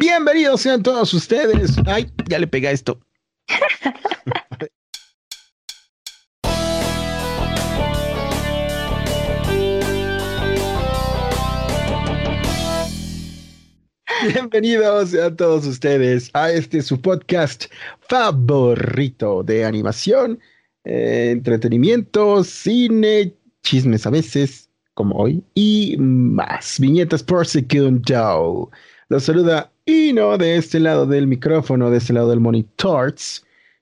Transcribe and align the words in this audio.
Bienvenidos 0.00 0.62
sean 0.62 0.82
todos 0.82 1.12
ustedes. 1.12 1.76
Ay, 1.84 2.10
ya 2.26 2.38
le 2.38 2.46
pega 2.46 2.70
esto. 2.70 2.98
Bienvenidos 14.22 15.12
a 15.14 15.36
todos 15.36 15.66
ustedes 15.66 16.30
a 16.32 16.50
este 16.50 16.80
su 16.80 16.98
podcast 16.98 17.66
favorito 18.08 19.42
de 19.42 19.66
animación, 19.66 20.40
eh, 20.84 21.28
entretenimiento, 21.30 22.42
cine, 22.42 23.34
chismes 23.62 24.06
a 24.06 24.10
veces, 24.10 24.70
como 24.94 25.16
hoy, 25.16 25.44
y 25.52 25.94
más 25.98 26.80
viñetas 26.80 27.22
por 27.22 27.46
segundo. 27.46 28.70
Los 29.10 29.24
saluda 29.24 29.72
Ino 29.86 30.38
de 30.38 30.54
este 30.54 30.78
lado 30.78 31.04
del 31.04 31.26
micrófono, 31.26 31.90
de 31.90 31.98
este 31.98 32.12
lado 32.12 32.30
del 32.30 32.38
monitor, 32.38 33.12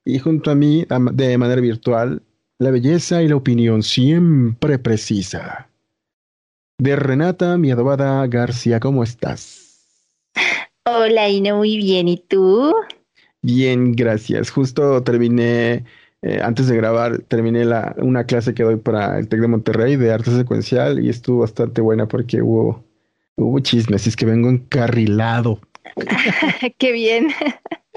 y 0.02 0.18
junto 0.18 0.50
a 0.50 0.54
mí, 0.54 0.86
de 1.12 1.36
manera 1.36 1.60
virtual, 1.60 2.22
la 2.58 2.70
belleza 2.70 3.22
y 3.22 3.28
la 3.28 3.36
opinión 3.36 3.82
siempre 3.82 4.78
precisa. 4.78 5.68
De 6.78 6.96
Renata, 6.96 7.58
mi 7.58 7.70
adobada 7.70 8.26
García, 8.26 8.80
¿cómo 8.80 9.02
estás? 9.02 9.86
Hola, 10.86 11.28
Ino, 11.28 11.58
muy 11.58 11.76
bien. 11.76 12.08
¿Y 12.08 12.16
tú? 12.16 12.74
Bien, 13.42 13.92
gracias. 13.92 14.48
Justo 14.48 15.02
terminé, 15.02 15.84
eh, 16.22 16.40
antes 16.42 16.68
de 16.68 16.76
grabar, 16.78 17.18
terminé 17.18 17.66
la, 17.66 17.94
una 17.98 18.24
clase 18.24 18.54
que 18.54 18.62
doy 18.62 18.76
para 18.76 19.18
el 19.18 19.28
TEC 19.28 19.40
de 19.40 19.48
Monterrey 19.48 19.96
de 19.96 20.10
arte 20.10 20.30
secuencial 20.30 21.04
y 21.04 21.10
estuvo 21.10 21.40
bastante 21.40 21.82
buena 21.82 22.08
porque 22.08 22.40
hubo, 22.40 22.87
hubo 23.38 23.60
chismes, 23.60 24.06
es 24.06 24.16
que 24.16 24.26
vengo 24.26 24.48
encarrilado. 24.50 25.60
Qué 26.78 26.92
bien. 26.92 27.28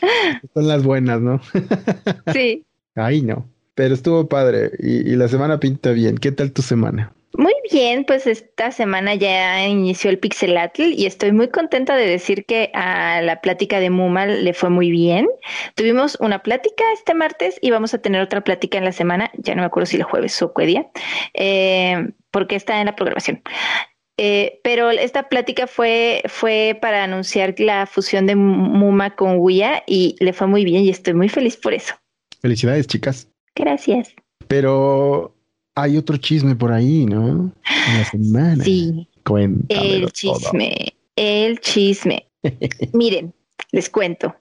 Son 0.53 0.67
las 0.67 0.83
buenas, 0.83 1.21
¿no? 1.21 1.41
sí. 2.33 2.65
Ay, 2.95 3.21
no. 3.21 3.45
Pero 3.75 3.93
estuvo 3.93 4.27
padre 4.27 4.71
y, 4.79 5.11
y 5.11 5.15
la 5.15 5.27
semana 5.27 5.59
pinta 5.59 5.91
bien. 5.91 6.17
¿Qué 6.17 6.31
tal 6.31 6.51
tu 6.51 6.61
semana? 6.61 7.13
Muy 7.37 7.53
bien, 7.71 8.03
pues 8.03 8.27
esta 8.27 8.71
semana 8.71 9.15
ya 9.15 9.65
inició 9.65 10.09
el 10.09 10.19
Pixelatl 10.19 10.81
y 10.81 11.05
estoy 11.05 11.31
muy 11.31 11.47
contenta 11.47 11.95
de 11.95 12.05
decir 12.05 12.45
que 12.45 12.71
a 12.73 13.21
la 13.21 13.39
plática 13.39 13.79
de 13.79 13.89
Muma 13.89 14.25
le 14.25 14.53
fue 14.53 14.69
muy 14.69 14.91
bien. 14.91 15.29
Tuvimos 15.75 16.17
una 16.19 16.39
plática 16.39 16.83
este 16.93 17.13
martes 17.13 17.57
y 17.61 17.71
vamos 17.71 17.93
a 17.93 18.01
tener 18.01 18.21
otra 18.21 18.41
plática 18.41 18.77
en 18.77 18.83
la 18.83 18.91
semana, 18.91 19.31
ya 19.37 19.55
no 19.55 19.61
me 19.61 19.67
acuerdo 19.67 19.85
si 19.85 19.95
el 19.95 20.03
jueves 20.03 20.41
o 20.41 20.53
qué 20.53 20.65
día, 20.65 20.87
eh, 21.33 22.09
porque 22.31 22.57
está 22.57 22.81
en 22.81 22.87
la 22.87 22.97
programación. 22.97 23.41
Eh, 24.23 24.59
pero 24.63 24.91
esta 24.91 25.29
plática 25.29 25.65
fue, 25.65 26.21
fue 26.27 26.77
para 26.79 27.05
anunciar 27.05 27.55
la 27.57 27.87
fusión 27.87 28.27
de 28.27 28.35
Muma 28.35 29.15
con 29.15 29.37
Wia 29.39 29.81
y 29.87 30.15
le 30.19 30.31
fue 30.31 30.45
muy 30.45 30.63
bien 30.63 30.83
y 30.83 30.89
estoy 30.89 31.15
muy 31.15 31.27
feliz 31.27 31.57
por 31.57 31.73
eso. 31.73 31.95
Felicidades, 32.39 32.85
chicas. 32.85 33.27
Gracias. 33.55 34.13
Pero 34.47 35.33
hay 35.73 35.97
otro 35.97 36.17
chisme 36.17 36.55
por 36.55 36.71
ahí, 36.71 37.07
¿no? 37.07 37.51
En 37.87 37.97
la 37.97 38.05
semana. 38.05 38.63
Sí. 38.63 39.07
el 39.69 40.11
chisme, 40.11 40.93
el 41.15 41.59
chisme. 41.59 42.27
Miren, 42.93 43.33
les 43.71 43.89
cuento. 43.89 44.35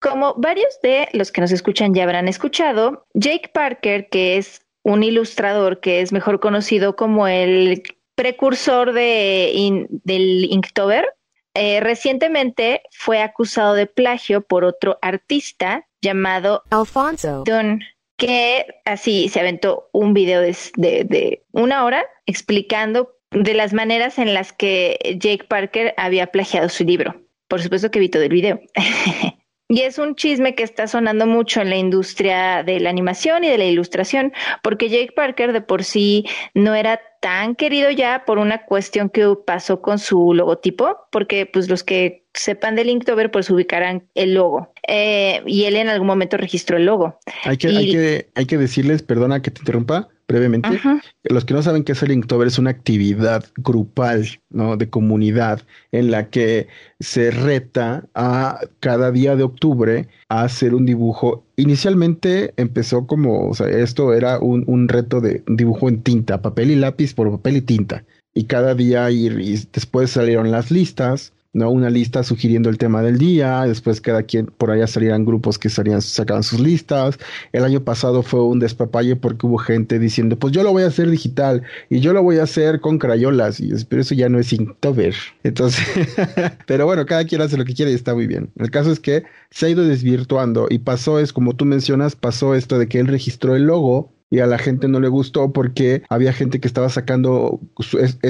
Como 0.00 0.32
varios 0.38 0.80
de 0.82 1.08
los 1.12 1.30
que 1.30 1.42
nos 1.42 1.52
escuchan 1.52 1.92
ya 1.92 2.04
habrán 2.04 2.26
escuchado, 2.26 3.04
Jake 3.12 3.50
Parker, 3.52 4.08
que 4.08 4.38
es 4.38 4.62
un 4.82 5.02
ilustrador 5.02 5.80
que 5.80 6.00
es 6.00 6.10
mejor 6.10 6.40
conocido 6.40 6.96
como 6.96 7.28
el 7.28 7.82
precursor 8.14 8.92
de 8.92 9.86
del 10.04 10.44
Inktober, 10.44 11.06
eh, 11.54 11.80
recientemente 11.80 12.82
fue 12.90 13.20
acusado 13.22 13.74
de 13.74 13.86
plagio 13.86 14.40
por 14.40 14.64
otro 14.64 14.98
artista 15.02 15.86
llamado 16.00 16.62
Alfonso 16.70 17.44
Don 17.44 17.80
que 18.16 18.66
así 18.84 19.28
se 19.28 19.40
aventó 19.40 19.88
un 19.92 20.14
video 20.14 20.40
de, 20.40 20.54
de, 20.76 21.42
una 21.50 21.84
hora 21.84 22.04
explicando 22.26 23.16
de 23.32 23.54
las 23.54 23.72
maneras 23.72 24.18
en 24.18 24.32
las 24.32 24.52
que 24.52 25.16
Jake 25.18 25.44
Parker 25.48 25.92
había 25.96 26.28
plagiado 26.28 26.68
su 26.68 26.84
libro. 26.84 27.20
Por 27.48 27.60
supuesto 27.60 27.90
que 27.90 27.98
vi 27.98 28.08
todo 28.08 28.22
el 28.22 28.28
video. 28.28 28.60
Y 29.68 29.80
es 29.80 29.96
un 29.96 30.16
chisme 30.16 30.54
que 30.54 30.64
está 30.64 30.86
sonando 30.86 31.26
mucho 31.26 31.62
en 31.62 31.70
la 31.70 31.76
industria 31.76 32.62
de 32.62 32.78
la 32.78 32.90
animación 32.90 33.42
y 33.42 33.48
de 33.48 33.56
la 33.56 33.64
ilustración, 33.64 34.34
porque 34.62 34.90
Jake 34.90 35.12
Parker 35.16 35.54
de 35.54 35.62
por 35.62 35.82
sí 35.82 36.26
no 36.52 36.74
era 36.74 37.00
tan 37.22 37.54
querido 37.54 37.88
ya 37.92 38.24
por 38.26 38.38
una 38.38 38.64
cuestión 38.64 39.08
que 39.08 39.36
pasó 39.46 39.80
con 39.80 40.00
su 40.00 40.34
logotipo, 40.34 41.06
porque 41.12 41.46
pues 41.46 41.68
los 41.68 41.84
que 41.84 42.24
sepan 42.34 42.74
del 42.74 42.90
Inktober 42.90 43.30
pues 43.30 43.48
ubicarán 43.48 44.08
el 44.16 44.34
logo. 44.34 44.72
Eh, 44.88 45.40
y 45.46 45.64
él 45.64 45.76
en 45.76 45.88
algún 45.88 46.08
momento 46.08 46.36
registró 46.36 46.78
el 46.78 46.86
logo. 46.86 47.20
Hay 47.44 47.58
que, 47.58 47.68
hay 47.68 47.92
que, 47.92 48.30
hay 48.34 48.46
que 48.46 48.58
decirles, 48.58 49.04
perdona 49.04 49.40
que 49.40 49.52
te 49.52 49.60
interrumpa, 49.60 50.08
brevemente. 50.32 50.80
Los 51.24 51.44
que 51.44 51.54
no 51.54 51.62
saben 51.62 51.84
qué 51.84 51.92
es 51.92 52.02
el 52.02 52.12
Inktober 52.12 52.48
es 52.48 52.58
una 52.58 52.70
actividad 52.70 53.44
grupal, 53.56 54.26
¿no? 54.50 54.76
De 54.76 54.88
comunidad 54.88 55.62
en 55.92 56.10
la 56.10 56.30
que 56.30 56.68
se 57.00 57.30
reta 57.30 58.06
a 58.14 58.60
cada 58.80 59.12
día 59.12 59.36
de 59.36 59.42
octubre 59.42 60.08
a 60.28 60.42
hacer 60.42 60.74
un 60.74 60.86
dibujo. 60.86 61.44
Inicialmente 61.56 62.54
empezó 62.56 63.06
como, 63.06 63.48
o 63.48 63.54
sea, 63.54 63.68
esto 63.68 64.14
era 64.14 64.38
un, 64.38 64.64
un 64.66 64.88
reto 64.88 65.20
de 65.20 65.42
dibujo 65.46 65.88
en 65.88 66.02
tinta, 66.02 66.40
papel 66.40 66.70
y 66.70 66.76
lápiz 66.76 67.14
por 67.14 67.30
papel 67.30 67.58
y 67.58 67.60
tinta. 67.60 68.04
Y 68.34 68.44
cada 68.44 68.74
día 68.74 69.10
y 69.10 69.28
después 69.72 70.10
salieron 70.10 70.50
las 70.50 70.70
listas 70.70 71.34
¿no? 71.52 71.70
Una 71.70 71.90
lista 71.90 72.22
sugiriendo 72.22 72.70
el 72.70 72.78
tema 72.78 73.02
del 73.02 73.18
día, 73.18 73.62
después 73.62 74.00
cada 74.00 74.22
quien 74.22 74.46
por 74.46 74.70
allá 74.70 74.86
salían 74.86 75.24
grupos 75.24 75.58
que 75.58 75.68
salían, 75.68 76.00
sacaban 76.02 76.42
sus 76.42 76.60
listas. 76.60 77.18
El 77.52 77.64
año 77.64 77.82
pasado 77.84 78.22
fue 78.22 78.42
un 78.42 78.58
despapalle 78.58 79.16
porque 79.16 79.46
hubo 79.46 79.58
gente 79.58 79.98
diciendo, 79.98 80.38
pues 80.38 80.52
yo 80.52 80.62
lo 80.62 80.72
voy 80.72 80.82
a 80.84 80.88
hacer 80.88 81.10
digital 81.10 81.62
y 81.90 82.00
yo 82.00 82.12
lo 82.12 82.22
voy 82.22 82.38
a 82.38 82.44
hacer 82.44 82.80
con 82.80 82.98
crayolas, 82.98 83.60
y 83.60 83.72
pero 83.88 84.02
eso 84.02 84.14
ya 84.14 84.28
no 84.28 84.38
es 84.38 84.52
Inktober. 84.52 85.14
Entonces, 85.42 85.84
pero 86.66 86.86
bueno, 86.86 87.04
cada 87.06 87.24
quien 87.24 87.40
hace 87.40 87.56
lo 87.56 87.64
que 87.64 87.74
quiere 87.74 87.92
y 87.92 87.94
está 87.94 88.14
muy 88.14 88.26
bien. 88.26 88.50
El 88.56 88.70
caso 88.70 88.92
es 88.92 89.00
que 89.00 89.24
se 89.50 89.66
ha 89.66 89.68
ido 89.68 89.84
desvirtuando 89.84 90.66
y 90.70 90.78
pasó 90.78 91.18
es 91.18 91.32
como 91.32 91.54
tú 91.54 91.64
mencionas, 91.64 92.16
pasó 92.16 92.54
esto 92.54 92.78
de 92.78 92.88
que 92.88 92.98
él 92.98 93.06
registró 93.08 93.56
el 93.56 93.64
logo 93.64 94.11
y 94.32 94.40
a 94.40 94.46
la 94.46 94.56
gente 94.56 94.88
no 94.88 94.98
le 94.98 95.08
gustó 95.08 95.52
porque 95.52 96.02
había 96.08 96.32
gente 96.32 96.58
que 96.58 96.66
estaba 96.66 96.88
sacando 96.88 97.60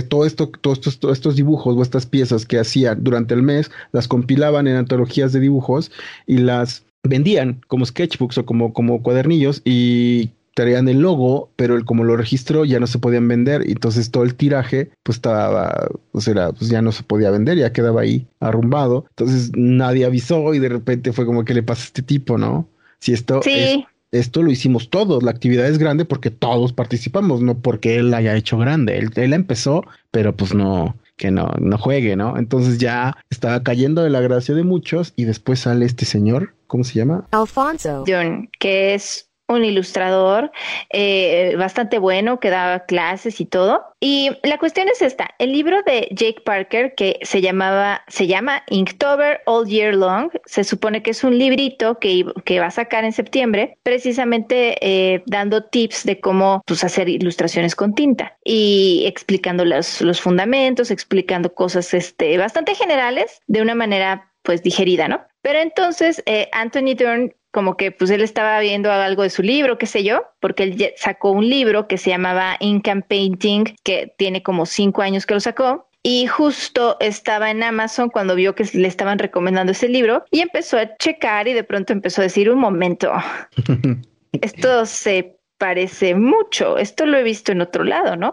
todo 0.08 0.26
esto, 0.26 0.48
todos 0.48 0.78
estos, 0.78 0.98
todos 0.98 1.16
estos 1.16 1.36
dibujos 1.36 1.76
o 1.76 1.80
estas 1.80 2.06
piezas 2.06 2.44
que 2.44 2.58
hacían 2.58 3.04
durante 3.04 3.34
el 3.34 3.42
mes, 3.44 3.70
las 3.92 4.08
compilaban 4.08 4.66
en 4.66 4.74
antologías 4.74 5.32
de 5.32 5.38
dibujos 5.38 5.92
y 6.26 6.38
las 6.38 6.84
vendían 7.04 7.60
como 7.68 7.86
sketchbooks 7.86 8.38
o 8.38 8.44
como, 8.44 8.72
como 8.72 9.00
cuadernillos 9.00 9.62
y 9.64 10.30
traían 10.54 10.88
el 10.88 10.98
logo, 10.98 11.50
pero 11.54 11.76
el, 11.76 11.84
como 11.84 12.02
lo 12.02 12.16
registró 12.16 12.64
ya 12.64 12.80
no 12.80 12.88
se 12.88 12.98
podían 12.98 13.28
vender, 13.28 13.62
y 13.64 13.70
entonces 13.70 14.10
todo 14.10 14.24
el 14.24 14.34
tiraje 14.34 14.90
pues 15.04 15.18
estaba, 15.18 15.88
pues 16.10 16.26
era, 16.26 16.50
pues 16.50 16.68
ya 16.68 16.82
no 16.82 16.90
se 16.90 17.04
podía 17.04 17.30
vender, 17.30 17.58
ya 17.58 17.72
quedaba 17.72 18.00
ahí 18.00 18.26
arrumbado, 18.40 19.06
entonces 19.10 19.52
nadie 19.54 20.04
avisó 20.04 20.52
y 20.52 20.58
de 20.58 20.68
repente 20.68 21.12
fue 21.12 21.26
como 21.26 21.44
que 21.44 21.54
le 21.54 21.62
pasa 21.62 21.82
a 21.82 21.86
este 21.86 22.02
tipo, 22.02 22.38
¿no? 22.38 22.68
Si 22.98 23.12
esto 23.12 23.40
sí 23.42 23.86
esto 24.12 24.42
lo 24.42 24.50
hicimos 24.50 24.90
todos. 24.90 25.22
La 25.22 25.30
actividad 25.30 25.66
es 25.66 25.78
grande 25.78 26.04
porque 26.04 26.30
todos 26.30 26.72
participamos, 26.72 27.40
no 27.40 27.58
porque 27.58 27.96
él 27.96 28.14
haya 28.14 28.36
hecho 28.36 28.58
grande. 28.58 28.98
Él, 28.98 29.10
él 29.16 29.32
empezó, 29.32 29.84
pero 30.10 30.36
pues 30.36 30.54
no, 30.54 30.94
que 31.16 31.30
no, 31.30 31.52
no 31.58 31.78
juegue, 31.78 32.14
¿no? 32.14 32.36
Entonces 32.36 32.78
ya 32.78 33.16
estaba 33.30 33.62
cayendo 33.62 34.02
de 34.02 34.10
la 34.10 34.20
gracia 34.20 34.54
de 34.54 34.64
muchos 34.64 35.12
y 35.16 35.24
después 35.24 35.60
sale 35.60 35.86
este 35.86 36.04
señor, 36.04 36.54
¿cómo 36.66 36.84
se 36.84 36.94
llama? 36.94 37.26
Alfonso. 37.30 38.04
John, 38.06 38.48
que 38.58 38.94
es 38.94 39.28
un 39.52 39.64
ilustrador 39.64 40.50
eh, 40.90 41.54
bastante 41.58 41.98
bueno 41.98 42.40
que 42.40 42.50
daba 42.50 42.80
clases 42.80 43.40
y 43.40 43.46
todo. 43.46 43.84
Y 44.00 44.30
la 44.42 44.58
cuestión 44.58 44.88
es 44.88 45.00
esta, 45.00 45.30
el 45.38 45.52
libro 45.52 45.82
de 45.82 46.08
Jake 46.10 46.42
Parker 46.44 46.94
que 46.96 47.20
se 47.22 47.40
llamaba, 47.40 48.02
se 48.08 48.26
llama 48.26 48.64
Inktober 48.68 49.42
All 49.46 49.68
Year 49.68 49.94
Long, 49.94 50.30
se 50.44 50.64
supone 50.64 51.02
que 51.02 51.12
es 51.12 51.22
un 51.22 51.38
librito 51.38 51.98
que, 52.00 52.24
que 52.44 52.58
va 52.58 52.66
a 52.66 52.70
sacar 52.70 53.04
en 53.04 53.12
septiembre, 53.12 53.78
precisamente 53.82 54.76
eh, 54.80 55.22
dando 55.26 55.64
tips 55.64 56.04
de 56.04 56.20
cómo 56.20 56.62
pues, 56.66 56.82
hacer 56.84 57.08
ilustraciones 57.08 57.76
con 57.76 57.94
tinta 57.94 58.36
y 58.44 59.04
explicando 59.06 59.64
los, 59.64 60.20
fundamentos, 60.20 60.90
explicando 60.90 61.54
cosas 61.54 61.94
este, 61.94 62.36
bastante 62.38 62.74
generales 62.74 63.40
de 63.46 63.62
una 63.62 63.74
manera 63.74 64.30
pues 64.42 64.62
digerida, 64.62 65.08
¿no? 65.08 65.20
Pero 65.42 65.60
entonces 65.60 66.22
eh, 66.26 66.48
Anthony 66.52 66.94
Dern 66.96 67.34
como 67.52 67.76
que 67.76 67.92
pues 67.92 68.10
él 68.10 68.22
estaba 68.22 68.58
viendo 68.60 68.90
algo 68.90 69.22
de 69.22 69.30
su 69.30 69.42
libro, 69.42 69.78
qué 69.78 69.86
sé 69.86 70.02
yo, 70.02 70.24
porque 70.40 70.64
él 70.64 70.92
sacó 70.96 71.30
un 71.30 71.48
libro 71.48 71.86
que 71.86 71.98
se 71.98 72.10
llamaba 72.10 72.56
and 72.60 73.04
Painting, 73.06 73.76
que 73.84 74.12
tiene 74.16 74.42
como 74.42 74.66
cinco 74.66 75.02
años 75.02 75.26
que 75.26 75.34
lo 75.34 75.40
sacó. 75.40 75.88
Y 76.02 76.26
justo 76.26 76.96
estaba 76.98 77.50
en 77.50 77.62
Amazon 77.62 78.08
cuando 78.08 78.34
vio 78.34 78.56
que 78.56 78.64
le 78.72 78.88
estaban 78.88 79.20
recomendando 79.20 79.70
ese 79.70 79.88
libro 79.88 80.24
y 80.32 80.40
empezó 80.40 80.78
a 80.78 80.96
checar 80.96 81.46
y 81.46 81.52
de 81.52 81.62
pronto 81.62 81.92
empezó 81.92 82.22
a 82.22 82.24
decir, 82.24 82.50
un 82.50 82.58
momento, 82.58 83.12
esto 84.32 84.84
se 84.86 85.36
parece 85.58 86.16
mucho, 86.16 86.78
esto 86.78 87.06
lo 87.06 87.18
he 87.18 87.22
visto 87.22 87.52
en 87.52 87.60
otro 87.60 87.84
lado, 87.84 88.16
¿no? 88.16 88.32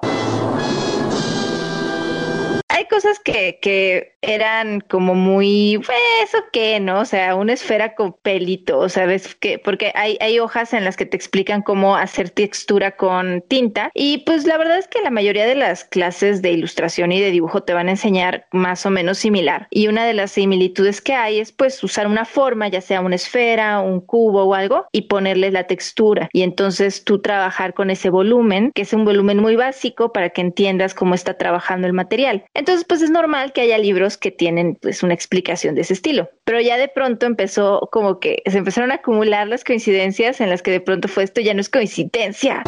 Hay 2.70 2.86
cosas 2.86 3.20
que, 3.20 3.60
que 3.62 4.16
eran 4.22 4.82
como 4.82 5.16
muy, 5.16 5.82
pues, 5.86 5.98
eso 6.24 6.38
qué, 6.52 6.80
¿no? 6.80 7.00
O 7.00 7.06
sea, 7.06 7.36
una 7.36 7.54
esfera 7.54 7.96
con 7.96 8.14
pelito, 8.14 8.88
¿sabes? 8.90 9.36
Que, 9.36 9.58
porque 9.60 9.92
hay, 9.96 10.18
hay 10.22 10.40
hojas 10.40 10.74
en 10.74 10.86
las 10.86 10.96
que 10.96 11.06
te 11.06 11.18
explican 11.18 11.62
cómo 11.62 11.96
hacer 11.96 12.30
textura 12.30 12.96
con 12.96 13.42
tinta. 13.48 13.92
Y 13.94 14.20
pues 14.20 14.46
la 14.46 14.58
verdad 14.58 14.78
es 14.78 14.88
que 14.88 15.02
la 15.02 15.10
mayoría 15.10 15.46
de 15.46 15.56
las 15.56 15.84
clases 15.84 16.42
de 16.42 16.52
ilustración 16.52 17.12
y 17.12 17.20
de 17.20 17.32
dibujo 17.32 17.64
te 17.64 17.74
van 17.74 17.88
a 17.88 17.92
enseñar 17.92 18.46
más 18.52 18.86
o 18.86 18.92
menos 18.92 19.18
similar. 19.18 19.68
Y 19.72 19.88
una 19.88 20.06
de 20.06 20.14
las 20.14 20.32
similitudes 20.32 21.02
que 21.02 21.14
hay 21.14 21.40
es 21.40 21.52
pues 21.52 21.84
usar 21.84 22.08
una 22.08 22.26
forma, 22.26 22.68
ya 22.68 22.82
sea 22.82 23.02
una 23.02 23.16
esfera, 23.16 23.80
un 23.80 24.00
cubo 24.02 24.44
o 24.44 24.54
algo, 24.54 24.86
y 24.92 25.04
ponerle 25.04 25.52
la 25.52 25.66
textura. 25.66 26.30
Y 26.34 26.44
entonces 26.44 27.04
tú 27.04 27.20
trabajar 27.20 27.74
con 27.74 27.90
ese 27.90 28.10
volumen, 28.10 28.72
que 28.76 28.84
es 28.84 28.94
un 28.94 29.06
volumen 29.06 29.38
muy 29.38 29.56
básico 29.56 30.14
para 30.14 30.30
que 30.30 30.42
entiendas 30.42 30.94
cómo 30.94 31.16
está 31.16 31.36
trabajando 31.36 31.88
el 31.88 31.94
material. 31.94 32.46
Entonces, 32.60 32.84
pues 32.84 33.02
es 33.02 33.10
normal 33.10 33.54
que 33.54 33.62
haya 33.62 33.78
libros 33.78 34.18
que 34.18 34.32
tienen 34.32 34.76
pues 34.82 35.02
una 35.02 35.14
explicación 35.14 35.76
de 35.76 35.82
ese 35.82 35.94
estilo. 35.94 36.30
Pero 36.44 36.60
ya 36.60 36.76
de 36.76 36.90
pronto 36.90 37.26
empezó 37.26 37.88
como 37.90 38.20
que 38.20 38.44
se 38.46 38.58
empezaron 38.58 38.92
a 38.92 38.96
acumular 38.96 39.48
las 39.48 39.64
coincidencias 39.64 40.42
en 40.42 40.50
las 40.50 40.62
que 40.62 40.72
de 40.72 40.82
pronto 40.82 41.08
fue 41.08 41.24
esto 41.24 41.40
ya 41.40 41.54
no 41.54 41.62
es 41.62 41.70
coincidencia. 41.70 42.64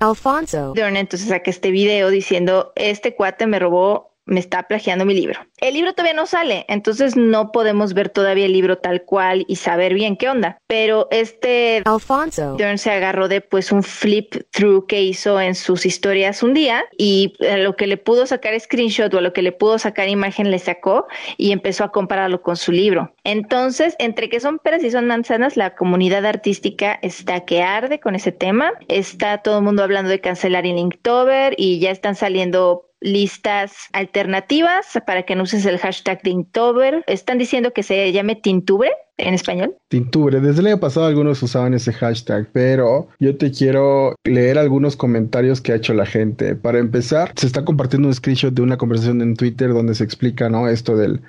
Alfonso. 0.00 0.72
Entonces 0.74 1.28
saqué 1.28 1.50
este 1.50 1.70
video 1.70 2.10
diciendo, 2.10 2.72
este 2.74 3.14
cuate 3.14 3.46
me 3.46 3.60
robó 3.60 4.09
me 4.30 4.40
está 4.40 4.62
plagiando 4.62 5.04
mi 5.04 5.14
libro. 5.14 5.40
El 5.58 5.74
libro 5.74 5.92
todavía 5.92 6.14
no 6.14 6.26
sale, 6.26 6.64
entonces 6.68 7.16
no 7.16 7.52
podemos 7.52 7.92
ver 7.92 8.08
todavía 8.08 8.46
el 8.46 8.52
libro 8.52 8.78
tal 8.78 9.02
cual 9.02 9.44
y 9.48 9.56
saber 9.56 9.92
bien 9.92 10.16
qué 10.16 10.28
onda. 10.28 10.58
Pero 10.66 11.08
este 11.10 11.82
Alfonso 11.84 12.54
Dern 12.56 12.78
se 12.78 12.90
agarró 12.90 13.28
de 13.28 13.40
pues 13.40 13.72
un 13.72 13.82
flip 13.82 14.36
through 14.52 14.86
que 14.86 15.02
hizo 15.02 15.40
en 15.40 15.54
sus 15.54 15.84
historias 15.84 16.42
un 16.42 16.54
día 16.54 16.84
y 16.96 17.34
a 17.46 17.56
lo 17.58 17.76
que 17.76 17.86
le 17.86 17.96
pudo 17.96 18.26
sacar 18.26 18.58
screenshot 18.58 19.12
o 19.12 19.18
a 19.18 19.20
lo 19.20 19.32
que 19.32 19.42
le 19.42 19.52
pudo 19.52 19.78
sacar 19.78 20.08
imagen 20.08 20.50
le 20.50 20.58
sacó 20.58 21.06
y 21.36 21.52
empezó 21.52 21.84
a 21.84 21.92
compararlo 21.92 22.42
con 22.42 22.56
su 22.56 22.72
libro. 22.72 23.14
Entonces, 23.24 23.96
entre 23.98 24.28
que 24.28 24.40
son 24.40 24.58
peras 24.58 24.84
y 24.84 24.90
son 24.90 25.06
manzanas, 25.06 25.56
la 25.56 25.74
comunidad 25.74 26.24
artística 26.24 26.98
está 27.02 27.44
que 27.44 27.62
arde 27.62 27.98
con 27.98 28.14
ese 28.14 28.32
tema. 28.32 28.72
Está 28.88 29.38
todo 29.38 29.58
el 29.58 29.64
mundo 29.64 29.82
hablando 29.82 30.10
de 30.10 30.20
cancelar 30.20 30.66
el 30.66 30.78
Inktober 30.78 31.54
y 31.56 31.80
ya 31.80 31.90
están 31.90 32.14
saliendo 32.14 32.89
listas 33.00 33.88
alternativas 33.92 34.86
para 35.06 35.22
que 35.24 35.34
no 35.34 35.44
uses 35.44 35.64
el 35.66 35.78
hashtag 35.78 36.22
de 36.22 36.30
Inktober. 36.30 37.04
Están 37.06 37.38
diciendo 37.38 37.72
que 37.72 37.82
se 37.82 38.12
llame 38.12 38.36
Tintubre 38.36 38.90
en 39.16 39.34
español. 39.34 39.74
Tintubre. 39.88 40.40
Desde 40.40 40.60
el 40.60 40.68
año 40.68 40.80
pasado 40.80 41.06
algunos 41.06 41.42
usaban 41.42 41.74
ese 41.74 41.92
hashtag, 41.92 42.48
pero 42.52 43.08
yo 43.18 43.36
te 43.36 43.50
quiero 43.50 44.14
leer 44.24 44.58
algunos 44.58 44.96
comentarios 44.96 45.60
que 45.60 45.72
ha 45.72 45.76
hecho 45.76 45.94
la 45.94 46.06
gente. 46.06 46.54
Para 46.54 46.78
empezar, 46.78 47.32
se 47.36 47.46
está 47.46 47.64
compartiendo 47.64 48.08
un 48.08 48.14
screenshot 48.14 48.52
de 48.52 48.62
una 48.62 48.76
conversación 48.76 49.20
en 49.22 49.36
Twitter 49.36 49.72
donde 49.72 49.94
se 49.94 50.04
explica, 50.04 50.48
¿no? 50.48 50.68
Esto 50.68 50.96
del 50.96 51.20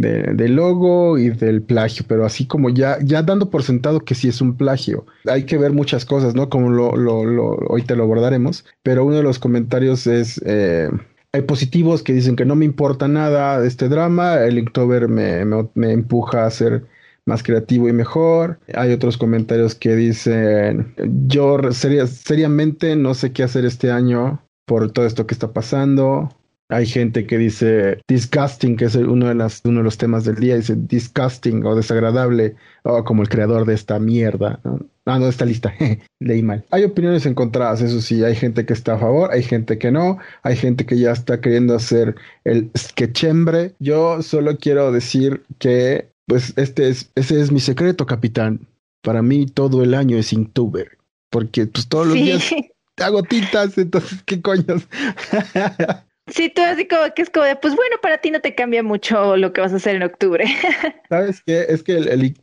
del 0.00 0.54
logo 0.54 1.18
y 1.18 1.30
del 1.30 1.62
plagio, 1.62 2.04
pero 2.08 2.24
así 2.24 2.46
como 2.46 2.70
ya, 2.70 2.98
ya 3.02 3.22
dando 3.22 3.50
por 3.50 3.62
sentado 3.62 4.00
que 4.00 4.14
sí 4.14 4.28
es 4.28 4.40
un 4.40 4.56
plagio. 4.56 5.06
Hay 5.26 5.44
que 5.44 5.58
ver 5.58 5.72
muchas 5.72 6.04
cosas, 6.04 6.34
¿no? 6.34 6.48
Como 6.48 6.70
lo, 6.70 6.96
lo, 6.96 7.24
lo 7.24 7.56
hoy 7.68 7.82
te 7.82 7.96
lo 7.96 8.04
abordaremos, 8.04 8.64
pero 8.82 9.04
uno 9.04 9.16
de 9.16 9.22
los 9.22 9.38
comentarios 9.38 10.06
es... 10.06 10.40
Eh, 10.44 10.90
hay 11.32 11.42
positivos 11.42 12.02
que 12.02 12.14
dicen 12.14 12.34
que 12.34 12.46
no 12.46 12.56
me 12.56 12.64
importa 12.64 13.08
nada 13.08 13.60
de 13.60 13.68
este 13.68 13.90
drama, 13.90 14.36
el 14.36 14.58
Inktober 14.58 15.08
me, 15.08 15.44
me, 15.74 15.92
empuja 15.92 16.46
a 16.46 16.50
ser 16.50 16.86
más 17.26 17.42
creativo 17.42 17.88
y 17.88 17.92
mejor. 17.92 18.58
Hay 18.74 18.92
otros 18.92 19.18
comentarios 19.18 19.74
que 19.74 19.96
dicen, 19.96 20.94
yo 21.26 21.58
seriamente 21.72 22.96
no 22.96 23.12
sé 23.12 23.32
qué 23.32 23.42
hacer 23.42 23.66
este 23.66 23.90
año 23.90 24.40
por 24.66 24.90
todo 24.92 25.04
esto 25.04 25.26
que 25.26 25.34
está 25.34 25.52
pasando. 25.52 26.30
Hay 26.68 26.86
gente 26.86 27.26
que 27.26 27.38
dice 27.38 28.00
disgusting, 28.08 28.76
que 28.76 28.86
es 28.86 28.96
uno 28.96 29.28
de, 29.28 29.34
las, 29.36 29.62
uno 29.64 29.78
de 29.78 29.84
los 29.84 29.98
temas 29.98 30.24
del 30.24 30.36
día, 30.36 30.56
dice 30.56 30.74
disgusting 30.76 31.64
o 31.64 31.76
desagradable, 31.76 32.56
o 32.82 33.04
como 33.04 33.22
el 33.22 33.28
creador 33.28 33.66
de 33.66 33.74
esta 33.74 33.98
mierda. 34.00 34.58
¿no? 34.64 34.80
Ah, 35.04 35.20
no, 35.20 35.28
esta 35.28 35.44
lista, 35.44 35.72
leí 36.20 36.42
mal. 36.42 36.64
Hay 36.72 36.82
opiniones 36.82 37.24
encontradas, 37.26 37.80
eso 37.80 38.00
sí, 38.00 38.24
hay 38.24 38.34
gente 38.34 38.66
que 38.66 38.72
está 38.72 38.94
a 38.94 38.98
favor, 38.98 39.30
hay 39.32 39.44
gente 39.44 39.78
que 39.78 39.92
no, 39.92 40.18
hay 40.42 40.56
gente 40.56 40.84
que 40.84 40.98
ya 40.98 41.12
está 41.12 41.40
queriendo 41.40 41.76
hacer 41.76 42.16
el 42.44 42.70
sketchembre. 42.76 43.74
Yo 43.78 44.20
solo 44.22 44.56
quiero 44.58 44.90
decir 44.90 45.44
que, 45.60 46.08
pues, 46.26 46.52
este 46.56 46.88
es, 46.88 47.12
ese 47.14 47.40
es 47.40 47.52
mi 47.52 47.60
secreto, 47.60 48.06
capitán. 48.06 48.66
Para 49.02 49.22
mí 49.22 49.46
todo 49.46 49.84
el 49.84 49.94
año 49.94 50.16
es 50.16 50.32
Inktober, 50.32 50.98
porque 51.30 51.68
pues 51.68 51.86
todos 51.86 52.08
los 52.08 52.16
días 52.16 52.50
hago 52.96 53.22
tintas, 53.22 53.78
entonces, 53.78 54.20
¿qué 54.24 54.42
coños? 54.42 54.88
Sí, 56.28 56.50
tú 56.52 56.60
así 56.62 56.88
como 56.88 57.02
que 57.14 57.22
es 57.22 57.30
como 57.30 57.46
de, 57.46 57.54
pues 57.54 57.76
bueno, 57.76 57.96
para 58.02 58.18
ti 58.18 58.32
no 58.32 58.40
te 58.40 58.54
cambia 58.54 58.82
mucho 58.82 59.36
lo 59.36 59.52
que 59.52 59.60
vas 59.60 59.72
a 59.72 59.76
hacer 59.76 59.94
en 59.94 60.02
octubre. 60.02 60.44
¿Sabes 61.08 61.40
qué? 61.46 61.66
Es 61.68 61.84
que 61.84 61.96
el, 61.96 62.08
el, 62.08 62.34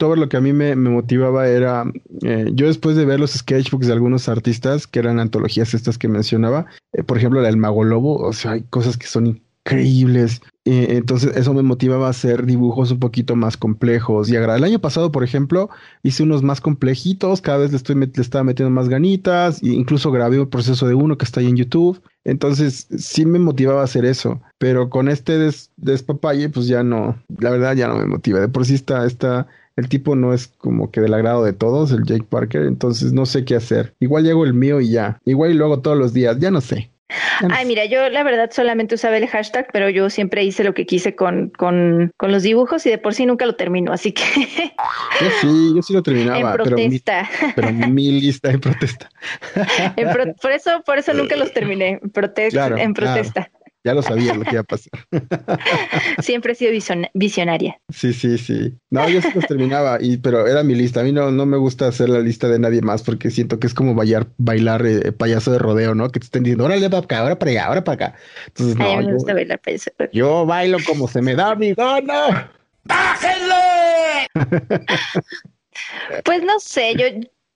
lo 0.00 0.28
que 0.28 0.36
a 0.38 0.40
mí 0.40 0.54
me, 0.54 0.74
motivaba 0.74 1.46
era, 1.46 1.84
eh, 2.22 2.46
yo 2.54 2.66
después 2.66 2.96
de 2.96 3.04
ver 3.04 3.20
los 3.20 3.32
sketchbooks 3.32 3.88
de 3.88 3.92
algunos 3.92 4.30
artistas, 4.30 4.86
que 4.86 5.00
eran 5.00 5.20
antologías 5.20 5.74
estas 5.74 5.98
que 5.98 6.08
mencionaba, 6.08 6.64
eh, 6.94 7.02
por 7.02 7.18
ejemplo, 7.18 7.42
la 7.42 7.48
del 7.48 7.58
Mago 7.58 7.84
Lobo, 7.84 8.16
o 8.16 8.32
sea, 8.32 8.52
hay 8.52 8.62
cosas 8.62 8.96
que 8.96 9.06
son 9.06 9.42
increíbles. 9.66 10.40
entonces 10.64 11.36
eso 11.36 11.54
me 11.54 11.62
motivaba 11.62 12.06
a 12.06 12.10
hacer 12.10 12.46
dibujos 12.46 12.90
un 12.90 12.98
poquito 12.98 13.36
más 13.36 13.56
complejos 13.56 14.28
y 14.28 14.36
El 14.36 14.64
año 14.64 14.78
pasado, 14.78 15.12
por 15.12 15.24
ejemplo, 15.24 15.70
hice 16.02 16.22
unos 16.22 16.42
más 16.42 16.60
complejitos, 16.60 17.40
cada 17.40 17.58
vez 17.58 17.70
le, 17.70 17.76
estoy, 17.76 17.96
le 17.96 18.10
estaba 18.16 18.44
metiendo 18.44 18.70
más 18.70 18.88
ganitas, 18.88 19.62
e 19.62 19.68
incluso 19.68 20.10
grabé 20.10 20.38
el 20.38 20.48
proceso 20.48 20.86
de 20.86 20.94
uno 20.94 21.18
que 21.18 21.24
está 21.24 21.40
ahí 21.40 21.48
en 21.48 21.56
YouTube. 21.56 22.00
Entonces 22.24 22.88
sí 22.96 23.24
me 23.26 23.38
motivaba 23.38 23.82
a 23.82 23.84
hacer 23.84 24.04
eso, 24.04 24.40
pero 24.58 24.90
con 24.90 25.08
este 25.08 25.38
des, 25.38 25.70
despapalle 25.76 26.48
pues 26.48 26.66
ya 26.66 26.82
no, 26.82 27.16
la 27.38 27.50
verdad 27.50 27.76
ya 27.76 27.88
no 27.88 27.96
me 27.96 28.06
motiva. 28.06 28.40
De 28.40 28.48
por 28.48 28.64
sí 28.66 28.74
está, 28.74 29.06
está, 29.06 29.46
el 29.76 29.88
tipo 29.88 30.16
no 30.16 30.32
es 30.32 30.48
como 30.48 30.90
que 30.90 31.00
del 31.00 31.14
agrado 31.14 31.44
de 31.44 31.52
todos, 31.52 31.92
el 31.92 32.04
Jake 32.04 32.26
Parker, 32.28 32.62
entonces 32.62 33.12
no 33.12 33.26
sé 33.26 33.44
qué 33.44 33.56
hacer. 33.56 33.94
Igual 34.00 34.24
llego 34.24 34.44
el 34.44 34.54
mío 34.54 34.80
y 34.80 34.90
ya, 34.90 35.20
igual 35.24 35.52
y 35.52 35.54
luego 35.54 35.80
todos 35.80 35.96
los 35.96 36.12
días, 36.12 36.38
ya 36.40 36.50
no 36.50 36.60
sé. 36.60 36.90
Ay, 37.50 37.66
mira, 37.66 37.84
yo 37.84 38.08
la 38.08 38.22
verdad 38.22 38.50
solamente 38.52 38.96
usaba 38.96 39.16
el 39.16 39.28
hashtag, 39.28 39.68
pero 39.72 39.88
yo 39.88 40.10
siempre 40.10 40.42
hice 40.42 40.64
lo 40.64 40.74
que 40.74 40.86
quise 40.86 41.14
con, 41.14 41.50
con, 41.50 42.12
con 42.16 42.32
los 42.32 42.42
dibujos 42.42 42.84
y 42.86 42.90
de 42.90 42.98
por 42.98 43.14
sí 43.14 43.26
nunca 43.26 43.46
lo 43.46 43.54
termino, 43.54 43.92
así 43.92 44.12
que... 44.12 44.24
Yo 45.20 45.30
sí, 45.40 45.72
yo 45.74 45.82
sí 45.82 45.92
lo 45.92 46.02
terminaba. 46.02 46.36
En 46.46 46.52
protesta. 46.52 47.28
Pero 47.54 47.72
mi, 47.72 47.80
pero 47.80 47.92
mi 47.92 48.20
lista 48.20 48.50
en 48.50 48.60
protesta. 48.60 49.10
por 50.42 50.52
eso, 50.52 50.82
por 50.84 50.98
eso 50.98 51.12
nunca 51.14 51.36
los 51.36 51.52
terminé, 51.54 52.00
en, 52.00 52.00
en 52.78 52.94
protesta. 52.94 53.50
Ya 53.86 53.94
lo 53.94 54.02
sabía 54.02 54.34
lo 54.34 54.42
que 54.42 54.50
iba 54.50 54.62
a 54.62 54.64
pasar. 54.64 54.90
Siempre 56.20 56.54
he 56.54 56.56
sido 56.56 56.72
visionaria. 57.14 57.80
Sí, 57.88 58.12
sí, 58.12 58.36
sí. 58.36 58.74
No, 58.90 59.08
yo 59.08 59.22
sí 59.22 59.28
los 59.32 59.46
terminaba, 59.46 59.98
y, 60.00 60.16
pero 60.16 60.48
era 60.48 60.64
mi 60.64 60.74
lista. 60.74 61.02
A 61.02 61.04
mí 61.04 61.12
no, 61.12 61.30
no 61.30 61.46
me 61.46 61.56
gusta 61.56 61.86
hacer 61.86 62.08
la 62.08 62.18
lista 62.18 62.48
de 62.48 62.58
nadie 62.58 62.82
más 62.82 63.04
porque 63.04 63.30
siento 63.30 63.60
que 63.60 63.68
es 63.68 63.74
como 63.74 63.94
bailar, 63.94 64.26
bailar 64.38 64.84
eh, 64.84 65.12
payaso 65.12 65.52
de 65.52 65.60
rodeo, 65.60 65.94
¿no? 65.94 66.10
Que 66.10 66.18
te 66.18 66.24
estén 66.24 66.42
diciendo, 66.42 66.64
órale 66.64 66.90
para 66.90 67.04
acá, 67.04 67.18
ahora 67.20 67.38
para 67.38 67.52
allá, 67.52 67.66
ahora 67.66 67.84
para 67.84 68.06
acá. 68.06 68.18
Entonces, 68.48 68.76
no. 68.76 68.90
A 68.90 68.96
mí 68.96 69.06
me 69.06 69.12
gusta 69.12 69.30
yo, 69.30 69.36
bailar 69.36 69.60
payaso. 69.60 69.90
Yo 70.12 70.46
bailo 70.46 70.78
como 70.84 71.06
se 71.06 71.22
me 71.22 71.36
da 71.36 71.54
mi 71.54 71.72
gana. 71.72 72.50
¡Bájenle! 72.82 74.26
pues 76.24 76.42
no 76.42 76.58
sé, 76.58 76.96
yo, 76.96 77.06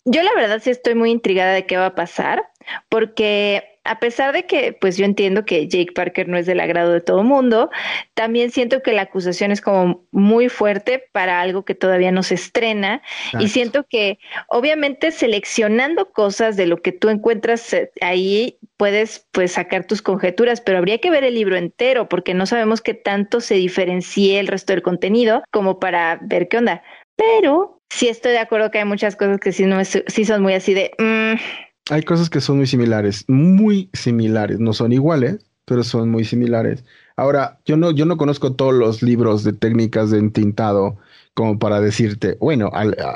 yo 0.05 0.23
la 0.23 0.31
verdad 0.37 0.61
sí 0.63 0.71
estoy 0.71 0.95
muy 0.95 1.11
intrigada 1.11 1.55
de 1.55 1.67
qué 1.67 1.77
va 1.77 1.87
a 1.87 1.95
pasar, 1.97 2.45
porque 2.89 3.70
a 3.85 3.99
pesar 3.99 4.33
de 4.33 4.45
que, 4.45 4.77
pues 4.79 4.97
yo 4.97 5.05
entiendo 5.05 5.45
que 5.45 5.67
Jake 5.67 5.93
Parker 5.95 6.29
no 6.29 6.37
es 6.37 6.45
del 6.47 6.61
agrado 6.61 6.93
de 6.93 7.01
todo 7.01 7.25
mundo, 7.25 7.71
también 8.15 8.51
siento 8.51 8.83
que 8.83 8.93
la 8.93 9.03
acusación 9.03 9.53
es 9.53 9.61
como 9.61 10.07
muy 10.11 10.49
fuerte 10.49 11.05
para 11.13 11.41
algo 11.41 11.65
que 11.65 11.75
todavía 11.75 12.13
no 12.13 12.23
se 12.23 12.35
estrena 12.35 13.03
y 13.39 13.49
siento 13.49 13.87
que 13.89 14.19
obviamente 14.49 15.13
seleccionando 15.13 16.13
cosas 16.13 16.57
de 16.57 16.67
lo 16.67 16.83
que 16.83 16.93
tú 16.93 17.09
encuentras 17.09 17.73
eh, 17.73 17.91
ahí 18.03 18.59
puedes 18.77 19.27
pues 19.33 19.53
sacar 19.53 19.87
tus 19.87 20.03
conjeturas, 20.03 20.61
pero 20.61 20.79
habría 20.79 20.99
que 20.99 21.11
ver 21.11 21.25
el 21.25 21.35
libro 21.35 21.57
entero 21.57 22.09
porque 22.09 22.35
no 22.35 22.47
sabemos 22.47 22.83
qué 22.83 22.95
tanto 22.95 23.41
se 23.41 23.55
diferencie 23.55 24.41
el 24.41 24.47
resto 24.47 24.75
del 24.75 24.83
contenido 24.83 25.43
como 25.51 25.79
para 25.79 26.19
ver 26.23 26.49
qué 26.49 26.59
onda. 26.59 26.83
Pero 27.17 27.83
sí 27.89 28.09
estoy 28.09 28.33
de 28.33 28.39
acuerdo 28.39 28.71
que 28.71 28.79
hay 28.79 28.85
muchas 28.85 29.17
cosas 29.17 29.39
que 29.39 29.53
sí, 29.53 29.65
no 29.65 29.83
sí 29.85 30.25
son 30.25 30.43
muy 30.43 30.55
así 30.55 30.75
de... 30.75 30.93
Mm, 30.99 31.39
hay 31.89 32.03
cosas 32.03 32.31
que 32.31 32.41
son 32.41 32.59
muy 32.59 32.67
similares, 32.67 33.25
muy 33.29 33.91
similares, 33.93 34.61
no 34.61 34.73
son 34.73 34.93
iguales, 34.93 35.45
pero 35.65 35.85
son 35.85 36.11
muy 36.11 36.25
similares. 36.25 36.85
Ahora, 37.17 37.61
yo 37.65 37.77
no, 37.77 37.91
yo 37.91 38.07
no 38.07 38.17
conozco 38.17 38.55
todos 38.55 38.75
los 38.75 39.03
libros 39.03 39.45
de 39.45 39.53
técnicas 39.53 40.11
de 40.11 40.19
entintado 40.19 40.99
como 41.35 41.59
para 41.59 41.81
decirte, 41.81 42.37
bueno, 42.41 42.71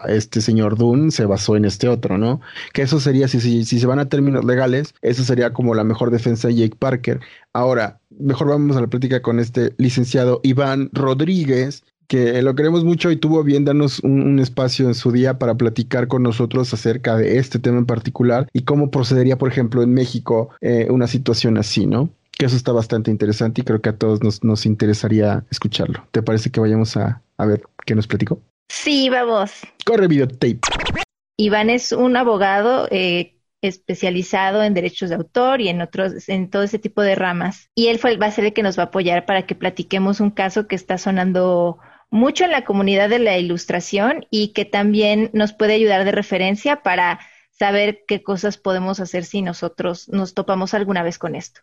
este 0.09 0.40
señor 0.40 0.78
Dunn 0.78 1.11
se 1.11 1.26
basó 1.26 1.56
en 1.56 1.64
este 1.64 1.88
otro, 1.88 2.16
¿no? 2.16 2.40
Que 2.73 2.83
eso 2.83 3.00
sería, 3.00 3.28
si, 3.28 3.40
si, 3.40 3.64
si 3.64 3.80
se 3.80 3.87
van 3.87 3.99
a 3.99 4.09
términos 4.09 4.44
legales, 4.44 4.94
eso 5.02 5.25
sería 5.25 5.52
como 5.52 5.75
la 5.75 5.85
mejor 5.85 6.11
defensa 6.11 6.49
de 6.49 6.54
Jake 6.54 6.76
Parker. 6.78 7.21
Ahora, 7.52 8.00
mejor 8.11 8.49
vamos 8.49 8.76
a 8.76 8.80
la 8.80 8.87
plática 8.87 9.21
con 9.21 9.40
este 9.40 9.75
licenciado 9.78 10.40
Iván 10.42 10.90
Rodríguez, 10.92 11.85
que 12.09 12.41
lo 12.43 12.55
queremos 12.55 12.85
mucho 12.85 13.11
y 13.11 13.17
tuvo 13.17 13.43
bien 13.43 13.65
darnos 13.65 14.01
un, 14.01 14.39
espacio 14.39 14.87
en 14.87 14.95
su 14.95 15.13
día 15.13 15.39
para 15.39 15.55
platicar 15.55 16.09
con 16.09 16.23
nosotros 16.23 16.73
acerca 16.75 17.17
de 17.17 17.39
este 17.39 17.59
tema 17.59 17.79
en 17.79 17.87
particular 17.87 18.49
y 18.53 18.63
cómo 18.63 18.91
procedería, 18.91 19.39
por 19.39 19.51
ejemplo, 19.51 19.83
en 19.83 19.95
México 19.95 20.51
eh, 20.61 20.89
una 20.91 21.07
situación 21.07 21.57
así, 21.57 21.87
¿no? 21.87 22.11
Que 22.33 22.47
eso 22.47 22.57
está 22.57 22.73
bastante 22.73 23.11
interesante 23.11 23.61
y 23.61 23.65
creo 23.65 23.81
que 23.81 23.91
a 23.91 23.97
todos 23.97 24.23
nos, 24.23 24.43
nos 24.43 24.67
interesaría 24.67 25.45
escucharlo. 25.51 26.07
¿Te 26.11 26.23
parece 26.23 26.51
que 26.51 26.61
vayamos 26.61 26.97
a, 26.97 27.23
a 27.39 27.47
ver 27.47 27.63
qué 27.87 27.95
nos 27.95 28.07
platicó? 28.07 28.41
Sí, 28.69 29.09
vamos. 29.09 29.53
Corre 29.85 30.09
videotape. 30.09 30.61
Iván 31.37 31.71
es 31.71 31.93
un 31.93 32.17
abogado 32.17 32.89
eh, 32.91 33.35
especializado 33.63 34.63
en 34.63 34.75
derechos 34.75 35.11
de 35.11 35.17
autor 35.17 35.61
y 35.61 35.69
en 35.69 35.81
otros, 35.81 36.29
en 36.29 36.51
todo 36.51 36.63
ese 36.63 36.79
tipo 36.79 37.03
de 37.03 37.15
ramas. 37.15 37.71
Y 37.75 37.89
él 37.89 37.99
fue, 37.99 38.17
va 38.17 38.27
a 38.27 38.31
ser 38.31 38.47
el 38.47 38.53
que 38.53 38.63
nos 38.63 38.79
va 38.79 38.85
a 38.85 38.87
apoyar 38.87 39.27
para 39.27 39.47
que 39.47 39.55
platiquemos 39.55 40.21
un 40.21 40.31
caso 40.31 40.67
que 40.67 40.77
está 40.77 40.99
sonando 40.99 41.79
mucho 42.11 42.45
en 42.45 42.51
la 42.51 42.65
comunidad 42.65 43.09
de 43.09 43.19
la 43.19 43.39
ilustración 43.39 44.27
y 44.31 44.53
que 44.53 44.65
también 44.65 45.31
nos 45.33 45.53
puede 45.53 45.75
ayudar 45.75 46.05
de 46.05 46.13
referencia 46.13 46.83
para 46.83 47.21
saber 47.51 48.05
qué 48.07 48.23
cosas 48.23 48.59
podemos 48.59 49.01
hacer 49.01 49.25
si 49.25 49.43
nosotros 49.43 50.09
nos 50.09 50.35
topamos 50.35 50.75
alguna 50.75 51.03
vez 51.03 51.19
con 51.19 51.35
esto. 51.35 51.61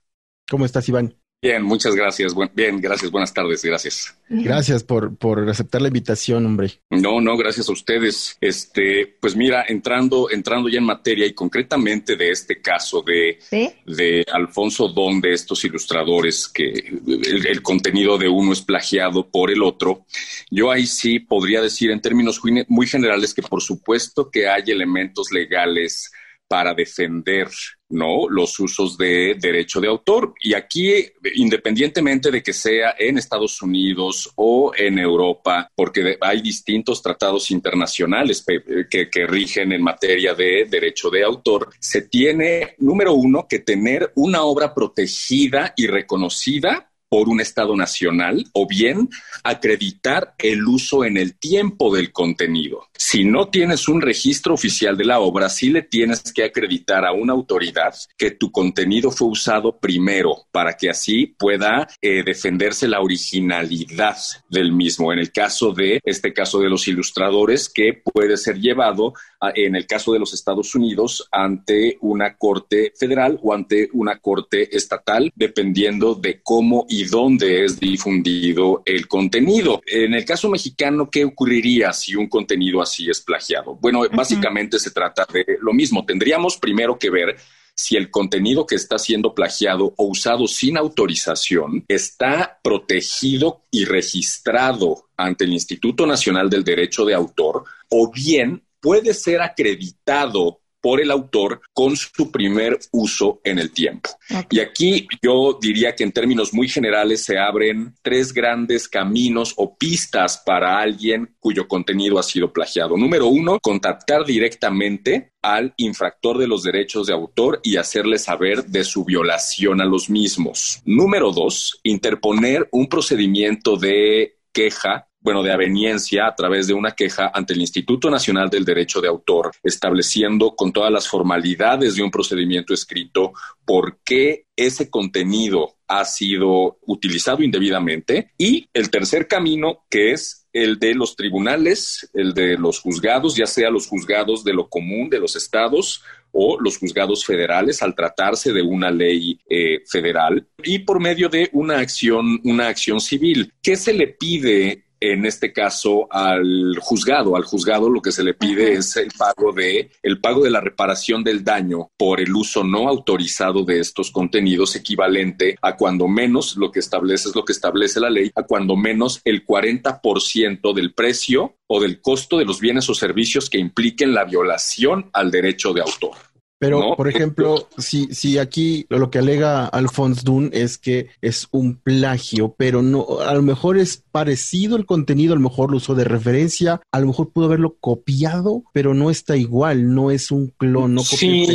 ¿Cómo 0.50 0.66
estás, 0.66 0.88
Iván? 0.90 1.16
Bien, 1.44 1.64
muchas 1.64 1.96
gracias. 1.96 2.36
bien, 2.54 2.80
gracias. 2.80 3.10
Buenas 3.10 3.34
tardes. 3.34 3.64
Gracias. 3.64 4.16
Gracias 4.30 4.84
por, 4.84 5.16
por 5.18 5.50
aceptar 5.50 5.82
la 5.82 5.88
invitación, 5.88 6.46
hombre. 6.46 6.74
No, 6.92 7.20
no, 7.20 7.36
gracias 7.36 7.68
a 7.68 7.72
ustedes. 7.72 8.38
Este, 8.40 9.18
pues 9.20 9.36
mira, 9.36 9.66
entrando, 9.68 10.30
entrando 10.30 10.70
ya 10.70 10.78
en 10.78 10.86
materia 10.86 11.26
y 11.26 11.34
concretamente 11.34 12.16
de 12.16 12.30
este 12.30 12.62
caso 12.62 13.02
de, 13.02 13.40
de 13.88 14.24
Alfonso 14.32 14.90
Don, 14.90 15.20
de 15.20 15.34
estos 15.34 15.66
ilustradores 15.66 16.48
que 16.48 16.72
el, 17.08 17.62
contenido 17.64 18.20
de 18.20 18.30
uno 18.30 18.54
es 18.54 18.62
plagiado 18.62 19.28
por 19.28 19.50
el 19.50 19.64
otro, 19.64 20.06
yo 20.52 20.70
ahí 20.70 20.86
sí 20.86 21.20
podría 21.20 21.62
decir 21.62 21.90
en 21.90 22.02
términos 22.02 22.40
muy 22.68 22.86
generales 22.86 23.34
que 23.34 23.42
por 23.42 23.64
supuesto 23.64 24.30
que 24.30 24.48
hay 24.48 24.64
elementos 24.68 25.32
legales 25.32 26.12
para 26.48 26.76
defender 26.76 27.48
¿no? 27.92 28.30
los 28.30 28.60
usos 28.60 28.98
de 28.98 29.36
derecho 29.40 29.80
de 29.80 29.88
autor. 29.88 30.34
Y 30.42 30.54
aquí, 30.54 30.94
independientemente 31.36 32.32
de 32.32 32.44
que 32.44 32.54
sea 32.54 32.96
en 32.98 33.18
Estados 33.18 33.62
Unidos 33.62 34.32
o 34.36 34.72
en 34.76 35.00
Europa, 35.00 35.70
porque 35.76 36.18
hay 36.20 36.42
distintos 36.42 37.02
tratados 37.02 37.52
internacionales 37.52 38.44
que, 38.90 39.10
que 39.10 39.28
rigen 39.28 39.72
en 39.72 39.82
materia 39.82 40.34
de 40.34 40.66
derecho 40.70 41.10
de 41.10 41.24
autor, 41.24 41.70
se 41.80 42.04
tiene, 42.04 42.76
número 42.80 43.14
uno, 43.14 43.48
que 43.48 43.60
tener 43.60 44.12
una 44.16 44.44
obra 44.44 44.74
protegida 44.74 45.74
y 45.76 45.88
reconocida 45.88 46.91
por 47.12 47.27
un 47.27 47.41
Estado 47.41 47.75
nacional 47.75 48.46
o 48.53 48.65
bien 48.65 49.10
acreditar 49.44 50.34
el 50.38 50.65
uso 50.65 51.03
en 51.03 51.18
el 51.18 51.36
tiempo 51.36 51.94
del 51.94 52.13
contenido. 52.13 52.88
Si 52.98 53.25
no 53.25 53.50
tienes 53.50 53.89
un 53.89 54.00
registro 54.00 54.53
oficial 54.53 54.96
de 54.96 55.03
la 55.03 55.20
obra, 55.20 55.50
sí 55.50 55.72
le 55.72 55.82
tienes 55.82 56.32
que 56.32 56.46
acreditar 56.46 57.03
a 57.03 57.12
una 57.12 57.34
autoridad 57.34 57.94
que 58.18 58.32
tu 58.32 58.50
contenido 58.50 59.12
fue 59.12 59.27
usado 59.27 59.77
primero 59.77 60.48
para 60.53 60.77
que 60.77 60.89
así 60.89 61.25
pueda 61.38 61.86
eh, 62.01 62.24
defenderse 62.24 62.88
la 62.88 63.01
originalidad 63.01 64.15
del 64.50 64.72
mismo. 64.72 65.12
En 65.12 65.20
el 65.20 65.34
caso 65.34 65.74
de 65.74 66.00
este 66.06 66.32
caso 66.32 66.60
de 66.60 66.70
los 66.70 66.88
ilustradores, 66.88 67.68
que 67.68 67.91
puede 67.94 68.38
ser 68.38 68.58
llevado 68.58 69.15
en 69.56 69.76
el 69.76 69.88
caso 69.88 70.14
de 70.14 70.20
los 70.20 70.34
Estados 70.34 70.76
Unidos 70.76 71.28
ante 71.32 71.98
una 72.02 72.38
corte 72.38 72.94
federal 72.96 73.40
o 73.42 73.54
ante 73.54 73.90
una 73.94 74.20
corte 74.20 74.76
estatal, 74.76 75.32
dependiendo 75.36 76.16
de 76.16 76.42
cómo 76.42 76.86
y 76.90 77.06
dónde 77.06 77.66
es 77.66 77.80
difundido 77.80 78.84
el 78.86 79.08
contenido. 79.08 79.82
En 79.86 80.14
el 80.14 80.26
caso 80.26 80.50
mexicano, 80.50 81.10
¿qué 81.10 81.26
ocurriría 81.26 81.92
si 81.94 82.16
un 82.16 82.28
contenido 82.28 82.82
así 82.82 83.10
es 83.10 83.22
plagiado? 83.22 83.76
Bueno, 83.76 84.04
básicamente 84.14 84.80
se 84.80 84.92
trata 84.92 85.26
de 85.32 85.58
lo 85.62 85.74
mismo. 85.74 86.06
Tendríamos 86.06 86.58
primero 86.58 86.98
que 86.98 87.10
ver 87.10 87.36
si 87.74 87.96
el 87.96 88.12
contenido 88.12 88.66
que 88.66 88.76
está 88.76 89.00
siendo 89.00 89.34
plagiado 89.34 89.94
o 89.98 90.06
usado 90.06 90.48
sin 90.48 90.78
autorización 90.78 91.84
está 91.88 92.60
protegido 92.64 93.64
y 93.72 93.86
registrado 93.86 95.10
ante 95.18 95.46
el 95.46 95.54
Instituto 95.54 96.06
Nacional 96.06 96.50
del 96.50 96.64
Derecho 96.64 97.06
de 97.06 97.16
Autor 97.16 97.64
o 97.90 98.12
bien 98.12 98.62
puede 98.82 99.14
ser 99.14 99.42
acreditado 99.42 100.62
por 100.82 101.00
el 101.00 101.12
autor 101.12 101.62
con 101.74 101.96
su 101.96 102.32
primer 102.32 102.80
uso 102.92 103.40
en 103.44 103.60
el 103.60 103.72
tiempo. 103.72 104.10
Y 104.50 104.60
aquí 104.60 105.08
yo 105.22 105.58
diría 105.62 105.96
que 105.96 106.04
en 106.04 106.12
términos 106.12 106.54
muy 106.54 106.68
generales 106.68 107.24
se 107.24 107.38
abren 107.38 107.94
tres 108.02 108.34
grandes 108.34 108.90
caminos 108.90 109.54
o 109.58 109.78
pistas 109.78 110.42
para 110.44 110.80
alguien 110.80 111.36
cuyo 111.40 111.68
contenido 111.68 112.18
ha 112.18 112.24
sido 112.24 112.52
plagiado. 112.52 112.98
Número 112.98 113.28
uno, 113.28 113.60
contactar 113.60 114.26
directamente 114.26 115.34
al 115.42 115.74
infractor 115.78 116.38
de 116.40 116.48
los 116.48 116.64
derechos 116.64 117.08
de 117.08 117.14
autor 117.14 117.60
y 117.64 117.78
hacerle 117.78 118.18
saber 118.18 118.66
de 118.66 118.84
su 118.84 119.06
violación 119.06 119.82
a 119.82 119.86
los 119.86 120.10
mismos. 120.10 120.82
Número 120.86 121.32
dos, 121.32 121.80
interponer 121.84 122.68
un 122.72 122.88
procedimiento 122.88 123.78
de 123.78 124.38
queja 124.52 125.08
bueno, 125.22 125.44
de 125.44 125.51
aveniencia 125.51 126.28
a 126.28 126.36
través 126.36 126.68
de 126.68 126.74
una 126.74 126.92
queja 126.92 127.32
ante 127.34 127.54
el 127.54 127.62
Instituto 127.62 128.10
Nacional 128.10 128.50
del 128.50 128.66
Derecho 128.66 129.01
de 129.01 129.08
Autor, 129.08 129.51
estableciendo 129.63 130.56
con 130.56 130.74
todas 130.74 130.92
las 130.92 131.08
formalidades 131.08 131.96
de 131.96 132.04
un 132.04 132.12
procedimiento 132.12 132.74
escrito 132.74 133.34
por 133.63 134.00
qué 134.04 134.48
ese 134.56 134.90
contenido 134.90 135.75
ha 135.88 136.06
sido 136.06 136.80
utilizado 136.82 137.44
indebidamente. 137.44 138.32
Y 138.38 138.68
el 138.74 138.90
tercer 138.90 139.28
camino, 139.28 139.86
que 139.90 140.12
es 140.12 140.48
el 140.54 140.80
de 140.80 140.96
los 140.96 141.16
tribunales, 141.16 142.10
el 142.13 142.34
de 142.34 142.58
los 142.58 142.80
juzgados, 142.80 143.36
ya 143.36 143.46
sea 143.46 143.70
los 143.70 143.88
juzgados 143.88 144.44
de 144.44 144.54
lo 144.54 144.70
común 144.70 145.10
de 145.10 145.20
los 145.20 145.36
estados 145.36 146.04
o 146.32 146.60
los 146.60 146.78
juzgados 146.78 147.25
federales 147.25 147.82
al 147.82 147.96
tratarse 147.96 148.54
de 148.54 148.62
una 148.62 148.90
ley 148.90 149.40
eh, 149.50 149.82
federal 149.86 150.48
y 150.63 150.80
por 150.80 151.00
medio 151.00 151.30
de 151.30 151.50
una 151.51 151.80
acción, 151.80 152.40
una 152.44 152.68
acción 152.68 153.00
civil. 153.01 153.54
¿Qué 153.62 153.75
se 153.75 153.94
le 153.94 154.08
pide 154.08 154.86
en 155.01 155.25
este 155.25 155.51
caso 155.51 156.08
al 156.12 156.77
juzgado. 156.79 157.36
Al 157.36 157.43
juzgado 157.43 157.89
lo 157.89 158.01
que 158.01 158.12
se 158.12 158.24
le 158.24 158.36
pide 158.36 158.74
es 158.74 158.96
el 158.96 159.10
pago 159.17 159.51
de 159.51 159.91
el 160.03 160.22
pago 160.22 160.43
de 160.43 160.51
la 160.51 160.62
reparación 160.62 161.24
del 161.24 161.43
daño 161.43 161.89
por 161.98 162.22
el 162.22 162.34
uso 162.36 162.63
no 162.63 162.88
autorizado 162.88 163.63
de 163.63 163.79
estos 163.79 164.12
contenidos 164.12 164.75
equivalente 164.75 165.58
a 165.62 165.75
cuando 165.75 166.08
menos 166.08 166.55
lo 166.55 166.72
que 166.72 166.79
establece 166.79 167.29
es 167.29 167.36
lo 167.36 167.43
que 167.43 167.53
establece 167.53 168.00
la 168.00 168.10
ley, 168.10 168.31
a 168.36 168.43
cuando 168.43 168.75
menos 168.75 169.22
el 169.25 169.46
40% 169.46 170.74
del 170.74 170.93
precio 170.93 171.58
o 171.67 171.81
del 171.81 172.00
costo 172.01 172.38
de 172.38 172.46
los 172.46 172.60
bienes 172.60 172.89
o 172.89 172.93
servicios 172.93 173.50
que 173.50 173.58
impliquen 173.58 174.13
la 174.13 174.25
violación 174.25 175.10
al 175.13 175.31
derecho 175.31 175.74
de 175.74 175.81
autor. 175.81 176.31
Pero, 176.62 176.96
por 176.96 177.10
ejemplo, 177.10 177.68
si, 177.80 178.13
si 178.13 178.38
aquí 178.38 178.86
lo 178.89 179.10
que 179.10 179.18
alega 179.18 179.65
Alphonse 179.65 180.22
Dun 180.24 180.51
es 180.53 180.77
que 180.77 181.08
es 181.20 181.48
un 181.50 181.75
plagio, 181.75 182.53
pero 182.56 182.84
no, 182.84 183.20
a 183.20 183.34
lo 183.34 183.41
mejor 183.41 183.80
es 183.80 184.03
parecido 184.12 184.77
el 184.77 184.86
contenido, 184.86 185.34
a 185.34 185.38
lo 185.38 185.41
mejor 185.41 185.72
lo 185.72 185.77
usó 185.77 185.96
de 185.96 186.03
referencia, 186.03 186.80
a 186.91 187.00
lo 187.00 187.08
mejor 187.08 187.32
pudo 187.32 187.46
haberlo 187.46 187.77
copiado, 187.80 188.62
pero 188.74 188.94
no 188.94 189.10
está 189.10 189.36
igual, 189.38 189.96
no 189.96 190.12
es 190.12 190.30
un 190.30 190.53
clon, 190.56 190.94
no 190.94 191.01
sí. 191.01 191.48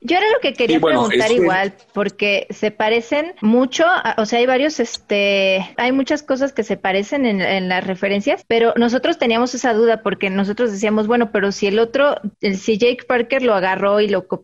Yo 0.00 0.16
era 0.16 0.26
lo 0.32 0.40
que 0.40 0.54
quería 0.54 0.80
preguntar 0.80 1.30
igual, 1.30 1.74
porque 1.92 2.46
se 2.48 2.70
parecen 2.70 3.34
mucho, 3.42 3.84
o 4.16 4.24
sea, 4.24 4.38
hay 4.38 4.46
varios, 4.46 4.80
este, 4.80 5.74
hay 5.76 5.92
muchas 5.92 6.22
cosas 6.22 6.54
que 6.54 6.62
se 6.62 6.78
parecen 6.78 7.26
en, 7.26 7.42
en 7.42 7.68
las 7.68 7.86
referencias, 7.86 8.46
pero 8.48 8.72
nosotros 8.76 9.18
teníamos 9.18 9.54
esa 9.54 9.74
duda 9.74 10.00
porque 10.02 10.30
nosotros 10.30 10.72
decíamos, 10.72 11.06
bueno, 11.06 11.32
pero 11.32 11.52
si 11.52 11.66
el 11.66 11.78
otro, 11.78 12.16
si 12.40 12.78
Jake 12.78 13.04
Parker 13.06 13.42
lo 13.42 13.52
agarró 13.52 14.00
y 14.00 14.08
lo 14.08 14.26
copió, 14.26 14.37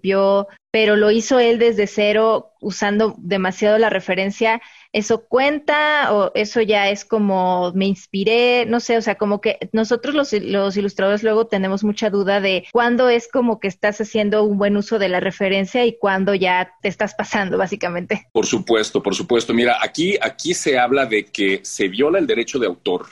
pero 0.70 0.96
lo 0.96 1.10
hizo 1.10 1.38
él 1.38 1.58
desde 1.58 1.86
cero 1.86 2.52
usando 2.60 3.14
demasiado 3.18 3.78
la 3.78 3.90
referencia, 3.90 4.60
¿eso 4.92 5.26
cuenta 5.26 6.12
o 6.12 6.32
eso 6.34 6.62
ya 6.62 6.90
es 6.90 7.04
como 7.04 7.72
me 7.74 7.86
inspiré? 7.86 8.66
No 8.66 8.80
sé, 8.80 8.96
o 8.96 9.02
sea, 9.02 9.14
como 9.16 9.40
que 9.40 9.58
nosotros 9.72 10.14
los, 10.14 10.32
los 10.32 10.76
ilustradores 10.76 11.22
luego 11.22 11.46
tenemos 11.46 11.84
mucha 11.84 12.10
duda 12.10 12.40
de 12.40 12.66
cuándo 12.72 13.08
es 13.08 13.28
como 13.28 13.60
que 13.60 13.68
estás 13.68 14.00
haciendo 14.00 14.42
un 14.44 14.58
buen 14.58 14.76
uso 14.76 14.98
de 14.98 15.08
la 15.08 15.20
referencia 15.20 15.84
y 15.84 15.98
cuándo 15.98 16.34
ya 16.34 16.72
te 16.82 16.88
estás 16.88 17.14
pasando, 17.14 17.58
básicamente. 17.58 18.26
Por 18.32 18.46
supuesto, 18.46 19.02
por 19.02 19.14
supuesto. 19.14 19.54
Mira, 19.54 19.78
aquí, 19.80 20.16
aquí 20.20 20.54
se 20.54 20.78
habla 20.78 21.06
de 21.06 21.26
que 21.26 21.60
se 21.62 21.88
viola 21.88 22.18
el 22.18 22.26
derecho 22.26 22.58
de 22.58 22.66
autor 22.66 23.06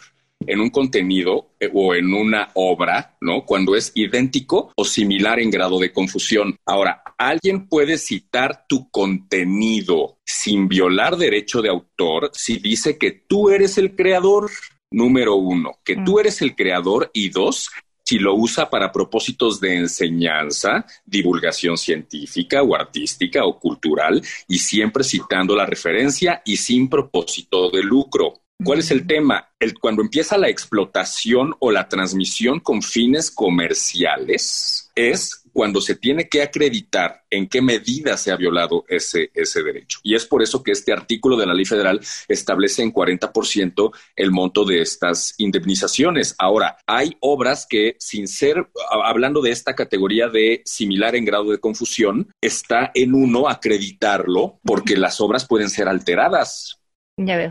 en 0.46 0.60
un 0.60 0.70
contenido 0.70 1.50
eh, 1.60 1.70
o 1.72 1.94
en 1.94 2.12
una 2.12 2.50
obra, 2.54 3.16
¿no? 3.20 3.44
Cuando 3.44 3.74
es 3.74 3.92
idéntico 3.94 4.72
o 4.76 4.84
similar 4.84 5.40
en 5.40 5.50
grado 5.50 5.78
de 5.78 5.92
confusión. 5.92 6.56
Ahora, 6.66 7.02
alguien 7.18 7.68
puede 7.68 7.98
citar 7.98 8.64
tu 8.68 8.90
contenido 8.90 10.18
sin 10.24 10.68
violar 10.68 11.16
derecho 11.16 11.62
de 11.62 11.68
autor 11.68 12.30
si 12.32 12.58
dice 12.58 12.98
que 12.98 13.10
tú 13.12 13.50
eres 13.50 13.78
el 13.78 13.94
creador, 13.94 14.50
número 14.90 15.36
uno, 15.36 15.72
que 15.84 15.96
tú 15.96 16.16
mm. 16.16 16.18
eres 16.20 16.42
el 16.42 16.54
creador 16.54 17.10
y 17.12 17.30
dos, 17.30 17.70
si 18.04 18.18
lo 18.18 18.34
usa 18.34 18.68
para 18.68 18.92
propósitos 18.92 19.60
de 19.60 19.76
enseñanza, 19.76 20.84
divulgación 21.04 21.76
científica 21.76 22.62
o 22.62 22.74
artística 22.74 23.44
o 23.44 23.58
cultural 23.58 24.20
y 24.48 24.58
siempre 24.58 25.04
citando 25.04 25.54
la 25.54 25.66
referencia 25.66 26.42
y 26.44 26.56
sin 26.56 26.88
propósito 26.88 27.70
de 27.70 27.82
lucro. 27.82 28.34
¿Cuál 28.64 28.78
es 28.78 28.90
el 28.92 29.06
tema? 29.06 29.48
El, 29.58 29.78
cuando 29.78 30.02
empieza 30.02 30.38
la 30.38 30.48
explotación 30.48 31.54
o 31.58 31.72
la 31.72 31.88
transmisión 31.88 32.60
con 32.60 32.80
fines 32.80 33.30
comerciales, 33.30 34.90
es 34.94 35.42
cuando 35.52 35.80
se 35.80 35.96
tiene 35.96 36.28
que 36.28 36.42
acreditar 36.42 37.24
en 37.28 37.48
qué 37.48 37.60
medida 37.60 38.16
se 38.16 38.30
ha 38.30 38.36
violado 38.36 38.84
ese, 38.88 39.30
ese 39.34 39.62
derecho. 39.62 39.98
Y 40.02 40.14
es 40.14 40.26
por 40.26 40.42
eso 40.42 40.62
que 40.62 40.72
este 40.72 40.92
artículo 40.92 41.36
de 41.36 41.46
la 41.46 41.54
ley 41.54 41.64
federal 41.64 42.00
establece 42.28 42.82
en 42.82 42.92
40% 42.92 43.90
el 44.16 44.30
monto 44.30 44.64
de 44.64 44.80
estas 44.80 45.34
indemnizaciones. 45.38 46.34
Ahora, 46.38 46.78
hay 46.86 47.16
obras 47.20 47.66
que, 47.68 47.96
sin 47.98 48.28
ser, 48.28 48.68
hablando 48.90 49.42
de 49.42 49.50
esta 49.50 49.74
categoría 49.74 50.28
de 50.28 50.62
similar 50.64 51.16
en 51.16 51.24
grado 51.24 51.50
de 51.50 51.60
confusión, 51.60 52.32
está 52.40 52.90
en 52.94 53.14
uno 53.14 53.48
acreditarlo 53.48 54.60
porque 54.64 54.96
las 54.96 55.20
obras 55.20 55.46
pueden 55.46 55.68
ser 55.68 55.88
alteradas 55.88 56.81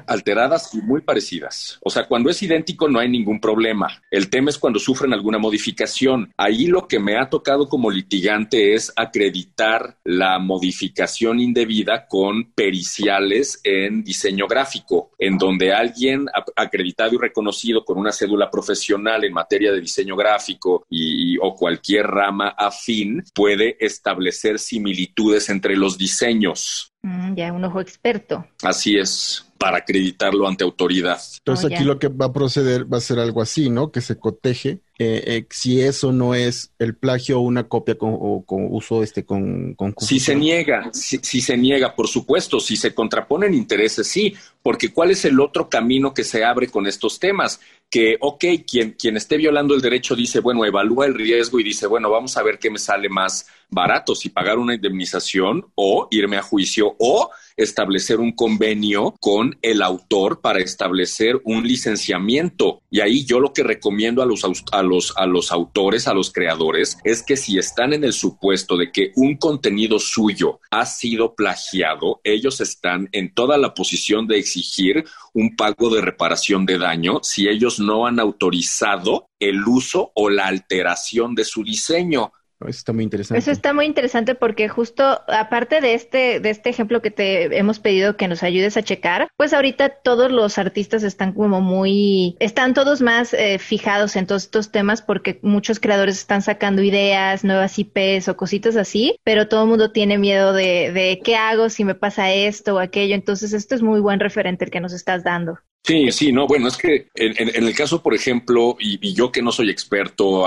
Alteradas 0.08 0.74
y 0.74 0.82
muy 0.82 1.01
parecidas. 1.01 1.77
O 1.84 1.89
sea, 1.91 2.08
cuando 2.08 2.30
es 2.30 2.41
idéntico 2.41 2.89
no 2.89 3.00
hay 3.00 3.10
ningún 3.10 3.39
problema. 3.39 4.01
El 4.10 4.30
tema 4.30 4.50
es 4.50 4.58
cuando 4.58 4.80
sufren 4.80 5.13
alguna 5.13 5.38
modificación. 5.38 6.32
Ahí 6.36 6.65
lo 6.65 6.88
que 6.88 7.00
me 7.00 7.18
ha 7.18 7.30
tocado 7.30 7.70
como 7.70 7.91
litigante 7.91 8.74
es 8.74 8.91
acreditar 8.96 9.98
la 10.03 10.39
modificación 10.39 11.39
indebida 11.39 12.08
con 12.08 12.51
periciales 12.53 13.62
en 13.63 14.03
diseño 14.03 14.48
gráfico, 14.48 15.12
en 15.20 15.38
donde 15.38 15.74
alguien 15.74 16.25
acreditado 16.56 17.15
y 17.15 17.20
reconocido 17.20 17.86
con 17.86 18.00
una 18.00 18.12
cédula 18.12 18.50
profesional 18.50 19.24
en 19.24 19.34
materia 19.34 19.72
de 19.72 19.82
diseño 19.82 20.15
gráfico 20.15 20.86
y, 20.89 21.38
o 21.38 21.56
cualquier 21.56 22.08
rama 22.08 22.50
afín 22.58 23.24
puede 23.34 23.77
establecer 23.80 24.58
similitudes 24.58 25.50
entre 25.50 25.75
los 25.75 25.98
diseños. 25.98 26.90
Mm, 27.03 27.36
ya, 27.36 27.51
un 27.51 27.63
ojo 27.63 27.81
experto. 27.81 28.46
Así 28.63 28.98
es 28.98 29.46
para 29.58 29.77
acreditarlo 29.77 30.48
ante 30.48 30.63
autoridad. 30.63 31.20
Entonces 31.38 31.70
oh, 31.72 31.74
aquí 31.74 31.84
lo 31.84 32.00
que 32.00 32.08
va 32.08 32.25
a 32.25 32.34
proceder 32.34 32.91
va 32.91 32.98
a 32.98 33.01
ser 33.01 33.20
algo 33.20 33.41
así, 33.41 33.70
¿no? 33.70 33.91
Que 33.91 34.01
se 34.01 34.17
coteje 34.17 34.81
eh, 35.03 35.24
eh, 35.25 35.46
si 35.50 35.81
eso 35.81 36.12
no 36.12 36.36
es 36.36 36.74
el 36.77 36.96
plagio 36.96 37.39
o 37.39 37.41
una 37.41 37.67
copia 37.67 37.96
con, 37.96 38.15
o 38.20 38.43
con 38.46 38.67
uso 38.70 39.01
este 39.01 39.25
con, 39.25 39.74
con 39.74 39.96
si 39.98 40.20
se 40.20 40.36
niega 40.36 40.91
si, 40.93 41.17
si, 41.24 41.41
se 41.41 41.58
niega 41.58 41.96
por 41.96 42.08
supuesto 42.08 42.60
si 42.60 42.77
se 42.77 42.93
contraponen 42.93 43.55
intereses 43.55 44.05
sí 44.05 44.36
porque 44.62 44.89
cuál 44.89 45.10
es 45.10 45.25
el 45.25 45.39
otro 45.39 45.67
camino 45.67 46.13
que 46.13 46.24
se 46.24 46.46
abre 46.46 46.67
con 46.67 46.86
estos 46.86 47.17
temas 47.17 47.60
que 47.89 48.15
ok 48.22 48.46
quien 48.70 48.91
quien 48.91 49.17
esté 49.17 49.38
violando 49.38 49.74
el 49.74 49.81
derecho 49.81 50.15
dice 50.15 50.39
bueno 50.39 50.65
evalúa 50.65 51.08
el 51.08 51.15
riesgo 51.15 51.60
y 51.60 51.63
dice 51.63 51.88
bueno 51.88 52.12
vamos 52.12 52.38
a 52.38 52.43
ver 52.43 52.60
qué 52.60 52.70
me 52.70 52.77
sale 52.77 53.10
más 53.10 53.48
barato 53.72 54.13
si 54.13 54.29
pagar 54.29 54.60
una 54.60 54.75
indemnización 54.75 55.65
o 55.74 56.10
irme 56.12 56.38
a 56.38 56.43
juicio 56.43 56.96
o 57.00 57.31
establecer 57.63 58.20
un 58.20 58.32
convenio 58.32 59.15
con 59.20 59.58
el 59.62 59.82
autor 59.82 60.41
para 60.41 60.60
establecer 60.60 61.39
un 61.44 61.68
licenciamiento. 61.68 62.82
Y 62.89 63.00
ahí 63.01 63.25
yo 63.25 63.39
lo 63.39 63.53
que 63.53 63.63
recomiendo 63.63 64.22
a 64.22 64.25
los, 64.25 64.44
a 64.72 64.84
los, 64.84 65.13
a 65.18 65.25
los 65.25 65.51
autores, 65.51 66.08
a 66.08 66.13
los 66.13 66.32
creadores, 66.32 66.98
es 67.03 67.24
que 67.24 67.38
si 67.38 67.58
están 67.58 67.94
en 67.94 68.03
el 68.03 68.13
supuesto 68.13 68.77
de 68.77 68.91
que 68.91 69.12
un 69.15 69.38
contenido 69.38 70.00
suyo 70.00 70.60
ha 70.70 70.86
sido 70.86 71.36
plagiado, 71.36 72.20
ellos 72.24 72.62
están 72.62 73.10
en 73.12 73.34
toda 73.34 73.58
la 73.58 73.74
posición 73.74 74.27
de 74.27 74.39
exigir 74.39 75.06
un 75.34 75.56
pago 75.56 75.89
de 75.89 76.01
reparación 76.01 76.65
de 76.65 76.77
daño 76.77 77.20
si 77.24 77.48
ellos 77.48 77.80
no 77.80 78.06
han 78.06 78.20
autorizado 78.20 79.30
el 79.39 79.63
uso 79.65 80.12
o 80.15 80.30
la 80.30 80.48
alteración 80.48 81.36
de 81.36 81.46
su 81.46 81.63
diseño. 81.63 82.32
Eso 82.68 82.77
está 82.77 82.94
muy 82.94 83.03
interesante. 83.03 83.39
Eso 83.39 83.51
está 83.51 83.74
muy 83.74 83.86
interesante 83.86 84.36
porque 84.36 84.70
justo 84.70 85.22
aparte 85.27 85.82
de 85.82 85.94
este, 85.94 86.39
de 86.39 86.50
este 86.50 86.70
ejemplo 86.70 87.01
que 87.01 87.12
te 87.12 87.58
hemos 87.58 87.80
pedido 87.80 88.18
que 88.18 88.27
nos 88.27 88.44
ayudes 88.44 88.77
a 88.77 88.84
checar, 88.84 89.27
pues 89.38 89.53
ahorita 89.53 89.89
todos 89.89 90.32
los 90.32 90.58
artistas 90.58 91.03
están 91.03 91.34
como 91.34 91.62
muy, 91.62 92.36
están 92.39 92.74
todos 92.74 93.01
más 93.01 93.34
eh, 93.34 93.58
fijados 93.60 94.15
en 94.15 94.27
todos 94.27 94.44
estos 94.44 94.72
temas 94.72 95.01
porque 95.01 95.39
muchos 95.41 95.80
creadores 95.80 96.18
están 96.18 96.41
sacando 96.41 96.82
ideas, 96.82 97.44
nuevas 97.44 97.77
IPs 97.77 98.27
o 98.27 98.38
cositas 98.38 98.75
así, 98.75 99.18
pero 99.24 99.48
todo 99.48 99.63
el 99.63 99.70
mundo 99.70 99.91
tiene 99.91 100.18
miedo 100.18 100.53
de, 100.53 100.91
de 100.91 101.22
qué 101.24 101.36
hago 101.36 101.70
si 101.70 101.84
me 101.84 101.96
pasa 101.96 102.32
esto 102.32 102.75
o 102.75 102.80
aquello. 102.80 103.15
Entonces 103.15 103.53
esto 103.53 103.75
es 103.75 103.82
muy 103.82 104.00
buen 104.00 104.20
referente 104.20 104.65
el 104.65 104.72
que 104.72 104.82
nos 104.82 104.94
estás 104.94 105.24
dando. 105.24 105.60
Sí, 105.83 106.11
sí, 106.11 106.31
no, 106.31 106.45
bueno, 106.45 106.67
es 106.67 106.77
que 106.77 107.07
en, 107.15 107.65
el 107.65 107.75
caso, 107.75 108.03
por 108.03 108.13
ejemplo, 108.13 108.77
y, 108.79 109.13
yo 109.15 109.31
que 109.31 109.41
no 109.41 109.51
soy 109.51 109.71
experto 109.71 110.46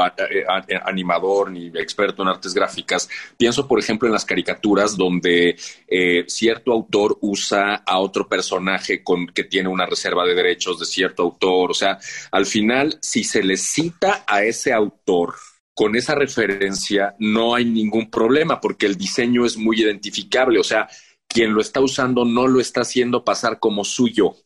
animador 0.85 1.51
ni 1.51 1.67
experto 1.67 2.23
en 2.23 2.29
artes 2.29 2.55
gráficas, 2.55 3.09
pienso, 3.37 3.67
por 3.67 3.81
ejemplo, 3.81 4.07
en 4.07 4.13
las 4.13 4.25
caricaturas 4.25 4.97
donde 4.97 5.57
eh, 5.89 6.25
cierto 6.29 6.73
autor 6.73 7.19
usa 7.21 7.83
a 7.85 7.99
otro 7.99 8.29
personaje 8.29 9.03
con 9.03 9.27
que 9.27 9.43
tiene 9.43 9.69
una 9.69 9.87
reserva 9.87 10.25
de 10.25 10.37
derechos 10.37 10.79
de 10.79 10.87
cierto 10.87 11.25
autor. 11.25 11.73
O 11.73 11.75
sea, 11.75 11.99
al 12.31 12.47
final, 12.47 12.97
si 13.03 13.25
se 13.25 13.43
le 13.43 13.57
cita 13.57 14.25
a 14.29 14.45
ese 14.45 14.73
autor, 14.73 15.35
con 15.75 15.97
esa 15.97 16.15
referencia 16.15 17.17
no 17.19 17.57
hay 17.57 17.65
ningún 17.65 18.09
problema 18.09 18.61
porque 18.61 18.87
el 18.87 18.97
diseño 18.97 19.45
es 19.45 19.57
muy 19.57 19.81
identificable. 19.81 20.61
O 20.61 20.65
sea, 20.65 20.89
quien 21.27 21.53
lo 21.53 21.61
está 21.61 21.81
usando 21.81 22.25
no 22.25 22.47
lo 22.47 22.61
está 22.61 22.83
haciendo 22.83 23.25
pasar 23.25 23.59
como 23.59 23.85
suyo. 23.85 24.37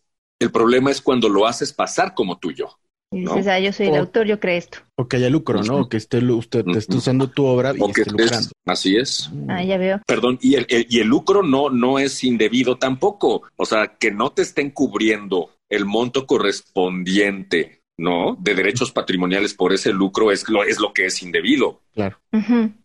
El 0.40 0.50
problema 0.50 0.90
es 0.90 1.00
cuando 1.00 1.28
lo 1.28 1.46
haces 1.46 1.72
pasar 1.72 2.14
como 2.14 2.38
tuyo. 2.38 2.78
Y 3.10 3.20
dices, 3.20 3.46
ah, 3.46 3.58
yo 3.58 3.72
soy 3.72 3.86
el 3.86 3.96
autor, 3.96 4.26
yo 4.26 4.38
creo 4.38 4.58
esto. 4.58 4.78
O 4.96 5.08
que 5.08 5.16
haya 5.16 5.30
lucro, 5.30 5.62
¿no? 5.62 5.78
O 5.78 5.88
que 5.88 5.96
esté 5.96 6.22
usted 6.22 6.66
esté 6.76 6.96
usando 6.96 7.30
tu 7.30 7.46
obra 7.46 7.72
y 7.74 7.82
esté 7.82 8.10
lucrando. 8.10 8.50
así 8.66 8.96
es. 8.96 9.30
Ah, 9.48 9.64
ya 9.64 9.78
veo. 9.78 10.02
Perdón, 10.06 10.38
y 10.42 10.56
el, 10.56 10.66
y 10.68 11.00
el 11.00 11.08
lucro 11.08 11.42
no, 11.42 11.70
no 11.70 11.98
es 11.98 12.22
indebido 12.22 12.76
tampoco. 12.76 13.44
O 13.56 13.64
sea, 13.64 13.96
que 13.98 14.10
no 14.10 14.30
te 14.32 14.42
estén 14.42 14.70
cubriendo 14.70 15.50
el 15.70 15.86
monto 15.86 16.26
correspondiente, 16.26 17.82
¿no? 17.96 18.36
De 18.38 18.54
derechos 18.54 18.92
patrimoniales 18.92 19.54
por 19.54 19.72
ese 19.72 19.92
lucro 19.92 20.30
es 20.30 20.46
lo, 20.50 20.64
es 20.64 20.78
lo 20.78 20.92
que 20.92 21.06
es 21.06 21.22
indebido. 21.22 21.80
Claro. 21.94 22.20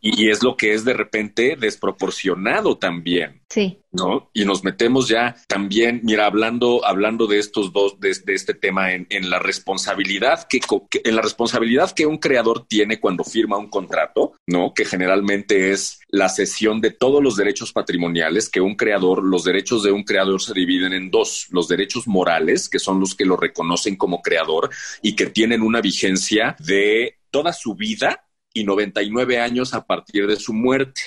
y, 0.02 0.30
es 0.30 0.42
lo 0.42 0.58
que 0.58 0.74
es 0.74 0.84
de 0.86 0.94
repente 0.94 1.56
desproporcionado 1.60 2.78
también. 2.78 3.42
Sí. 3.48 3.78
¿No? 3.92 4.32
Y 4.34 4.46
nos 4.46 4.64
metemos 4.64 5.08
ya 5.08 5.36
también, 5.48 6.02
mira, 6.04 6.26
hablando, 6.26 6.84
hablando 6.84 7.28
de 7.28 7.38
estos 7.38 7.72
dos, 7.72 8.00
de, 8.00 8.10
este 8.10 8.56
tema 8.56 8.94
en, 8.94 9.06
en 9.12 9.30
la 9.30 9.38
responsabilidad 9.38 10.48
que, 10.50 10.60
en 11.04 11.16
la 11.16 11.22
responsabilidad 11.22 11.92
que 11.92 12.08
un 12.08 12.18
creador 12.18 12.66
tiene 12.66 13.00
cuando 13.00 13.24
firma 13.24 13.58
un 13.58 13.70
contrato, 13.70 14.34
¿no? 14.48 14.74
Que 14.74 14.84
generalmente 14.84 15.72
es 15.72 16.00
la 16.08 16.30
cesión 16.30 16.82
de 16.82 16.90
todos 16.90 17.22
los 17.22 17.36
derechos 17.36 17.72
patrimoniales, 17.72 18.50
que 18.50 18.62
un 18.62 18.76
creador, 18.76 19.24
los 19.24 19.44
derechos 19.44 19.84
de 19.84 19.92
un 19.92 20.04
creador 20.04 20.42
se 20.42 20.54
dividen 20.54 20.94
en 20.94 21.12
dos, 21.12 21.48
los 21.52 21.68
derechos 21.68 22.08
morales, 22.08 22.68
que 22.68 22.80
son 22.80 23.00
los 23.00 23.14
que 23.14 23.26
lo 23.26 23.38
reconocen 23.38 23.96
como 23.96 24.24
creador 24.24 24.72
y 25.04 25.16
que 25.16 25.28
tienen 25.28 25.62
una 25.62 25.82
vigencia 25.82 26.56
de 26.60 27.20
toda 27.30 27.54
su 27.54 27.76
vida 27.76 28.24
y 28.54 28.64
99 28.64 29.40
años 29.40 29.74
a 29.74 29.86
partir 29.86 30.28
de 30.28 30.36
su 30.36 30.54
muerte. 30.54 31.02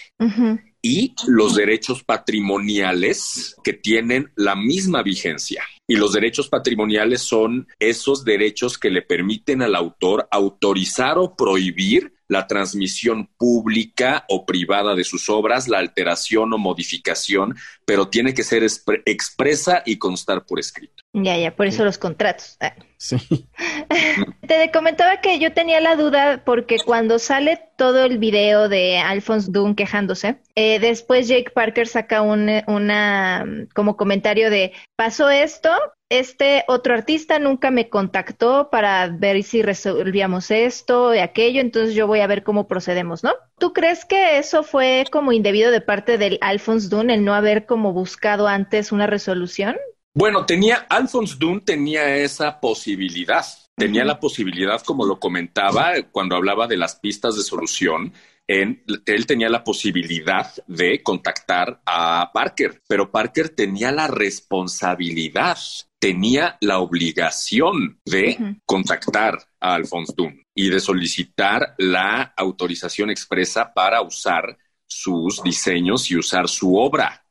Y 0.82 1.14
los 1.26 1.54
derechos 1.54 2.04
patrimoniales 2.04 3.56
que 3.64 3.72
tienen 3.72 4.30
la 4.36 4.54
misma 4.54 5.02
vigencia. 5.02 5.64
Y 5.88 5.96
los 5.96 6.12
derechos 6.12 6.48
patrimoniales 6.48 7.22
son 7.22 7.68
esos 7.78 8.24
derechos 8.24 8.76
que 8.76 8.90
le 8.90 9.02
permiten 9.02 9.62
al 9.62 9.76
autor 9.76 10.26
autorizar 10.30 11.18
o 11.18 11.36
prohibir 11.36 12.16
la 12.28 12.46
transmisión 12.46 13.28
pública 13.38 14.24
o 14.28 14.46
privada 14.46 14.94
de 14.94 15.04
sus 15.04 15.28
obras, 15.28 15.68
la 15.68 15.78
alteración 15.78 16.52
o 16.52 16.58
modificación, 16.58 17.56
pero 17.84 18.08
tiene 18.08 18.34
que 18.34 18.42
ser 18.42 18.66
expresa 19.04 19.82
y 19.86 19.98
constar 19.98 20.44
por 20.44 20.58
escrito. 20.58 21.04
Ya, 21.12 21.38
ya, 21.38 21.54
por 21.54 21.66
eso 21.66 21.84
los 21.84 21.98
contratos. 21.98 22.56
Ah. 22.60 22.74
Sí. 22.98 23.16
Te 24.46 24.70
comentaba 24.70 25.20
que 25.20 25.38
yo 25.38 25.52
tenía 25.52 25.80
la 25.80 25.96
duda 25.96 26.42
porque 26.44 26.78
cuando 26.78 27.18
sale 27.18 27.60
todo 27.76 28.04
el 28.04 28.18
video 28.18 28.68
de 28.68 28.98
Alphonse 28.98 29.50
Dunn 29.50 29.74
quejándose, 29.74 30.38
eh, 30.54 30.78
después 30.78 31.28
Jake 31.28 31.50
Parker 31.54 31.88
saca 31.88 32.22
un 32.22 32.50
una 32.66 33.44
como 33.74 33.96
comentario 33.96 34.50
de 34.50 34.72
pasó 34.96 35.28
esto, 35.28 35.70
este 36.08 36.64
otro 36.68 36.94
artista 36.94 37.38
nunca 37.38 37.70
me 37.70 37.88
contactó 37.88 38.70
para 38.70 39.08
ver 39.08 39.42
si 39.42 39.62
resolvíamos 39.62 40.50
esto 40.50 41.14
y 41.14 41.18
aquello, 41.18 41.60
entonces 41.60 41.94
yo 41.94 42.06
voy 42.06 42.20
a 42.20 42.26
ver 42.26 42.44
cómo 42.44 42.68
procedemos, 42.68 43.24
¿no? 43.24 43.32
¿Tú 43.58 43.72
crees 43.72 44.04
que 44.04 44.38
eso 44.38 44.62
fue 44.62 45.04
como 45.10 45.32
indebido 45.32 45.70
de 45.70 45.80
parte 45.80 46.18
del 46.18 46.38
Alphonse 46.40 46.88
Dunn 46.88 47.10
el 47.10 47.24
no 47.24 47.34
haber 47.34 47.66
como 47.66 47.92
buscado 47.92 48.46
antes 48.46 48.92
una 48.92 49.06
resolución? 49.06 49.76
Bueno, 50.14 50.46
tenía, 50.46 50.86
Alphonse 50.88 51.36
Dunn 51.38 51.64
tenía 51.64 52.16
esa 52.16 52.60
posibilidad. 52.60 53.44
Tenía 53.76 54.06
la 54.06 54.18
posibilidad, 54.18 54.80
como 54.82 55.04
lo 55.04 55.20
comentaba 55.20 55.92
cuando 56.10 56.34
hablaba 56.34 56.66
de 56.66 56.78
las 56.78 56.96
pistas 56.96 57.36
de 57.36 57.42
solución, 57.42 58.14
en, 58.48 58.84
él 59.06 59.26
tenía 59.26 59.48
la 59.48 59.64
posibilidad 59.64 60.52
de 60.66 61.02
contactar 61.02 61.80
a 61.84 62.30
Parker, 62.32 62.80
pero 62.88 63.10
Parker 63.10 63.48
tenía 63.48 63.90
la 63.90 64.06
responsabilidad, 64.06 65.58
tenía 65.98 66.56
la 66.60 66.78
obligación 66.78 68.00
de 68.04 68.58
contactar 68.64 69.38
a 69.60 69.74
Alphonse 69.74 70.14
Dunn 70.16 70.42
y 70.54 70.70
de 70.70 70.80
solicitar 70.80 71.74
la 71.78 72.34
autorización 72.36 73.10
expresa 73.10 73.72
para 73.74 74.00
usar 74.02 74.56
sus 74.86 75.42
diseños 75.42 76.10
y 76.10 76.16
usar 76.16 76.48
su 76.48 76.76
obra. 76.76 77.24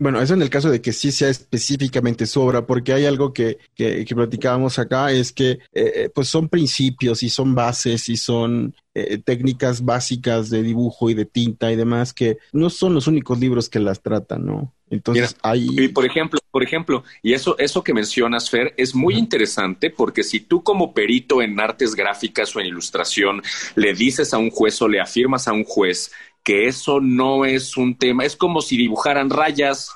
Bueno, 0.00 0.22
eso 0.22 0.32
en 0.32 0.40
el 0.40 0.48
caso 0.48 0.70
de 0.70 0.80
que 0.80 0.94
sí 0.94 1.12
sea 1.12 1.28
específicamente 1.28 2.24
su 2.24 2.40
obra, 2.40 2.64
porque 2.64 2.94
hay 2.94 3.04
algo 3.04 3.34
que, 3.34 3.58
que, 3.74 4.06
platicábamos 4.06 4.78
acá, 4.78 5.12
es 5.12 5.30
que 5.30 5.50
eh, 5.50 5.60
eh, 5.74 6.10
pues 6.14 6.26
son 6.28 6.48
principios 6.48 7.22
y 7.22 7.28
son 7.28 7.54
bases 7.54 8.08
y 8.08 8.16
son 8.16 8.74
eh, 8.94 9.18
técnicas 9.18 9.84
básicas 9.84 10.48
de 10.48 10.62
dibujo 10.62 11.10
y 11.10 11.14
de 11.14 11.26
tinta 11.26 11.70
y 11.70 11.76
demás 11.76 12.14
que 12.14 12.38
no 12.52 12.70
son 12.70 12.94
los 12.94 13.08
únicos 13.08 13.38
libros 13.38 13.68
que 13.68 13.78
las 13.78 14.00
tratan, 14.00 14.46
¿no? 14.46 14.74
Entonces 14.88 15.36
hay... 15.42 15.68
Y 15.70 15.88
por 15.88 16.04
ejemplo, 16.04 16.40
por 16.50 16.64
ejemplo, 16.64 17.04
y 17.22 17.34
eso, 17.34 17.56
eso 17.58 17.84
que 17.84 17.94
mencionas, 17.94 18.50
Fer, 18.50 18.74
es 18.76 18.94
muy 18.94 19.14
interesante 19.14 19.90
porque 19.90 20.24
si 20.24 20.40
tú 20.40 20.64
como 20.64 20.92
perito 20.92 21.42
en 21.42 21.60
artes 21.60 21.94
gráficas 21.94 22.56
o 22.56 22.60
en 22.60 22.66
ilustración 22.66 23.42
le 23.76 23.94
dices 23.94 24.34
a 24.34 24.38
un 24.38 24.50
juez 24.50 24.80
o 24.82 24.88
le 24.88 25.00
afirmas 25.00 25.46
a 25.46 25.52
un 25.52 25.62
juez 25.62 26.10
que 26.50 26.66
eso 26.66 26.98
no 27.00 27.44
es 27.44 27.76
un 27.76 27.96
tema, 27.96 28.24
es 28.24 28.34
como 28.34 28.60
si 28.60 28.76
dibujaran 28.76 29.30
rayas, 29.30 29.92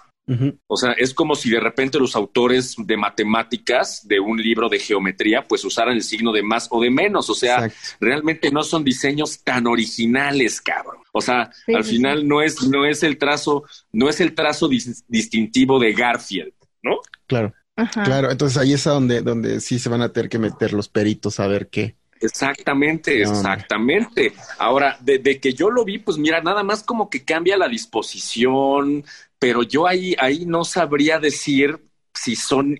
o 0.68 0.76
sea, 0.76 0.92
es 0.92 1.12
como 1.12 1.34
si 1.34 1.50
de 1.50 1.58
repente 1.58 1.98
los 1.98 2.14
autores 2.14 2.76
de 2.78 2.96
matemáticas 2.96 4.06
de 4.06 4.20
un 4.20 4.40
libro 4.40 4.68
de 4.68 4.78
geometría 4.78 5.42
pues 5.42 5.64
usaran 5.64 5.96
el 5.96 6.04
signo 6.04 6.30
de 6.30 6.44
más 6.44 6.68
o 6.70 6.80
de 6.80 6.90
menos. 6.90 7.28
O 7.28 7.34
sea, 7.34 7.68
realmente 7.98 8.52
no 8.52 8.62
son 8.62 8.84
diseños 8.84 9.42
tan 9.42 9.66
originales, 9.66 10.60
cabrón. 10.60 11.02
O 11.12 11.20
sea, 11.20 11.50
al 11.66 11.82
final 11.82 12.26
no 12.26 12.40
es, 12.40 12.62
no 12.68 12.86
es 12.86 13.02
el 13.02 13.18
trazo, 13.18 13.64
no 13.92 14.08
es 14.08 14.20
el 14.20 14.32
trazo 14.34 14.68
distintivo 15.08 15.80
de 15.80 15.92
Garfield, 15.92 16.52
¿no? 16.84 17.00
Claro. 17.26 17.52
Claro, 18.04 18.30
entonces 18.30 18.56
ahí 18.56 18.74
es 18.74 18.84
donde, 18.84 19.22
donde 19.22 19.60
sí 19.60 19.80
se 19.80 19.88
van 19.88 20.02
a 20.02 20.12
tener 20.12 20.30
que 20.30 20.38
meter 20.38 20.72
los 20.72 20.88
peritos 20.88 21.40
a 21.40 21.48
ver 21.48 21.68
qué. 21.68 21.96
Exactamente, 22.20 23.20
exactamente. 23.20 24.32
Ahora, 24.58 24.96
de, 25.00 25.18
de, 25.18 25.40
que 25.40 25.52
yo 25.52 25.70
lo 25.70 25.84
vi, 25.84 25.98
pues 25.98 26.16
mira, 26.18 26.40
nada 26.40 26.62
más 26.62 26.82
como 26.82 27.10
que 27.10 27.24
cambia 27.24 27.56
la 27.56 27.68
disposición, 27.68 29.04
pero 29.38 29.62
yo 29.62 29.86
ahí, 29.86 30.14
ahí 30.18 30.46
no 30.46 30.64
sabría 30.64 31.18
decir 31.18 31.78
si 32.14 32.36
son, 32.36 32.78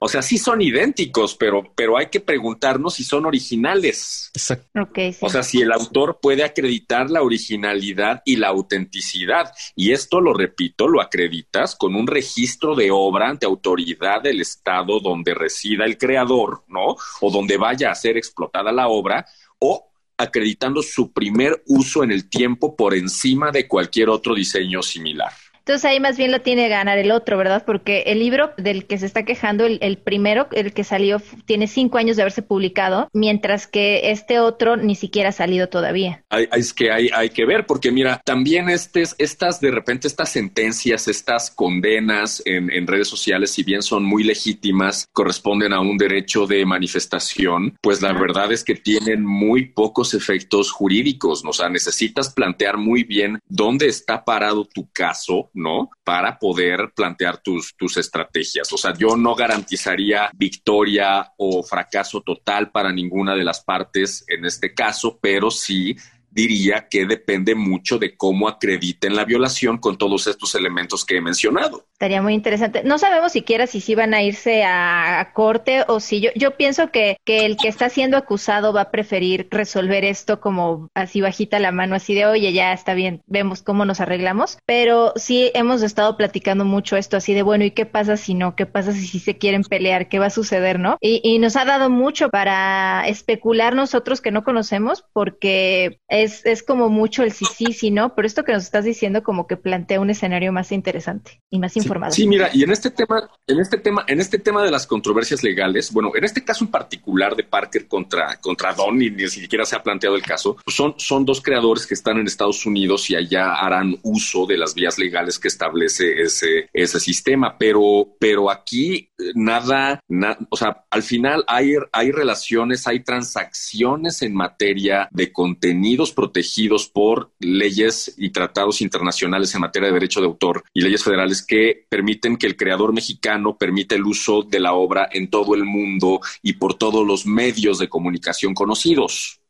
o 0.00 0.08
sea, 0.08 0.22
sí 0.22 0.38
son 0.38 0.62
idénticos, 0.62 1.36
pero, 1.36 1.72
pero 1.74 1.98
hay 1.98 2.06
que 2.06 2.20
preguntarnos 2.20 2.94
si 2.94 3.04
son 3.04 3.26
originales. 3.26 4.30
Exacto. 4.34 4.88
O 5.20 5.28
sea, 5.28 5.42
si 5.42 5.60
el 5.60 5.70
autor 5.70 6.18
puede 6.20 6.44
acreditar 6.44 7.10
la 7.10 7.22
originalidad 7.22 8.22
y 8.24 8.36
la 8.36 8.48
autenticidad. 8.48 9.52
Y 9.76 9.92
esto, 9.92 10.20
lo 10.20 10.32
repito, 10.32 10.88
lo 10.88 11.00
acreditas 11.02 11.76
con 11.76 11.94
un 11.94 12.06
registro 12.06 12.74
de 12.74 12.90
obra 12.90 13.28
ante 13.28 13.46
autoridad 13.46 14.22
del 14.22 14.40
Estado 14.40 14.98
donde 15.00 15.34
resida 15.34 15.84
el 15.84 15.98
creador, 15.98 16.64
¿no? 16.68 16.96
O 17.20 17.30
donde 17.30 17.58
vaya 17.58 17.90
a 17.90 17.94
ser 17.94 18.16
explotada 18.16 18.72
la 18.72 18.88
obra, 18.88 19.26
o 19.58 19.90
acreditando 20.16 20.82
su 20.82 21.12
primer 21.12 21.62
uso 21.66 22.02
en 22.02 22.12
el 22.12 22.28
tiempo 22.28 22.76
por 22.76 22.94
encima 22.94 23.50
de 23.50 23.68
cualquier 23.68 24.08
otro 24.08 24.34
diseño 24.34 24.82
similar. 24.82 25.32
Entonces 25.60 25.84
ahí 25.84 26.00
más 26.00 26.16
bien 26.16 26.32
lo 26.32 26.40
tiene 26.40 26.64
que 26.64 26.70
ganar 26.70 26.98
el 26.98 27.10
otro, 27.10 27.36
¿verdad? 27.36 27.64
Porque 27.64 28.02
el 28.06 28.18
libro 28.18 28.52
del 28.56 28.86
que 28.86 28.98
se 28.98 29.06
está 29.06 29.24
quejando, 29.24 29.64
el, 29.66 29.98
primero, 29.98 30.48
el 30.52 30.72
que 30.72 30.84
salió, 30.84 31.22
tiene 31.44 31.66
cinco 31.66 31.98
años 31.98 32.16
de 32.16 32.22
haberse 32.22 32.42
publicado, 32.42 33.08
mientras 33.12 33.66
que 33.66 34.10
este 34.10 34.40
otro 34.40 34.76
ni 34.76 34.94
siquiera 34.94 35.28
ha 35.28 35.32
salido 35.32 35.68
todavía. 35.68 36.24
Hay, 36.30 36.48
es 36.52 36.72
que 36.72 36.90
hay, 36.90 37.10
hay 37.12 37.30
que 37.30 37.44
ver, 37.44 37.66
porque 37.66 37.90
mira, 37.92 38.20
también 38.24 38.68
estes, 38.68 39.14
estas, 39.18 39.60
de 39.60 39.70
repente, 39.70 40.08
estas 40.08 40.30
sentencias, 40.30 41.08
estas 41.08 41.50
condenas 41.50 42.42
en, 42.44 42.70
en 42.70 42.86
redes 42.86 43.08
sociales, 43.08 43.50
si 43.50 43.62
bien 43.62 43.82
son 43.82 44.04
muy 44.04 44.24
legítimas, 44.24 45.06
corresponden 45.12 45.72
a 45.72 45.80
un 45.80 45.98
derecho 45.98 46.46
de 46.46 46.64
manifestación, 46.64 47.76
pues 47.80 48.02
la 48.02 48.12
verdad 48.12 48.52
es 48.52 48.64
que 48.64 48.74
tienen 48.74 49.24
muy 49.24 49.66
pocos 49.66 50.14
efectos 50.14 50.70
jurídicos. 50.72 51.42
O 51.44 51.52
sea, 51.52 51.68
necesitas 51.68 52.32
plantear 52.32 52.76
muy 52.76 53.04
bien 53.04 53.38
dónde 53.48 53.86
está 53.86 54.24
parado 54.24 54.64
tu 54.64 54.88
caso 54.90 55.49
¿no? 55.54 55.90
Para 56.04 56.38
poder 56.38 56.92
plantear 56.94 57.38
tus, 57.38 57.74
tus 57.76 57.96
estrategias. 57.96 58.72
O 58.72 58.76
sea, 58.76 58.94
yo 58.94 59.16
no 59.16 59.34
garantizaría 59.34 60.30
victoria 60.34 61.32
o 61.36 61.62
fracaso 61.62 62.20
total 62.20 62.70
para 62.70 62.92
ninguna 62.92 63.34
de 63.34 63.44
las 63.44 63.64
partes 63.64 64.24
en 64.28 64.44
este 64.44 64.74
caso, 64.74 65.18
pero 65.20 65.50
sí 65.50 65.96
diría 66.30 66.86
que 66.88 67.06
depende 67.06 67.54
mucho 67.54 67.98
de 67.98 68.16
cómo 68.16 68.48
acrediten 68.48 69.16
la 69.16 69.24
violación 69.24 69.78
con 69.78 69.98
todos 69.98 70.26
estos 70.26 70.54
elementos 70.54 71.04
que 71.04 71.16
he 71.16 71.20
mencionado. 71.20 71.86
Estaría 71.92 72.22
muy 72.22 72.34
interesante. 72.34 72.82
No 72.84 72.98
sabemos 72.98 73.32
siquiera 73.32 73.66
si 73.66 73.80
sí 73.80 73.94
van 73.94 74.14
a 74.14 74.22
irse 74.22 74.64
a, 74.64 75.30
corte 75.34 75.84
o 75.86 76.00
si 76.00 76.20
yo, 76.20 76.30
yo 76.34 76.56
pienso 76.56 76.90
que, 76.90 77.16
que, 77.24 77.44
el 77.44 77.56
que 77.56 77.68
está 77.68 77.88
siendo 77.88 78.16
acusado 78.16 78.72
va 78.72 78.82
a 78.82 78.90
preferir 78.90 79.48
resolver 79.50 80.04
esto 80.04 80.40
como 80.40 80.88
así 80.94 81.20
bajita 81.20 81.58
la 81.58 81.72
mano, 81.72 81.94
así 81.94 82.14
de 82.14 82.26
oye, 82.26 82.52
ya 82.52 82.72
está 82.72 82.94
bien, 82.94 83.22
vemos 83.26 83.62
cómo 83.62 83.84
nos 83.84 84.00
arreglamos. 84.00 84.58
Pero 84.66 85.12
sí 85.16 85.50
hemos 85.54 85.82
estado 85.82 86.16
platicando 86.16 86.64
mucho 86.64 86.96
esto 86.96 87.16
así 87.16 87.34
de 87.34 87.42
bueno, 87.42 87.64
¿y 87.64 87.72
qué 87.72 87.86
pasa 87.86 88.16
si 88.16 88.34
no? 88.34 88.56
¿Qué 88.56 88.66
pasa 88.66 88.92
si, 88.92 89.06
si 89.06 89.18
se 89.18 89.36
quieren 89.36 89.62
pelear? 89.62 90.08
¿Qué 90.08 90.18
va 90.18 90.26
a 90.26 90.30
suceder, 90.30 90.78
no? 90.78 90.96
Y, 91.00 91.20
y 91.22 91.38
nos 91.38 91.56
ha 91.56 91.64
dado 91.64 91.90
mucho 91.90 92.30
para 92.30 93.06
especular 93.08 93.74
nosotros 93.74 94.20
que 94.20 94.30
no 94.30 94.44
conocemos 94.44 95.04
porque 95.12 96.00
es, 96.08 96.29
es 96.44 96.62
como 96.62 96.88
mucho 96.88 97.22
el 97.22 97.32
sí, 97.32 97.44
sí, 97.44 97.72
sí, 97.72 97.90
no, 97.90 98.14
pero 98.14 98.26
esto 98.26 98.44
que 98.44 98.52
nos 98.52 98.64
estás 98.64 98.84
diciendo 98.84 99.22
como 99.22 99.46
que 99.46 99.56
plantea 99.56 100.00
un 100.00 100.10
escenario 100.10 100.52
más 100.52 100.72
interesante 100.72 101.40
y 101.50 101.58
más 101.58 101.76
informado. 101.76 102.12
Sí, 102.12 102.26
mira, 102.26 102.50
y 102.52 102.62
en 102.62 102.70
este 102.70 102.90
tema, 102.90 103.28
en 103.46 103.60
este 103.60 103.78
tema, 103.78 104.04
en 104.06 104.20
este 104.20 104.38
tema 104.38 104.62
de 104.62 104.70
las 104.70 104.86
controversias 104.86 105.42
legales, 105.42 105.92
bueno, 105.92 106.12
en 106.14 106.24
este 106.24 106.44
caso 106.44 106.64
en 106.64 106.70
particular 106.70 107.36
de 107.36 107.44
Parker 107.44 107.86
contra, 107.86 108.36
contra 108.40 108.74
ni 108.92 109.28
siquiera 109.28 109.64
se 109.64 109.76
ha 109.76 109.82
planteado 109.82 110.16
el 110.16 110.22
caso, 110.22 110.56
pues 110.64 110.76
son, 110.76 110.94
son 110.96 111.24
dos 111.24 111.40
creadores 111.40 111.86
que 111.86 111.94
están 111.94 112.18
en 112.18 112.26
Estados 112.26 112.64
Unidos 112.66 113.10
y 113.10 113.16
allá 113.16 113.54
harán 113.54 113.96
uso 114.02 114.46
de 114.46 114.56
las 114.56 114.74
vías 114.74 114.98
legales 114.98 115.38
que 115.38 115.48
establece 115.48 116.22
ese, 116.22 116.68
ese 116.72 117.00
sistema, 117.00 117.56
pero, 117.58 118.16
pero 118.18 118.50
aquí 118.50 119.09
nada, 119.34 120.00
o 120.48 120.56
sea, 120.56 120.84
al 120.90 121.02
final 121.02 121.44
hay, 121.46 121.74
hay 121.92 122.12
relaciones, 122.12 122.86
hay 122.86 123.00
transacciones 123.00 124.22
en 124.22 124.34
materia 124.34 125.08
de 125.10 125.32
contenidos 125.32 126.12
protegidos 126.12 126.88
por 126.88 127.32
leyes 127.38 128.14
y 128.16 128.30
tratados 128.30 128.80
internacionales 128.80 129.54
en 129.54 129.60
materia 129.60 129.88
de 129.88 129.94
derecho 129.94 130.20
de 130.20 130.26
autor 130.26 130.64
y 130.72 130.82
leyes 130.82 131.04
federales 131.04 131.44
que 131.44 131.86
permiten 131.88 132.36
que 132.36 132.46
el 132.46 132.56
creador 132.56 132.92
mexicano 132.92 133.56
permita 133.56 133.94
el 133.94 134.04
uso 134.04 134.42
de 134.42 134.60
la 134.60 134.74
obra 134.74 135.08
en 135.12 135.28
todo 135.28 135.54
el 135.54 135.64
mundo 135.64 136.20
y 136.42 136.54
por 136.54 136.74
todos 136.74 137.06
los 137.06 137.26
medios 137.26 137.78
de 137.78 137.88
comunicación 137.88 138.54
conocidos. 138.54 139.40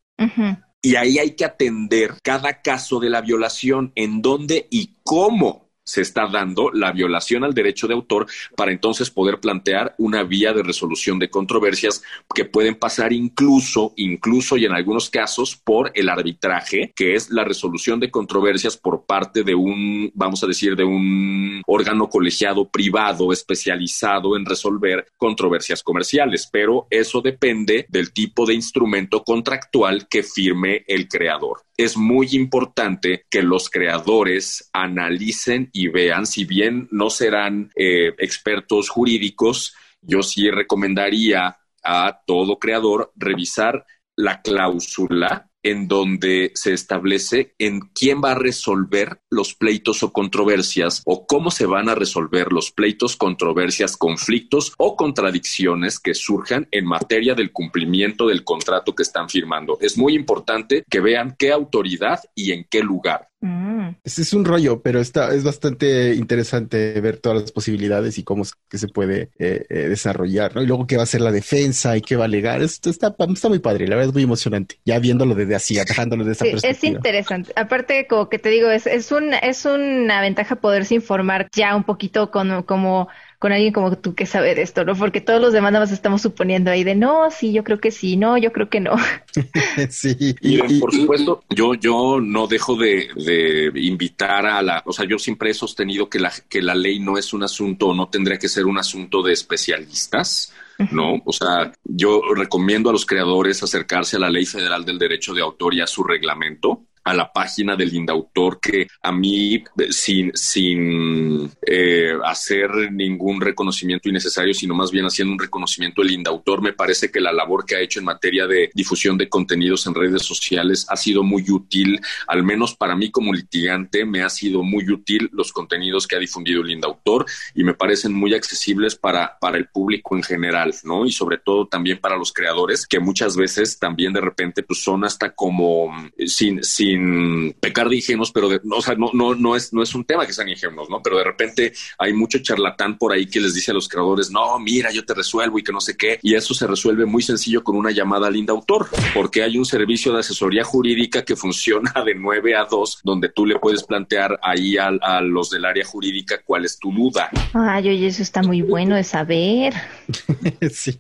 Y 0.83 0.96
ahí 0.96 1.18
hay 1.18 1.33
que 1.33 1.44
atender 1.44 2.14
cada 2.22 2.62
caso 2.62 3.00
de 3.00 3.11
la 3.11 3.20
violación, 3.20 3.92
en 3.94 4.22
dónde 4.22 4.66
y 4.70 4.96
cómo 5.02 5.69
se 5.90 6.03
está 6.03 6.29
dando 6.29 6.70
la 6.72 6.92
violación 6.92 7.42
al 7.42 7.53
derecho 7.53 7.88
de 7.88 7.94
autor 7.94 8.26
para 8.57 8.70
entonces 8.70 9.11
poder 9.11 9.40
plantear 9.40 9.94
una 9.98 10.22
vía 10.22 10.53
de 10.53 10.62
resolución 10.62 11.18
de 11.18 11.29
controversias 11.29 12.03
que 12.33 12.44
pueden 12.44 12.76
pasar 12.76 13.12
incluso, 13.12 13.92
incluso 13.96 14.57
y 14.57 14.66
en 14.66 14.72
algunos 14.72 15.11
casos 15.11 15.57
por 15.57 15.90
el 15.94 16.09
arbitraje, 16.09 16.92
que 16.94 17.14
es 17.14 17.31
la 17.31 17.42
resolución 17.42 17.98
de 17.98 18.11
controversias 18.11 18.76
por 18.76 19.05
parte 19.05 19.42
de 19.42 19.55
un, 19.57 20.12
vamos 20.14 20.44
a 20.44 20.46
decir, 20.46 20.76
de 20.76 20.85
un 20.85 21.62
órgano 21.66 22.09
colegiado 22.09 22.68
privado 22.68 23.33
especializado 23.33 24.37
en 24.37 24.46
resolver 24.46 25.07
controversias 25.16 25.83
comerciales. 25.83 26.48
Pero 26.53 26.87
eso 26.88 27.20
depende 27.20 27.87
del 27.88 28.12
tipo 28.12 28.46
de 28.46 28.55
instrumento 28.55 29.24
contractual 29.24 30.07
que 30.09 30.22
firme 30.22 30.85
el 30.87 31.09
creador 31.09 31.62
es 31.82 31.96
muy 31.96 32.28
importante 32.32 33.26
que 33.28 33.42
los 33.42 33.68
creadores 33.68 34.70
analicen 34.72 35.68
y 35.72 35.88
vean, 35.88 36.26
si 36.26 36.44
bien 36.44 36.88
no 36.90 37.10
serán 37.10 37.70
eh, 37.74 38.14
expertos 38.18 38.88
jurídicos, 38.88 39.74
yo 40.00 40.22
sí 40.22 40.50
recomendaría 40.50 41.58
a 41.82 42.20
todo 42.26 42.58
creador 42.58 43.12
revisar 43.16 43.84
la 44.16 44.42
cláusula 44.42 45.49
en 45.62 45.88
donde 45.88 46.52
se 46.54 46.72
establece 46.72 47.54
en 47.58 47.80
quién 47.80 48.20
va 48.22 48.32
a 48.32 48.38
resolver 48.38 49.20
los 49.30 49.54
pleitos 49.54 50.02
o 50.02 50.12
controversias 50.12 51.02
o 51.04 51.26
cómo 51.26 51.50
se 51.50 51.66
van 51.66 51.88
a 51.88 51.94
resolver 51.94 52.52
los 52.52 52.70
pleitos, 52.70 53.16
controversias, 53.16 53.96
conflictos 53.96 54.74
o 54.78 54.96
contradicciones 54.96 55.98
que 55.98 56.14
surjan 56.14 56.68
en 56.70 56.86
materia 56.86 57.34
del 57.34 57.52
cumplimiento 57.52 58.26
del 58.26 58.44
contrato 58.44 58.94
que 58.94 59.02
están 59.02 59.28
firmando. 59.28 59.78
Es 59.80 59.96
muy 59.96 60.14
importante 60.14 60.84
que 60.88 61.00
vean 61.00 61.36
qué 61.38 61.52
autoridad 61.52 62.20
y 62.34 62.52
en 62.52 62.66
qué 62.68 62.82
lugar. 62.82 63.29
Mm. 63.42 63.96
Es 64.05 64.33
un 64.35 64.44
rollo, 64.44 64.83
pero 64.83 65.00
está, 65.00 65.35
es 65.35 65.44
bastante 65.44 66.14
interesante 66.14 67.00
ver 67.00 67.16
todas 67.16 67.42
las 67.42 67.53
posibilidades 67.53 68.18
y 68.18 68.22
cómo 68.22 68.44
que 68.68 68.76
se 68.76 68.88
puede 68.88 69.31
eh, 69.38 69.64
eh, 69.68 69.88
desarrollar, 69.88 70.55
¿no? 70.55 70.62
Y 70.62 70.66
luego 70.66 70.87
qué 70.87 70.98
va 70.98 71.05
a 71.05 71.07
ser 71.07 71.22
la 71.22 71.33
defensa 71.33 71.96
y 71.96 72.03
qué 72.03 72.16
va 72.16 72.24
a 72.24 72.26
alegar. 72.26 72.61
Esto 72.61 72.90
está, 72.90 73.14
está 73.33 73.48
muy 73.48 73.59
padre, 73.59 73.88
la 73.88 73.96
verdad 73.96 74.11
es 74.11 74.14
muy 74.14 74.24
emocionante. 74.24 74.79
Ya 74.85 74.98
viéndolo 74.98 75.35
desde 75.35 75.55
así, 75.55 75.79
atajándolo 75.79 76.24
de 76.24 76.33
esa 76.33 76.44
perspectiva. 76.44 76.70
Es 76.72 76.85
interesante. 76.85 77.53
Aparte, 77.57 78.07
como 78.07 78.29
que 78.29 78.38
te 78.38 78.50
digo, 78.50 78.70
es, 78.70 78.87
es, 78.87 79.11
un, 79.11 79.33
es 79.33 79.64
una 79.64 80.20
ventaja 80.20 80.57
poderse 80.57 80.94
informar 80.94 81.48
ya 81.53 81.74
un 81.74 81.85
poquito 81.85 82.31
con, 82.31 82.62
como 82.64 83.09
con 83.40 83.53
alguien 83.53 83.72
como 83.72 83.96
tú 83.96 84.14
que 84.14 84.26
sabe 84.26 84.55
de 84.55 84.61
esto, 84.61 84.85
¿no? 84.85 84.94
Porque 84.94 85.22
todos 85.22 85.40
los 85.40 85.55
demás 85.55 85.72
nada 85.72 85.87
más 85.87 85.92
estamos 85.92 86.20
suponiendo 86.20 86.70
ahí 86.70 86.85
de 86.85 86.94
no, 86.94 87.31
sí, 87.31 87.55
yo 87.55 87.64
creo 87.64 87.81
que 87.81 87.90
sí, 87.90 88.18
no, 88.18 88.37
yo 88.37 88.53
creo 88.53 88.68
que 88.68 88.81
no. 88.81 88.96
sí. 89.88 90.37
Y, 90.42 90.79
por 90.79 90.94
supuesto, 90.94 91.42
yo, 91.48 91.72
yo 91.72 92.20
no 92.20 92.46
dejo 92.46 92.76
de, 92.76 93.09
de, 93.16 93.72
invitar 93.81 94.44
a 94.44 94.61
la, 94.61 94.83
o 94.85 94.92
sea, 94.92 95.07
yo 95.07 95.18
siempre 95.18 95.50
he 95.50 95.55
sostenido 95.55 96.11
que 96.11 96.18
la, 96.18 96.31
que 96.50 96.61
la 96.61 96.74
ley 96.74 97.00
no 97.00 97.16
es 97.16 97.33
un 97.33 97.42
asunto, 97.42 97.88
o 97.88 97.94
no 97.94 98.11
tendría 98.11 98.38
que 98.38 98.46
ser 98.50 98.66
un 98.66 98.76
asunto 98.76 99.22
de 99.22 99.33
especialistas. 99.33 100.53
¿no? 100.90 101.22
O 101.24 101.33
sea, 101.33 101.72
yo 101.85 102.22
recomiendo 102.35 102.88
a 102.88 102.92
los 102.92 103.05
creadores 103.05 103.62
acercarse 103.62 104.16
a 104.16 104.20
la 104.20 104.31
Ley 104.31 104.46
Federal 104.46 104.85
del 104.85 104.98
Derecho 104.98 105.35
de 105.35 105.42
Autor 105.42 105.74
y 105.74 105.83
a 105.83 105.87
su 105.87 106.03
reglamento 106.03 106.87
a 107.04 107.14
la 107.14 107.32
página 107.32 107.76
del 107.76 107.94
Indautor 107.94 108.60
que 108.60 108.86
a 109.02 109.12
mí 109.12 109.62
sin, 109.90 110.32
sin 110.34 111.50
eh, 111.66 112.12
hacer 112.24 112.92
ningún 112.92 113.40
reconocimiento 113.40 114.08
innecesario, 114.08 114.54
sino 114.54 114.74
más 114.74 114.90
bien 114.90 115.06
haciendo 115.06 115.32
un 115.32 115.38
reconocimiento 115.38 116.02
del 116.02 116.12
Indautor, 116.12 116.62
me 116.62 116.72
parece 116.72 117.10
que 117.10 117.20
la 117.20 117.32
labor 117.32 117.64
que 117.64 117.76
ha 117.76 117.80
hecho 117.80 117.98
en 117.98 118.04
materia 118.04 118.46
de 118.46 118.70
difusión 118.74 119.16
de 119.16 119.28
contenidos 119.28 119.86
en 119.86 119.94
redes 119.94 120.22
sociales 120.22 120.86
ha 120.88 120.96
sido 120.96 121.22
muy 121.22 121.44
útil, 121.50 122.00
al 122.26 122.42
menos 122.42 122.76
para 122.76 122.94
mí 122.96 123.10
como 123.10 123.32
litigante 123.32 124.04
me 124.04 124.22
ha 124.22 124.28
sido 124.28 124.62
muy 124.62 124.90
útil 124.90 125.30
los 125.32 125.52
contenidos 125.52 126.06
que 126.06 126.16
ha 126.16 126.20
difundido 126.20 126.62
el 126.62 126.70
Indautor 126.70 127.26
y 127.54 127.64
me 127.64 127.74
parecen 127.74 128.12
muy 128.12 128.34
accesibles 128.34 128.96
para, 128.96 129.38
para 129.40 129.56
el 129.56 129.68
público 129.68 130.16
en 130.16 130.22
general, 130.22 130.74
¿no? 130.84 131.06
Y 131.06 131.12
sobre 131.12 131.38
todo 131.38 131.66
también 131.66 131.98
para 131.98 132.16
los 132.16 132.32
creadores 132.32 132.86
que 132.86 133.00
muchas 133.00 133.36
veces 133.36 133.78
también 133.78 134.12
de 134.12 134.20
repente 134.20 134.62
pues 134.62 134.82
son 134.82 135.04
hasta 135.04 135.34
como 135.34 135.90
sin, 136.26 136.62
sin 136.62 136.89
sin 136.90 137.55
pecar 137.61 137.88
de 137.88 137.96
ingenuos, 137.96 138.33
pero 138.33 138.48
de, 138.48 138.61
o 138.70 138.83
sea, 138.83 138.94
no, 138.94 139.11
no, 139.12 139.35
no, 139.35 139.55
es, 139.55 139.72
no 139.72 139.83
es 139.83 139.94
un 139.94 140.05
tema 140.05 140.26
que 140.26 140.33
sean 140.33 140.48
ingenuos, 140.48 140.90
¿no? 140.90 141.00
Pero 141.03 141.18
de 141.18 141.24
repente 141.24 141.72
hay 141.98 142.12
mucho 142.12 142.38
charlatán 142.38 142.98
por 142.98 143.12
ahí 143.12 143.26
que 143.26 143.40
les 143.40 143.55
dice 143.55 143.70
a 143.70 143.74
los 143.74 143.88
creadores, 143.88 144.31
no, 144.31 144.59
mira, 144.59 144.90
yo 144.90 145.05
te 145.05 145.14
resuelvo 145.14 145.59
y 145.59 145.62
que 145.62 145.72
no 145.72 145.81
sé 145.81 145.96
qué. 145.96 146.18
Y 146.22 146.35
eso 146.35 146.55
se 146.55 146.66
resuelve 146.66 147.07
muy 147.07 147.22
sencillo 147.22 147.62
con 147.62 147.76
una 147.76 147.90
llamada 147.90 148.26
al 148.26 148.37
Indautor, 148.37 148.88
porque 149.14 149.42
hay 149.42 149.57
un 149.57 149.64
servicio 149.64 150.12
de 150.12 150.20
asesoría 150.20 150.64
jurídica 150.64 151.24
que 151.24 151.37
funciona 151.37 151.92
de 152.05 152.14
9 152.14 152.57
a 152.57 152.64
2, 152.64 153.00
donde 153.05 153.29
tú 153.29 153.46
le 153.46 153.59
puedes 153.59 153.85
plantear 153.85 154.38
ahí 154.42 154.76
a, 154.76 154.88
a 154.88 155.20
los 155.20 155.50
del 155.50 155.64
área 155.64 155.85
jurídica 155.85 156.40
cuál 156.44 156.64
es 156.64 156.79
tu 156.79 156.92
duda. 156.92 157.31
Ay, 157.53 157.88
oye, 157.88 158.07
eso 158.07 158.22
está 158.22 158.42
muy 158.42 158.62
bueno 158.62 158.96
de 158.96 159.05
saber. 159.05 159.74
sí. 160.72 160.98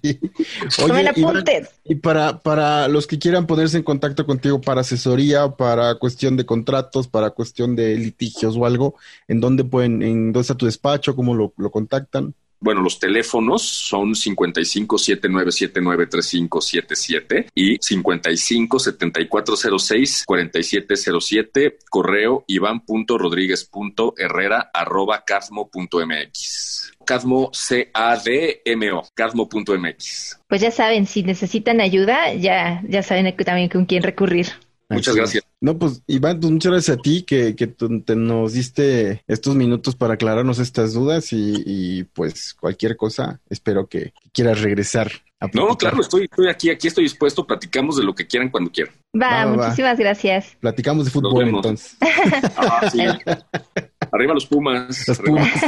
Oye, 0.82 1.12
y, 1.16 1.92
y 1.92 1.94
para, 1.96 2.38
para 2.38 2.88
los 2.88 3.06
que 3.06 3.18
quieran 3.18 3.46
ponerse 3.46 3.76
en 3.76 3.82
contacto 3.82 4.26
contigo 4.26 4.60
para 4.60 4.82
asesoría, 4.82 5.48
para 5.48 5.79
para 5.80 5.94
cuestión 5.94 6.36
de 6.36 6.44
contratos, 6.44 7.08
para 7.08 7.30
cuestión 7.30 7.74
de 7.74 7.96
litigios 7.96 8.54
o 8.54 8.66
algo, 8.66 8.96
¿en 9.28 9.40
dónde 9.40 9.64
pueden, 9.64 10.02
en 10.02 10.26
dónde 10.26 10.42
está 10.42 10.54
tu 10.54 10.66
despacho, 10.66 11.16
cómo 11.16 11.34
lo, 11.34 11.54
lo 11.56 11.70
contactan? 11.70 12.34
Bueno, 12.58 12.82
los 12.82 12.98
teléfonos 12.98 13.62
son 13.62 14.14
55 14.14 14.98
7979 14.98 16.06
3577 16.06 17.46
y 17.54 17.78
55 17.80 18.78
7406 18.78 20.24
4707, 20.26 21.78
correo 21.88 22.44
iván.rodríguez.herrera 22.46 24.70
arroba 24.74 25.24
casmo.mx. 25.24 26.92
Casmo 27.06 27.48
C-A-D-M-O, 27.54 29.08
casmo.mx. 29.14 30.40
Pues 30.46 30.60
ya 30.60 30.70
saben, 30.70 31.06
si 31.06 31.22
necesitan 31.22 31.80
ayuda, 31.80 32.34
ya, 32.34 32.82
ya 32.86 33.02
saben 33.02 33.34
también 33.34 33.70
con 33.70 33.86
quién 33.86 34.02
recurrir. 34.02 34.48
Muchas 34.90 35.14
gracias. 35.14 35.49
No, 35.60 35.78
pues 35.78 36.02
Iván, 36.06 36.40
pues 36.40 36.50
muchas 36.50 36.72
gracias 36.72 36.98
a 36.98 37.02
ti 37.02 37.22
que, 37.22 37.54
que 37.54 37.66
te 37.66 38.16
nos 38.16 38.54
diste 38.54 39.22
estos 39.26 39.54
minutos 39.54 39.94
para 39.94 40.14
aclararnos 40.14 40.58
estas 40.58 40.94
dudas 40.94 41.32
y, 41.32 41.62
y 41.66 42.04
pues 42.04 42.54
cualquier 42.54 42.96
cosa, 42.96 43.40
espero 43.50 43.86
que, 43.86 44.12
quieras 44.32 44.60
regresar. 44.60 45.10
A 45.40 45.48
no, 45.54 45.76
claro, 45.76 46.00
estoy, 46.00 46.24
estoy 46.24 46.48
aquí, 46.48 46.70
aquí 46.70 46.88
estoy 46.88 47.04
dispuesto, 47.04 47.46
platicamos 47.46 47.96
de 47.96 48.04
lo 48.04 48.14
que 48.14 48.26
quieran 48.26 48.50
cuando 48.50 48.70
quieran. 48.70 48.94
Va, 49.14 49.46
muchísimas 49.46 49.98
gracias. 49.98 50.56
Platicamos 50.60 51.06
de 51.06 51.10
fútbol 51.10 51.48
entonces. 51.48 51.96
Ah, 52.56 52.90
sí. 52.90 53.00
Arriba 54.12 54.34
los 54.34 54.46
Pumas. 54.46 55.08
Los 55.08 55.18
Pumas. 55.18 55.48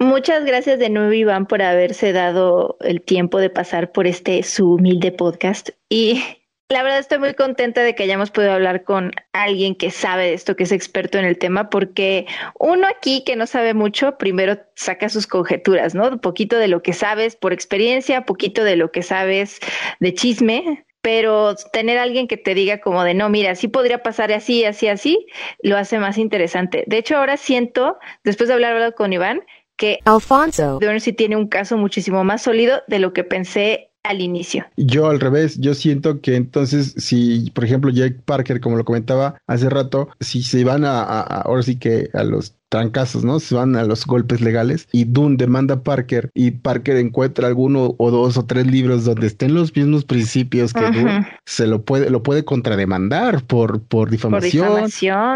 Muchas 0.00 0.44
gracias 0.44 0.78
de 0.78 0.90
nuevo, 0.90 1.12
Iván, 1.12 1.46
por 1.46 1.62
haberse 1.62 2.12
dado 2.12 2.76
el 2.80 3.02
tiempo 3.02 3.38
de 3.38 3.50
pasar 3.50 3.92
por 3.92 4.06
este 4.06 4.42
su 4.42 4.74
humilde 4.74 5.12
podcast. 5.12 5.70
Y 5.88 6.22
la 6.68 6.82
verdad 6.82 6.98
estoy 6.98 7.18
muy 7.18 7.34
contenta 7.34 7.82
de 7.82 7.94
que 7.94 8.02
hayamos 8.02 8.30
podido 8.30 8.52
hablar 8.52 8.82
con 8.82 9.12
alguien 9.32 9.76
que 9.76 9.90
sabe 9.90 10.32
esto, 10.32 10.56
que 10.56 10.64
es 10.64 10.72
experto 10.72 11.16
en 11.18 11.24
el 11.24 11.38
tema, 11.38 11.70
porque 11.70 12.26
uno 12.58 12.88
aquí 12.88 13.22
que 13.24 13.36
no 13.36 13.46
sabe 13.46 13.72
mucho, 13.72 14.18
primero 14.18 14.58
saca 14.74 15.08
sus 15.08 15.28
conjeturas, 15.28 15.94
¿no? 15.94 16.08
Un 16.08 16.18
poquito 16.18 16.56
de 16.56 16.66
lo 16.66 16.82
que 16.82 16.92
sabes 16.92 17.36
por 17.36 17.52
experiencia, 17.52 18.26
poquito 18.26 18.64
de 18.64 18.76
lo 18.76 18.90
que 18.90 19.02
sabes 19.02 19.60
de 20.00 20.14
chisme, 20.14 20.84
pero 21.02 21.54
tener 21.72 21.98
a 21.98 22.02
alguien 22.02 22.26
que 22.26 22.36
te 22.36 22.52
diga 22.54 22.80
como 22.80 23.04
de 23.04 23.14
no, 23.14 23.28
mira, 23.28 23.54
sí 23.54 23.68
podría 23.68 24.02
pasar 24.02 24.32
así, 24.32 24.64
así, 24.64 24.88
así, 24.88 25.26
lo 25.62 25.76
hace 25.76 26.00
más 26.00 26.18
interesante. 26.18 26.82
De 26.88 26.98
hecho, 26.98 27.16
ahora 27.16 27.36
siento, 27.36 27.96
después 28.24 28.48
de 28.48 28.54
hablar 28.54 28.72
hablado 28.72 28.94
con 28.96 29.12
Iván, 29.12 29.42
que 29.76 30.00
Alfonso 30.04 30.80
sí 30.98 31.12
tiene 31.12 31.36
un 31.36 31.46
caso 31.46 31.76
muchísimo 31.76 32.24
más 32.24 32.42
sólido 32.42 32.82
de 32.88 32.98
lo 32.98 33.12
que 33.12 33.22
pensé 33.22 33.90
al 34.06 34.20
inicio. 34.20 34.64
Yo 34.76 35.08
al 35.08 35.20
revés, 35.20 35.58
yo 35.58 35.74
siento 35.74 36.20
que 36.20 36.36
entonces 36.36 36.94
si, 36.96 37.50
por 37.50 37.64
ejemplo, 37.64 37.90
Jake 37.90 38.20
Parker, 38.24 38.60
como 38.60 38.76
lo 38.76 38.84
comentaba 38.84 39.40
hace 39.46 39.68
rato, 39.68 40.08
si 40.20 40.42
se 40.42 40.64
van 40.64 40.84
a, 40.84 41.00
a 41.02 41.20
ahora 41.42 41.62
sí 41.62 41.78
que 41.78 42.10
a 42.12 42.24
los 42.24 42.54
trancazos, 42.68 43.24
¿no? 43.24 43.40
Se 43.40 43.54
van 43.54 43.76
a 43.76 43.84
los 43.84 44.06
golpes 44.06 44.40
legales 44.40 44.88
y 44.92 45.04
Dune 45.04 45.36
demanda 45.36 45.74
a 45.74 45.82
Parker 45.82 46.30
y 46.34 46.50
Parker 46.52 46.96
encuentra 46.96 47.48
alguno 47.48 47.94
o 47.98 48.10
dos 48.10 48.36
o 48.36 48.44
tres 48.44 48.66
libros 48.66 49.04
donde 49.04 49.26
estén 49.26 49.54
los 49.54 49.74
mismos 49.74 50.04
principios 50.04 50.72
que 50.72 50.84
Dune, 50.90 51.26
se 51.44 51.66
lo 51.66 51.82
puede, 51.82 52.10
lo 52.10 52.22
puede 52.22 52.44
contrademandar 52.44 53.44
por, 53.44 53.82
por 53.82 54.10
difamación, 54.10 54.90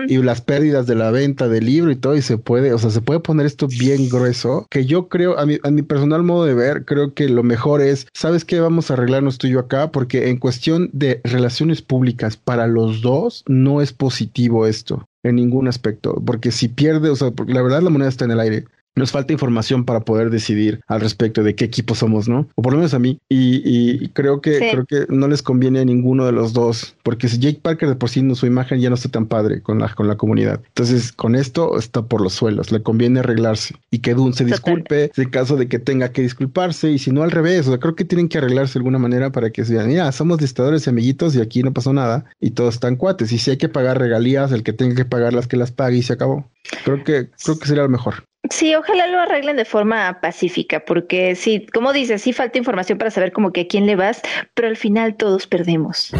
y 0.08 0.16
las 0.18 0.40
pérdidas 0.40 0.86
de 0.86 0.94
la 0.94 1.10
venta 1.10 1.48
del 1.48 1.66
libro 1.66 1.90
y 1.90 1.96
todo 1.96 2.16
y 2.16 2.22
se 2.22 2.38
puede, 2.38 2.72
o 2.72 2.78
sea, 2.78 2.90
se 2.90 3.00
puede 3.00 3.20
poner 3.20 3.46
esto 3.46 3.66
bien 3.68 4.08
grueso 4.08 4.66
que 4.70 4.86
yo 4.86 5.08
creo, 5.08 5.38
a 5.38 5.46
mi, 5.46 5.58
a 5.62 5.70
mi 5.70 5.82
personal 5.82 6.22
modo 6.22 6.44
de 6.44 6.54
ver, 6.54 6.84
creo 6.84 7.14
que 7.14 7.28
lo 7.28 7.42
mejor 7.42 7.80
es, 7.80 8.06
¿sabes 8.14 8.44
qué? 8.44 8.60
Vamos 8.60 8.90
a 8.90 8.94
arreglarnos 8.94 9.38
tú 9.38 9.46
y 9.46 9.50
yo 9.50 9.60
acá 9.60 9.90
porque 9.92 10.30
en 10.30 10.38
cuestión 10.38 10.90
de 10.92 11.20
relaciones 11.24 11.82
públicas 11.82 12.36
para 12.36 12.66
los 12.66 13.02
dos 13.02 13.44
no 13.46 13.80
es 13.80 13.92
positivo 13.92 14.66
esto 14.66 15.06
en 15.22 15.37
ningún 15.37 15.68
aspecto, 15.68 16.14
porque 16.24 16.50
si 16.50 16.68
pierde, 16.68 17.11
o 17.11 17.16
sea, 17.16 17.33
la 17.46 17.62
verdad 17.62 17.83
la 17.83 17.90
moneda 17.90 18.09
está 18.09 18.24
en 18.24 18.30
el 18.33 18.40
aire 18.40 18.64
nos 18.96 19.12
falta 19.12 19.33
información 19.33 19.85
para 19.85 20.00
poder 20.00 20.31
decidir 20.31 20.81
al 20.87 21.00
respecto 21.00 21.42
de 21.42 21.55
qué 21.55 21.64
equipo 21.64 21.94
somos, 21.94 22.29
¿no? 22.29 22.48
O 22.55 22.62
por 22.62 22.72
lo 22.72 22.79
menos 22.79 22.94
a 22.94 22.98
mí. 22.98 23.18
Y, 23.29 24.09
creo 24.11 24.40
que 24.40 24.59
creo 24.59 24.85
que 24.85 25.07
no 25.09 25.29
les 25.29 25.42
conviene 25.42 25.81
a 25.81 25.85
ninguno 25.85 26.26
de 26.26 26.33
los 26.33 26.53
dos, 26.53 26.96
porque 27.03 27.29
si 27.29 27.38
Jake 27.38 27.61
Parker 27.62 27.88
de 27.88 27.94
por 27.94 28.11
sí 28.11 28.22
no, 28.22 28.35
su 28.35 28.46
imagen 28.46 28.81
ya 28.81 28.88
no 28.88 28.96
está 28.96 29.09
tan 29.09 29.26
padre 29.26 29.62
con 29.62 29.79
la, 29.79 29.94
con 29.94 30.09
la 30.09 30.16
comunidad. 30.16 30.61
Entonces, 30.68 31.12
con 31.12 31.35
esto 31.35 31.79
está 31.79 32.03
por 32.03 32.20
los 32.20 32.35
suelos. 32.35 32.72
Le 32.72 32.83
conviene 32.83 33.20
arreglarse 33.20 33.74
y 33.90 34.00
que 34.00 34.14
Dune 34.14 34.33
se 34.33 34.44
disculpe 34.44 35.11
en 35.16 35.31
caso 35.31 35.57
de 35.57 35.68
que 35.68 35.79
tenga 35.79 36.11
que 36.11 36.22
disculparse 36.22 36.90
y 36.90 36.98
si 36.98 37.11
no 37.11 37.22
al 37.22 37.31
revés. 37.31 37.66
O 37.66 37.70
sea, 37.70 37.79
creo 37.79 37.94
que 37.94 38.05
tienen 38.05 38.29
que 38.29 38.38
arreglarse 38.38 38.74
de 38.74 38.81
alguna 38.81 38.98
manera 38.98 39.31
para 39.31 39.50
que 39.50 39.64
se 39.64 39.74
vean, 39.74 39.88
mira, 39.88 40.11
somos 40.12 40.38
dictadores 40.38 40.87
y 40.87 40.90
amiguitos 40.90 41.35
y 41.35 41.40
aquí 41.40 41.62
no 41.62 41.72
pasó 41.72 41.92
nada 41.92 42.24
y 42.40 42.50
todos 42.50 42.74
están 42.74 42.96
cuates. 42.96 43.33
Y 43.33 43.38
si 43.38 43.50
hay 43.50 43.57
que 43.57 43.68
pagar 43.68 43.98
regalías, 43.98 44.53
el 44.53 44.62
que 44.62 44.72
tenga 44.72 44.94
que 44.94 45.05
pagar 45.05 45.33
las 45.33 45.46
que 45.46 45.57
las 45.57 45.72
pague 45.72 45.98
y 45.98 46.03
se 46.03 46.12
acabó. 46.12 46.50
Creo 46.85 47.05
que 47.05 47.31
creo 47.42 47.59
que 47.59 47.66
sería 47.66 47.83
lo 47.85 47.88
mejor. 47.88 48.24
Sí, 48.48 48.74
ojalá 48.74 49.07
lo 49.07 49.20
arreglen 49.20 49.57
de 49.57 49.66
forma 49.66 50.20
pacífica, 50.20 50.85
porque 50.85 51.37
sí, 51.37 51.66
como 51.74 51.92
dices, 51.92 52.22
sí 52.22 52.33
falta 52.33 52.59
información 52.59 52.96
para 52.96 53.11
saber 53.11 53.33
como 53.33 53.53
que 53.53 53.62
a 53.62 53.66
quién 53.66 53.87
le 53.87 53.96
vas, 53.96 54.22
pero 54.55 54.68
al 54.68 54.76
final 54.76 55.16
todos 55.16 55.46
perdemos. 55.46 56.12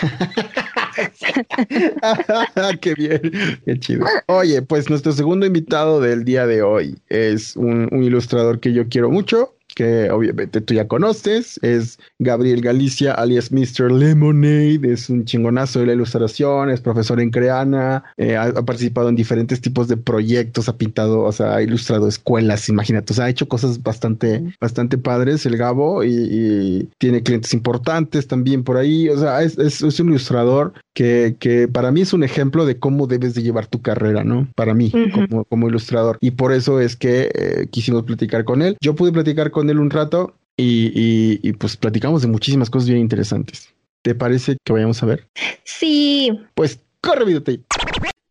qué 2.80 2.94
bien, 2.94 3.20
qué 3.64 3.78
chido. 3.78 4.06
Oye, 4.26 4.62
pues 4.62 4.90
nuestro 4.90 5.12
segundo 5.12 5.46
invitado 5.46 6.00
del 6.00 6.24
día 6.24 6.46
de 6.46 6.62
hoy 6.62 6.98
es 7.08 7.56
un, 7.56 7.88
un 7.90 8.04
ilustrador 8.04 8.60
que 8.60 8.72
yo 8.72 8.88
quiero 8.88 9.10
mucho, 9.10 9.56
que 9.80 10.10
obviamente 10.10 10.60
tú 10.60 10.74
ya 10.74 10.86
conoces, 10.86 11.58
es 11.62 11.98
Gabriel 12.18 12.60
Galicia, 12.60 13.14
alias 13.14 13.50
Mr. 13.50 13.90
Lemonade, 13.90 14.92
es 14.92 15.08
un 15.08 15.24
chingonazo 15.24 15.80
de 15.80 15.86
la 15.86 15.94
ilustración, 15.94 16.68
es 16.68 16.82
profesor 16.82 17.18
en 17.18 17.30
Creana, 17.30 18.04
eh, 18.18 18.36
ha, 18.36 18.52
participado 18.52 19.08
en 19.08 19.16
diferentes 19.16 19.62
tipos 19.62 19.88
de 19.88 19.96
proyectos, 19.96 20.68
ha 20.68 20.76
pintado, 20.76 21.22
o 21.22 21.32
sea, 21.32 21.54
ha 21.54 21.62
ilustrado 21.62 22.08
escuelas, 22.08 22.68
imagínate, 22.68 23.14
o 23.14 23.16
sea, 23.16 23.24
ha 23.24 23.30
hecho 23.30 23.48
cosas 23.48 23.82
bastante, 23.82 24.54
bastante 24.60 24.98
padres 24.98 25.46
el 25.46 25.56
Gabo 25.56 26.04
y, 26.04 26.90
tiene 26.98 27.22
clientes 27.22 27.54
importantes 27.54 28.26
también 28.26 28.64
por 28.64 28.76
ahí, 28.76 29.08
o 29.08 29.16
sea, 29.16 29.42
es, 29.42 29.58
es, 29.58 29.98
un 30.00 30.10
ilustrador 30.10 30.74
que, 30.92 31.36
que, 31.38 31.68
para 31.68 31.90
mí 31.90 32.02
es 32.02 32.12
un 32.12 32.22
ejemplo 32.22 32.66
de 32.66 32.78
cómo 32.78 33.06
debes 33.06 33.32
de 33.32 33.42
llevar 33.42 33.66
tu 33.66 33.80
carrera, 33.80 34.24
¿no? 34.24 34.46
Para 34.54 34.74
mí, 34.74 34.92
como, 35.14 35.44
como, 35.44 35.68
ilustrador. 35.68 36.18
Y 36.20 36.32
por 36.32 36.52
eso 36.52 36.80
es 36.80 36.96
que 36.96 37.30
eh, 37.34 37.66
quisimos 37.70 38.02
platicar 38.02 38.44
con 38.44 38.60
él. 38.60 38.76
Yo 38.80 38.94
pude 38.94 39.12
platicar 39.12 39.50
con 39.50 39.69
él 39.70 39.78
un 39.78 39.90
rato 39.90 40.36
y, 40.56 41.52
pues 41.54 41.76
platicamos 41.76 42.22
de 42.22 42.28
muchísimas 42.28 42.68
cosas 42.70 42.88
bien 42.88 43.00
interesantes. 43.00 43.72
¿Te 44.02 44.14
parece 44.14 44.56
que 44.64 44.72
vayamos 44.72 45.02
a 45.02 45.06
ver? 45.06 45.28
Sí. 45.64 46.38
Pues 46.54 46.80
corre 47.00 47.24
videotape. 47.24 47.64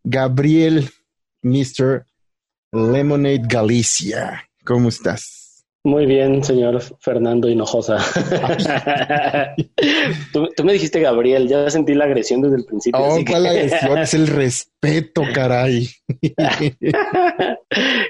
Gabriel, 0.04 0.89
Mr. 1.41 2.06
Lemonade 2.71 3.41
Galicia. 3.47 4.49
¿Cómo 4.63 4.89
estás? 4.89 5.38
Muy 5.83 6.05
bien, 6.05 6.43
señor 6.43 6.81
Fernando 6.99 7.49
Hinojosa. 7.49 7.99
tú, 10.33 10.49
me 10.63 10.73
dijiste 10.73 10.99
Gabriel, 10.99 11.47
ya 11.47 11.69
sentí 11.69 11.93
la 11.93 12.03
agresión 12.03 12.41
desde 12.41 12.57
el 12.57 12.65
principio. 12.65 12.99
Oh, 12.99 13.17
¿cuál 13.25 13.45
agresión? 13.45 13.97
es 13.97 14.13
el 14.13 14.27
respeto, 14.27 15.23
caray. 15.33 15.87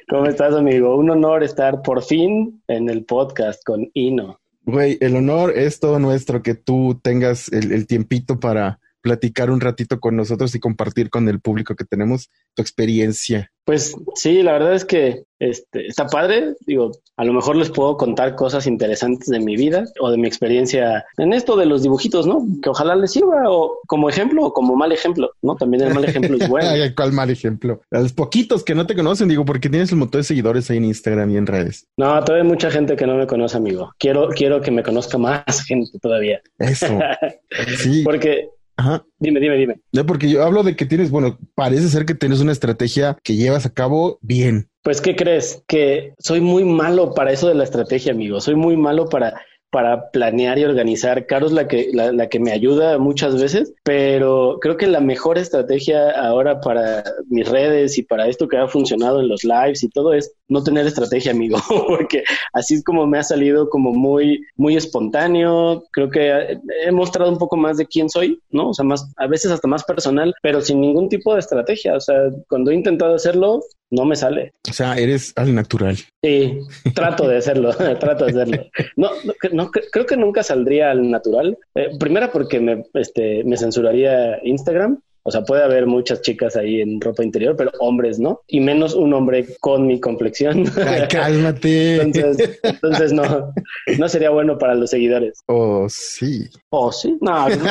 ¿Cómo 0.10 0.26
estás, 0.26 0.56
amigo? 0.56 0.96
Un 0.96 1.12
honor 1.12 1.44
estar 1.44 1.84
por 1.84 2.02
fin 2.02 2.64
en 2.68 2.90
el 2.90 3.06
podcast 3.06 3.64
con 3.64 3.88
Hino. 3.94 4.40
Güey, 4.64 4.98
el 5.00 5.16
honor 5.16 5.56
es 5.56 5.80
todo 5.80 6.00
nuestro 6.00 6.42
que 6.42 6.56
tú 6.56 7.00
tengas 7.04 7.50
el 7.52 7.86
tiempito 7.86 8.40
para 8.40 8.80
platicar 9.02 9.50
un 9.50 9.62
ratito 9.62 10.00
con 10.00 10.16
nosotros 10.16 10.54
y 10.56 10.60
compartir 10.60 11.10
con 11.10 11.28
el 11.30 11.40
público 11.40 11.76
que 11.76 11.86
tenemos 11.86 12.30
tu 12.56 12.62
experiencia. 12.62 13.52
Pues 13.70 13.96
sí, 14.16 14.42
la 14.42 14.54
verdad 14.54 14.74
es 14.74 14.84
que 14.84 15.26
este, 15.38 15.86
está 15.86 16.08
padre. 16.08 16.56
Digo, 16.66 16.92
a 17.18 17.24
lo 17.24 17.34
mejor 17.34 17.56
les 17.56 17.70
puedo 17.70 17.98
contar 17.98 18.36
cosas 18.36 18.66
interesantes 18.66 19.28
de 19.28 19.40
mi 19.40 19.56
vida 19.56 19.86
o 20.00 20.10
de 20.10 20.18
mi 20.18 20.28
experiencia 20.28 21.06
en 21.18 21.34
esto 21.34 21.56
de 21.56 21.68
los 21.68 21.84
dibujitos, 21.84 22.26
¿no? 22.26 22.48
Que 22.64 22.70
ojalá 22.70 22.96
les 22.96 23.12
sirva 23.12 23.44
o 23.48 23.80
como 23.86 24.10
ejemplo 24.10 24.46
o 24.46 24.54
como 24.54 24.76
mal 24.76 24.92
ejemplo, 24.92 25.34
¿no? 25.44 25.56
También 25.56 25.84
el 25.84 25.94
mal 25.94 26.04
ejemplo 26.04 26.36
es 26.38 26.50
bueno. 26.50 26.70
¿Cuál 26.96 27.12
mal 27.12 27.30
ejemplo? 27.30 27.82
A 27.92 28.00
los 28.00 28.14
poquitos 28.14 28.64
que 28.64 28.74
no 28.74 28.88
te 28.88 28.96
conocen, 28.96 29.30
digo, 29.30 29.46
porque 29.46 29.70
tienes 29.70 29.92
un 29.92 30.00
montón 30.00 30.22
de 30.22 30.26
seguidores 30.26 30.68
ahí 30.72 30.78
en 30.78 30.86
Instagram 30.86 31.30
y 31.30 31.38
en 31.38 31.46
redes. 31.46 31.88
No, 31.96 32.08
todavía 32.24 32.42
hay 32.44 32.50
mucha 32.50 32.72
gente 32.72 32.96
que 32.96 33.06
no 33.06 33.18
me 33.18 33.28
conoce, 33.28 33.56
amigo. 33.56 33.92
Quiero, 34.00 34.30
quiero 34.30 34.62
que 34.62 34.72
me 34.72 34.82
conozca 34.82 35.20
más 35.20 35.64
gente 35.68 36.00
todavía. 36.00 36.42
Eso. 36.58 36.88
sí. 37.78 38.02
Porque 38.04 38.50
Ajá. 38.80 39.06
Dime, 39.20 39.42
dime, 39.42 39.58
dime. 39.58 39.76
Ya 39.92 40.06
porque 40.06 40.30
yo 40.30 40.42
hablo 40.42 40.64
de 40.64 40.78
que 40.78 40.86
tienes, 40.86 41.12
bueno, 41.12 41.38
parece 41.54 41.90
ser 41.90 42.06
que 42.06 42.16
tienes 42.16 42.40
una 42.40 42.54
estrategia 42.54 43.18
que 43.24 43.36
llevas 43.36 43.66
a 43.66 43.74
cabo 43.74 44.20
bien. 44.22 44.70
Pues, 44.84 45.02
¿qué 45.02 45.18
crees? 45.18 45.62
Que 45.68 46.14
soy 46.18 46.40
muy 46.40 46.64
malo 46.64 47.14
para 47.14 47.34
eso 47.34 47.50
de 47.50 47.56
la 47.56 47.66
estrategia, 47.66 48.14
amigo. 48.14 48.40
Soy 48.40 48.56
muy 48.56 48.78
malo 48.78 49.10
para 49.10 49.42
para 49.72 50.10
planear 50.12 50.58
y 50.58 50.66
organizar. 50.66 51.26
Caro 51.26 51.48
es 51.48 51.52
la 51.52 51.68
que, 51.68 51.90
la, 51.94 52.28
que 52.28 52.40
me 52.40 52.52
ayuda 52.52 52.98
muchas 52.98 53.40
veces, 53.40 53.74
pero 53.84 54.58
creo 54.60 54.78
que 54.78 54.88
la 54.88 55.00
mejor 55.00 55.38
estrategia 55.38 56.12
ahora 56.12 56.60
para 56.62 57.04
mis 57.30 57.48
redes 57.48 57.98
y 57.98 58.04
para 58.04 58.28
esto 58.28 58.48
que 58.48 58.58
ha 58.58 58.68
funcionado 58.68 59.20
en 59.20 59.28
los 59.28 59.44
lives 59.44 59.84
y 59.84 59.90
todo 59.90 60.14
es 60.14 60.34
no 60.48 60.64
tener 60.64 60.88
estrategia, 60.88 61.32
amigo, 61.32 61.58
porque 61.88 62.24
así 62.54 62.76
es 62.76 62.84
como 62.84 63.06
me 63.06 63.20
ha 63.20 63.24
salido 63.24 63.70
como 63.70 63.92
muy, 63.92 64.42
muy 64.56 64.76
espontáneo. 64.76 65.84
Creo 65.92 66.10
que 66.10 66.58
he 66.86 66.92
mostrado 66.92 67.32
un 67.32 67.38
poco 67.38 67.58
más 67.58 67.78
de 67.78 67.86
quién 67.86 68.10
soy, 68.10 68.40
¿no? 68.50 68.70
O 68.70 68.74
sea, 68.74 68.86
más, 68.86 69.12
a 69.18 69.28
veces 69.28 69.52
hasta 69.52 69.68
más 69.68 69.84
personal, 69.84 70.34
pero 70.42 70.62
sin 70.62 70.82
ningún 70.82 71.10
tipo 71.10 71.34
de 71.34 71.40
estrategia. 71.40 71.96
O 71.96 72.00
sea, 72.00 72.16
cuando 72.48 72.72
he 72.72 72.76
intentado 72.76 73.16
hacerlo, 73.16 73.62
no 73.92 74.06
me 74.06 74.16
sale. 74.16 74.54
O 74.70 74.74
sea, 74.74 74.96
eres 74.96 75.34
al 75.36 75.56
natural. 75.56 75.98
Sí, 76.24 76.60
trato 76.94 77.28
de 77.28 77.38
hacerlo, 77.38 77.74
trato 78.00 78.26
de 78.26 78.32
hacerlo. 78.32 78.66
No, 78.96 79.10
no, 79.52 79.59
creo 79.68 80.06
que 80.06 80.18
nunca 80.18 80.44
saldría 80.44 80.92
al 80.92 81.10
natural. 81.10 81.58
Eh, 81.76 81.90
primera 82.00 82.32
porque 82.32 82.60
me, 82.60 82.86
este, 82.94 83.44
me 83.44 83.58
censuraría 83.58 84.40
Instagram 84.44 85.02
o 85.24 85.32
sea, 85.32 85.44
puede 85.44 85.64
haber 85.64 85.86
muchas 85.86 86.22
chicas 86.22 86.56
ahí 86.56 86.82
en 86.82 87.00
ropa 87.00 87.24
interior, 87.24 87.56
pero 87.56 87.72
hombres 87.80 88.20
no. 88.20 88.42
Y 88.48 88.62
menos 88.62 88.96
un 88.96 89.14
hombre 89.14 89.46
con 89.60 89.86
mi 89.86 90.00
complexión. 90.00 90.66
Ay, 90.88 91.08
cálmate. 91.10 92.02
entonces, 92.02 92.60
entonces 92.64 93.14
no, 93.14 93.54
no 93.98 94.10
sería 94.10 94.30
bueno 94.30 94.58
para 94.58 94.76
los 94.76 94.90
seguidores. 94.90 95.40
Oh, 95.48 95.88
sí. 95.90 96.50
Oh, 96.70 96.92
sí. 96.92 97.18
No, 97.22 97.50
no, 97.50 97.66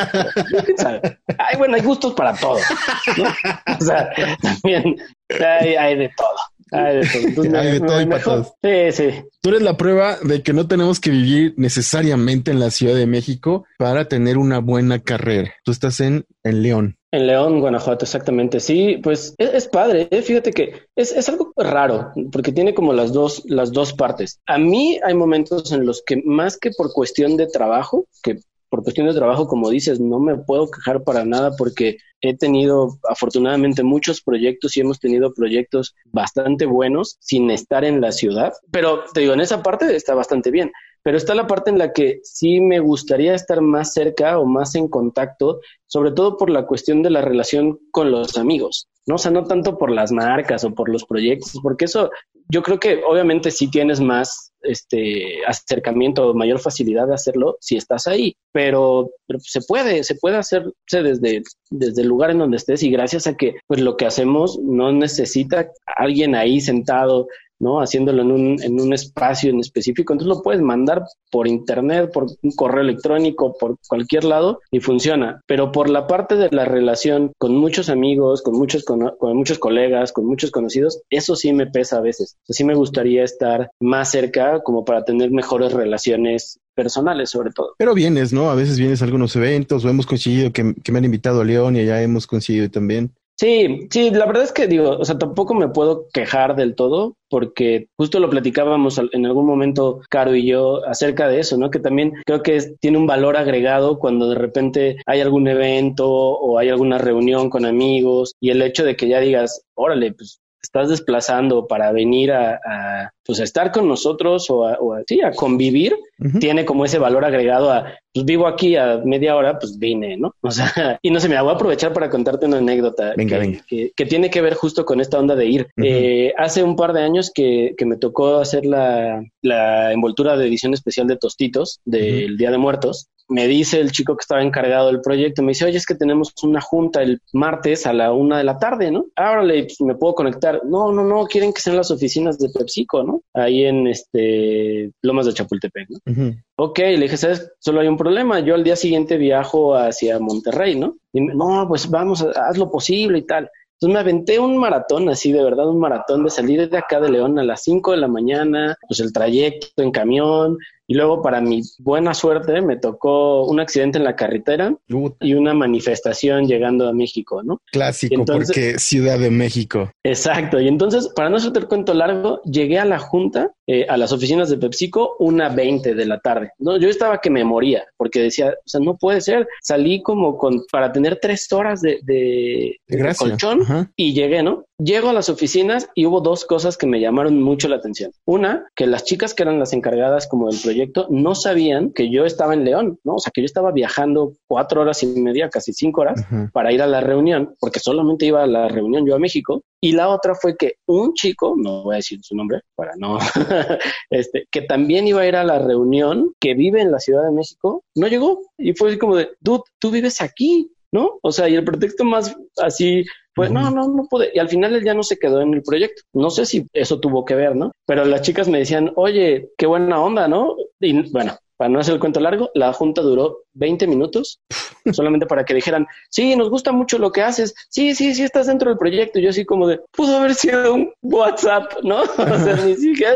¿quién 0.63 0.77
sabe? 0.77 1.01
Ay, 1.37 1.57
bueno, 1.57 1.75
hay 1.75 1.81
gustos 1.81 2.13
para 2.13 2.33
todo. 2.35 2.59
O 2.59 3.83
sea, 3.83 4.09
también 4.41 4.95
hay, 5.41 5.75
hay 5.75 5.97
de 5.97 6.09
todo. 6.15 6.37
Hay 6.71 6.97
de 6.97 7.31
todo. 7.35 7.45
hay 7.57 7.71
de 7.71 7.79
todo 7.79 8.01
y 8.01 8.91
Sí, 8.91 8.91
sí. 8.91 9.23
Tú 9.41 9.49
eres 9.49 9.61
la 9.61 9.77
prueba 9.77 10.17
de 10.21 10.43
que 10.43 10.53
no 10.53 10.67
tenemos 10.67 10.99
que 10.99 11.09
vivir 11.11 11.53
necesariamente 11.57 12.51
en 12.51 12.59
la 12.59 12.71
Ciudad 12.71 12.95
de 12.95 13.07
México 13.07 13.65
para 13.77 14.05
tener 14.05 14.37
una 14.37 14.59
buena 14.59 14.99
carrera. 14.99 15.53
Tú 15.63 15.71
estás 15.71 15.99
en, 15.99 16.25
en 16.43 16.61
León. 16.61 16.97
En 17.11 17.25
León, 17.25 17.59
Guanajuato, 17.59 18.05
exactamente. 18.05 18.59
Sí, 18.59 18.99
pues 19.01 19.33
es, 19.37 19.67
padre. 19.67 20.07
¿eh? 20.11 20.21
Fíjate 20.21 20.51
que 20.51 20.73
es, 20.95 21.11
es, 21.11 21.27
algo 21.27 21.51
raro 21.55 22.11
porque 22.31 22.51
tiene 22.51 22.75
como 22.75 22.93
las 22.93 23.11
dos, 23.13 23.41
las 23.45 23.71
dos 23.71 23.93
partes. 23.93 24.39
A 24.45 24.59
mí 24.59 24.99
hay 25.03 25.15
momentos 25.15 25.71
en 25.71 25.85
los 25.85 26.03
que 26.05 26.21
más 26.23 26.57
que 26.57 26.69
por 26.71 26.93
cuestión 26.93 27.35
de 27.35 27.47
trabajo, 27.47 28.05
que 28.21 28.39
por 28.69 28.83
cuestión 28.83 29.07
de 29.07 29.13
trabajo, 29.13 29.47
como 29.47 29.69
dices, 29.69 29.99
no 29.99 30.19
me 30.19 30.37
puedo 30.37 30.69
quejar 30.69 31.03
para 31.03 31.25
nada 31.25 31.55
porque 31.57 31.97
he 32.21 32.37
tenido 32.37 32.99
afortunadamente 33.09 33.83
muchos 33.83 34.21
proyectos 34.21 34.75
y 34.75 34.81
hemos 34.81 34.99
tenido 34.99 35.33
proyectos 35.33 35.95
bastante 36.05 36.65
buenos 36.65 37.17
sin 37.19 37.49
estar 37.49 37.83
en 37.83 38.01
la 38.01 38.11
ciudad. 38.11 38.53
Pero 38.71 39.03
te 39.13 39.21
digo, 39.21 39.33
en 39.33 39.41
esa 39.41 39.63
parte 39.63 39.95
está 39.95 40.13
bastante 40.13 40.51
bien. 40.51 40.71
Pero 41.01 41.17
está 41.17 41.33
la 41.33 41.47
parte 41.47 41.69
en 41.71 41.77
la 41.77 41.93
que 41.93 42.19
sí 42.23 42.59
me 42.59 42.79
gustaría 42.79 43.33
estar 43.33 43.61
más 43.61 43.93
cerca 43.93 44.37
o 44.37 44.45
más 44.45 44.75
en 44.75 44.89
contacto, 44.89 45.61
sobre 45.87 46.11
todo 46.11 46.37
por 46.37 46.49
la 46.49 46.65
cuestión 46.65 47.01
de 47.03 47.09
la 47.09 47.21
relación 47.21 47.79
con 47.91 48.11
los 48.11 48.37
amigos, 48.37 48.89
¿no? 49.07 49.15
O 49.15 49.17
sea, 49.17 49.31
no 49.31 49.45
tanto 49.45 49.77
por 49.77 49.91
las 49.91 50.11
marcas 50.11 50.65
o 50.65 50.73
por 50.75 50.89
los 50.89 51.05
proyectos, 51.05 51.53
porque 51.63 51.85
eso 51.85 52.11
yo 52.51 52.63
creo 52.63 52.79
que 52.79 53.01
obviamente 53.05 53.51
sí 53.51 53.69
tienes 53.69 53.99
más 53.99 54.51
este 54.61 55.45
acercamiento 55.45 56.27
o 56.27 56.33
mayor 56.33 56.59
facilidad 56.59 57.07
de 57.07 57.13
hacerlo 57.13 57.57
si 57.61 57.77
estás 57.77 58.07
ahí, 58.07 58.35
pero, 58.51 59.11
se 59.39 59.61
puede, 59.61 60.03
se 60.03 60.15
puede 60.15 60.37
hacerse 60.37 60.73
desde, 60.91 61.43
desde 61.69 62.01
el 62.01 62.07
lugar 62.07 62.31
en 62.31 62.39
donde 62.39 62.57
estés 62.57 62.83
y 62.83 62.91
gracias 62.91 63.27
a 63.27 63.37
que 63.37 63.55
pues 63.67 63.79
lo 63.79 63.95
que 63.95 64.05
hacemos 64.05 64.59
no 64.61 64.91
necesita 64.91 65.69
alguien 65.85 66.35
ahí 66.35 66.59
sentado 66.59 67.27
¿no? 67.59 67.81
Haciéndolo 67.81 68.21
en 68.21 68.31
un, 68.31 68.63
en 68.63 68.79
un 68.79 68.93
espacio 68.93 69.49
en 69.49 69.59
específico. 69.59 70.13
Entonces 70.13 70.35
lo 70.35 70.41
puedes 70.41 70.61
mandar 70.61 71.03
por 71.31 71.47
internet, 71.47 72.09
por 72.11 72.25
un 72.41 72.51
correo 72.51 72.81
electrónico, 72.81 73.55
por 73.59 73.75
cualquier 73.87 74.23
lado 74.23 74.59
y 74.71 74.79
funciona. 74.79 75.41
Pero 75.45 75.71
por 75.71 75.89
la 75.89 76.07
parte 76.07 76.35
de 76.35 76.49
la 76.51 76.65
relación 76.65 77.31
con 77.37 77.55
muchos 77.55 77.89
amigos, 77.89 78.41
con 78.41 78.55
muchos, 78.55 78.83
con, 78.85 79.11
muchos 79.35 79.59
colegas, 79.59 80.13
con 80.13 80.25
muchos 80.25 80.51
conocidos, 80.51 81.01
eso 81.09 81.35
sí 81.35 81.53
me 81.53 81.67
pesa 81.67 81.97
a 81.97 82.01
veces. 82.01 82.37
O 82.47 82.53
sí 82.53 82.63
me 82.63 82.75
gustaría 82.75 83.23
estar 83.23 83.71
más 83.79 84.11
cerca 84.11 84.61
como 84.61 84.85
para 84.85 85.03
tener 85.03 85.31
mejores 85.31 85.73
relaciones 85.73 86.59
personales 86.75 87.29
sobre 87.29 87.51
todo. 87.51 87.75
Pero 87.77 87.93
vienes, 87.93 88.31
¿no? 88.31 88.49
A 88.49 88.55
veces 88.55 88.79
vienes 88.79 89.01
a 89.01 89.05
algunos 89.05 89.35
eventos 89.35 89.83
o 89.83 89.89
hemos 89.89 90.05
conseguido 90.05 90.51
que, 90.51 90.73
que 90.81 90.91
me 90.91 90.99
han 90.99 91.05
invitado 91.05 91.41
a 91.41 91.45
León 91.45 91.75
y 91.75 91.81
allá 91.81 92.01
hemos 92.01 92.25
conseguido 92.25 92.69
también. 92.69 93.13
Sí, 93.39 93.87
sí, 93.89 94.11
la 94.11 94.25
verdad 94.25 94.43
es 94.43 94.51
que 94.51 94.67
digo, 94.67 94.97
o 94.97 95.05
sea, 95.05 95.17
tampoco 95.17 95.53
me 95.53 95.69
puedo 95.69 96.07
quejar 96.11 96.57
del 96.57 96.75
todo 96.75 97.15
porque 97.29 97.87
justo 97.95 98.19
lo 98.19 98.29
platicábamos 98.29 98.99
en 99.13 99.25
algún 99.25 99.45
momento, 99.45 100.01
Caro 100.09 100.35
y 100.35 100.45
yo, 100.45 100.85
acerca 100.85 101.29
de 101.29 101.39
eso, 101.39 101.57
¿no? 101.57 101.71
Que 101.71 101.79
también 101.79 102.11
creo 102.25 102.43
que 102.43 102.59
tiene 102.81 102.97
un 102.97 103.07
valor 103.07 103.37
agregado 103.37 103.97
cuando 103.97 104.27
de 104.27 104.35
repente 104.35 104.97
hay 105.05 105.21
algún 105.21 105.47
evento 105.47 106.09
o 106.09 106.57
hay 106.57 106.67
alguna 106.67 106.97
reunión 106.97 107.49
con 107.49 107.65
amigos 107.65 108.33
y 108.41 108.49
el 108.49 108.61
hecho 108.61 108.83
de 108.83 108.97
que 108.97 109.07
ya 109.07 109.21
digas, 109.21 109.63
órale, 109.73 110.11
pues 110.11 110.41
estás 110.61 110.89
desplazando 110.89 111.67
para 111.67 111.91
venir 111.91 112.31
a, 112.31 113.11
pues 113.29 113.39
a 113.41 113.43
estar 113.43 113.71
con 113.71 113.87
nosotros 113.87 114.49
o 114.49 114.65
a, 114.65 114.73
a 114.73 115.31
convivir, 115.35 115.95
tiene 116.39 116.65
como 116.65 116.83
ese 116.83 116.97
valor 116.97 117.23
agregado 117.23 117.71
a, 117.71 117.93
pues 118.11 118.25
vivo 118.25 118.47
aquí 118.47 118.75
a 118.75 119.03
media 119.05 119.35
hora, 119.35 119.59
pues 119.59 119.77
vine, 119.77 120.17
¿no? 120.17 120.33
O 120.41 120.49
sea, 120.49 120.97
y 121.03 121.11
no 121.11 121.19
sé, 121.19 121.29
me 121.29 121.39
voy 121.39 121.51
a 121.51 121.53
aprovechar 121.53 121.93
para 121.93 122.09
contarte 122.09 122.47
una 122.47 122.57
anécdota 122.57 123.13
que, 123.15 123.91
Que, 123.95 124.05
tiene 124.07 124.31
que 124.31 124.41
ver 124.41 124.55
justo 124.55 124.83
con 124.83 124.99
esta 124.99 125.19
onda 125.19 125.35
de 125.35 125.45
ir. 125.45 125.67
Eh, 125.77 126.33
hace 126.39 126.63
un 126.63 126.75
par 126.75 126.91
de 126.93 127.03
años 127.03 127.31
que, 127.31 127.75
que 127.77 127.85
me 127.85 127.97
tocó 127.97 128.37
hacer 128.37 128.65
la, 128.65 129.23
la, 129.43 129.93
envoltura 129.93 130.35
de 130.35 130.47
edición 130.47 130.73
especial 130.73 131.05
de 131.05 131.17
Tostitos 131.17 131.81
del 131.85 132.35
Día 132.35 132.49
de 132.49 132.57
Muertos 132.57 133.09
me 133.29 133.47
dice 133.47 133.79
el 133.79 133.91
chico 133.91 134.17
que 134.17 134.23
estaba 134.23 134.41
encargado 134.41 134.87
del 134.87 135.01
proyecto, 135.01 135.43
me 135.43 135.51
dice, 135.51 135.65
oye, 135.65 135.77
es 135.77 135.85
que 135.85 135.95
tenemos 135.95 136.33
una 136.43 136.61
junta 136.61 137.03
el 137.03 137.21
martes 137.31 137.85
a 137.85 137.93
la 137.93 138.11
una 138.11 138.39
de 138.39 138.43
la 138.43 138.57
tarde, 138.57 138.91
¿no? 138.91 139.05
Ahora 139.15 139.43
pues, 139.43 139.79
me 139.81 139.95
puedo 139.95 140.15
conectar. 140.15 140.61
No, 140.65 140.91
no, 140.91 141.03
no, 141.03 141.25
quieren 141.25 141.53
que 141.53 141.61
sean 141.61 141.77
las 141.77 141.91
oficinas 141.91 142.39
de 142.39 142.49
PepsiCo, 142.49 143.03
¿no? 143.03 143.18
Ahí 143.33 143.65
en 143.65 143.87
este 143.87 144.91
Lomas 145.01 145.25
de 145.25 145.33
Chapultepec, 145.33 145.87
¿no? 145.89 146.33
Ok, 146.57 146.79
le 146.79 146.99
dije, 146.99 147.17
¿sabes? 147.17 147.51
Solo 147.59 147.81
hay 147.81 147.87
un 147.87 147.97
problema. 147.97 148.39
Yo 148.39 148.55
al 148.55 148.63
día 148.63 148.75
siguiente 148.75 149.17
viajo 149.17 149.75
hacia 149.75 150.19
Monterrey, 150.19 150.75
¿no? 150.75 150.97
Y 151.13 151.21
no, 151.21 151.65
pues 151.67 151.89
vamos, 151.89 152.21
haz 152.21 152.57
lo 152.57 152.69
posible 152.69 153.19
y 153.19 153.25
tal. 153.25 153.49
Entonces 153.81 153.93
me 153.93 153.99
aventé 153.99 154.39
un 154.39 154.57
maratón, 154.57 155.07
así 155.07 155.31
de 155.31 155.41
verdad, 155.41 155.69
un 155.69 155.79
maratón 155.79 156.25
de 156.25 156.29
salir 156.29 156.69
de 156.69 156.77
acá 156.77 156.99
de 156.99 157.09
León 157.09 157.39
a 157.39 157.43
las 157.43 157.63
5 157.63 157.91
de 157.91 157.97
la 157.97 158.09
mañana, 158.09 158.75
pues 158.87 158.99
el 158.99 159.13
trayecto 159.13 159.81
en 159.81 159.91
camión, 159.91 160.57
y 160.89 160.95
luego, 160.95 161.21
para 161.21 161.39
mi 161.39 161.61
buena 161.77 162.15
suerte, 162.15 162.63
me 162.63 162.75
tocó 162.75 163.45
un 163.45 163.59
accidente 163.59 163.99
en 163.99 164.03
la 164.03 164.15
carretera 164.15 164.75
y 165.19 165.35
una 165.35 165.53
manifestación 165.53 166.47
llegando 166.47 166.89
a 166.89 166.93
México, 166.93 167.43
¿no? 167.43 167.61
Clásico, 167.71 168.25
porque 168.25 168.79
Ciudad 168.79 169.19
de 169.19 169.29
México. 169.29 169.91
Exacto. 170.03 170.59
Y 170.59 170.67
entonces, 170.67 171.07
para 171.15 171.29
no 171.29 171.37
hacerte 171.37 171.59
el 171.59 171.67
cuento 171.67 171.93
largo, 171.93 172.41
llegué 172.41 172.79
a 172.79 172.85
la 172.85 172.97
junta, 172.97 173.51
eh, 173.67 173.85
a 173.87 173.97
las 173.97 174.11
oficinas 174.11 174.49
de 174.49 174.57
PepsiCo, 174.57 175.15
una 175.19 175.49
20 175.49 175.93
de 175.93 176.05
la 176.07 176.19
tarde. 176.21 176.53
No, 176.57 176.77
yo 176.77 176.89
estaba 176.89 177.21
que 177.21 177.29
me 177.29 177.43
moría, 177.43 177.85
porque 177.95 178.23
decía, 178.23 178.55
o 178.57 178.67
sea, 178.67 178.79
no 178.79 178.97
puede 178.97 179.21
ser. 179.21 179.47
Salí 179.61 180.01
como 180.01 180.39
con, 180.39 180.63
para 180.71 180.91
tener 180.91 181.19
tres 181.21 181.53
horas 181.53 181.81
de, 181.81 181.99
de, 182.01 182.79
colchón 183.15 183.91
y 183.95 184.13
llegué, 184.13 184.41
¿no? 184.41 184.65
Llego 184.81 185.09
a 185.09 185.13
las 185.13 185.27
oficinas 185.27 185.89
y 185.93 186.05
hubo 186.05 186.21
dos 186.21 186.45
cosas 186.45 186.77
que 186.77 186.87
me 186.87 187.01
llamaron 187.01 187.43
mucho 187.43 187.67
la 187.67 187.75
atención. 187.75 188.11
Una, 188.25 188.65
que 188.77 188.87
las 188.87 189.03
chicas 189.03 189.33
que 189.33 189.43
eran 189.43 189.59
las 189.59 189.73
encargadas 189.73 190.25
como 190.25 190.49
del 190.49 190.57
proyecto 190.61 191.05
no 191.09 191.35
sabían 191.35 191.91
que 191.91 192.09
yo 192.09 192.23
estaba 192.23 192.53
en 192.53 192.63
León, 192.63 192.97
¿no? 193.03 193.15
O 193.15 193.19
sea, 193.19 193.31
que 193.33 193.41
yo 193.41 193.45
estaba 193.45 193.73
viajando 193.73 194.37
cuatro 194.47 194.79
horas 194.79 195.03
y 195.03 195.07
media, 195.07 195.49
casi 195.49 195.73
cinco 195.73 195.99
horas, 196.01 196.25
para 196.53 196.71
ir 196.71 196.81
a 196.81 196.87
la 196.87 197.01
reunión, 197.01 197.55
porque 197.59 197.81
solamente 197.81 198.25
iba 198.25 198.41
a 198.41 198.47
la 198.47 198.69
reunión 198.69 199.05
yo 199.05 199.15
a 199.15 199.19
México. 199.19 199.63
Y 199.81 199.91
la 199.91 200.07
otra 200.07 200.33
fue 200.33 200.55
que 200.55 200.75
un 200.87 201.13
chico, 201.13 201.55
no 201.57 201.83
voy 201.83 201.95
a 201.95 201.97
decir 201.97 202.19
su 202.21 202.33
nombre 202.35 202.61
para 202.75 202.93
no, 202.97 203.17
este, 204.09 204.45
que 204.49 204.61
también 204.61 205.07
iba 205.07 205.21
a 205.21 205.27
ir 205.27 205.35
a 205.35 205.43
la 205.43 205.59
reunión, 205.59 206.31
que 206.39 206.53
vive 206.53 206.81
en 206.81 206.91
la 206.91 206.99
Ciudad 206.99 207.25
de 207.25 207.31
México, 207.31 207.83
no 207.95 208.07
llegó. 208.07 208.39
Y 208.57 208.73
fue 208.73 208.89
así 208.89 208.97
como 208.97 209.17
de, 209.17 209.29
dude, 209.41 209.63
tú 209.77 209.91
vives 209.91 210.21
aquí, 210.21 210.71
¿no? 210.91 211.19
O 211.21 211.31
sea, 211.31 211.49
y 211.49 211.55
el 211.55 211.63
pretexto 211.63 212.03
más 212.03 212.35
así 212.57 213.05
fue, 213.35 213.49
no, 213.49 213.69
no, 213.71 213.87
no 213.87 214.07
pude. 214.09 214.31
Y 214.33 214.39
al 214.39 214.49
final 214.49 214.75
él 214.75 214.83
ya 214.83 214.93
no 214.93 215.03
se 215.03 215.17
quedó 215.17 215.41
en 215.41 215.53
el 215.53 215.63
proyecto. 215.63 216.01
No 216.13 216.29
sé 216.29 216.45
si 216.45 216.67
eso 216.73 216.99
tuvo 216.99 217.25
que 217.25 217.35
ver, 217.35 217.55
¿no? 217.55 217.71
Pero 217.85 218.05
las 218.05 218.21
chicas 218.21 218.47
me 218.47 218.59
decían, 218.59 218.91
oye, 218.95 219.49
qué 219.57 219.65
buena 219.65 220.01
onda, 220.01 220.27
¿no? 220.27 220.55
Y 220.79 221.09
bueno, 221.11 221.37
para 221.59 221.69
no 221.69 221.79
hacer 221.79 221.93
el 221.93 221.99
cuento 221.99 222.21
largo, 222.21 222.49
la 222.53 222.71
junta 222.71 223.01
duró 223.01 223.43
20 223.53 223.85
minutos 223.85 224.39
solamente 224.93 225.25
para 225.25 225.43
que 225.43 225.53
dijeran, 225.53 225.87
sí, 226.09 226.33
nos 226.37 226.49
gusta 226.49 226.71
mucho 226.71 226.97
lo 226.97 227.11
que 227.11 227.21
haces, 227.21 227.53
sí, 227.69 227.93
sí, 227.95 228.15
sí, 228.15 228.23
estás 228.23 228.47
dentro 228.47 228.69
del 228.69 228.77
proyecto. 228.77 229.19
Y 229.19 229.23
yo 229.23 229.29
así 229.29 229.43
como 229.43 229.67
de, 229.67 229.81
pudo 229.91 230.17
haber 230.17 230.35
sido 230.35 230.73
un 230.73 230.93
WhatsApp, 231.01 231.73
¿no? 231.83 232.01
o 232.17 232.39
sea, 232.39 232.55
ni 232.65 232.75
siquiera, 232.75 233.15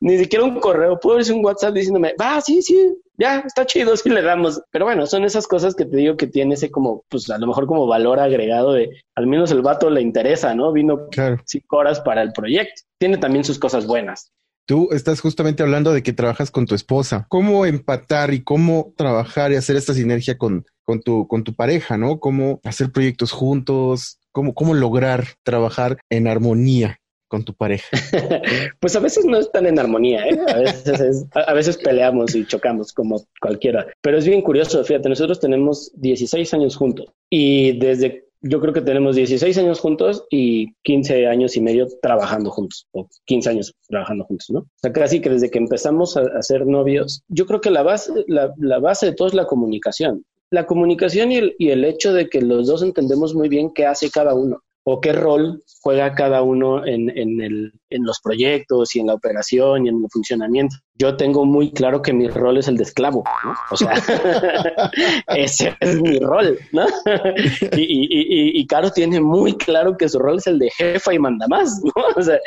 ni 0.00 0.16
siquiera 0.18 0.44
un 0.44 0.58
correo, 0.58 0.98
pudo 0.98 1.14
haber 1.14 1.26
sido 1.26 1.36
un 1.36 1.44
WhatsApp 1.44 1.74
diciéndome, 1.74 2.14
va, 2.18 2.40
sí, 2.40 2.62
sí, 2.62 2.94
ya, 3.22 3.38
está 3.46 3.64
chido, 3.64 3.96
sí 3.96 4.10
le 4.10 4.22
damos. 4.22 4.60
Pero 4.70 4.84
bueno, 4.84 5.06
son 5.06 5.24
esas 5.24 5.46
cosas 5.46 5.74
que 5.74 5.84
te 5.84 5.96
digo 5.96 6.16
que 6.16 6.26
tiene 6.26 6.54
ese 6.54 6.70
como, 6.70 7.04
pues 7.08 7.30
a 7.30 7.38
lo 7.38 7.46
mejor 7.46 7.66
como 7.66 7.86
valor 7.86 8.18
agregado 8.18 8.72
de, 8.72 8.90
al 9.14 9.26
menos 9.26 9.50
el 9.52 9.62
vato 9.62 9.88
le 9.88 10.02
interesa, 10.02 10.54
¿no? 10.54 10.72
Vino 10.72 11.08
cinco 11.44 11.76
horas 11.76 12.00
para 12.00 12.22
el 12.22 12.32
proyecto. 12.32 12.82
Tiene 12.98 13.18
también 13.18 13.44
sus 13.44 13.58
cosas 13.58 13.86
buenas. 13.86 14.32
Tú 14.66 14.88
estás 14.92 15.20
justamente 15.20 15.62
hablando 15.62 15.92
de 15.92 16.02
que 16.02 16.12
trabajas 16.12 16.50
con 16.50 16.66
tu 16.66 16.74
esposa. 16.74 17.26
¿Cómo 17.28 17.66
empatar 17.66 18.32
y 18.32 18.42
cómo 18.42 18.92
trabajar 18.96 19.52
y 19.52 19.56
hacer 19.56 19.76
esta 19.76 19.92
sinergia 19.92 20.38
con, 20.38 20.64
con, 20.84 21.00
tu, 21.00 21.26
con 21.26 21.42
tu 21.42 21.54
pareja, 21.54 21.98
¿no? 21.98 22.20
¿Cómo 22.20 22.60
hacer 22.64 22.92
proyectos 22.92 23.32
juntos? 23.32 24.18
¿Cómo, 24.30 24.54
cómo 24.54 24.74
lograr 24.74 25.24
trabajar 25.42 25.98
en 26.10 26.28
armonía? 26.28 27.01
Con 27.32 27.44
tu 27.44 27.54
pareja? 27.54 27.88
pues 28.80 28.94
a 28.94 29.00
veces 29.00 29.24
no 29.24 29.38
están 29.38 29.64
en 29.64 29.78
armonía, 29.78 30.26
¿eh? 30.28 30.38
a, 30.48 30.58
veces 30.58 31.24
a 31.32 31.54
veces 31.54 31.78
peleamos 31.78 32.34
y 32.34 32.44
chocamos 32.44 32.92
como 32.92 33.22
cualquiera, 33.40 33.86
pero 34.02 34.18
es 34.18 34.26
bien 34.26 34.42
curioso, 34.42 34.84
fíjate, 34.84 35.08
nosotros 35.08 35.40
tenemos 35.40 35.90
16 35.94 36.52
años 36.52 36.76
juntos 36.76 37.06
y 37.30 37.78
desde 37.78 38.26
yo 38.42 38.60
creo 38.60 38.74
que 38.74 38.82
tenemos 38.82 39.16
16 39.16 39.56
años 39.56 39.80
juntos 39.80 40.26
y 40.28 40.74
15 40.82 41.26
años 41.26 41.56
y 41.56 41.62
medio 41.62 41.86
trabajando 42.02 42.50
juntos, 42.50 42.86
o 42.92 43.08
15 43.24 43.48
años 43.48 43.74
trabajando 43.88 44.24
juntos, 44.24 44.50
¿no? 44.50 44.60
O 44.60 44.66
sea, 44.82 44.92
casi 44.92 45.22
que 45.22 45.30
desde 45.30 45.50
que 45.50 45.58
empezamos 45.58 46.18
a, 46.18 46.42
ser 46.42 46.66
novios, 46.66 47.22
yo 47.28 47.46
creo 47.46 47.62
que 47.62 47.70
la 47.70 47.82
base, 47.82 48.12
la, 48.26 48.52
la, 48.58 48.78
base 48.78 49.06
de 49.06 49.12
todo 49.14 49.28
es 49.28 49.34
la 49.34 49.46
comunicación. 49.46 50.24
La 50.50 50.66
comunicación 50.66 51.32
y 51.32 51.36
el, 51.36 51.56
y 51.58 51.70
el 51.70 51.84
hecho 51.84 52.12
de 52.12 52.28
que 52.28 52.42
los 52.42 52.66
dos 52.66 52.82
entendemos 52.82 53.34
muy 53.34 53.48
bien 53.48 53.72
qué 53.72 53.86
hace 53.86 54.10
cada 54.10 54.34
uno 54.34 54.60
o 54.84 55.00
qué 55.00 55.12
rol 55.12 55.62
juega 55.80 56.14
cada 56.14 56.42
uno 56.42 56.84
en, 56.84 57.16
en, 57.16 57.40
el, 57.40 57.72
en, 57.90 58.04
los 58.04 58.20
proyectos 58.20 58.96
y 58.96 59.00
en 59.00 59.06
la 59.06 59.14
operación 59.14 59.86
y 59.86 59.88
en 59.88 60.02
el 60.02 60.10
funcionamiento. 60.10 60.76
Yo 60.94 61.16
tengo 61.16 61.44
muy 61.44 61.70
claro 61.72 62.02
que 62.02 62.12
mi 62.12 62.28
rol 62.28 62.58
es 62.58 62.68
el 62.68 62.76
de 62.76 62.82
esclavo. 62.82 63.22
O 63.70 63.76
sea, 63.76 63.92
ese 65.28 65.76
es 65.80 66.00
mi 66.00 66.18
rol, 66.18 66.58
¿no? 66.72 66.86
y, 67.76 67.82
y, 67.82 68.60
y, 68.60 68.66
Caro 68.66 68.90
tiene 68.90 69.20
muy 69.20 69.56
claro 69.56 69.96
que 69.96 70.08
su 70.08 70.18
rol 70.18 70.38
es 70.38 70.46
el 70.48 70.58
de 70.58 70.70
jefa 70.70 71.14
y 71.14 71.18
manda 71.18 71.46
más, 71.46 71.80
¿no? 71.84 71.92
O 72.16 72.22
sea, 72.22 72.38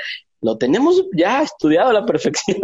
lo 0.41 0.57
tenemos 0.57 1.03
ya 1.15 1.41
estudiado 1.41 1.89
a 1.89 1.93
la 1.93 2.05
perfección. 2.05 2.57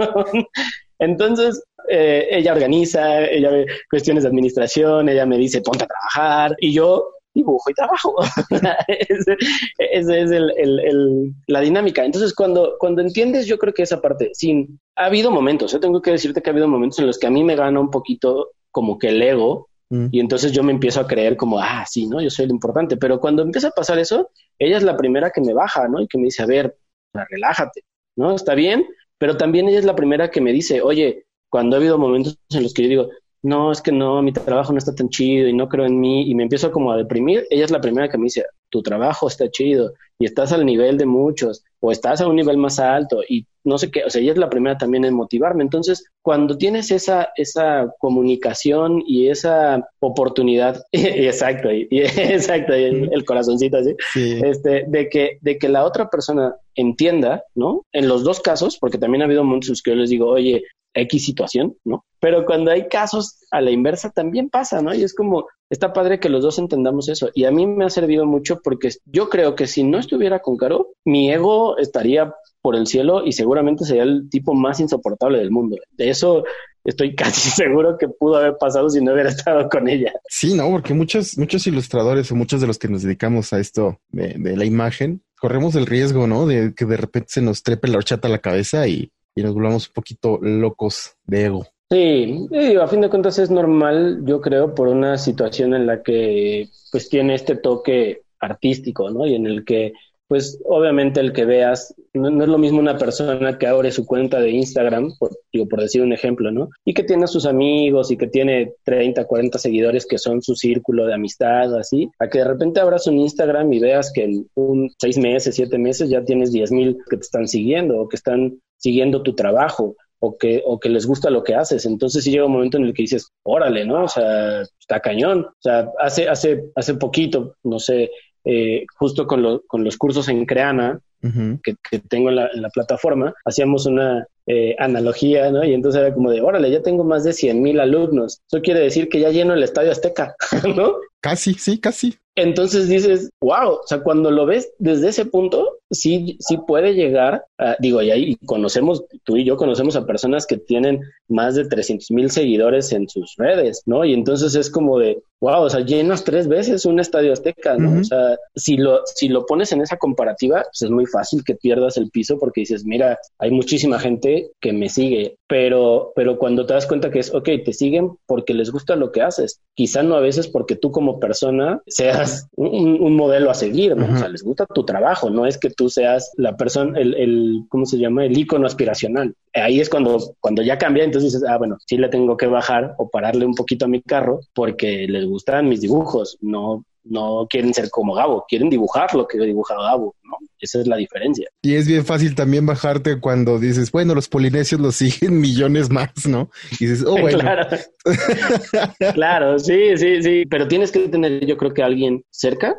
Entonces, 0.99 1.63
eh, 1.89 2.27
ella 2.29 2.53
organiza, 2.53 3.25
ella 3.25 3.49
ve 3.49 3.65
cuestiones 3.89 4.23
de 4.23 4.29
administración, 4.29 5.09
ella 5.09 5.25
me 5.25 5.37
dice, 5.37 5.61
ponte 5.61 5.85
a 5.85 5.87
trabajar, 5.87 6.55
y 6.59 6.73
yo 6.73 7.07
dibujo 7.33 7.69
y 7.69 7.73
trabajo. 7.73 8.15
Esa 8.87 10.17
es 10.17 10.31
el, 10.31 11.33
la 11.47 11.61
dinámica. 11.61 12.03
Entonces, 12.03 12.33
cuando, 12.33 12.75
cuando 12.79 13.01
entiendes, 13.01 13.45
yo 13.45 13.57
creo 13.57 13.73
que 13.73 13.83
esa 13.83 14.01
parte, 14.01 14.31
sin, 14.33 14.79
ha 14.95 15.05
habido 15.05 15.31
momentos, 15.31 15.73
¿eh? 15.73 15.79
tengo 15.79 16.01
que 16.01 16.11
decirte 16.11 16.41
que 16.41 16.49
ha 16.49 16.53
habido 16.53 16.67
momentos 16.67 16.99
en 16.99 17.07
los 17.07 17.17
que 17.17 17.27
a 17.27 17.31
mí 17.31 17.43
me 17.43 17.55
gana 17.55 17.79
un 17.79 17.89
poquito 17.89 18.51
como 18.71 18.97
que 18.97 19.09
el 19.09 19.21
ego. 19.21 19.69
Mm. 19.89 20.07
Y 20.11 20.19
entonces 20.19 20.51
yo 20.51 20.63
me 20.63 20.71
empiezo 20.71 21.01
a 21.01 21.07
creer 21.07 21.37
como, 21.37 21.59
ah, 21.59 21.85
sí, 21.87 22.07
¿no? 22.07 22.21
Yo 22.21 22.29
soy 22.29 22.45
el 22.45 22.51
importante. 22.51 22.97
Pero 22.97 23.19
cuando 23.19 23.43
empieza 23.43 23.69
a 23.69 23.71
pasar 23.71 23.99
eso, 23.99 24.29
ella 24.59 24.77
es 24.77 24.83
la 24.83 24.97
primera 24.97 25.31
que 25.31 25.41
me 25.41 25.53
baja, 25.53 25.87
¿no? 25.87 26.01
Y 26.01 26.07
que 26.07 26.17
me 26.17 26.25
dice, 26.25 26.43
a 26.43 26.47
ver, 26.47 26.77
relájate, 27.13 27.83
¿no? 28.15 28.35
Está 28.35 28.55
bien. 28.55 28.85
Pero 29.17 29.37
también 29.37 29.67
ella 29.67 29.79
es 29.79 29.85
la 29.85 29.95
primera 29.95 30.31
que 30.31 30.41
me 30.41 30.51
dice, 30.51 30.81
oye, 30.81 31.25
cuando 31.49 31.75
ha 31.75 31.79
habido 31.79 31.97
momentos 31.97 32.39
en 32.49 32.63
los 32.63 32.73
que 32.73 32.83
yo 32.83 32.89
digo, 32.89 33.09
no, 33.43 33.71
es 33.71 33.81
que 33.81 33.91
no, 33.91 34.21
mi 34.21 34.31
trabajo 34.31 34.71
no 34.71 34.77
está 34.77 34.93
tan 34.93 35.09
chido 35.09 35.47
y 35.47 35.53
no 35.53 35.67
creo 35.67 35.85
en 35.85 35.99
mí 35.99 36.29
y 36.29 36.35
me 36.35 36.43
empiezo 36.43 36.71
como 36.71 36.91
a 36.91 36.97
deprimir, 36.97 37.45
ella 37.49 37.65
es 37.65 37.71
la 37.71 37.81
primera 37.81 38.09
que 38.09 38.17
me 38.17 38.25
dice, 38.25 38.45
tu 38.69 38.81
trabajo 38.81 39.27
está 39.27 39.49
chido 39.49 39.93
y 40.19 40.25
estás 40.25 40.51
al 40.51 40.65
nivel 40.65 40.97
de 40.97 41.05
muchos 41.05 41.63
o 41.79 41.91
estás 41.91 42.21
a 42.21 42.27
un 42.27 42.35
nivel 42.35 42.57
más 42.57 42.79
alto 42.79 43.21
y 43.27 43.45
no 43.63 43.77
sé 43.77 43.91
qué, 43.91 44.03
o 44.03 44.09
sea, 44.09 44.21
ella 44.21 44.31
es 44.31 44.37
la 44.37 44.49
primera 44.49 44.77
también 44.77 45.05
en 45.05 45.13
motivarme. 45.13 45.63
Entonces, 45.63 46.03
cuando 46.23 46.57
tienes 46.57 46.89
esa, 46.91 47.29
esa 47.35 47.93
comunicación 47.99 49.03
y 49.05 49.27
esa 49.27 49.87
oportunidad, 49.99 50.83
exacto, 50.91 51.71
y, 51.71 51.87
exacto, 51.91 52.73
el, 52.73 53.23
corazoncito 53.25 53.77
así, 53.77 53.95
este, 54.15 54.85
de 54.87 55.09
que, 55.09 55.37
de 55.41 55.57
que 55.57 55.69
la 55.69 55.85
otra 55.85 56.09
persona 56.09 56.55
entienda, 56.75 57.43
¿no? 57.53 57.85
En 57.91 58.07
los 58.07 58.23
dos 58.23 58.39
casos, 58.39 58.77
porque 58.79 58.97
también 58.97 59.21
ha 59.21 59.25
habido 59.25 59.43
momentos 59.43 59.81
que 59.81 59.91
yo 59.91 59.97
les 59.97 60.09
digo, 60.09 60.27
oye, 60.27 60.63
X 60.93 61.25
situación, 61.25 61.75
¿no? 61.83 62.05
Pero 62.19 62.45
cuando 62.45 62.71
hay 62.71 62.87
casos 62.87 63.39
a 63.49 63.61
la 63.61 63.71
inversa 63.71 64.09
también 64.11 64.49
pasa, 64.49 64.81
¿no? 64.81 64.93
Y 64.93 65.03
es 65.03 65.13
como, 65.13 65.47
está 65.69 65.93
padre 65.93 66.19
que 66.19 66.29
los 66.29 66.43
dos 66.43 66.59
entendamos 66.59 67.09
eso. 67.09 67.29
Y 67.33 67.45
a 67.45 67.51
mí 67.51 67.65
me 67.65 67.85
ha 67.85 67.89
servido 67.89 68.25
mucho 68.25 68.59
porque 68.63 68.89
yo 69.05 69.29
creo 69.29 69.55
que 69.55 69.67
si 69.67 69.83
no 69.83 69.97
estuviera 69.97 70.39
con 70.39 70.57
Caro, 70.57 70.89
mi 71.05 71.31
ego 71.31 71.77
estaría 71.77 72.33
por 72.61 72.75
el 72.75 72.87
cielo 72.87 73.25
y 73.25 73.31
seguramente 73.31 73.85
sería 73.85 74.03
el 74.03 74.29
tipo 74.29 74.53
más 74.53 74.79
insoportable 74.79 75.39
del 75.39 75.49
mundo. 75.49 75.77
De 75.91 76.09
eso 76.09 76.43
estoy 76.83 77.15
casi 77.15 77.49
seguro 77.49 77.97
que 77.97 78.07
pudo 78.07 78.37
haber 78.37 78.57
pasado 78.57 78.89
si 78.89 79.01
no 79.01 79.13
hubiera 79.13 79.29
estado 79.29 79.67
con 79.69 79.87
ella. 79.87 80.13
Sí, 80.29 80.53
no, 80.53 80.69
porque 80.69 80.93
muchos, 80.93 81.37
muchos 81.37 81.65
ilustradores 81.67 82.31
o 82.31 82.35
muchos 82.35 82.61
de 82.61 82.67
los 82.67 82.77
que 82.77 82.87
nos 82.87 83.01
dedicamos 83.03 83.53
a 83.53 83.59
esto 83.59 83.99
de, 84.09 84.35
de 84.37 84.57
la 84.57 84.65
imagen, 84.65 85.23
corremos 85.39 85.75
el 85.75 85.87
riesgo, 85.87 86.27
¿no? 86.27 86.45
De 86.45 86.73
que 86.75 86.85
de 86.85 86.97
repente 86.97 87.29
se 87.31 87.41
nos 87.41 87.63
trepe 87.63 87.87
la 87.87 87.97
horchata 87.97 88.27
a 88.27 88.31
la 88.31 88.39
cabeza 88.39 88.87
y 88.87 89.11
y 89.35 89.43
nos 89.43 89.53
volvamos 89.53 89.87
un 89.87 89.93
poquito 89.93 90.39
locos 90.41 91.15
de 91.25 91.45
ego. 91.45 91.67
Sí, 91.89 92.47
a 92.81 92.87
fin 92.87 93.01
de 93.01 93.09
cuentas 93.09 93.37
es 93.37 93.51
normal, 93.51 94.21
yo 94.23 94.39
creo, 94.39 94.73
por 94.73 94.87
una 94.87 95.17
situación 95.17 95.73
en 95.73 95.85
la 95.85 96.01
que 96.01 96.69
pues 96.91 97.09
tiene 97.09 97.35
este 97.35 97.57
toque 97.57 98.21
artístico, 98.39 99.09
¿no? 99.09 99.25
Y 99.27 99.35
en 99.35 99.45
el 99.45 99.65
que 99.65 99.93
pues 100.31 100.61
obviamente 100.63 101.19
el 101.19 101.33
que 101.33 101.43
veas, 101.43 101.93
no, 102.13 102.29
es 102.41 102.47
lo 102.47 102.57
mismo 102.57 102.79
una 102.79 102.97
persona 102.97 103.57
que 103.57 103.67
abre 103.67 103.91
su 103.91 104.05
cuenta 104.05 104.39
de 104.39 104.51
Instagram, 104.51 105.11
por, 105.19 105.31
digo, 105.51 105.67
por 105.67 105.81
decir 105.81 106.01
un 106.01 106.13
ejemplo, 106.13 106.53
¿no? 106.53 106.69
Y 106.85 106.93
que 106.93 107.03
tiene 107.03 107.25
a 107.25 107.27
sus 107.27 107.45
amigos 107.45 108.11
y 108.11 108.15
que 108.15 108.27
tiene 108.27 108.75
30, 108.85 109.25
40 109.25 109.59
seguidores 109.59 110.05
que 110.05 110.17
son 110.17 110.41
su 110.41 110.55
círculo 110.55 111.05
de 111.05 111.15
amistad, 111.15 111.77
así, 111.77 112.09
a 112.17 112.29
que 112.29 112.37
de 112.37 112.45
repente 112.45 112.79
abras 112.79 113.07
un 113.07 113.17
Instagram 113.17 113.73
y 113.73 113.79
veas 113.81 114.09
que 114.13 114.23
en 114.23 114.47
un 114.53 114.89
seis 114.97 115.17
meses, 115.17 115.53
siete 115.53 115.77
meses 115.77 116.09
ya 116.09 116.23
tienes 116.23 116.53
10 116.53 116.71
mil 116.71 116.97
que 117.09 117.17
te 117.17 117.23
están 117.23 117.49
siguiendo 117.49 117.99
o 117.99 118.07
que 118.07 118.15
están 118.15 118.57
siguiendo 118.81 119.21
tu 119.21 119.33
trabajo 119.33 119.95
o 120.19 120.37
que, 120.37 120.61
o 120.65 120.79
que 120.79 120.89
les 120.89 121.05
gusta 121.05 121.29
lo 121.29 121.43
que 121.43 121.55
haces. 121.55 121.85
Entonces 121.85 122.23
sí 122.23 122.31
llega 122.31 122.45
un 122.45 122.51
momento 122.51 122.77
en 122.77 122.85
el 122.85 122.93
que 122.93 123.03
dices, 123.03 123.31
órale, 123.43 123.85
¿no? 123.85 124.03
O 124.03 124.07
sea, 124.07 124.61
está 124.61 124.99
cañón. 124.99 125.45
O 125.45 125.61
sea, 125.61 125.89
hace, 125.99 126.27
hace, 126.27 126.65
hace 126.75 126.93
poquito, 126.95 127.55
no 127.63 127.79
sé, 127.79 128.11
eh, 128.43 128.85
justo 128.97 129.27
con, 129.27 129.61
con 129.67 129.83
los 129.83 129.97
cursos 129.97 130.27
en 130.27 130.45
Creana, 130.45 130.99
que, 131.21 131.99
tengo 132.09 132.29
en 132.29 132.35
la, 132.37 132.49
en 132.51 132.63
la, 132.63 132.69
plataforma, 132.69 133.31
hacíamos 133.45 133.85
una 133.85 134.25
eh, 134.53 134.75
analogía, 134.79 135.49
¿no? 135.49 135.63
Y 135.63 135.73
entonces 135.73 136.01
era 136.01 136.13
como 136.13 136.29
de, 136.29 136.41
órale, 136.41 136.69
ya 136.69 136.81
tengo 136.81 137.05
más 137.05 137.23
de 137.23 137.31
100 137.31 137.61
mil 137.61 137.79
alumnos. 137.79 138.41
Eso 138.51 138.61
quiere 138.61 138.81
decir 138.81 139.07
que 139.07 139.21
ya 139.21 139.29
lleno 139.29 139.53
el 139.53 139.63
Estadio 139.63 139.93
Azteca, 139.93 140.35
¿no? 140.75 140.95
Casi, 141.21 141.53
sí, 141.53 141.79
casi. 141.79 142.17
Entonces 142.35 142.87
dices, 142.87 143.29
wow, 143.41 143.73
o 143.73 143.87
sea, 143.87 144.01
cuando 144.01 144.31
lo 144.31 144.45
ves 144.45 144.71
desde 144.79 145.09
ese 145.09 145.25
punto, 145.25 145.79
sí, 145.89 146.37
sí 146.39 146.57
puede 146.65 146.93
llegar, 146.93 147.43
digo, 147.79 148.01
y 148.01 148.09
ahí 148.09 148.37
conocemos, 148.45 149.03
tú 149.25 149.35
y 149.35 149.43
yo 149.43 149.57
conocemos 149.57 149.97
a 149.97 150.05
personas 150.05 150.47
que 150.47 150.57
tienen 150.57 151.01
más 151.27 151.55
de 151.55 151.65
300 151.65 152.09
mil 152.11 152.31
seguidores 152.31 152.93
en 152.93 153.09
sus 153.09 153.35
redes, 153.37 153.83
¿no? 153.85 154.05
Y 154.05 154.13
entonces 154.13 154.55
es 154.55 154.69
como 154.69 154.97
de, 154.97 155.21
wow, 155.41 155.63
o 155.63 155.69
sea, 155.69 155.81
llenas 155.81 156.23
tres 156.23 156.47
veces 156.47 156.85
un 156.85 157.01
estadio 157.01 157.33
azteca, 157.33 157.75
¿no? 157.75 157.99
O 157.99 158.03
sea, 158.05 158.37
si 158.55 158.77
lo, 158.77 159.01
si 159.05 159.27
lo 159.27 159.45
pones 159.45 159.73
en 159.73 159.81
esa 159.81 159.97
comparativa, 159.97 160.63
pues 160.63 160.83
es 160.83 160.89
muy 160.89 161.05
fácil 161.07 161.43
que 161.43 161.55
pierdas 161.55 161.97
el 161.97 162.09
piso 162.11 162.39
porque 162.39 162.61
dices, 162.61 162.85
mira, 162.85 163.19
hay 163.39 163.51
muchísima 163.51 163.99
gente 163.99 164.40
que 164.59 164.73
me 164.73 164.89
sigue, 164.89 165.37
pero, 165.47 166.11
pero 166.15 166.37
cuando 166.37 166.65
te 166.65 166.73
das 166.73 166.87
cuenta 166.87 167.11
que 167.11 167.19
es, 167.19 167.33
ok, 167.33 167.49
te 167.65 167.73
siguen 167.73 168.11
porque 168.25 168.53
les 168.53 168.71
gusta 168.71 168.95
lo 168.95 169.11
que 169.11 169.21
haces, 169.21 169.61
quizá 169.73 170.03
no 170.03 170.15
a 170.15 170.21
veces 170.21 170.47
porque 170.47 170.75
tú 170.75 170.91
como 170.91 171.19
persona 171.19 171.81
seas 171.87 172.47
un, 172.55 173.15
modelo 173.15 173.49
a 173.51 173.53
seguir, 173.53 173.95
¿no? 173.95 174.13
O 174.13 174.17
sea, 174.17 174.29
les 174.29 174.43
gusta 174.43 174.65
tu 174.65 174.83
trabajo, 174.83 175.29
no 175.29 175.45
es 175.45 175.57
que 175.57 175.69
tú 175.69 175.89
seas 175.89 176.31
la 176.37 176.55
persona, 176.55 176.99
el, 176.99 177.13
el, 177.15 177.63
¿cómo 177.69 177.85
se 177.85 177.97
llama? 177.97 178.25
El 178.25 178.37
icono 178.37 178.65
aspiracional. 178.65 179.35
Ahí 179.53 179.79
es 179.79 179.89
cuando, 179.89 180.35
cuando 180.39 180.61
ya 180.61 180.77
cambia, 180.77 181.03
entonces 181.03 181.33
dices, 181.33 181.47
ah, 181.47 181.57
bueno, 181.57 181.77
sí 181.85 181.97
le 181.97 182.09
tengo 182.09 182.37
que 182.37 182.47
bajar 182.47 182.95
o 182.97 183.09
pararle 183.09 183.45
un 183.45 183.55
poquito 183.55 183.85
a 183.85 183.89
mi 183.89 184.01
carro 184.01 184.39
porque 184.53 185.07
les 185.07 185.25
gustan 185.25 185.67
mis 185.67 185.81
dibujos, 185.81 186.37
no 186.41 186.85
no 187.03 187.47
quieren 187.49 187.73
ser 187.73 187.89
como 187.89 188.13
Gabo, 188.13 188.45
quieren 188.47 188.69
dibujar 188.69 189.13
lo 189.15 189.27
que 189.27 189.37
dibuja 189.39 189.75
Gabo, 189.75 190.15
¿no? 190.23 190.37
Esa 190.59 190.81
es 190.81 190.87
la 190.87 190.97
diferencia. 190.97 191.49
Y 191.61 191.75
es 191.75 191.87
bien 191.87 192.05
fácil 192.05 192.35
también 192.35 192.65
bajarte 192.65 193.19
cuando 193.19 193.59
dices, 193.59 193.91
bueno, 193.91 194.13
los 194.15 194.29
polinesios 194.29 194.79
los 194.79 194.95
siguen 194.97 195.39
millones 195.39 195.89
más, 195.89 196.11
¿no? 196.27 196.49
Y 196.79 196.85
dices, 196.85 197.05
oh, 197.05 197.17
bueno. 197.21 197.39
claro. 197.39 197.67
claro, 199.13 199.59
sí, 199.59 199.97
sí, 199.97 200.21
sí, 200.21 200.45
pero 200.49 200.67
tienes 200.67 200.91
que 200.91 201.07
tener, 201.09 201.45
yo 201.45 201.57
creo 201.57 201.73
que 201.73 201.83
alguien 201.83 202.23
cerca 202.29 202.75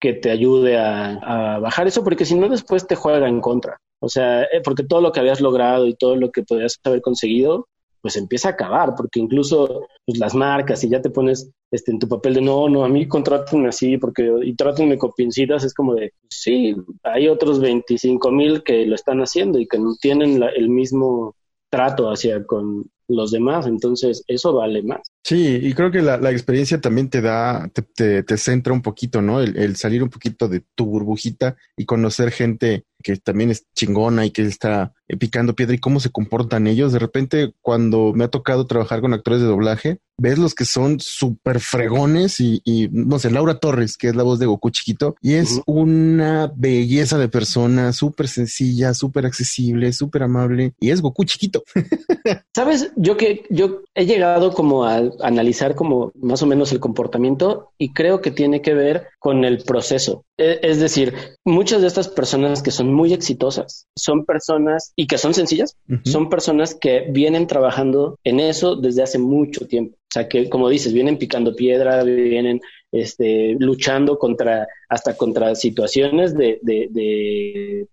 que 0.00 0.12
te 0.12 0.30
ayude 0.30 0.78
a, 0.78 1.54
a 1.54 1.58
bajar 1.58 1.86
eso, 1.86 2.04
porque 2.04 2.24
si 2.24 2.34
no 2.34 2.48
después 2.48 2.86
te 2.86 2.94
juega 2.94 3.26
en 3.28 3.40
contra. 3.40 3.78
O 4.00 4.08
sea, 4.08 4.42
eh, 4.42 4.60
porque 4.62 4.84
todo 4.84 5.00
lo 5.00 5.12
que 5.12 5.20
habías 5.20 5.40
logrado 5.40 5.86
y 5.86 5.94
todo 5.94 6.16
lo 6.16 6.30
que 6.30 6.42
podías 6.42 6.78
haber 6.84 7.00
conseguido, 7.00 7.68
pues 8.04 8.16
empieza 8.16 8.48
a 8.48 8.52
acabar, 8.52 8.92
porque 8.94 9.18
incluso 9.18 9.86
pues, 10.04 10.18
las 10.18 10.34
marcas, 10.34 10.84
y 10.84 10.90
ya 10.90 11.00
te 11.00 11.08
pones 11.08 11.50
este, 11.70 11.90
en 11.90 11.98
tu 11.98 12.06
papel 12.06 12.34
de 12.34 12.42
no, 12.42 12.68
no, 12.68 12.84
a 12.84 12.88
mí 12.90 13.08
contrátenme 13.08 13.68
así, 13.68 13.96
porque 13.96 14.30
y 14.42 14.54
trátenme 14.54 14.98
con 14.98 15.12
pincitas, 15.16 15.64
es 15.64 15.72
como 15.72 15.94
de, 15.94 16.12
sí, 16.28 16.76
hay 17.02 17.28
otros 17.28 17.62
25 17.62 18.30
mil 18.30 18.62
que 18.62 18.84
lo 18.84 18.94
están 18.94 19.20
haciendo 19.20 19.58
y 19.58 19.66
que 19.66 19.78
no 19.78 19.96
tienen 19.98 20.42
el 20.42 20.68
mismo 20.68 21.34
trato 21.70 22.10
hacia 22.10 22.44
con 22.44 22.90
los 23.08 23.30
demás, 23.30 23.66
entonces 23.66 24.22
eso 24.26 24.52
vale 24.52 24.82
más. 24.82 25.00
Sí, 25.22 25.60
y 25.62 25.72
creo 25.72 25.90
que 25.90 26.02
la, 26.02 26.18
la 26.18 26.30
experiencia 26.30 26.80
también 26.80 27.08
te 27.08 27.20
da, 27.20 27.70
te, 27.72 28.22
te, 28.22 28.36
centra 28.36 28.72
un 28.72 28.82
poquito, 28.82 29.22
¿no? 29.22 29.40
El, 29.40 29.76
salir 29.76 30.02
un 30.02 30.10
poquito 30.10 30.48
de 30.48 30.62
tu 30.74 30.86
burbujita 30.86 31.56
y 31.76 31.86
conocer 31.86 32.30
gente 32.30 32.84
que 33.02 33.16
también 33.16 33.50
es 33.50 33.66
chingona 33.74 34.24
y 34.26 34.30
que 34.30 34.42
está 34.42 34.92
picando 35.18 35.54
piedra 35.54 35.74
y 35.74 35.78
cómo 35.78 36.00
se 36.00 36.10
comportan 36.10 36.66
ellos. 36.66 36.92
De 36.92 36.98
repente, 36.98 37.52
cuando 37.60 38.12
me 38.14 38.24
ha 38.24 38.28
tocado 38.28 38.66
trabajar 38.66 39.00
con 39.00 39.12
actores 39.12 39.40
de 39.40 39.46
doblaje, 39.46 39.98
ves 40.16 40.38
los 40.38 40.54
que 40.54 40.64
son 40.64 41.00
súper 41.00 41.60
fregones 41.60 42.40
y, 42.40 42.62
y, 42.64 42.88
no 42.90 43.18
sé, 43.18 43.30
Laura 43.30 43.58
Torres, 43.58 43.96
que 43.96 44.08
es 44.08 44.16
la 44.16 44.22
voz 44.22 44.38
de 44.38 44.46
Goku 44.46 44.70
chiquito, 44.70 45.16
y 45.20 45.34
es 45.34 45.60
una 45.66 46.52
belleza 46.54 47.18
de 47.18 47.28
persona, 47.28 47.92
súper 47.92 48.28
sencilla, 48.28 48.94
súper 48.94 49.26
accesible, 49.26 49.92
súper 49.92 50.22
amable, 50.22 50.74
y 50.80 50.90
es 50.90 51.00
Goku 51.00 51.24
chiquito. 51.24 51.64
Sabes, 52.54 52.92
yo 52.96 53.16
que 53.16 53.44
yo 53.50 53.82
he 53.94 54.06
llegado 54.06 54.54
como 54.54 54.84
a 54.84 55.02
analizar 55.20 55.74
como 55.74 56.12
más 56.14 56.42
o 56.42 56.46
menos 56.46 56.72
el 56.72 56.80
comportamiento 56.80 57.72
y 57.78 57.92
creo 57.92 58.20
que 58.20 58.30
tiene 58.30 58.62
que 58.62 58.74
ver 58.74 59.08
con 59.18 59.44
el 59.44 59.62
proceso. 59.64 60.24
E, 60.38 60.60
es 60.62 60.80
decir, 60.80 61.14
muchas 61.44 61.80
de 61.80 61.88
estas 61.88 62.08
personas 62.08 62.62
que 62.62 62.70
son 62.70 62.92
muy 62.92 63.12
exitosas 63.12 63.86
son 63.96 64.24
personas 64.24 64.92
y 64.96 65.06
que 65.06 65.18
son 65.18 65.34
sencillas, 65.34 65.76
son 66.04 66.28
personas 66.28 66.74
que 66.74 67.06
vienen 67.10 67.46
trabajando 67.46 68.18
en 68.24 68.40
eso 68.40 68.76
desde 68.76 69.02
hace 69.02 69.18
mucho 69.18 69.66
tiempo. 69.66 69.96
O 69.96 70.12
sea, 70.12 70.28
que 70.28 70.48
como 70.48 70.68
dices, 70.68 70.92
vienen 70.92 71.18
picando 71.18 71.56
piedra, 71.56 72.04
vienen 72.04 72.60
este, 72.94 73.56
luchando 73.58 74.18
contra, 74.20 74.68
hasta 74.88 75.16
contra 75.16 75.56
situaciones 75.56 76.32
de, 76.32 76.60
de, 76.62 76.86
de, 76.92 77.88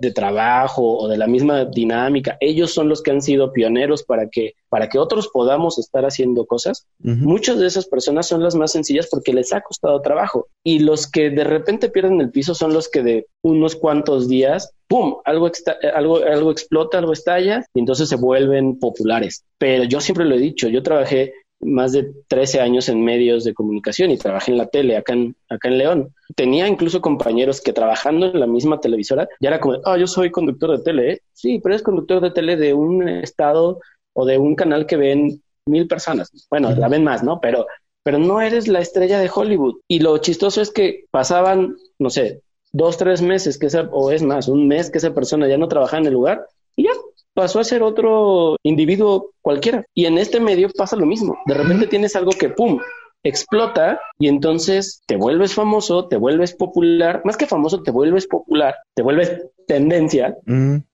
de, 0.00 0.10
trabajo 0.10 0.98
o 0.98 1.06
de 1.06 1.16
la 1.16 1.28
misma 1.28 1.66
dinámica. 1.66 2.36
Ellos 2.40 2.72
son 2.72 2.88
los 2.88 3.00
que 3.00 3.12
han 3.12 3.22
sido 3.22 3.52
pioneros 3.52 4.02
para 4.02 4.28
que, 4.28 4.54
para 4.68 4.88
que 4.88 4.98
otros 4.98 5.28
podamos 5.28 5.78
estar 5.78 6.04
haciendo 6.04 6.46
cosas. 6.46 6.84
Muchas 6.98 7.60
de 7.60 7.68
esas 7.68 7.86
personas 7.86 8.26
son 8.26 8.42
las 8.42 8.56
más 8.56 8.72
sencillas 8.72 9.06
porque 9.08 9.32
les 9.32 9.52
ha 9.52 9.60
costado 9.60 10.02
trabajo. 10.02 10.48
Y 10.64 10.80
los 10.80 11.08
que 11.08 11.30
de 11.30 11.44
repente 11.44 11.88
pierden 11.88 12.20
el 12.20 12.32
piso 12.32 12.52
son 12.52 12.74
los 12.74 12.88
que 12.88 13.04
de 13.04 13.26
unos 13.42 13.76
cuantos 13.76 14.28
días, 14.28 14.72
¡pum!, 14.88 15.18
algo, 15.24 15.48
algo, 15.94 16.16
algo 16.24 16.50
explota, 16.50 16.98
algo 16.98 17.12
estalla 17.12 17.64
y 17.72 17.78
entonces 17.78 18.08
se 18.08 18.16
vuelven 18.16 18.80
populares. 18.80 19.44
Pero 19.58 19.84
yo 19.84 20.00
siempre 20.00 20.24
lo 20.24 20.34
he 20.34 20.40
dicho, 20.40 20.66
yo 20.66 20.82
trabajé 20.82 21.34
más 21.60 21.92
de 21.92 22.10
13 22.28 22.60
años 22.60 22.88
en 22.88 23.04
medios 23.04 23.44
de 23.44 23.54
comunicación 23.54 24.10
y 24.10 24.16
trabajé 24.16 24.39
en 24.48 24.58
la 24.58 24.66
tele 24.66 24.96
acá 24.96 25.12
en, 25.12 25.36
acá 25.48 25.68
en 25.68 25.78
León. 25.78 26.14
Tenía 26.36 26.68
incluso 26.68 27.00
compañeros 27.00 27.60
que 27.60 27.72
trabajando 27.72 28.26
en 28.26 28.40
la 28.40 28.46
misma 28.46 28.80
televisora 28.80 29.28
ya 29.40 29.48
era 29.48 29.60
como, 29.60 29.78
ah, 29.84 29.96
yo 29.96 30.06
soy 30.06 30.30
conductor 30.30 30.76
de 30.76 30.82
tele. 30.82 31.12
¿eh? 31.12 31.22
Sí, 31.32 31.60
pero 31.62 31.74
es 31.74 31.82
conductor 31.82 32.20
de 32.20 32.30
tele 32.30 32.56
de 32.56 32.74
un 32.74 33.08
estado 33.08 33.80
o 34.12 34.24
de 34.24 34.38
un 34.38 34.54
canal 34.54 34.86
que 34.86 34.96
ven 34.96 35.42
mil 35.66 35.86
personas. 35.86 36.30
Bueno, 36.50 36.70
la 36.70 36.88
ven 36.88 37.04
más, 37.04 37.22
¿no? 37.22 37.40
Pero, 37.40 37.66
pero 38.02 38.18
no 38.18 38.40
eres 38.40 38.68
la 38.68 38.80
estrella 38.80 39.18
de 39.18 39.30
Hollywood. 39.32 39.80
Y 39.88 40.00
lo 40.00 40.18
chistoso 40.18 40.60
es 40.60 40.70
que 40.70 41.04
pasaban, 41.10 41.76
no 41.98 42.10
sé, 42.10 42.42
dos, 42.72 42.96
tres 42.96 43.22
meses 43.22 43.58
que 43.58 43.66
esa, 43.66 43.88
o 43.92 44.10
es 44.10 44.22
más, 44.22 44.48
un 44.48 44.68
mes 44.68 44.90
que 44.90 44.98
esa 44.98 45.14
persona 45.14 45.48
ya 45.48 45.58
no 45.58 45.68
trabajaba 45.68 46.00
en 46.00 46.06
el 46.06 46.14
lugar 46.14 46.46
y 46.76 46.84
ya 46.84 46.90
pasó 47.34 47.60
a 47.60 47.64
ser 47.64 47.82
otro 47.82 48.56
individuo 48.62 49.30
cualquiera. 49.40 49.84
Y 49.94 50.06
en 50.06 50.18
este 50.18 50.40
medio 50.40 50.68
pasa 50.70 50.96
lo 50.96 51.06
mismo. 51.06 51.38
De 51.46 51.54
repente 51.54 51.86
tienes 51.86 52.16
algo 52.16 52.32
que, 52.32 52.48
¡pum!, 52.50 52.80
explota 53.22 54.00
y 54.18 54.28
entonces 54.28 55.02
te 55.06 55.16
vuelves 55.16 55.54
famoso, 55.54 56.08
te 56.08 56.16
vuelves 56.16 56.54
popular, 56.54 57.22
más 57.24 57.36
que 57.36 57.46
famoso, 57.46 57.82
te 57.82 57.90
vuelves 57.90 58.26
popular, 58.26 58.76
te 58.94 59.02
vuelves 59.02 59.46
tendencia, 59.66 60.36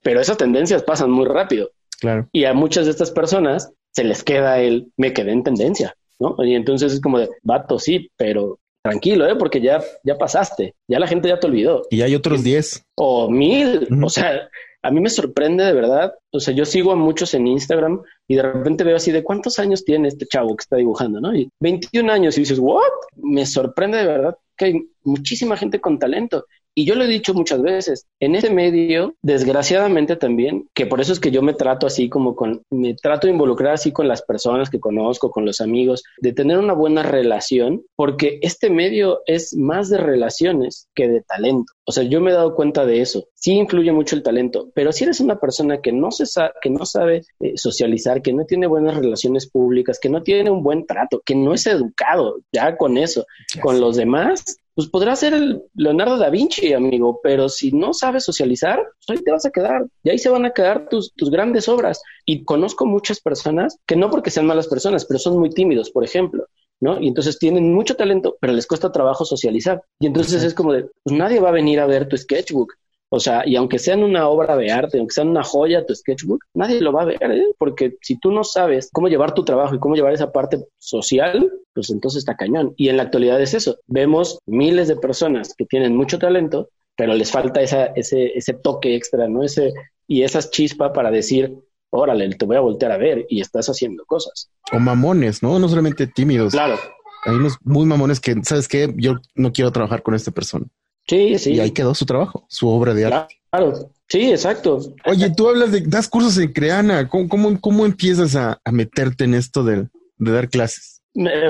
pero 0.03 0.21
esas 0.21 0.37
tendencias 0.37 0.83
pasan 0.83 1.11
muy 1.11 1.27
rápido. 1.27 1.71
Claro. 2.01 2.29
Y 2.33 2.45
a 2.45 2.53
muchas 2.53 2.85
de 2.85 2.91
estas 2.91 3.11
personas 3.11 3.73
se 3.93 4.05
les 4.05 4.23
queda 4.23 4.59
el 4.59 4.93
me 4.97 5.13
quedé 5.13 5.33
en 5.33 5.43
tendencia, 5.43 5.95
¿no? 6.19 6.37
Y 6.45 6.55
entonces 6.55 6.93
es 6.93 7.01
como 7.01 7.19
de, 7.19 7.31
vato, 7.43 7.79
sí, 7.79 8.11
pero 8.17 8.59
tranquilo, 8.83 9.27
¿eh? 9.27 9.37
Porque 9.37 9.61
ya, 9.61 9.83
ya 10.05 10.19
pasaste, 10.19 10.75
ya 10.87 10.99
la 10.99 11.07
gente 11.07 11.29
ya 11.29 11.41
te 11.41 11.47
olvidó. 11.47 11.83
Y 11.91 12.03
hay 12.03 12.15
otros 12.15 12.45
10. 12.45 12.85
O 12.97 13.31
mil, 13.31 13.89
o 14.05 14.09
sea, 14.11 14.49
a 14.87 14.91
mí 14.93 15.01
me 15.01 15.11
sorprende 15.11 15.65
de 15.65 15.73
verdad. 15.73 16.15
O 16.31 16.39
sea, 16.39 16.55
yo 16.55 16.65
sigo 16.65 16.93
a 16.93 16.97
muchos 16.97 17.35
en 17.35 17.49
Instagram 17.49 18.03
y 18.29 18.37
de 18.37 18.43
repente 18.43 18.85
veo 18.85 18.97
así 18.97 19.11
de 19.11 19.25
cuántos 19.25 19.59
años 19.59 19.85
tiene 19.85 20.07
este 20.07 20.27
chavo 20.27 20.55
que 20.57 20.63
está 20.63 20.77
dibujando, 20.77 21.21
¿no? 21.21 21.35
Y 21.35 21.51
21 21.59 22.13
años 22.13 22.37
y 22.37 22.43
dices, 22.43 22.61
¿what? 22.61 22.83
Me 23.17 23.45
sorprende 23.47 23.99
de 23.99 24.07
verdad 24.07 24.39
que 24.57 24.65
hay 24.67 24.89
muchísima 25.03 25.57
gente 25.57 25.81
con 25.81 25.99
talento. 25.99 26.47
Y 26.79 26.85
yo 26.85 26.95
lo 26.95 27.05
he 27.05 27.09
dicho 27.09 27.33
muchas 27.33 27.63
veces, 27.63 28.07
en 28.21 28.35
ese 28.35 28.51
medio, 28.51 29.15
desgraciadamente 29.23 30.15
también, 30.15 30.69
que 30.75 30.85
por 30.85 31.01
eso 31.01 31.15
es 31.15 31.21
que 31.21 31.31
yo 31.31 31.41
me 31.41 31.55
trato 31.55 31.87
así 31.87 32.11
como 32.11 32.37
con, 32.37 32.63
me 32.69 32.95
trato 32.95 33.27
de 33.27 33.33
involucrar 33.33 33.73
así 33.73 33.93
con 33.93 34.09
las 34.09 34.21
personas 34.21 34.69
que 34.69 34.79
conozco, 34.79 35.31
con 35.31 35.47
los 35.47 35.63
amigos, 35.63 36.05
de 36.19 36.35
tener 36.35 36.59
una 36.59 36.75
buena 36.75 37.03
relación, 37.03 37.83
porque 37.97 38.41
este 38.43 38.69
medio 38.69 39.23
es 39.25 39.57
más 39.57 39.89
de 39.89 39.97
relaciones 39.97 40.87
que 40.95 41.09
de 41.09 41.23
talento. 41.23 41.73
O 41.87 41.93
sea, 41.93 42.05
yo 42.05 42.21
me 42.21 42.31
he 42.31 42.35
dado 42.35 42.55
cuenta 42.55 42.85
de 42.85 43.01
eso. 43.01 43.27
Sí 43.33 43.53
influye 43.53 43.93
mucho 43.93 44.15
el 44.15 44.23
talento, 44.23 44.71
pero 44.75 44.93
si 44.93 45.05
eres 45.05 45.21
una 45.21 45.41
persona 45.41 45.81
que 45.81 45.93
no, 45.93 46.11
se 46.11 46.27
sabe, 46.27 46.53
que 46.61 46.69
no 46.69 46.85
sabe 46.85 47.23
eh, 47.41 47.57
socializar, 47.57 48.21
que 48.21 48.35
no 48.35 48.45
tiene 48.45 48.67
buenas 48.67 48.97
relaciones 48.97 49.49
públicas, 49.49 49.99
que 49.99 50.11
no 50.11 50.23
tiene 50.23 50.51
un 50.51 50.63
buen 50.63 50.85
trato, 50.85 51.23
que 51.25 51.37
no 51.37 51.55
es 51.55 51.67
educado, 51.67 52.41
ya 52.53 52.77
con 52.77 52.99
eso, 52.99 53.25
con 53.63 53.81
los 53.81 53.97
demás, 53.97 54.59
pues 54.77 54.89
podrá 54.89 55.17
ser 55.17 55.33
el 55.33 55.63
Leonardo 55.75 56.19
da 56.19 56.29
Vinci, 56.29 56.75
amigo, 56.75 57.19
pero 57.23 57.49
si 57.49 57.73
no 57.73 57.95
sabes 57.95 58.25
socializar, 58.25 58.79
pues 59.07 59.19
ahí 59.19 59.25
te 59.25 59.33
vas 59.33 59.47
a 59.47 59.51
quedar 59.51 59.87
y 60.03 60.11
ahí 60.11 60.19
se 60.19 60.29
van 60.29 60.45
a 60.45 60.53
quedar 60.53 60.91
tus, 60.91 61.15
tus 61.15 61.31
grandes 61.31 61.67
obras. 61.67 62.03
Y 62.27 62.45
conozco 62.45 62.85
muchas 62.85 63.21
personas 63.21 63.79
que 63.87 63.97
no 63.97 64.11
porque 64.11 64.31
sean 64.31 64.45
malas 64.45 64.69
personas, 64.69 65.07
pero 65.07 65.19
son 65.19 65.39
muy 65.39 65.49
tímidos, 65.49 65.91
por 65.91 66.05
ejemplo. 66.05 66.47
¿no? 66.79 67.01
Y 67.01 67.09
entonces 67.09 67.39
tienen 67.39 67.73
mucho 67.73 67.97
talento, 67.97 68.37
pero 68.39 68.53
les 68.53 68.67
cuesta 68.67 68.93
trabajo 68.93 69.25
socializar. 69.25 69.83
Y 69.99 70.09
entonces 70.09 70.43
es 70.43 70.53
como 70.53 70.75
de, 70.75 70.91
pues 71.03 71.17
nadie 71.17 71.41
va 71.41 71.49
a 71.49 71.53
venir 71.53 71.81
a 71.81 71.87
ver 71.87 72.07
tu 72.07 72.19
sketchbook. 72.19 72.75
O 73.09 73.21
sea, 73.21 73.45
y 73.47 73.55
aunque 73.57 73.79
sea 73.79 73.97
una 73.97 74.29
obra 74.29 74.57
de 74.57 74.73
arte, 74.73 74.99
aunque 74.99 75.15
sea 75.15 75.25
una 75.25 75.45
joya 75.45 75.87
tu 75.87 75.95
sketchbook, 75.95 76.43
nadie 76.55 76.81
lo 76.81 76.93
va 76.93 77.03
a 77.03 77.07
ver, 77.07 77.23
¿eh? 77.23 77.47
porque 77.57 77.97
si 78.03 78.19
tú 78.19 78.33
no 78.33 78.43
sabes 78.43 78.89
cómo 78.93 79.09
llevar 79.09 79.33
tu 79.33 79.45
trabajo 79.45 79.75
y 79.75 79.79
cómo 79.79 79.95
llevar 79.95 80.13
esa 80.13 80.33
parte 80.33 80.65
social, 80.79 81.53
pues 81.73 81.91
entonces 81.91 82.19
está 82.19 82.37
cañón. 82.37 82.75
Y 82.77 82.89
en 82.89 82.97
la 82.97 83.05
actualidad 83.05 83.41
es 83.41 83.55
eso. 83.55 83.79
Vemos 83.87 84.39
miles 84.47 84.89
de 84.89 84.97
personas 84.97 85.55
que 85.57 85.67
tienen 85.67 85.97
mucho 85.97 86.19
talento, 86.19 86.69
pero 86.97 87.15
les 87.15 87.31
falta 87.31 87.61
esa, 87.61 87.87
ese, 87.87 88.37
ese 88.37 88.55
toque 88.55 88.97
extra, 88.97 89.29
¿no? 89.29 89.45
Ese, 89.45 89.73
y 90.09 90.23
esas 90.23 90.51
chispa 90.51 90.93
para 90.93 91.11
decir, 91.11 91.55
órale, 91.91 92.29
te 92.35 92.45
voy 92.45 92.57
a 92.57 92.61
voltear 92.61 92.91
a 92.93 92.97
ver 92.97 93.27
y 93.29 93.41
estás 93.41 93.69
haciendo 93.69 94.05
cosas. 94.05 94.51
O 94.73 94.81
mamones, 94.81 95.43
¿no? 95.43 95.59
No 95.59 95.69
solamente 95.69 96.07
tímidos. 96.07 96.53
Claro. 96.53 96.77
Hay 97.25 97.35
unos 97.35 97.57
muy 97.63 97.87
mamones 97.87 98.21
que, 98.21 98.35
¿sabes 98.43 98.69
qué? 98.69 98.93
Yo 98.97 99.17
no 99.35 99.53
quiero 99.53 99.71
trabajar 99.73 100.03
con 100.03 100.15
esta 100.15 100.31
persona. 100.31 100.67
Sí, 101.09 101.39
sí. 101.39 101.55
Y 101.55 101.61
ahí 101.61 101.71
quedó 101.71 101.95
su 101.95 102.05
trabajo, 102.05 102.45
su 102.49 102.69
obra 102.69 102.95
de 102.95 103.07
arte. 103.07 103.37
Claro, 103.51 103.91
sí, 104.09 104.31
exacto. 104.31 104.81
Oye, 105.05 105.31
tú 105.31 105.49
hablas 105.49 105.73
de, 105.73 105.81
das 105.83 106.09
cursos 106.09 106.37
en 106.39 106.53
Creana. 106.53 107.09
¿Cómo, 107.09 107.29
cómo, 107.29 107.61
cómo 107.61 107.87
empiezas 107.87 108.35
a, 108.35 108.61
a, 108.65 108.73
meterte 108.73 109.25
en 109.25 109.35
esto 109.35 109.63
de, 109.63 109.89
de 110.19 110.33
dar 110.33 110.49
clases? 110.49 111.03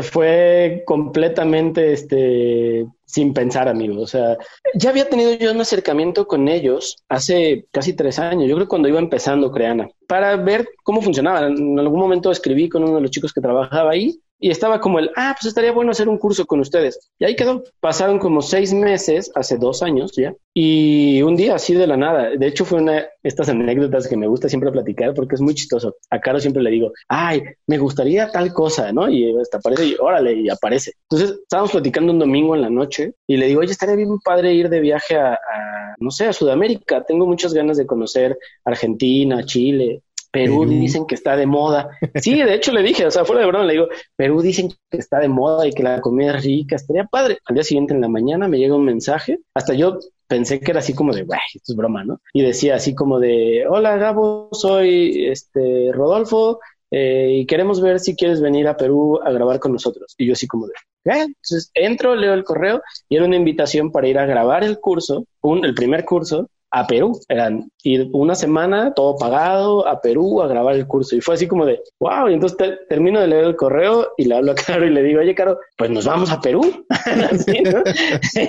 Fue 0.03 0.85
completamente 0.87 1.93
este, 1.93 2.87
sin 3.05 3.35
pensar, 3.35 3.69
amigo. 3.69 4.01
O 4.01 4.07
sea, 4.07 4.37
ya 4.75 4.91
había 4.91 5.09
tenido 5.09 5.33
yo 5.35 5.51
un 5.53 5.61
acercamiento 5.61 6.29
con 6.29 6.47
ellos 6.47 6.97
hace 7.09 7.67
casi 7.73 7.95
tres 7.95 8.19
años. 8.19 8.49
Yo 8.49 8.55
creo 8.55 8.69
cuando 8.69 8.89
iba 8.89 9.01
empezando 9.01 9.51
Creana, 9.51 9.89
para 10.07 10.37
ver 10.37 10.69
cómo 10.85 11.03
funcionaba. 11.03 11.47
En 11.47 11.79
algún 11.79 11.99
momento 11.99 12.31
escribí 12.31 12.69
con 12.69 12.85
uno 12.85 12.97
de 12.97 13.01
los 13.01 13.11
chicos 13.11 13.33
que 13.33 13.41
trabajaba 13.41 13.91
ahí 13.91 14.21
Y 14.39 14.51
estaba 14.51 14.80
como 14.80 14.99
el, 14.99 15.11
ah, 15.16 15.34
pues 15.39 15.47
estaría 15.47 15.72
bueno 15.72 15.93
hacer 15.93 16.09
un 16.09 16.18
curso 16.18 16.45
con 16.47 16.61
ustedes. 16.61 17.11
Y 17.18 17.24
ahí 17.24 17.37
quedó. 17.37 17.64
Pasaron 17.80 18.18
como 18.18 18.43
seis 18.43 18.72
meses, 18.74 19.30
hace 19.34 19.57
dos 19.57 19.82
años 19.82 20.12
ya, 20.16 20.34
y 20.53 21.22
un 21.22 21.37
día 21.37 21.55
así 21.55 21.74
de 21.74 21.87
la 21.87 21.97
nada. 21.97 22.30
De 22.30 22.47
hecho, 22.47 22.64
fue 22.64 22.80
una 22.80 22.93
de 22.93 23.09
estas 23.22 23.49
anécdotas 23.49 24.07
que 24.09 24.16
me 24.16 24.26
gusta 24.26 24.49
siempre 24.49 24.70
platicar 24.70 25.14
porque 25.14 25.37
es 25.37 25.41
muy 25.41 25.55
chistoso. 25.55 25.97
A 26.11 26.20
Caro 26.20 26.39
siempre 26.41 26.62
le 26.62 26.70
digo, 26.70 26.93
ay, 27.09 27.43
me 27.66 27.78
gustaría 27.78 28.30
tal 28.30 28.53
cosa, 28.53 28.93
¿no? 28.93 29.09
Y 29.09 29.34
hasta 29.41 29.59
aparece 29.59 29.87
y 29.87 29.97
órale, 29.99 30.34
y 30.34 30.49
aparece. 30.49 30.93
Entonces, 31.11 31.39
estábamos 31.43 31.72
platicando 31.72 32.12
un 32.12 32.18
domingo 32.18 32.55
en 32.55 32.62
la 32.62 32.70
noche 32.70 33.14
y 33.26 33.37
le 33.37 33.47
digo, 33.47 33.61
oye, 33.61 33.72
estaría 33.72 33.97
bien 33.97 34.18
padre 34.24 34.53
ir 34.55 34.68
de 34.68 34.80
viaje 34.80 35.16
a, 35.16 35.34
a 35.34 35.95
no 35.99 36.11
sé, 36.11 36.26
a 36.26 36.32
Sudamérica. 36.32 37.05
Tengo 37.05 37.26
muchas 37.26 37.55
ganas 37.55 37.76
de 37.76 37.87
conocer 37.87 38.39
Argentina, 38.64 39.45
Chile. 39.45 40.03
Perú, 40.37 40.66
dicen 40.66 41.07
que 41.07 41.14
está 41.14 41.34
de 41.34 41.47
moda. 41.47 41.89
Sí, 42.16 42.34
de 42.34 42.55
hecho 42.55 42.72
le 42.72 42.82
dije, 42.82 43.07
o 43.07 43.11
sea, 43.11 43.24
fuera 43.24 43.41
de 43.41 43.49
broma, 43.49 43.64
le 43.64 43.72
digo, 43.72 43.89
Perú 44.16 44.43
dicen 44.43 44.68
que 44.91 44.99
está 44.99 45.18
de 45.18 45.28
moda 45.28 45.66
y 45.66 45.72
que 45.72 45.82
la 45.82 46.01
comida 46.01 46.37
es 46.37 46.45
rica, 46.45 46.76
estaría 46.76 47.05
padre. 47.05 47.39
Al 47.47 47.55
día 47.55 47.64
siguiente 47.64 47.95
en 47.95 48.03
la 48.03 48.09
mañana 48.09 48.47
me 48.47 48.59
llega 48.59 48.74
un 48.74 48.84
mensaje, 48.84 49.39
hasta 49.55 49.72
yo 49.72 49.99
pensé 50.28 50.61
que 50.61 50.70
era 50.72 50.80
así 50.80 50.95
como 50.95 51.14
de, 51.14 51.22
güey, 51.22 51.41
esto 51.55 51.72
es 51.72 51.76
broma, 51.76 52.05
¿no? 52.05 52.20
Y 52.32 52.43
decía 52.43 52.74
así 52.74 52.95
como 52.95 53.18
de, 53.18 53.64
hola 53.68 53.97
Gabo, 53.97 54.49
soy 54.53 55.26
este 55.26 55.91
Rodolfo 55.93 56.61
eh, 56.91 57.39
y 57.41 57.47
queremos 57.47 57.80
ver 57.80 57.99
si 58.01 58.14
quieres 58.14 58.41
venir 58.41 58.68
a 58.68 58.76
Perú 58.76 59.18
a 59.24 59.30
grabar 59.30 59.59
con 59.59 59.72
nosotros. 59.72 60.14
Y 60.18 60.26
yo 60.26 60.34
así 60.34 60.47
como 60.47 60.66
de, 60.66 60.74
¿qué? 61.05 61.20
Entonces 61.22 61.70
entro, 61.74 62.14
leo 62.14 62.34
el 62.34 62.45
correo 62.45 62.82
y 63.09 63.16
era 63.16 63.24
una 63.24 63.37
invitación 63.37 63.91
para 63.91 64.09
ir 64.09 64.18
a 64.18 64.26
grabar 64.26 64.64
el 64.64 64.78
curso, 64.80 65.24
un, 65.41 65.64
el 65.64 65.74
primer 65.74 66.05
curso, 66.05 66.51
a 66.77 66.87
Perú. 66.87 67.18
Eran 67.29 67.70
ir 67.83 68.09
una 68.12 68.35
semana, 68.35 68.93
todo 68.93 69.16
pagado, 69.16 69.89
a 69.89 70.01
Perú 70.01 70.43
a 70.43 70.47
grabar 70.47 70.74
el 70.74 70.87
curso. 70.87 71.16
Y 71.16 71.22
fue 71.22 71.35
así 71.35 71.49
como 71.49 71.64
de, 71.64 71.81
wow. 72.01 72.29
Y 72.29 72.35
entonces 72.35 72.79
termino 72.89 73.20
de 73.20 73.29
leer 73.29 73.45
el 73.45 73.57
correo 73.57 74.12
y 74.18 74.27
le 74.27 74.37
hablo 74.37 74.53
a 74.53 74.55
Caro 74.55 74.87
y 74.87 74.91
le 74.91 75.03
digo, 75.03 75.20
oye, 75.20 75.35
Caro, 75.35 75.59
pues 75.79 75.91
nos 75.91 76.05
vamos 76.05 76.31
a 76.31 76.41
Perú. 76.41 76.85
así, 77.33 77.62
¿no? 77.62 77.83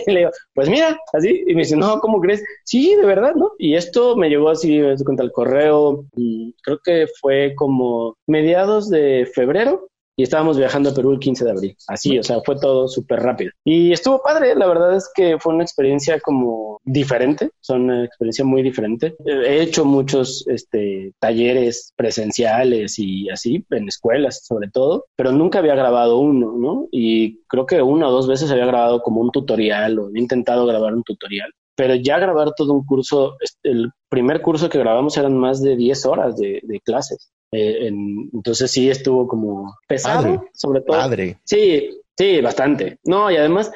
y 0.06 0.12
le 0.12 0.20
digo, 0.20 0.32
pues 0.54 0.70
mira, 0.70 1.00
así. 1.14 1.44
Y 1.48 1.56
me 1.56 1.62
dice, 1.62 1.78
no, 1.78 2.00
¿cómo 2.00 2.20
crees? 2.20 2.44
Sí, 2.66 2.96
de 2.96 3.06
verdad, 3.06 3.34
¿no? 3.36 3.52
Y 3.58 3.76
esto 3.76 4.18
me 4.18 4.30
llegó 4.30 4.50
así, 4.50 4.82
contra 5.06 5.26
el 5.26 5.32
correo, 5.32 6.06
y 6.16 6.54
creo 6.64 6.80
que 6.84 7.08
fue 7.22 7.54
como 7.56 8.18
mediados 8.28 8.90
de 8.90 9.30
febrero 9.34 9.88
y 10.18 10.24
estábamos 10.24 10.58
viajando 10.58 10.90
a 10.90 10.94
Perú 10.94 11.14
el 11.14 11.20
15 11.20 11.46
de 11.46 11.52
abril. 11.52 11.78
Así, 11.88 12.18
o 12.18 12.24
sea, 12.24 12.42
fue 12.44 12.60
todo 12.60 12.88
súper 12.88 13.20
rápido. 13.20 13.52
Y 13.64 13.92
estuvo 13.92 14.22
padre, 14.22 14.56
la 14.56 14.66
verdad 14.66 14.96
es 14.96 15.10
que 15.14 15.38
fue 15.40 15.54
una 15.54 15.64
experiencia 15.64 16.20
como 16.20 16.80
diferente, 16.84 17.52
son 17.62 17.84
una 17.84 18.04
experiencia 18.04 18.44
muy 18.44 18.64
diferente. 18.64 19.16
He 19.26 19.62
hecho 19.62 19.86
muchos 19.86 20.46
este, 20.48 21.14
talleres 21.20 21.94
presenciales 21.96 22.98
y 22.98 23.30
así, 23.30 23.64
en 23.70 23.88
escuelas 23.88 24.44
sobre 24.44 24.70
todo, 24.70 25.06
pero 25.16 25.32
nunca 25.32 25.60
había 25.60 25.76
grabado 25.76 26.18
uno, 26.18 26.54
¿no? 26.58 26.88
Y 26.92 27.44
creo 27.44 27.68
que 27.68 27.82
una 27.82 28.08
o 28.08 28.12
dos 28.12 28.28
veces 28.28 28.50
había 28.50 28.66
grabado 28.66 29.02
como 29.02 29.22
un 29.22 29.32
tutorial 29.32 30.00
o 30.00 30.10
he 30.14 30.20
intentado 30.20 30.66
grabar 30.66 30.96
un 30.96 31.04
tutorial 31.04 31.52
pero 31.78 31.94
ya 31.94 32.18
grabar 32.18 32.54
todo 32.58 32.74
un 32.74 32.84
curso, 32.84 33.38
el 33.62 33.92
primer 34.10 34.42
curso 34.42 34.68
que 34.68 34.80
grabamos 34.80 35.16
eran 35.16 35.38
más 35.38 35.62
de 35.62 35.76
10 35.76 36.08
horas 36.08 36.36
de, 36.36 36.60
de 36.64 36.80
clases. 36.80 37.32
Eh, 37.52 37.88
entonces 37.88 38.70
sí 38.70 38.90
estuvo 38.90 39.28
como 39.28 39.78
pesado, 39.88 40.46
sobre 40.54 40.82
todo. 40.82 40.98
Padre. 40.98 41.40
Sí, 41.44 41.90
sí, 42.18 42.42
bastante. 42.42 43.00
No, 43.04 43.32
y 43.32 43.38
además, 43.38 43.72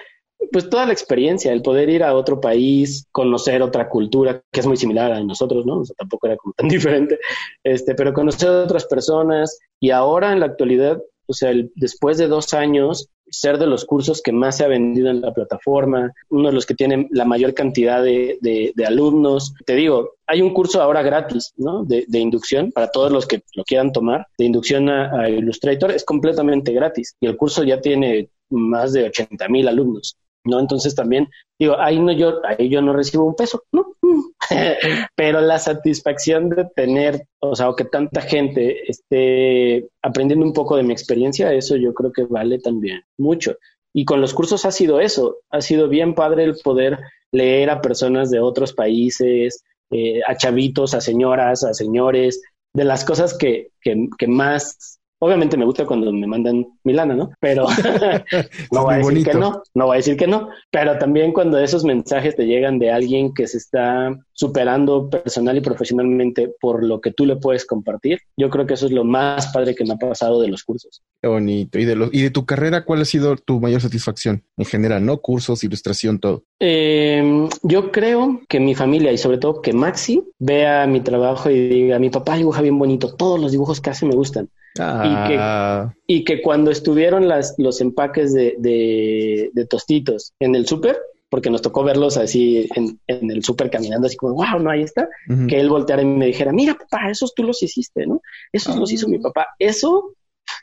pues 0.52 0.70
toda 0.70 0.86
la 0.86 0.94
experiencia, 0.94 1.54
el 1.54 1.62
poder 1.62 1.90
ir 1.90 2.04
a 2.04 2.16
otro 2.16 2.42
país, 2.42 3.08
conocer 3.12 3.62
otra 3.62 3.88
cultura 3.88 4.42
que 4.52 4.60
es 4.60 4.68
muy 4.68 4.78
similar 4.78 5.12
a 5.12 5.24
nosotros, 5.24 5.66
¿no? 5.66 5.80
O 5.80 5.86
sea, 5.86 5.96
tampoco 5.96 6.28
era 6.28 6.38
como 6.38 6.54
tan 6.54 6.68
diferente, 6.70 7.20
este, 7.64 7.96
pero 7.96 8.14
conocer 8.14 8.50
a 8.50 8.64
otras 8.64 8.86
personas 8.86 9.60
y 9.80 9.92
ahora 9.92 10.34
en 10.34 10.40
la 10.40 10.48
actualidad, 10.48 11.02
o 11.28 11.34
sea, 11.34 11.54
después 11.76 12.18
de 12.18 12.28
dos 12.28 12.54
años, 12.54 13.10
ser 13.32 13.58
de 13.58 13.68
los 13.68 13.86
cursos 13.86 14.22
que 14.22 14.32
más 14.32 14.58
se 14.58 14.66
ha 14.66 14.68
vendido 14.68 15.10
en 15.10 15.22
la 15.22 15.34
plataforma, 15.34 16.14
uno 16.30 16.50
de 16.50 16.54
los 16.54 16.66
que 16.66 16.76
tienen 16.76 17.08
la 17.12 17.26
mayor 17.26 17.54
cantidad 17.54 18.04
de, 18.04 18.38
de, 18.42 18.86
alumnos. 18.86 19.54
Te 19.66 19.76
digo, 19.76 20.16
hay 20.28 20.42
un 20.42 20.54
curso 20.54 20.82
ahora 20.82 21.02
gratis, 21.02 21.54
¿no? 21.58 21.84
De, 21.84 22.06
de, 22.08 22.20
inducción 22.20 22.72
para 22.72 22.92
todos 22.92 23.12
los 23.12 23.26
que 23.26 23.42
lo 23.56 23.64
quieran 23.64 23.92
tomar, 23.92 24.28
de 24.38 24.46
inducción 24.46 24.90
a, 24.90 25.30
Illustrator, 25.30 25.92
es 25.92 26.04
completamente 26.04 26.74
gratis 26.74 27.16
y 27.20 27.28
el 27.28 27.38
curso 27.38 27.64
ya 27.64 27.80
tiene 27.80 28.30
más 28.50 28.94
de 28.94 29.06
80 29.06 29.48
mil 29.48 29.68
alumnos. 29.68 30.18
¿No? 30.44 30.60
Entonces 30.60 30.96
también 30.96 31.30
digo, 31.60 31.76
ahí 31.80 32.00
no 32.00 32.12
yo, 32.12 32.42
ahí 32.46 32.70
yo 32.70 32.82
no 32.82 32.94
recibo 32.94 33.26
un 33.26 33.36
peso, 33.36 33.64
¿no? 33.72 33.94
Pero 35.16 35.42
la 35.42 35.60
satisfacción 35.60 36.50
de 36.50 36.66
tener, 36.76 37.28
o 37.40 37.56
sea, 37.56 37.70
o 37.70 37.76
que 37.76 37.86
tanta 37.86 38.22
gente 38.22 38.90
esté 38.90 39.88
aprendiendo 40.02 40.46
un 40.46 40.54
poco 40.54 40.76
de 40.76 40.84
mi 40.84 40.94
experiencia, 40.94 41.54
eso 41.54 41.76
yo 41.76 41.94
creo 41.94 42.12
que 42.12 42.24
vale 42.24 42.60
también 42.60 43.04
mucho. 43.18 43.56
Y 43.94 44.06
con 44.06 44.22
los 44.22 44.34
cursos 44.34 44.66
ha 44.66 44.72
sido 44.72 45.00
eso, 45.00 45.38
ha 45.50 45.62
sido 45.62 45.90
bien 45.90 46.16
padre 46.16 46.44
el 46.46 46.56
poder 46.64 47.00
leer 47.32 47.70
a 47.70 47.82
personas 47.82 48.32
de 48.32 48.40
otros 48.40 48.74
países, 48.74 49.64
eh, 49.92 50.22
a 50.26 50.36
chavitos, 50.36 50.94
a 50.94 51.02
señoras, 51.02 51.64
a 51.64 51.74
señores, 51.74 52.42
de 52.74 52.86
las 52.86 53.04
cosas 53.04 53.38
que, 53.38 53.72
que, 53.82 54.08
que 54.18 54.28
más 54.28 55.01
Obviamente 55.24 55.56
me 55.56 55.66
gusta 55.66 55.86
cuando 55.86 56.12
me 56.12 56.26
mandan 56.26 56.66
Milana, 56.84 57.14
¿no? 57.14 57.30
Pero 57.40 57.68
no 58.72 58.84
voy 58.84 58.96
a 58.96 58.98
decir 58.98 59.24
que 59.24 59.34
no, 59.36 59.62
no 59.76 59.86
voy 59.86 59.96
a 59.96 59.98
decir 59.98 60.18
que 60.18 60.28
no. 60.28 60.50
Pero 60.72 60.98
también 60.98 61.32
cuando 61.32 61.60
esos 61.60 61.84
mensajes 61.84 62.36
te 62.36 62.48
llegan 62.48 62.80
de 62.80 62.92
alguien 62.92 63.32
que 63.34 63.48
se 63.48 63.58
está 63.58 64.16
superando 64.42 65.08
personal 65.08 65.56
y 65.56 65.62
profesionalmente 65.62 66.52
por 66.60 66.84
lo 66.84 67.00
que 67.00 67.12
tú 67.12 67.28
le 67.28 67.36
puedes 67.36 67.64
compartir, 67.64 68.22
yo 68.36 68.50
creo 68.50 68.66
que 68.66 68.74
eso 68.74 68.88
es 68.88 68.92
lo 68.92 69.04
más 69.04 69.52
padre 69.54 69.76
que 69.76 69.86
me 69.86 69.94
ha 69.94 69.98
pasado 69.98 70.42
de 70.42 70.48
los 70.48 70.64
cursos. 70.64 71.04
Qué 71.22 71.28
bonito. 71.28 71.78
¿Y 71.78 71.86
de, 71.86 71.96
lo, 71.96 72.10
y 72.12 72.24
de 72.24 72.32
tu 72.32 72.44
carrera 72.48 72.84
cuál 72.84 73.02
ha 73.02 73.06
sido 73.06 73.36
tu 73.36 73.60
mayor 73.60 73.82
satisfacción 73.82 74.44
en 74.58 74.66
general, 74.66 75.06
no? 75.06 75.20
Cursos, 75.20 75.64
ilustración, 75.64 76.20
todo. 76.20 76.44
Eh, 76.60 77.48
yo 77.62 77.92
creo 77.92 78.42
que 78.50 78.60
mi 78.60 78.74
familia 78.74 79.12
y 79.12 79.20
sobre 79.20 79.38
todo 79.38 79.62
que 79.62 79.74
Maxi 79.74 80.24
vea 80.40 80.88
mi 80.88 81.02
trabajo 81.02 81.52
y 81.52 81.70
diga, 81.70 82.00
mi 82.00 82.10
papá 82.10 82.36
dibuja 82.36 82.64
bien 82.64 82.80
bonito, 82.80 83.14
todos 83.14 83.40
los 83.40 83.52
dibujos 83.52 83.80
que 83.80 83.92
hace 83.92 84.08
me 84.08 84.16
gustan. 84.16 84.50
Ah. 84.80 85.94
Y, 86.08 86.24
que, 86.24 86.42
cuando 86.42 86.72
estuvieron 86.72 87.28
las, 87.28 87.56
los 87.58 87.80
empaques 87.82 88.34
de, 88.34 88.56
de, 88.58 89.66
tostitos 89.66 90.34
en 90.40 90.56
el 90.56 90.66
súper, 90.66 90.98
porque 91.32 91.50
nos 91.50 91.62
tocó 91.62 91.86
verlos 91.86 92.18
así 92.18 92.68
en, 92.76 93.00
en 93.08 93.32
el 93.32 93.42
súper 93.42 93.70
caminando, 93.70 94.06
así 94.06 94.18
como, 94.18 94.34
wow, 94.34 94.60
no, 94.60 94.70
ahí 94.70 94.82
está, 94.82 95.08
que 95.48 95.62
él 95.62 95.70
volteara 95.70 96.02
y 96.02 96.06
me 96.06 96.26
dijera, 96.26 96.52
mira, 96.52 96.76
papá, 96.76 97.10
esos 97.10 97.34
tú 97.34 97.44
los 97.44 97.64
hiciste, 97.64 98.06
¿no? 98.06 98.22
Esos 98.52 98.76
los 98.76 98.92
hizo 98.92 99.08
mi 99.08 99.16
ah. 99.16 99.22
papá. 99.24 99.48
Eso, 99.58 100.14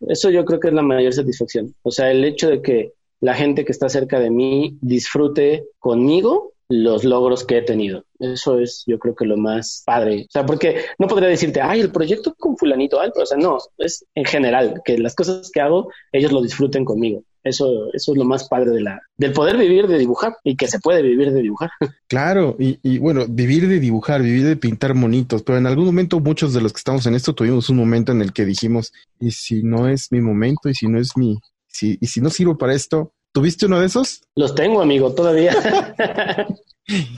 eso 0.01 0.29
yo 0.29 0.45
creo 0.45 0.61
que 0.61 0.69
es 0.69 0.75
la 0.75 0.83
mayor 0.83 1.14
satisfacción. 1.14 1.75
O 1.81 1.91
sea, 1.91 2.11
el 2.11 2.23
hecho 2.23 2.51
de 2.51 2.61
que 2.61 2.93
la 3.21 3.33
gente 3.33 3.64
que 3.64 3.73
está 3.73 3.89
cerca 3.89 4.21
de 4.21 4.31
mí 4.31 4.77
disfrute 4.83 5.64
conmigo 5.79 6.53
los 6.69 7.03
logros 7.03 7.45
que 7.45 7.57
he 7.57 7.62
tenido. 7.62 8.05
Eso 8.19 8.59
es, 8.59 8.85
yo 8.87 8.99
creo 8.99 9.14
que 9.14 9.25
lo 9.25 9.39
más 9.39 9.83
padre. 9.87 10.27
O 10.29 10.31
sea, 10.31 10.45
porque 10.45 10.85
no 10.99 11.09
podría 11.09 11.31
decirte, 11.31 11.62
ay, 11.62 11.81
el 11.81 11.91
proyecto 11.91 12.35
con 12.35 12.59
fulanito 12.59 13.01
alto. 13.01 13.23
O 13.23 13.27
sea, 13.27 13.39
no, 13.39 13.57
es 13.79 14.05
en 14.14 14.27
general, 14.27 14.83
que 14.85 14.99
las 14.99 15.14
cosas 15.14 15.51
que 15.51 15.62
hago, 15.62 15.91
ellos 16.12 16.31
lo 16.31 16.43
disfruten 16.43 16.85
conmigo. 16.85 17.25
Eso, 17.49 17.88
eso 17.92 18.12
es 18.12 18.18
lo 18.18 18.24
más 18.24 18.49
padre 18.49 18.70
de 18.70 18.80
la, 18.80 19.01
del 19.16 19.32
poder 19.32 19.57
vivir 19.57 19.86
de 19.86 19.99
dibujar 19.99 20.36
y 20.44 20.57
que 20.57 20.68
se 20.68 20.78
puede 20.78 21.03
vivir 21.03 21.32
de 21.32 21.42
dibujar. 21.42 21.70
Claro, 22.09 22.57
y, 22.59 22.78
y 22.82 22.96
bueno, 22.96 23.26
vivir 23.28 23.68
de 23.68 23.78
dibujar, 23.78 24.22
vivir 24.22 24.46
de 24.46 24.57
pintar 24.57 24.94
monitos, 24.94 25.42
pero 25.42 25.59
en 25.59 25.66
algún 25.66 25.84
momento 25.84 26.20
muchos 26.20 26.55
de 26.55 26.62
los 26.62 26.72
que 26.72 26.78
estamos 26.78 27.05
en 27.05 27.14
esto 27.14 27.34
tuvimos 27.34 27.68
un 27.68 27.76
momento 27.76 28.12
en 28.12 28.22
el 28.22 28.32
que 28.32 28.46
dijimos, 28.46 28.94
y 29.20 29.32
si 29.32 29.62
no 29.62 29.88
es 29.88 30.11
mi 30.11 30.22
momento, 30.22 30.70
y 30.70 30.74
si 30.74 30.88
no 30.88 30.99
es 30.99 31.18
mi, 31.18 31.38
si, 31.66 31.99
y 32.01 32.07
si 32.07 32.22
no 32.22 32.30
sirvo 32.30 32.57
para 32.57 32.72
esto, 32.72 33.12
¿Tuviste 33.32 33.66
uno 33.66 33.80
de 33.80 33.86
esos? 33.86 34.22
Los 34.34 34.55
tengo, 34.55 34.80
amigo, 34.80 35.12
todavía. 35.12 35.55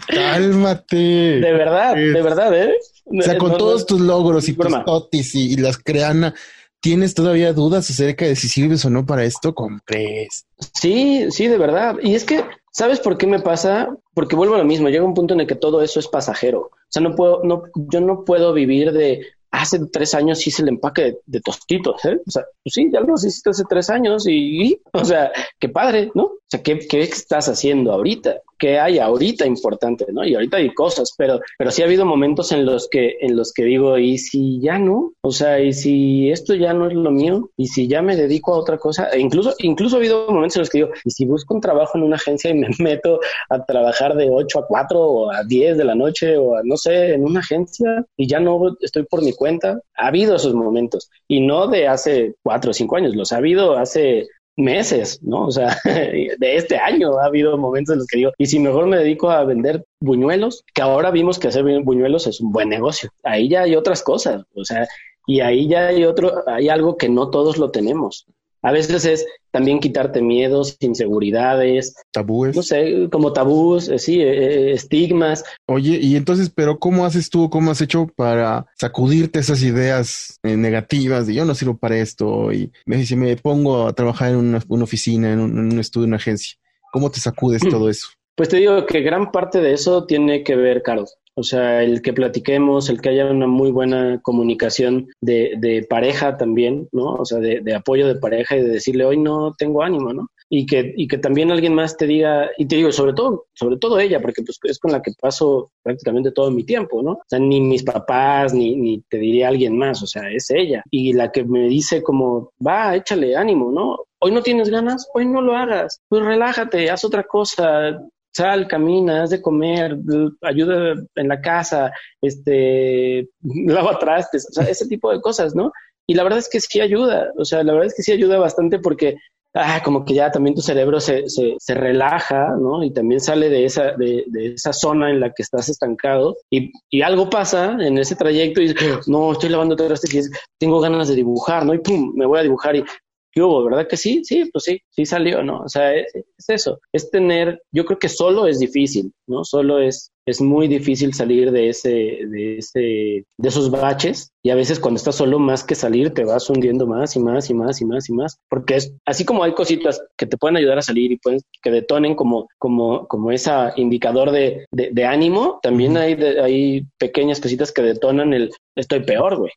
Cálmate. 0.09 0.97
De 0.97 1.53
verdad, 1.53 1.95
de 1.95 2.22
verdad, 2.22 2.55
¿eh? 2.55 2.74
O 3.07 3.22
sea, 3.22 3.39
con 3.39 3.57
todos 3.57 3.87
tus 3.87 4.01
logros 4.01 4.49
y 4.49 4.55
tus 4.55 4.85
totis 4.85 5.35
y, 5.35 5.57
las 5.57 5.78
creana, 5.78 6.35
¿tienes 6.81 7.14
todavía 7.14 7.53
dudas 7.53 7.91
acerca 7.91 8.24
de 8.24 8.37
si 8.37 8.49
sirves 8.49 8.85
o 8.85 8.91
no 8.91 9.07
para 9.07 9.24
esto? 9.24 9.55
¿Compres? 9.55 10.47
Sí, 10.74 11.26
sí, 11.31 11.49
de 11.49 11.59
verdad. 11.59 11.97
Y 12.03 12.14
es 12.14 12.24
que, 12.24 12.45
¿sabes 12.70 13.01
por 13.01 13.18
qué 13.18 13.26
me 13.26 13.41
pasa? 13.41 13.95
Porque 14.14 14.37
vuelvo 14.37 14.55
a 14.55 14.59
lo 14.59 14.64
mismo. 14.64 14.89
Llega 14.89 15.05
un 15.05 15.14
punto 15.14 15.35
en 15.35 15.41
el 15.41 15.47
que 15.47 15.55
todo 15.55 15.83
eso 15.83 16.01
es 16.01 16.09
pasajero. 16.09 16.61
O 16.61 16.89
sea, 16.89 17.03
no 17.03 17.14
puedo, 17.14 17.43
no, 17.45 17.62
yo 17.74 18.01
no 18.01 18.24
puedo 18.24 18.53
vivir 18.53 18.93
de 18.93 19.26
hace 19.51 19.81
tres 19.93 20.14
años 20.14 20.47
hice 20.47 20.62
el 20.62 20.68
empaque 20.68 21.18
de, 21.26 21.41
tostitos, 21.41 22.05
¿eh? 22.05 22.18
O 22.26 22.31
sea, 22.31 22.45
pues 22.62 22.74
sí, 22.74 22.89
ya 22.93 23.01
los 23.01 23.24
hiciste 23.24 23.51
hace 23.51 23.64
tres 23.68 23.91
años 23.91 24.26
y, 24.28 24.81
o 24.93 25.05
sea, 25.05 25.33
qué 25.59 25.68
padre, 25.68 26.11
¿no? 26.14 26.33
O 26.53 26.57
sea, 26.57 26.65
¿qué, 26.65 26.81
¿qué, 26.81 27.03
estás 27.03 27.49
haciendo 27.49 27.93
ahorita? 27.93 28.41
¿Qué 28.59 28.81
hay 28.81 28.99
ahorita 28.99 29.47
importante, 29.47 30.07
no? 30.13 30.25
Y 30.27 30.35
ahorita 30.35 30.57
hay 30.57 30.75
cosas, 30.75 31.15
pero, 31.17 31.39
pero 31.57 31.71
sí 31.71 31.81
ha 31.81 31.85
habido 31.85 32.05
momentos 32.05 32.51
en 32.51 32.67
los 32.67 32.89
que, 32.89 33.19
en 33.21 33.37
los 33.37 33.53
que 33.53 33.63
digo, 33.63 33.97
¿y 33.99 34.19
si 34.19 34.61
ya 34.61 34.77
no? 34.77 35.13
O 35.21 35.31
sea, 35.31 35.61
¿y 35.61 35.73
si 35.73 36.29
esto 36.29 36.57
ya 36.57 36.75
no 36.75 36.89
es 36.89 36.95
lo 36.95 37.13
mío? 37.13 37.51
¿Y 37.57 37.69
si 37.69 37.87
ya 37.87 38.03
me 38.03 38.17
dedico 38.17 38.53
a 38.53 38.59
otra 38.59 38.79
cosa? 38.79 39.11
E 39.11 39.21
incluso, 39.21 39.55
incluso 39.59 39.95
ha 39.95 40.01
habido 40.01 40.27
momentos 40.29 40.57
en 40.57 40.63
los 40.63 40.71
que 40.71 40.79
digo, 40.79 40.91
¿y 41.05 41.13
si 41.13 41.25
busco 41.25 41.55
un 41.55 41.61
trabajo 41.61 41.97
en 41.97 42.03
una 42.03 42.17
agencia 42.17 42.51
y 42.51 42.55
me 42.55 42.69
meto 42.81 43.21
a 43.49 43.65
trabajar 43.65 44.17
de 44.17 44.29
8 44.29 44.59
a 44.59 44.67
4 44.67 45.01
o 45.01 45.31
a 45.31 45.45
10 45.45 45.79
de 45.79 45.85
la 45.85 45.95
noche 45.95 46.37
o 46.37 46.57
a, 46.57 46.63
no 46.65 46.77
sé, 46.77 47.15
en 47.15 47.25
una 47.25 47.39
agencia 47.39 48.05
y 48.17 48.27
ya 48.27 48.41
no 48.41 48.77
estoy 48.81 49.05
por 49.05 49.23
mi 49.23 49.35
cuenta? 49.35 49.81
Ha 49.95 50.09
habido 50.09 50.35
esos 50.35 50.55
momentos 50.55 51.09
y 51.29 51.47
no 51.47 51.69
de 51.69 51.87
hace 51.87 52.35
4 52.43 52.73
o 52.73 52.75
5 52.75 52.97
años, 52.97 53.15
los 53.15 53.31
ha 53.31 53.37
habido 53.37 53.77
hace 53.77 54.27
meses, 54.61 55.21
¿no? 55.23 55.47
O 55.47 55.51
sea, 55.51 55.77
de 55.85 56.57
este 56.57 56.77
año 56.77 57.19
ha 57.19 57.27
habido 57.27 57.57
momentos 57.57 57.93
en 57.95 57.99
los 58.01 58.07
que 58.07 58.19
digo, 58.19 58.33
y 58.39 58.47
si 58.47 58.59
mejor 58.59 58.87
me 58.87 58.99
dedico 58.99 59.31
a 59.31 59.45
vender 59.45 59.85
buñuelos, 60.01 60.65
que 60.75 60.83
ahora 60.83 61.11
vimos 61.11 61.39
que 61.39 61.49
hacer 61.49 61.65
buñuelos 61.83 62.27
es 62.27 62.41
un 62.41 62.53
buen 62.53 62.69
negocio. 62.69 63.11
Ahí 63.23 63.49
ya 63.49 63.63
hay 63.63 63.77
otras 63.77 64.03
cosas, 64.03 64.45
o 64.55 64.65
sea, 64.65 64.87
y 65.27 65.41
ahí 65.41 65.69
ya 65.69 65.89
hay 65.89 66.05
otro, 66.05 66.45
hay 66.47 66.69
algo 66.69 66.97
que 66.97 67.09
no 67.09 67.31
todos 67.31 67.59
lo 67.59 67.71
tenemos. 67.71 68.27
A 68.63 68.73
veces 68.73 69.05
es 69.05 69.27
también 69.51 69.81
quitarte 69.81 70.23
miedos, 70.23 70.77
inseguridades. 70.81 71.95
Tabúes. 72.13 72.55
No 72.55 72.63
sé, 72.63 73.09
como 73.11 73.33
tabús, 73.33 73.89
eh, 73.89 73.99
sí, 73.99 74.21
eh, 74.21 74.71
eh, 74.71 74.73
estigmas. 74.73 75.45
Oye, 75.67 75.99
y 76.01 76.17
entonces, 76.17 76.51
pero 76.51 76.79
¿cómo 76.79 77.05
haces 77.05 77.31
tú, 77.31 77.51
cómo 77.51 77.71
has 77.71 77.81
hecho 77.81 78.07
para 78.15 78.67
sacudirte 78.79 79.39
esas 79.39 79.63
ideas 79.63 80.39
negativas 80.43 81.27
de 81.27 81.35
yo 81.35 81.45
no 81.45 81.55
sirvo 81.55 81.77
para 81.77 81.97
esto 81.97 82.53
y 82.53 82.71
si 83.05 83.17
me 83.17 83.37
pongo 83.37 83.87
a 83.89 83.93
trabajar 83.93 84.31
en 84.31 84.37
una, 84.37 84.63
oficina, 84.83 85.33
en 85.33 85.41
un, 85.41 85.79
estudio, 85.79 86.05
en 86.05 86.11
una 86.11 86.17
agencia? 86.17 86.57
¿Cómo 86.93 87.11
te 87.11 87.21
sacudes 87.21 87.63
todo 87.71 87.89
eso? 87.89 88.09
Pues 88.37 88.49
te 88.49 88.59
digo 88.59 88.87
que 88.87 89.01
gran 89.01 89.33
parte 89.33 89.61
de 89.61 89.73
eso 89.73 90.07
tiene 90.07 90.45
que 90.45 90.57
ver, 90.57 90.83
Carlos. 90.83 91.17
O 91.41 91.43
sea, 91.43 91.82
el 91.82 92.03
que 92.03 92.12
platiquemos, 92.12 92.91
el 92.91 93.01
que 93.01 93.09
haya 93.09 93.24
una 93.26 93.47
muy 93.47 93.70
buena 93.70 94.20
comunicación 94.22 95.09
de, 95.22 95.86
pareja 95.88 96.36
también, 96.36 96.86
¿no? 96.93 97.14
O 97.14 97.24
sea, 97.24 97.38
de, 97.38 97.61
de, 97.62 97.74
apoyo 97.74 98.07
de 98.07 98.16
pareja 98.16 98.57
y 98.57 98.62
de 98.62 98.68
decirle, 98.68 99.07
hoy 99.07 99.16
no 99.16 99.55
tengo 99.57 99.82
ánimo, 99.82 100.12
¿no? 100.12 100.28
Y 100.51 100.66
que, 100.66 100.93
y 100.97 101.09
que 101.09 101.16
también 101.16 101.51
alguien 101.51 101.74
más 101.74 101.97
te 101.97 102.07
diga, 102.07 102.51
y 102.59 102.66
te 102.66 102.76
digo, 102.76 102.93
sobre 102.93 103.14
todo, 103.14 103.47
sobre 103.55 103.78
todo 103.78 103.99
ella, 103.99 104.20
porque 104.20 104.43
pues 104.43 104.59
es 104.64 104.78
con 104.78 104.93
la 104.93 105.01
que 105.01 105.12
paso 105.18 105.70
prácticamente 105.82 106.30
todo 106.30 106.51
mi 106.51 106.64
tiempo, 106.64 107.03
¿no? 107.03 107.12
O 107.12 107.24
sea, 107.26 107.38
ni 107.38 107.61
mis 107.62 107.84
papás, 107.84 108.53
ni, 108.53 108.76
ni 108.76 109.01
te 109.09 109.16
diría 109.16 109.49
alguien 109.49 109.78
más, 109.78 110.03
o 110.03 110.07
sea, 110.07 110.30
es 110.30 110.51
ella. 110.51 110.82
Y 110.91 111.14
la 111.14 111.32
que 111.32 111.45
me 111.45 111.68
dice 111.68 112.03
como, 112.03 112.51
va, 112.64 112.97
échale 112.97 113.34
ánimo, 113.34 113.72
¿no? 113.72 113.97
Hoy 114.18 114.32
no 114.32 114.43
tienes 114.43 114.68
ganas, 114.68 115.09
hoy 115.14 115.24
no 115.24 115.41
lo 115.41 115.57
hagas, 115.57 116.03
pues 116.09 116.22
relájate, 116.22 116.91
haz 116.91 117.03
otra 117.05 117.22
cosa, 117.22 117.99
sal, 118.33 118.68
camina, 118.68 119.22
haz 119.22 119.31
de 119.31 119.43
comer, 119.43 119.99
ayuda 120.43 120.95
en 121.14 121.28
la 121.28 121.41
casa, 121.41 121.93
este, 122.22 123.28
lava 123.43 123.99
trastes, 123.99 124.47
o 124.51 124.53
sea, 124.53 124.64
ese 124.64 124.87
tipo 124.87 125.11
de 125.11 125.20
cosas, 125.20 125.55
¿no? 125.55 125.72
Y 126.07 126.14
la 126.14 126.24
verdad 126.24 126.41
es 126.41 126.49
que 126.49 126.61
sí 126.61 126.81
ayuda, 126.81 127.33
o 127.37 127.45
sea, 127.45 127.62
la 127.62 127.72
verdad 127.72 127.87
es 127.87 127.95
que 127.95 128.03
sí 128.03 128.11
ayuda 128.11 128.39
bastante 128.39 128.81
porque, 128.81 129.16
ah, 129.55 129.81
como 129.85 130.05
que 130.05 130.14
ya 130.14 130.31
también 130.31 130.57
tu 130.57 130.61
cerebro 130.61 130.99
se, 130.99 131.28
se, 131.28 131.55
se 131.59 131.74
relaja, 131.74 132.49
¿no? 132.61 132.83
Y 132.83 132.93
también 132.93 133.20
sale 133.20 133.49
de 133.49 133.64
esa, 133.64 133.93
de, 133.93 134.24
de, 134.26 134.55
esa 134.55 134.72
zona 134.72 135.11
en 135.11 135.20
la 135.20 135.31
que 135.31 135.43
estás 135.43 135.68
estancado 135.68 136.37
y, 136.51 136.72
y 136.91 137.03
algo 137.03 137.31
pasa 137.31 137.76
en 137.81 137.99
ese 137.99 138.16
trayecto 138.16 138.61
y 138.61 138.74
no, 139.07 139.33
estoy 139.33 139.51
lavando 139.51 139.76
trastes 139.76 140.12
y 140.14 140.31
tengo 140.59 140.81
ganas 140.81 141.09
de 141.09 141.14
dibujar, 141.14 141.64
¿no? 141.64 141.74
Y 141.74 141.78
pum, 141.78 142.12
me 142.16 142.26
voy 142.26 142.41
a 142.41 142.43
dibujar 142.43 142.74
y 142.74 142.85
¿qué 143.33 143.43
hubo? 143.43 143.64
¿Verdad 143.64 143.87
que 143.89 143.97
sí? 143.97 144.22
Sí, 144.24 144.49
pues 144.53 144.64
sí, 144.64 144.81
sí 144.91 145.07
salió, 145.07 145.43
¿no? 145.43 145.61
O 145.62 145.68
sea, 145.68 145.95
es, 145.95 146.14
es, 146.14 146.49
eso, 146.49 146.81
es 146.93 147.11
tener, 147.11 147.62
yo 147.72 147.85
creo 147.85 147.99
que 147.99 148.09
solo 148.09 148.47
es 148.47 148.59
difícil, 148.59 149.12
¿no? 149.26 149.45
Solo 149.45 149.81
es 149.81 150.12
es 150.27 150.41
muy 150.41 150.68
difícil 150.68 151.14
salir 151.14 151.51
de 151.51 151.68
ese, 151.68 151.89
de 151.89 152.59
ese, 152.59 152.81
de 152.81 153.49
esos 153.49 153.71
baches 153.71 154.33
y 154.43 154.51
a 154.51 154.55
veces 154.55 154.79
cuando 154.79 154.99
estás 154.99 155.16
solo 155.16 155.39
más 155.39 155.64
que 155.64 155.75
salir 155.75 156.12
te 156.14 156.25
vas 156.25 156.49
hundiendo 156.49 156.87
más 156.87 157.16
y 157.16 157.21
más 157.21 157.51
y 157.51 157.55
más 157.55 157.81
y 157.81 157.85
más 157.85 158.09
y 158.09 158.12
más 158.12 158.39
porque 158.49 158.77
es 158.77 158.95
así 159.07 159.25
como 159.25 159.45
hay 159.45 159.53
cositas 159.53 160.03
que 160.16 160.27
te 160.27 160.37
pueden 160.37 160.57
ayudar 160.57 160.79
a 160.79 160.83
salir 160.83 161.12
y 161.12 161.18
pueden 161.18 161.41
que 161.62 161.71
detonen 161.71 162.14
como 162.14 162.49
como 162.59 163.07
como 163.09 163.33
ese 163.33 163.51
indicador 163.77 164.31
de, 164.31 164.66
de, 164.71 165.05
ánimo 165.05 165.59
también 165.62 165.97
hay 165.97 166.14
hay 166.14 166.87
pequeñas 166.99 167.41
cositas 167.41 167.73
que 167.73 167.83
detonan 167.83 168.33
el 168.33 168.51
estoy 168.77 169.01
peor 169.01 169.37
güey. 169.37 169.51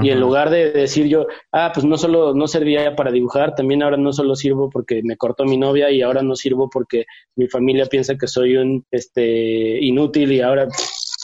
Y 0.00 0.10
en 0.10 0.20
lugar 0.20 0.48
de 0.48 0.70
decir 0.70 1.06
yo 1.06 1.26
ah 1.52 1.72
pues 1.74 1.84
no 1.84 1.98
solo 1.98 2.34
no 2.34 2.46
servía 2.46 2.94
para 2.96 3.10
dibujar 3.10 3.54
también 3.54 3.82
ahora 3.82 3.96
no 3.96 4.12
solo 4.12 4.36
sirvo 4.36 4.70
porque 4.70 5.02
me 5.02 5.16
cortó 5.16 5.44
mi 5.44 5.58
novia 5.58 5.90
y 5.90 6.02
ahora 6.02 6.22
no 6.22 6.36
sirvo 6.36 6.70
porque 6.70 7.04
mi 7.36 7.48
familia 7.48 7.86
piensa 7.86 8.16
que 8.16 8.26
soy 8.26 8.56
un 8.56 8.84
este 8.90 9.78
inútil 9.80 10.09
y 10.16 10.40
ahora 10.40 10.68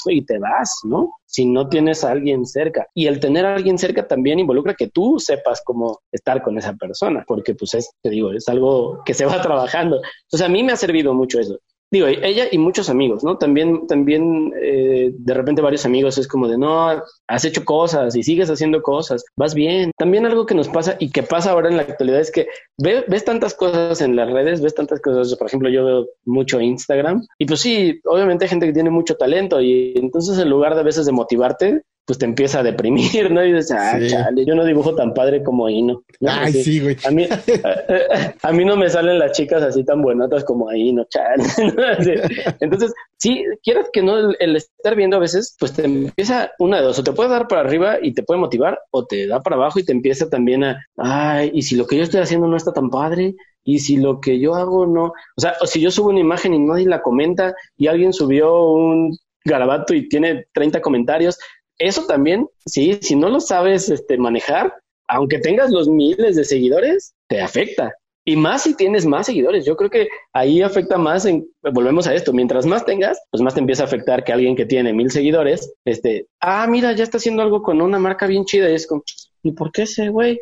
y 0.08 0.24
te 0.24 0.38
vas, 0.38 0.80
¿no? 0.84 1.16
Si 1.26 1.46
no 1.46 1.68
tienes 1.68 2.04
a 2.04 2.12
alguien 2.12 2.46
cerca. 2.46 2.86
Y 2.94 3.06
el 3.06 3.18
tener 3.18 3.44
a 3.44 3.54
alguien 3.54 3.76
cerca 3.76 4.06
también 4.06 4.38
involucra 4.38 4.74
que 4.74 4.88
tú 4.88 5.18
sepas 5.18 5.62
cómo 5.64 6.00
estar 6.12 6.42
con 6.42 6.56
esa 6.58 6.74
persona, 6.74 7.24
porque 7.26 7.54
pues 7.54 7.74
es, 7.74 7.90
te 8.02 8.10
digo, 8.10 8.32
es 8.32 8.48
algo 8.48 9.02
que 9.04 9.14
se 9.14 9.26
va 9.26 9.40
trabajando. 9.42 10.00
Entonces 10.24 10.46
a 10.46 10.48
mí 10.48 10.62
me 10.62 10.72
ha 10.72 10.76
servido 10.76 11.12
mucho 11.14 11.40
eso 11.40 11.58
digo, 11.96 12.06
ella 12.06 12.46
y 12.50 12.58
muchos 12.58 12.88
amigos, 12.88 13.24
¿no? 13.24 13.38
También, 13.38 13.86
también 13.86 14.52
eh, 14.60 15.12
de 15.12 15.34
repente 15.34 15.62
varios 15.62 15.84
amigos 15.84 16.18
es 16.18 16.28
como 16.28 16.48
de, 16.48 16.58
no, 16.58 17.02
has 17.26 17.44
hecho 17.44 17.64
cosas 17.64 18.16
y 18.16 18.22
sigues 18.22 18.50
haciendo 18.50 18.82
cosas, 18.82 19.24
vas 19.36 19.54
bien. 19.54 19.90
También 19.96 20.26
algo 20.26 20.46
que 20.46 20.54
nos 20.54 20.68
pasa 20.68 20.96
y 20.98 21.10
que 21.10 21.22
pasa 21.22 21.50
ahora 21.50 21.68
en 21.68 21.76
la 21.76 21.82
actualidad 21.82 22.20
es 22.20 22.30
que 22.30 22.48
ves, 22.78 23.24
tantas 23.24 23.54
cosas 23.54 24.00
en 24.00 24.16
las 24.16 24.30
redes, 24.30 24.60
ves 24.60 24.74
tantas 24.74 25.00
cosas, 25.00 25.36
por 25.36 25.46
ejemplo, 25.46 25.68
yo 25.68 25.84
veo 25.84 26.06
mucho 26.24 26.60
Instagram 26.60 27.26
y 27.38 27.46
pues 27.46 27.60
sí, 27.60 28.00
obviamente 28.04 28.44
hay 28.44 28.50
gente 28.50 28.66
que 28.66 28.72
tiene 28.72 28.90
mucho 28.90 29.16
talento 29.16 29.60
y 29.60 29.94
entonces 29.96 30.38
en 30.38 30.50
lugar 30.50 30.74
de 30.74 30.80
a 30.80 30.84
veces 30.84 31.06
de 31.06 31.12
motivarte, 31.12 31.82
pues 32.06 32.18
te 32.20 32.24
empieza 32.24 32.60
a 32.60 32.62
deprimir, 32.62 33.30
¿no? 33.32 33.44
Y 33.44 33.52
dices, 33.52 33.72
ah, 33.72 33.98
chale, 34.06 34.46
yo 34.46 34.54
no 34.54 34.64
dibujo 34.64 34.94
tan 34.94 35.12
padre 35.12 35.42
como 35.42 35.66
Aino. 35.66 36.04
Ay, 36.24 36.52
sí, 36.52 36.80
güey. 36.80 36.96
A 37.04 37.10
mí, 37.10 37.26
a, 38.42 38.52
mí 38.52 38.64
no 38.64 38.76
me 38.76 38.88
salen 38.88 39.18
las 39.18 39.32
chicas 39.32 39.60
así 39.62 39.84
tan 39.84 40.00
buenotas 40.02 40.44
como 40.44 40.68
Aino, 40.68 41.04
chale. 41.10 41.44
Entonces, 42.60 42.94
sí, 43.16 43.44
quieras 43.60 43.88
que 43.92 44.02
no, 44.02 44.30
el, 44.38 44.56
estar 44.56 44.94
viendo 44.94 45.16
a 45.16 45.20
veces, 45.20 45.56
pues 45.58 45.72
te 45.72 45.84
empieza 45.84 46.52
una 46.60 46.76
de 46.78 46.84
dos, 46.84 46.98
o 47.00 47.02
te 47.04 47.12
puede 47.12 47.28
dar 47.28 47.48
para 47.48 47.62
arriba 47.62 47.98
y 48.00 48.14
te 48.14 48.22
puede 48.22 48.38
motivar, 48.38 48.78
o 48.92 49.04
te 49.04 49.26
da 49.26 49.42
para 49.42 49.56
abajo 49.56 49.80
y 49.80 49.84
te 49.84 49.92
empieza 49.92 50.30
también 50.30 50.62
a, 50.62 50.86
ay, 50.96 51.50
y 51.52 51.62
si 51.62 51.74
lo 51.74 51.88
que 51.88 51.96
yo 51.96 52.04
estoy 52.04 52.20
haciendo 52.20 52.46
no 52.46 52.56
está 52.56 52.72
tan 52.72 52.88
padre, 52.88 53.34
y 53.64 53.80
si 53.80 53.96
lo 53.96 54.20
que 54.20 54.38
yo 54.38 54.54
hago 54.54 54.86
no, 54.86 55.06
o 55.06 55.40
sea, 55.40 55.54
o 55.60 55.66
si 55.66 55.80
yo 55.80 55.90
subo 55.90 56.10
una 56.10 56.20
imagen 56.20 56.54
y 56.54 56.60
nadie 56.60 56.86
la 56.86 57.02
comenta 57.02 57.52
y 57.76 57.88
alguien 57.88 58.12
subió 58.12 58.70
un 58.70 59.18
garabato 59.46 59.94
y 59.94 60.08
tiene 60.08 60.46
30 60.52 60.80
comentarios, 60.80 61.38
eso 61.78 62.06
también, 62.06 62.48
sí, 62.64 62.98
si 63.00 63.16
no 63.16 63.28
lo 63.28 63.40
sabes 63.40 63.88
este, 63.88 64.18
manejar, 64.18 64.74
aunque 65.08 65.38
tengas 65.38 65.70
los 65.70 65.88
miles 65.88 66.36
de 66.36 66.44
seguidores, 66.44 67.14
te 67.28 67.40
afecta. 67.40 67.92
Y 68.28 68.34
más 68.34 68.62
si 68.62 68.74
tienes 68.74 69.06
más 69.06 69.26
seguidores. 69.26 69.64
Yo 69.64 69.76
creo 69.76 69.88
que 69.88 70.08
ahí 70.32 70.60
afecta 70.60 70.98
más 70.98 71.26
en, 71.26 71.46
volvemos 71.72 72.08
a 72.08 72.14
esto, 72.14 72.32
mientras 72.32 72.66
más 72.66 72.84
tengas, 72.84 73.20
pues 73.30 73.40
más 73.40 73.54
te 73.54 73.60
empieza 73.60 73.84
a 73.84 73.86
afectar 73.86 74.24
que 74.24 74.32
alguien 74.32 74.56
que 74.56 74.66
tiene 74.66 74.92
mil 74.92 75.12
seguidores, 75.12 75.72
este, 75.84 76.26
ah, 76.40 76.66
mira, 76.66 76.92
ya 76.92 77.04
está 77.04 77.18
haciendo 77.18 77.42
algo 77.42 77.62
con 77.62 77.80
una 77.80 78.00
marca 78.00 78.26
bien 78.26 78.44
chida 78.44 78.68
y 78.68 78.74
es 78.74 78.86
como, 78.88 79.04
¿y 79.44 79.52
por 79.52 79.70
qué 79.70 79.82
ese 79.82 80.08
güey? 80.08 80.40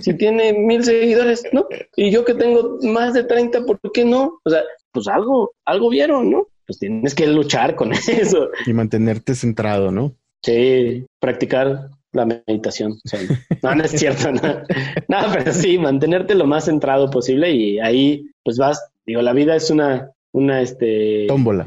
Si 0.00 0.16
tiene 0.16 0.52
mil 0.52 0.84
seguidores, 0.84 1.44
¿no? 1.52 1.66
Y 1.96 2.10
yo 2.10 2.24
que 2.24 2.34
tengo 2.34 2.78
más 2.82 3.14
de 3.14 3.24
30, 3.24 3.64
¿por 3.64 3.80
qué 3.92 4.04
no? 4.04 4.40
O 4.44 4.50
sea, 4.50 4.62
pues 4.92 5.08
algo, 5.08 5.52
algo 5.64 5.88
vieron, 5.88 6.30
¿no? 6.30 6.48
Pues 6.66 6.78
tienes 6.78 7.14
que 7.14 7.26
luchar 7.26 7.74
con 7.74 7.92
eso. 8.08 8.48
Y 8.66 8.72
mantenerte 8.72 9.34
centrado, 9.34 9.90
¿no? 9.90 10.14
Sí, 10.44 11.06
practicar 11.20 11.88
la 12.12 12.26
meditación. 12.26 12.98
no, 13.62 13.74
no 13.74 13.82
es 13.84 13.92
cierto, 13.92 14.30
no. 14.30 14.42
no, 15.08 15.18
pero 15.32 15.52
sí, 15.52 15.78
mantenerte 15.78 16.34
lo 16.34 16.46
más 16.46 16.66
centrado 16.66 17.10
posible 17.10 17.50
y 17.50 17.80
ahí 17.80 18.26
pues 18.44 18.58
vas, 18.58 18.90
digo, 19.06 19.22
la 19.22 19.32
vida 19.32 19.56
es 19.56 19.70
una, 19.70 20.10
una 20.32 20.60
este 20.60 21.24
tómbola. 21.28 21.64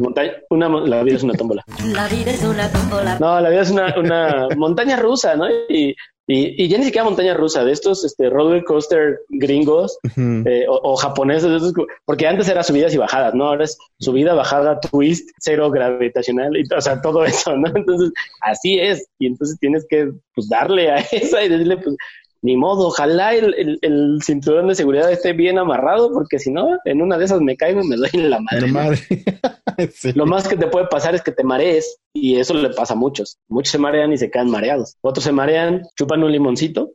una, 0.51 0.69
la 0.69 1.03
vida 1.03 1.15
es 1.15 1.23
una 1.23 1.33
tómbola. 1.33 1.63
La 1.91 2.07
vida 2.07 2.31
es 2.31 2.43
una 2.43 2.71
tómbola. 2.71 3.17
No, 3.19 3.41
la 3.41 3.49
vida 3.49 3.61
es 3.61 3.71
una, 3.71 3.95
una 3.97 4.47
montaña 4.55 4.95
rusa, 4.97 5.35
¿no? 5.35 5.49
Y 5.69 5.95
y, 6.29 6.61
y, 6.61 6.67
ya 6.67 6.77
ni 6.77 6.83
siquiera 6.83 7.05
montaña 7.05 7.33
rusa, 7.33 7.63
de 7.63 7.71
estos 7.71 8.03
este, 8.03 8.29
roller 8.29 8.65
coaster 8.65 9.21
gringos 9.29 9.97
eh, 10.17 10.65
o, 10.67 10.97
japoneses, 10.97 11.73
porque 12.03 12.27
antes 12.27 12.49
era 12.49 12.63
subidas 12.63 12.93
y 12.93 12.97
bajadas, 12.97 13.33
¿no? 13.33 13.45
Ahora 13.45 13.63
es 13.63 13.77
subida, 13.99 14.33
bajada, 14.33 14.81
twist, 14.81 15.29
cero 15.39 15.71
gravitacional, 15.71 16.57
y, 16.57 16.63
o 16.73 16.81
sea, 16.81 17.01
todo 17.01 17.23
eso, 17.25 17.55
¿no? 17.55 17.71
Entonces, 17.73 18.11
así 18.41 18.77
es. 18.77 19.07
Y 19.19 19.27
entonces 19.27 19.57
tienes 19.59 19.85
que 19.89 20.11
pues, 20.35 20.49
darle 20.49 20.91
a 20.91 20.97
esa 21.11 21.41
y 21.45 21.47
decirle, 21.47 21.77
pues, 21.77 21.95
ni 22.41 22.57
modo, 22.57 22.87
ojalá 22.87 23.33
el, 23.33 23.79
el, 23.81 24.19
cinturón 24.21 24.67
de 24.67 24.75
seguridad 24.75 25.11
esté 25.11 25.33
bien 25.33 25.57
amarrado, 25.57 26.11
porque 26.11 26.39
si 26.39 26.51
no, 26.51 26.77
en 26.85 27.01
una 27.01 27.17
de 27.17 27.25
esas 27.25 27.41
me 27.41 27.57
caigo 27.57 27.81
y 27.81 27.87
me 27.87 27.95
doy 27.95 28.09
en 28.13 28.29
la 28.29 28.39
madre. 28.39 28.67
Lo 30.15 30.25
más 30.25 30.47
que 30.47 30.55
te 30.55 30.67
puede 30.67 30.87
pasar 30.87 31.15
es 31.15 31.21
que 31.21 31.31
te 31.31 31.43
marees 31.43 31.99
y 32.21 32.39
eso 32.39 32.53
le 32.53 32.69
pasa 32.69 32.93
a 32.93 32.97
muchos. 32.97 33.39
Muchos 33.47 33.71
se 33.71 33.77
marean 33.77 34.11
y 34.13 34.17
se 34.17 34.29
quedan 34.29 34.49
mareados. 34.49 34.97
Otros 35.01 35.23
se 35.23 35.31
marean, 35.31 35.83
chupan 35.95 36.23
un 36.23 36.31
limoncito. 36.31 36.93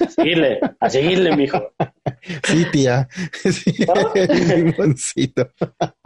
A 0.00 0.08
seguirle, 0.10 0.60
a 0.80 0.90
seguirle, 0.90 1.36
mijo. 1.36 1.60
Sí, 2.44 2.64
tía. 2.72 3.08
Sí, 3.42 3.72
limoncito. 4.56 5.48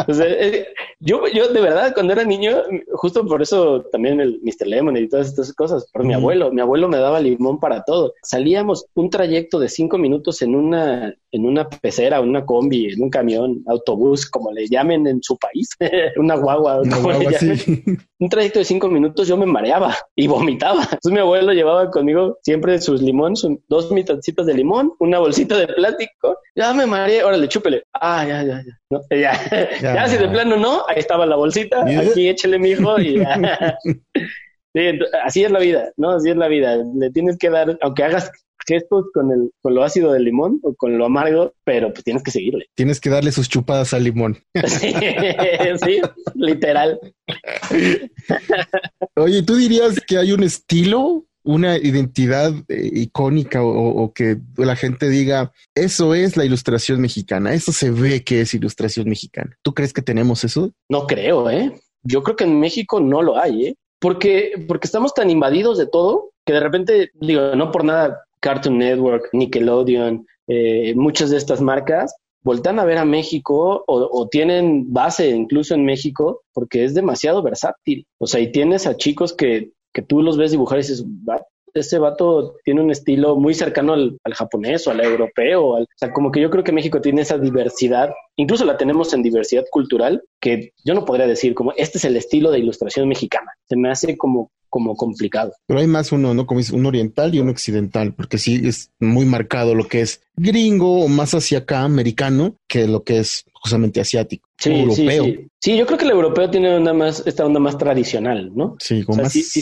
Eh, 0.08 0.66
yo, 0.98 1.22
yo 1.32 1.48
de 1.48 1.60
verdad, 1.60 1.92
cuando 1.94 2.12
era 2.12 2.24
niño, 2.24 2.62
justo 2.92 3.26
por 3.26 3.40
eso 3.40 3.82
también 3.92 4.20
el 4.20 4.40
Mr. 4.42 4.66
Lemon 4.66 4.96
y 4.96 5.08
todas 5.08 5.28
estas 5.28 5.52
cosas, 5.54 5.88
por 5.92 6.04
mi 6.04 6.12
abuelo, 6.12 6.52
mi 6.52 6.60
abuelo 6.60 6.88
me 6.88 6.98
daba 6.98 7.20
limón 7.20 7.58
para 7.58 7.82
todo. 7.84 8.14
Salíamos 8.22 8.84
un 8.94 9.08
trayecto 9.10 9.58
de 9.58 9.68
cinco 9.68 9.98
minutos 9.98 10.42
en 10.42 10.54
una, 10.54 11.14
en 11.30 11.46
una 11.46 11.68
pecera, 11.68 12.20
una 12.20 12.44
combi, 12.44 12.92
en 12.92 13.02
un 13.02 13.10
camión, 13.10 13.62
autobús, 13.66 14.28
como 14.28 14.52
le 14.52 14.68
llamen 14.68 15.06
en 15.06 15.22
su 15.22 15.36
país, 15.38 15.68
una 16.16 16.36
guagua, 16.36 16.82
un 18.20 18.28
trayecto 18.28 18.58
de 18.58 18.66
cinco 18.66 18.88
minutos 18.88 19.26
yo 19.26 19.36
me 19.36 19.46
mareaba 19.46 19.96
y 20.14 20.26
vomitaba. 20.26 20.82
Entonces 20.82 21.12
mi 21.12 21.20
abuelo 21.20 21.52
llevaba 21.52 21.90
conmigo 21.90 22.38
siempre 22.42 22.78
sus 22.78 23.00
limones, 23.00 23.46
dos 23.66 23.90
mitadcitas 23.90 24.44
de 24.46 24.54
limón, 24.54 24.92
una 24.98 25.18
bolsita 25.18 25.56
de 25.56 25.66
plástico. 25.66 26.38
Ya 26.54 26.72
me 26.74 26.86
mareé, 26.86 27.24
órale, 27.24 27.48
chúpele. 27.48 27.82
Ah, 27.94 28.24
ya, 28.28 28.42
ya, 28.42 28.62
ya. 28.62 28.78
No, 28.90 29.00
ya. 29.10 29.32
ya, 29.80 30.06
si 30.06 30.18
de 30.18 30.28
plano 30.28 30.56
no, 30.56 30.84
ahí 30.86 30.98
estaba 30.98 31.24
la 31.24 31.36
bolsita, 31.36 31.82
aquí 31.82 32.28
échele 32.28 32.58
mi 32.58 32.70
hijo 32.70 33.00
y 33.00 33.18
ya. 33.18 33.78
así 35.24 35.42
es 35.42 35.50
la 35.50 35.58
vida, 35.58 35.90
¿no? 35.96 36.10
Así 36.10 36.28
es 36.30 36.36
la 36.36 36.48
vida. 36.48 36.76
Le 36.94 37.10
tienes 37.10 37.38
que 37.38 37.48
dar, 37.48 37.78
aunque 37.80 38.04
hagas 38.04 38.30
gestos 38.66 39.06
con 39.12 39.30
el 39.30 39.50
con 39.60 39.74
lo 39.74 39.82
ácido 39.82 40.12
del 40.12 40.24
limón 40.24 40.60
o 40.62 40.74
con 40.74 40.96
lo 40.98 41.06
amargo, 41.06 41.54
pero 41.64 41.92
pues 41.92 42.04
tienes 42.04 42.22
que 42.22 42.30
seguirle. 42.30 42.66
Tienes 42.74 43.00
que 43.00 43.10
darle 43.10 43.32
sus 43.32 43.48
chupadas 43.48 43.92
al 43.94 44.04
limón. 44.04 44.38
sí, 45.84 46.00
literal. 46.34 46.98
Oye, 49.16 49.42
¿tú 49.42 49.56
dirías 49.56 50.00
que 50.06 50.18
hay 50.18 50.32
un 50.32 50.42
estilo, 50.42 51.26
una 51.42 51.78
identidad 51.78 52.52
eh, 52.68 52.90
icónica 52.92 53.62
o, 53.62 54.12
que 54.12 54.38
la 54.56 54.76
gente 54.76 55.08
diga, 55.08 55.52
eso 55.74 56.14
es 56.14 56.36
la 56.36 56.44
ilustración 56.44 57.00
mexicana, 57.00 57.54
eso 57.54 57.72
se 57.72 57.90
ve 57.90 58.22
que 58.24 58.42
es 58.42 58.54
ilustración 58.54 59.08
mexicana? 59.08 59.56
¿Tú 59.62 59.74
crees 59.74 59.92
que 59.92 60.02
tenemos 60.02 60.44
eso? 60.44 60.72
No 60.88 61.06
creo, 61.06 61.50
¿eh? 61.50 61.72
Yo 62.02 62.22
creo 62.22 62.36
que 62.36 62.44
en 62.44 62.60
México 62.60 63.00
no 63.00 63.22
lo 63.22 63.38
hay, 63.38 63.66
¿eh? 63.66 63.76
Porque, 64.00 64.52
porque 64.66 64.86
estamos 64.86 65.12
tan 65.12 65.28
invadidos 65.28 65.76
de 65.76 65.86
todo 65.86 66.30
que 66.46 66.54
de 66.54 66.60
repente, 66.60 67.10
digo, 67.14 67.54
no 67.54 67.70
por 67.70 67.84
nada 67.84 68.24
Cartoon 68.40 68.78
Network, 68.78 69.28
Nickelodeon, 69.32 70.26
eh, 70.48 70.94
muchas 70.96 71.30
de 71.30 71.36
estas 71.36 71.60
marcas 71.60 72.14
voltan 72.42 72.78
a 72.78 72.84
ver 72.84 72.98
a 72.98 73.04
México 73.04 73.84
o, 73.86 74.28
tienen 74.28 74.92
base 74.92 75.28
incluso 75.30 75.74
en 75.74 75.84
México 75.84 76.42
porque 76.52 76.84
es 76.84 76.94
demasiado 76.94 77.42
versátil. 77.42 78.06
O 78.18 78.26
sea, 78.26 78.40
y 78.40 78.50
tienes 78.50 78.86
a 78.86 78.96
chicos 78.96 79.34
que, 79.34 79.72
que 79.92 80.02
tú 80.02 80.22
los 80.22 80.36
ves 80.36 80.50
dibujar 80.50 80.78
y 80.78 80.82
dices, 80.82 81.04
ese 81.74 81.98
vato 81.98 82.56
tiene 82.64 82.80
un 82.80 82.90
estilo 82.90 83.36
muy 83.36 83.54
cercano 83.54 83.92
al, 83.92 84.18
japonés 84.32 84.86
o 84.86 84.90
al 84.90 85.00
europeo. 85.00 85.66
o 85.66 85.86
sea, 85.96 86.12
como 86.12 86.30
que 86.30 86.40
yo 86.40 86.50
creo 86.50 86.64
que 86.64 86.72
México 86.72 87.00
tiene 87.00 87.22
esa 87.22 87.38
diversidad, 87.38 88.10
incluso 88.36 88.64
la 88.64 88.76
tenemos 88.76 89.12
en 89.12 89.22
diversidad 89.22 89.64
cultural, 89.70 90.22
que 90.40 90.72
yo 90.84 90.94
no 90.94 91.04
podría 91.04 91.26
decir 91.26 91.54
como 91.54 91.72
este 91.76 91.98
es 91.98 92.04
el 92.04 92.16
estilo 92.16 92.50
de 92.50 92.58
ilustración 92.58 93.08
mexicana. 93.08 93.52
Se 93.68 93.76
me 93.76 93.90
hace 93.90 94.16
como 94.16 94.50
como 94.70 94.96
complicado. 94.96 95.52
Pero 95.66 95.80
hay 95.80 95.86
más 95.86 96.12
uno, 96.12 96.32
¿no? 96.32 96.46
Como 96.46 96.60
es 96.60 96.70
un 96.70 96.86
oriental 96.86 97.34
y 97.34 97.40
un 97.40 97.48
occidental, 97.48 98.14
porque 98.14 98.38
sí 98.38 98.62
es 98.64 98.90
muy 99.00 99.26
marcado 99.26 99.74
lo 99.74 99.88
que 99.88 100.00
es 100.00 100.22
gringo 100.36 101.00
o 101.04 101.08
más 101.08 101.34
hacia 101.34 101.58
acá, 101.58 101.82
americano, 101.82 102.54
que 102.68 102.86
lo 102.86 103.02
que 103.02 103.18
es 103.18 103.44
justamente 103.52 104.00
asiático. 104.00 104.48
Sí, 104.60 104.70
europeo. 104.72 105.24
Sí, 105.24 105.48
sí. 105.58 105.76
yo 105.78 105.86
creo 105.86 105.98
que 105.98 106.04
el 106.04 106.10
europeo 106.10 106.50
tiene 106.50 106.74
onda 106.76 106.92
más, 106.92 107.26
esta 107.26 107.46
onda 107.46 107.58
más 107.58 107.78
tradicional, 107.78 108.50
¿no? 108.54 108.76
Sí, 108.78 109.02
como 109.04 109.22
más 109.22 109.32
sí, 109.32 109.60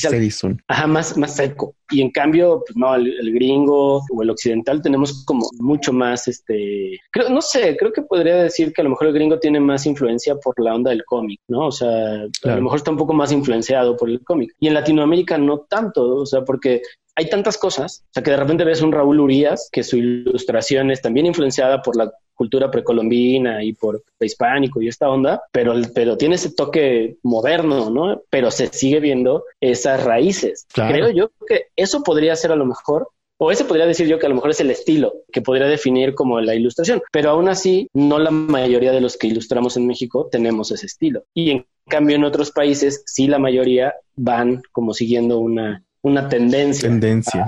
Ajá, 0.67 0.87
más, 0.89 1.17
más 1.17 1.37
seco. 1.37 1.77
Y 1.91 2.03
en 2.03 2.11
cambio, 2.11 2.65
pues 2.67 2.77
no, 2.77 2.97
el, 2.97 3.33
gringo 3.33 4.03
o 4.11 4.23
el 4.23 4.31
occidental 4.31 4.83
tenemos 4.83 5.25
como 5.25 5.49
mucho 5.61 5.93
más, 5.93 6.27
este, 6.27 6.99
creo, 7.13 7.29
no 7.31 7.41
sé, 7.41 7.77
creo 7.77 7.93
que 7.93 8.03
podría 8.03 8.43
decir 8.43 8.73
que 8.73 8.81
a 8.81 8.85
lo 8.85 8.91
mejor 8.91 9.07
el 9.07 9.15
gringo 9.15 9.39
tiene 9.39 9.61
más 9.61 9.87
influencia 9.87 10.35
por 10.35 10.59
la 10.61 10.75
onda 10.75 10.91
del 10.91 11.05
cómic, 11.05 11.41
¿no? 11.47 11.69
O 11.69 11.73
sea, 11.73 11.89
a 11.89 12.57
lo 12.57 12.63
mejor 12.63 12.79
está 12.79 12.91
un 12.91 12.99
poco 12.99 13.15
más 13.15 13.31
influenciado 13.31 13.97
por 13.97 14.11
el 14.11 14.23
cómic. 14.25 14.53
Y 14.59 14.67
en 14.67 14.75
Latinoamérica 14.75 15.39
no 15.39 15.61
tanto, 15.61 16.17
o 16.17 16.27
sea, 16.27 16.45
porque 16.45 16.83
hay 17.19 17.29
tantas 17.29 17.59
cosas, 17.59 18.05
o 18.05 18.11
sea, 18.15 18.23
que 18.23 18.31
de 18.31 18.37
repente 18.37 18.63
ves 18.63 18.81
un 18.81 18.93
Raúl 18.93 19.19
Urias, 19.19 19.69
que 19.73 19.83
su 19.83 19.97
ilustración 19.97 20.93
es 20.93 21.03
también 21.03 21.27
influenciada 21.27 21.83
por 21.83 21.97
la 21.97 22.13
cultura 22.33 22.71
precolombina 22.71 23.65
y 23.65 23.73
por 23.73 24.05
prehispánico 24.17 24.81
y 24.81 24.87
esta 24.87 25.09
onda, 25.09 25.43
pero, 25.51 25.75
pero 25.93 26.17
tiene 26.17 26.37
ese 26.37 26.53
toque 26.53 27.17
moderno, 27.25 27.91
¿no? 27.91 28.23
Pero 28.31 28.53
se 28.53 28.69
sigue 28.69 29.01
viendo 29.01 29.43
esas 29.61 30.05
raíces. 30.05 30.65
Creo 30.73 31.11
yo 31.11 31.33
que 31.49 31.67
eso 31.75 32.05
podría 32.05 32.37
ser 32.37 32.53
a 32.53 32.57
lo 32.57 32.67
mejor 32.67 33.09
o 33.41 33.51
ese 33.51 33.65
podría 33.65 33.87
decir 33.87 34.07
yo 34.07 34.21
que 34.21 34.27
a 34.27 34.29
lo 34.29 34.37
mejor 34.37 34.51
es 34.51 34.61
el 34.61 34.71
estilo 34.71 35.15
que 35.33 35.43
podría 35.43 35.67
definir 35.67 36.15
como 36.15 36.41
la 36.41 36.55
ilustración, 36.55 37.03
pero 37.11 37.31
aún 37.31 37.49
así 37.49 37.89
no 37.95 38.21
la 38.21 38.31
mayoría 38.31 38.93
de 38.93 39.01
los 39.01 39.17
que 39.17 39.27
ilustramos 39.27 39.77
en 39.77 39.89
México 39.89 40.29
tenemos 40.31 40.71
ese 40.71 40.87
estilo. 40.87 41.25
Y 41.35 41.51
en 41.51 41.67
cambio 41.89 42.15
en 42.15 42.25
otros 42.25 42.53
países 42.53 43.03
sí 43.07 43.27
la 43.27 43.39
mayoría 43.39 43.95
van 44.15 44.63
como 44.73 44.93
siguiendo 44.93 45.39
una, 45.39 45.85
una 46.03 46.29
tendencia, 46.29 46.89
tendencia 46.89 47.45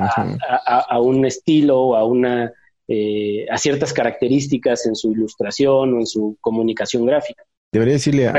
a, 0.66 1.00
un 1.00 1.24
estilo 1.24 1.80
o 1.80 1.96
a 1.96 2.04
una 2.04 2.52
eh, 2.88 3.46
a 3.50 3.56
ciertas 3.56 3.92
características 3.92 4.86
en 4.86 4.96
su 4.96 5.12
ilustración 5.12 5.94
o 5.94 5.98
en 6.00 6.06
su 6.06 6.36
comunicación 6.40 7.06
gráfica. 7.06 7.44
Debería 7.70 7.94
decirle 7.94 8.28
a, 8.28 8.32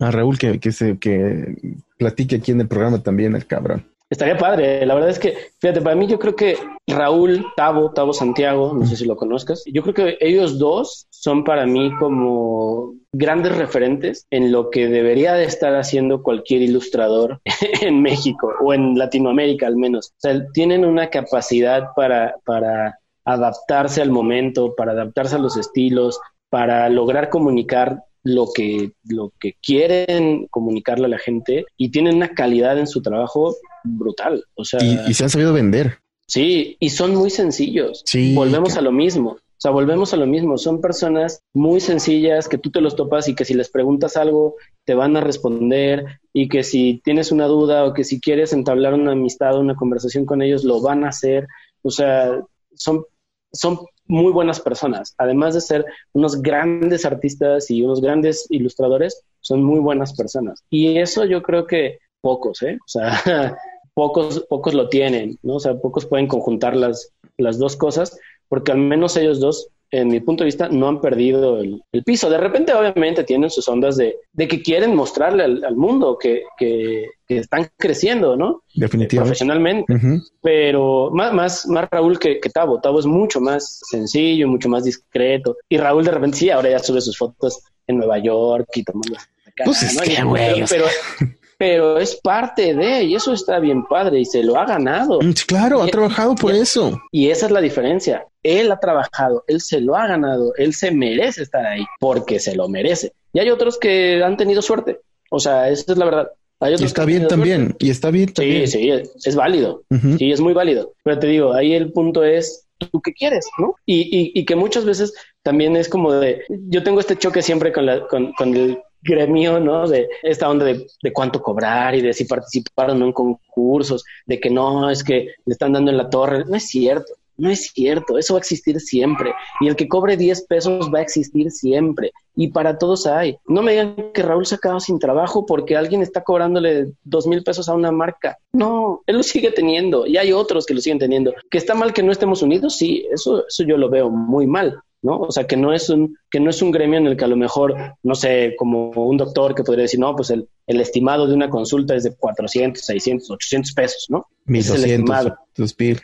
a 0.00 0.10
Raúl 0.10 0.38
que, 0.38 0.58
que, 0.58 0.72
se, 0.72 0.98
que 0.98 1.76
platique 1.98 2.36
aquí 2.36 2.52
en 2.52 2.62
el 2.62 2.68
programa 2.68 3.02
también, 3.02 3.34
el 3.34 3.46
cabrón. 3.46 3.86
Estaría 4.10 4.38
padre. 4.38 4.86
La 4.86 4.94
verdad 4.94 5.10
es 5.10 5.18
que, 5.18 5.36
fíjate, 5.60 5.82
para 5.82 5.94
mí 5.94 6.06
yo 6.06 6.18
creo 6.18 6.34
que 6.34 6.56
Raúl, 6.86 7.44
Tavo, 7.56 7.90
Tavo 7.90 8.14
Santiago, 8.14 8.72
no 8.72 8.86
sé 8.86 8.96
si 8.96 9.04
lo 9.04 9.16
conozcas, 9.16 9.62
yo 9.66 9.82
creo 9.82 9.94
que 9.94 10.16
ellos 10.20 10.58
dos 10.58 11.06
son 11.10 11.44
para 11.44 11.66
mí 11.66 11.92
como 11.98 12.94
grandes 13.12 13.56
referentes 13.56 14.26
en 14.30 14.50
lo 14.50 14.70
que 14.70 14.88
debería 14.88 15.34
de 15.34 15.44
estar 15.44 15.74
haciendo 15.74 16.22
cualquier 16.22 16.62
ilustrador 16.62 17.40
en 17.82 18.00
México 18.00 18.50
o 18.64 18.72
en 18.72 18.96
Latinoamérica 18.96 19.66
al 19.66 19.76
menos. 19.76 20.08
O 20.08 20.20
sea, 20.20 20.46
tienen 20.52 20.86
una 20.86 21.10
capacidad 21.10 21.88
para, 21.94 22.36
para 22.46 22.98
adaptarse 23.26 24.00
al 24.00 24.10
momento, 24.10 24.74
para 24.74 24.92
adaptarse 24.92 25.36
a 25.36 25.40
los 25.40 25.58
estilos, 25.58 26.18
para 26.48 26.88
lograr 26.88 27.28
comunicar 27.28 28.04
lo 28.22 28.48
que, 28.54 28.92
lo 29.04 29.32
que 29.38 29.54
quieren 29.62 30.46
comunicarle 30.48 31.06
a 31.06 31.10
la 31.10 31.18
gente 31.18 31.66
y 31.76 31.90
tienen 31.90 32.16
una 32.16 32.30
calidad 32.30 32.78
en 32.78 32.86
su 32.86 33.02
trabajo 33.02 33.54
brutal. 33.84 34.44
O 34.54 34.64
sea, 34.64 34.80
y, 34.82 35.14
se 35.14 35.24
han 35.24 35.30
sabido 35.30 35.52
vender. 35.52 35.98
Sí, 36.26 36.76
y 36.78 36.90
son 36.90 37.14
muy 37.14 37.30
sencillos. 37.30 38.02
Sí, 38.04 38.34
Volvemos 38.34 38.76
a 38.76 38.80
lo 38.80 38.92
mismo. 38.92 39.30
O 39.30 39.60
sea, 39.60 39.72
volvemos 39.72 40.12
a 40.14 40.16
lo 40.16 40.26
mismo. 40.26 40.56
Son 40.56 40.80
personas 40.80 41.42
muy 41.52 41.80
sencillas 41.80 42.48
que 42.48 42.58
tú 42.58 42.70
te 42.70 42.80
los 42.80 42.94
topas 42.94 43.28
y 43.28 43.34
que 43.34 43.44
si 43.44 43.54
les 43.54 43.70
preguntas 43.70 44.16
algo 44.16 44.54
te 44.84 44.94
van 44.94 45.16
a 45.16 45.20
responder 45.20 46.20
y 46.32 46.48
que 46.48 46.62
si 46.62 47.00
tienes 47.02 47.32
una 47.32 47.46
duda 47.46 47.84
o 47.84 47.92
que 47.92 48.04
si 48.04 48.20
quieres 48.20 48.52
entablar 48.52 48.94
una 48.94 49.12
amistad 49.12 49.56
o 49.56 49.60
una 49.60 49.74
conversación 49.74 50.26
con 50.26 50.42
ellos 50.42 50.62
lo 50.62 50.80
van 50.80 51.04
a 51.04 51.08
hacer. 51.08 51.48
O 51.82 51.90
sea, 51.90 52.40
son 52.74 53.04
son 53.52 53.78
muy 54.06 54.32
buenas 54.32 54.60
personas. 54.60 55.14
Además 55.18 55.54
de 55.54 55.60
ser 55.60 55.84
unos 56.12 56.42
grandes 56.42 57.04
artistas 57.04 57.70
y 57.70 57.82
unos 57.82 58.00
grandes 58.00 58.46
ilustradores, 58.48 59.22
son 59.40 59.62
muy 59.62 59.80
buenas 59.80 60.14
personas. 60.14 60.64
Y 60.70 60.98
eso 60.98 61.24
yo 61.24 61.42
creo 61.42 61.66
que 61.66 61.98
pocos, 62.20 62.62
¿eh? 62.62 62.78
O 62.84 62.88
sea, 62.88 63.12
pocos, 63.98 64.46
pocos 64.48 64.74
lo 64.74 64.88
tienen, 64.88 65.40
¿no? 65.42 65.56
O 65.56 65.58
sea, 65.60 65.76
pocos 65.76 66.06
pueden 66.06 66.28
conjuntar 66.28 66.76
las, 66.76 67.12
las 67.36 67.58
dos 67.58 67.74
cosas, 67.74 68.16
porque 68.48 68.70
al 68.70 68.78
menos 68.78 69.16
ellos 69.16 69.40
dos 69.40 69.70
en 69.90 70.06
mi 70.06 70.20
punto 70.20 70.44
de 70.44 70.46
vista, 70.46 70.68
no 70.68 70.86
han 70.86 71.00
perdido 71.00 71.58
el, 71.58 71.82
piso. 72.04 72.30
De 72.30 72.38
repente, 72.38 72.72
obviamente, 72.74 73.24
tienen 73.24 73.50
sus 73.50 73.66
ondas 73.66 73.96
de, 73.96 74.18
de 74.32 74.46
que 74.46 74.62
quieren 74.62 74.94
mostrarle 74.94 75.42
al, 75.42 75.74
mundo 75.74 76.16
que, 76.16 76.44
que, 76.56 77.06
están 77.26 77.68
creciendo, 77.76 78.36
¿no? 78.36 78.62
Definitivamente. 78.72 79.16
profesionalmente. 79.16 79.94
Pero 80.42 81.10
más, 81.12 81.32
más, 81.32 81.66
más 81.66 81.88
Raúl 81.90 82.20
que, 82.20 82.38
que 82.38 82.50
Tavo. 82.50 82.80
Tavo 82.80 83.00
es 83.00 83.06
mucho 83.06 83.40
más 83.40 83.80
sencillo, 83.90 84.46
mucho 84.46 84.68
más 84.68 84.84
discreto. 84.84 85.56
Y 85.68 85.76
Raúl, 85.76 86.04
de 86.04 86.12
repente, 86.12 86.36
sí, 86.36 86.50
ahora 86.50 86.70
ya 86.70 86.78
sube 86.78 87.00
sus 87.00 87.18
fotos 87.18 87.60
en 87.88 87.96
Nueva 87.96 88.18
York 88.18 88.68
y 88.76 88.84
tomando. 88.84 89.16
pues 89.64 89.82
es 89.82 90.00
que, 90.00 90.22
güey. 90.22 90.64
pero, 90.68 90.84
pero 91.18 91.37
es 91.60 92.16
parte 92.16 92.74
de, 92.74 93.04
y 93.04 93.14
eso 93.14 93.32
está 93.32 93.58
bien 93.58 93.84
padre, 93.84 94.20
y 94.20 94.24
se 94.24 94.42
lo 94.42 94.58
ha 94.58 94.64
ganado. 94.64 95.20
Mm, 95.20 95.32
claro, 95.46 95.82
ha 95.82 95.88
trabajado 95.88 96.34
por 96.34 96.54
eso. 96.54 97.00
Y 97.10 97.30
esa 97.30 97.46
es 97.46 97.52
la 97.52 97.60
diferencia. 97.60 98.24
Él 98.42 98.70
ha 98.70 98.78
trabajado, 98.78 99.44
él 99.48 99.60
se 99.60 99.80
lo 99.80 99.96
ha 99.96 100.06
ganado, 100.06 100.52
él 100.56 100.72
se 100.72 100.90
merece 100.90 101.42
estar 101.42 101.66
ahí, 101.66 101.84
porque 101.98 102.38
se 102.38 102.54
lo 102.54 102.68
merece. 102.68 103.12
Y 103.32 103.40
hay 103.40 103.50
otros 103.50 103.78
que 103.78 104.22
han 104.22 104.36
tenido 104.36 104.62
suerte. 104.62 105.00
O 105.30 105.40
sea, 105.40 105.68
esa 105.68 105.92
es 105.92 105.98
la 105.98 106.04
verdad. 106.04 106.28
Hay 106.60 106.74
y 106.78 106.84
está 106.84 107.04
bien 107.04 107.28
también, 107.28 107.76
y 107.78 107.90
está 107.90 108.10
bien 108.10 108.32
también. 108.32 108.66
Sí, 108.66 108.78
sí, 108.78 108.90
es, 109.24 109.36
válido. 109.36 109.84
Sí, 110.18 110.32
es 110.32 110.40
muy 110.40 110.54
válido. 110.54 110.92
Pero 111.04 111.18
te 111.18 111.28
digo, 111.28 111.52
ahí 111.54 111.72
el 111.74 111.92
punto 111.92 112.24
es 112.24 112.66
tú 112.78 113.00
qué 113.00 113.12
quieres, 113.12 113.48
¿no? 113.58 113.74
Y, 113.86 114.02
y, 114.02 114.32
y, 114.34 114.44
que 114.44 114.56
muchas 114.56 114.84
veces 114.84 115.12
también 115.42 115.76
es 115.76 115.88
como 115.88 116.12
de, 116.12 116.42
yo 116.48 116.82
tengo 116.82 117.00
este 117.00 117.16
choque 117.16 117.42
siempre 117.42 117.72
con, 117.72 117.86
la, 117.86 118.06
con, 118.06 118.32
con 118.32 118.56
el 118.56 118.78
gremio, 119.02 119.60
¿no? 119.60 119.88
De 119.88 120.08
esta 120.22 120.48
onda 120.48 120.64
de, 120.64 120.86
de, 121.02 121.12
cuánto 121.12 121.42
cobrar 121.42 121.94
y 121.94 122.00
de 122.00 122.12
si 122.12 122.24
participaron 122.24 123.02
en 123.02 123.12
concursos, 123.12 124.04
de 124.26 124.40
que 124.40 124.50
no, 124.50 124.90
es 124.90 125.04
que 125.04 125.28
le 125.44 125.52
están 125.52 125.72
dando 125.72 125.90
en 125.90 125.96
la 125.96 126.10
torre. 126.10 126.44
No 126.46 126.56
es 126.56 126.68
cierto. 126.68 127.12
No 127.38 127.50
es 127.50 127.70
cierto, 127.72 128.18
eso 128.18 128.34
va 128.34 128.38
a 128.38 128.40
existir 128.40 128.80
siempre. 128.80 129.32
Y 129.60 129.68
el 129.68 129.76
que 129.76 129.88
cobre 129.88 130.16
10 130.16 130.42
pesos 130.46 130.90
va 130.92 130.98
a 130.98 131.02
existir 131.02 131.52
siempre. 131.52 132.10
Y 132.34 132.48
para 132.48 132.78
todos 132.78 133.06
hay. 133.06 133.38
No 133.46 133.62
me 133.62 133.70
digan 133.70 134.10
que 134.12 134.22
Raúl 134.22 134.44
se 134.44 134.56
ha 134.56 134.58
quedado 134.58 134.80
sin 134.80 134.98
trabajo 134.98 135.46
porque 135.46 135.76
alguien 135.76 136.02
está 136.02 136.24
cobrándole 136.24 136.88
dos 137.04 137.28
mil 137.28 137.44
pesos 137.44 137.68
a 137.68 137.74
una 137.74 137.92
marca. 137.92 138.38
No, 138.52 139.02
él 139.06 139.16
lo 139.18 139.22
sigue 139.22 139.52
teniendo 139.52 140.04
y 140.04 140.16
hay 140.16 140.32
otros 140.32 140.66
que 140.66 140.74
lo 140.74 140.80
siguen 140.80 140.98
teniendo. 140.98 141.32
¿Que 141.48 141.58
está 141.58 141.74
mal 141.74 141.92
que 141.92 142.02
no 142.02 142.10
estemos 142.10 142.42
unidos? 142.42 142.76
Sí, 142.76 143.06
eso, 143.12 143.46
eso 143.46 143.62
yo 143.62 143.76
lo 143.76 143.88
veo 143.88 144.10
muy 144.10 144.48
mal. 144.48 144.82
¿No? 145.02 145.18
O 145.18 145.30
sea, 145.30 145.46
que 145.46 145.56
no 145.56 145.72
es 145.72 145.88
un, 145.90 146.16
que 146.30 146.40
no 146.40 146.50
es 146.50 146.60
un 146.62 146.70
gremio 146.70 146.98
en 146.98 147.06
el 147.06 147.16
que 147.16 147.24
a 147.24 147.28
lo 147.28 147.36
mejor, 147.36 147.74
no 148.02 148.14
sé, 148.14 148.54
como 148.56 148.90
un 148.90 149.16
doctor 149.16 149.54
que 149.54 149.64
podría 149.64 149.82
decir, 149.82 150.00
no, 150.00 150.14
pues 150.16 150.30
el, 150.30 150.48
el 150.66 150.80
estimado 150.80 151.26
de 151.26 151.34
una 151.34 151.50
consulta 151.50 151.94
es 151.94 152.04
de 152.04 152.16
400, 152.16 152.84
600, 152.84 153.30
800 153.30 153.72
pesos, 153.72 154.06
¿no? 154.08 154.26
1200, 154.46 155.04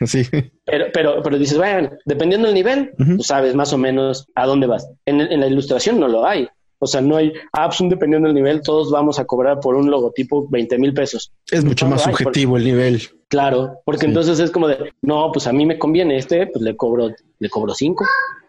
sí. 0.05 0.23
Pero, 0.65 0.85
pero, 0.93 1.23
pero 1.23 1.37
dices, 1.37 1.57
bueno, 1.57 1.91
dependiendo 2.05 2.47
del 2.47 2.55
nivel, 2.55 2.91
tú 2.97 3.23
sabes 3.23 3.55
más 3.55 3.73
o 3.73 3.77
menos 3.77 4.27
a 4.35 4.45
dónde 4.45 4.67
vas. 4.67 4.89
En, 5.05 5.21
en 5.21 5.39
la 5.39 5.47
ilustración 5.47 5.99
no 5.99 6.07
lo 6.07 6.25
hay. 6.25 6.47
O 6.79 6.87
sea, 6.87 7.01
no 7.01 7.15
hay, 7.17 7.33
ah, 7.53 7.67
pues, 7.67 7.89
dependiendo 7.89 8.27
del 8.27 8.35
nivel, 8.35 8.61
todos 8.61 8.91
vamos 8.91 9.19
a 9.19 9.25
cobrar 9.25 9.59
por 9.59 9.75
un 9.75 9.89
logotipo 9.89 10.47
20 10.49 10.77
mil 10.77 10.93
pesos. 10.93 11.31
Es 11.49 11.63
mucho 11.63 11.87
más 11.87 12.03
subjetivo 12.03 12.57
el 12.57 12.65
nivel. 12.65 13.01
Claro, 13.27 13.79
porque 13.85 14.05
entonces 14.05 14.39
es 14.39 14.51
como 14.51 14.67
de, 14.67 14.93
no, 15.01 15.31
pues 15.31 15.47
a 15.47 15.53
mí 15.53 15.65
me 15.65 15.79
conviene 15.79 16.17
este, 16.17 16.47
pues 16.47 16.61
le 16.63 16.75
cobro, 16.75 17.09
le 17.39 17.49
cobro 17.49 17.73
cinco. 17.73 18.05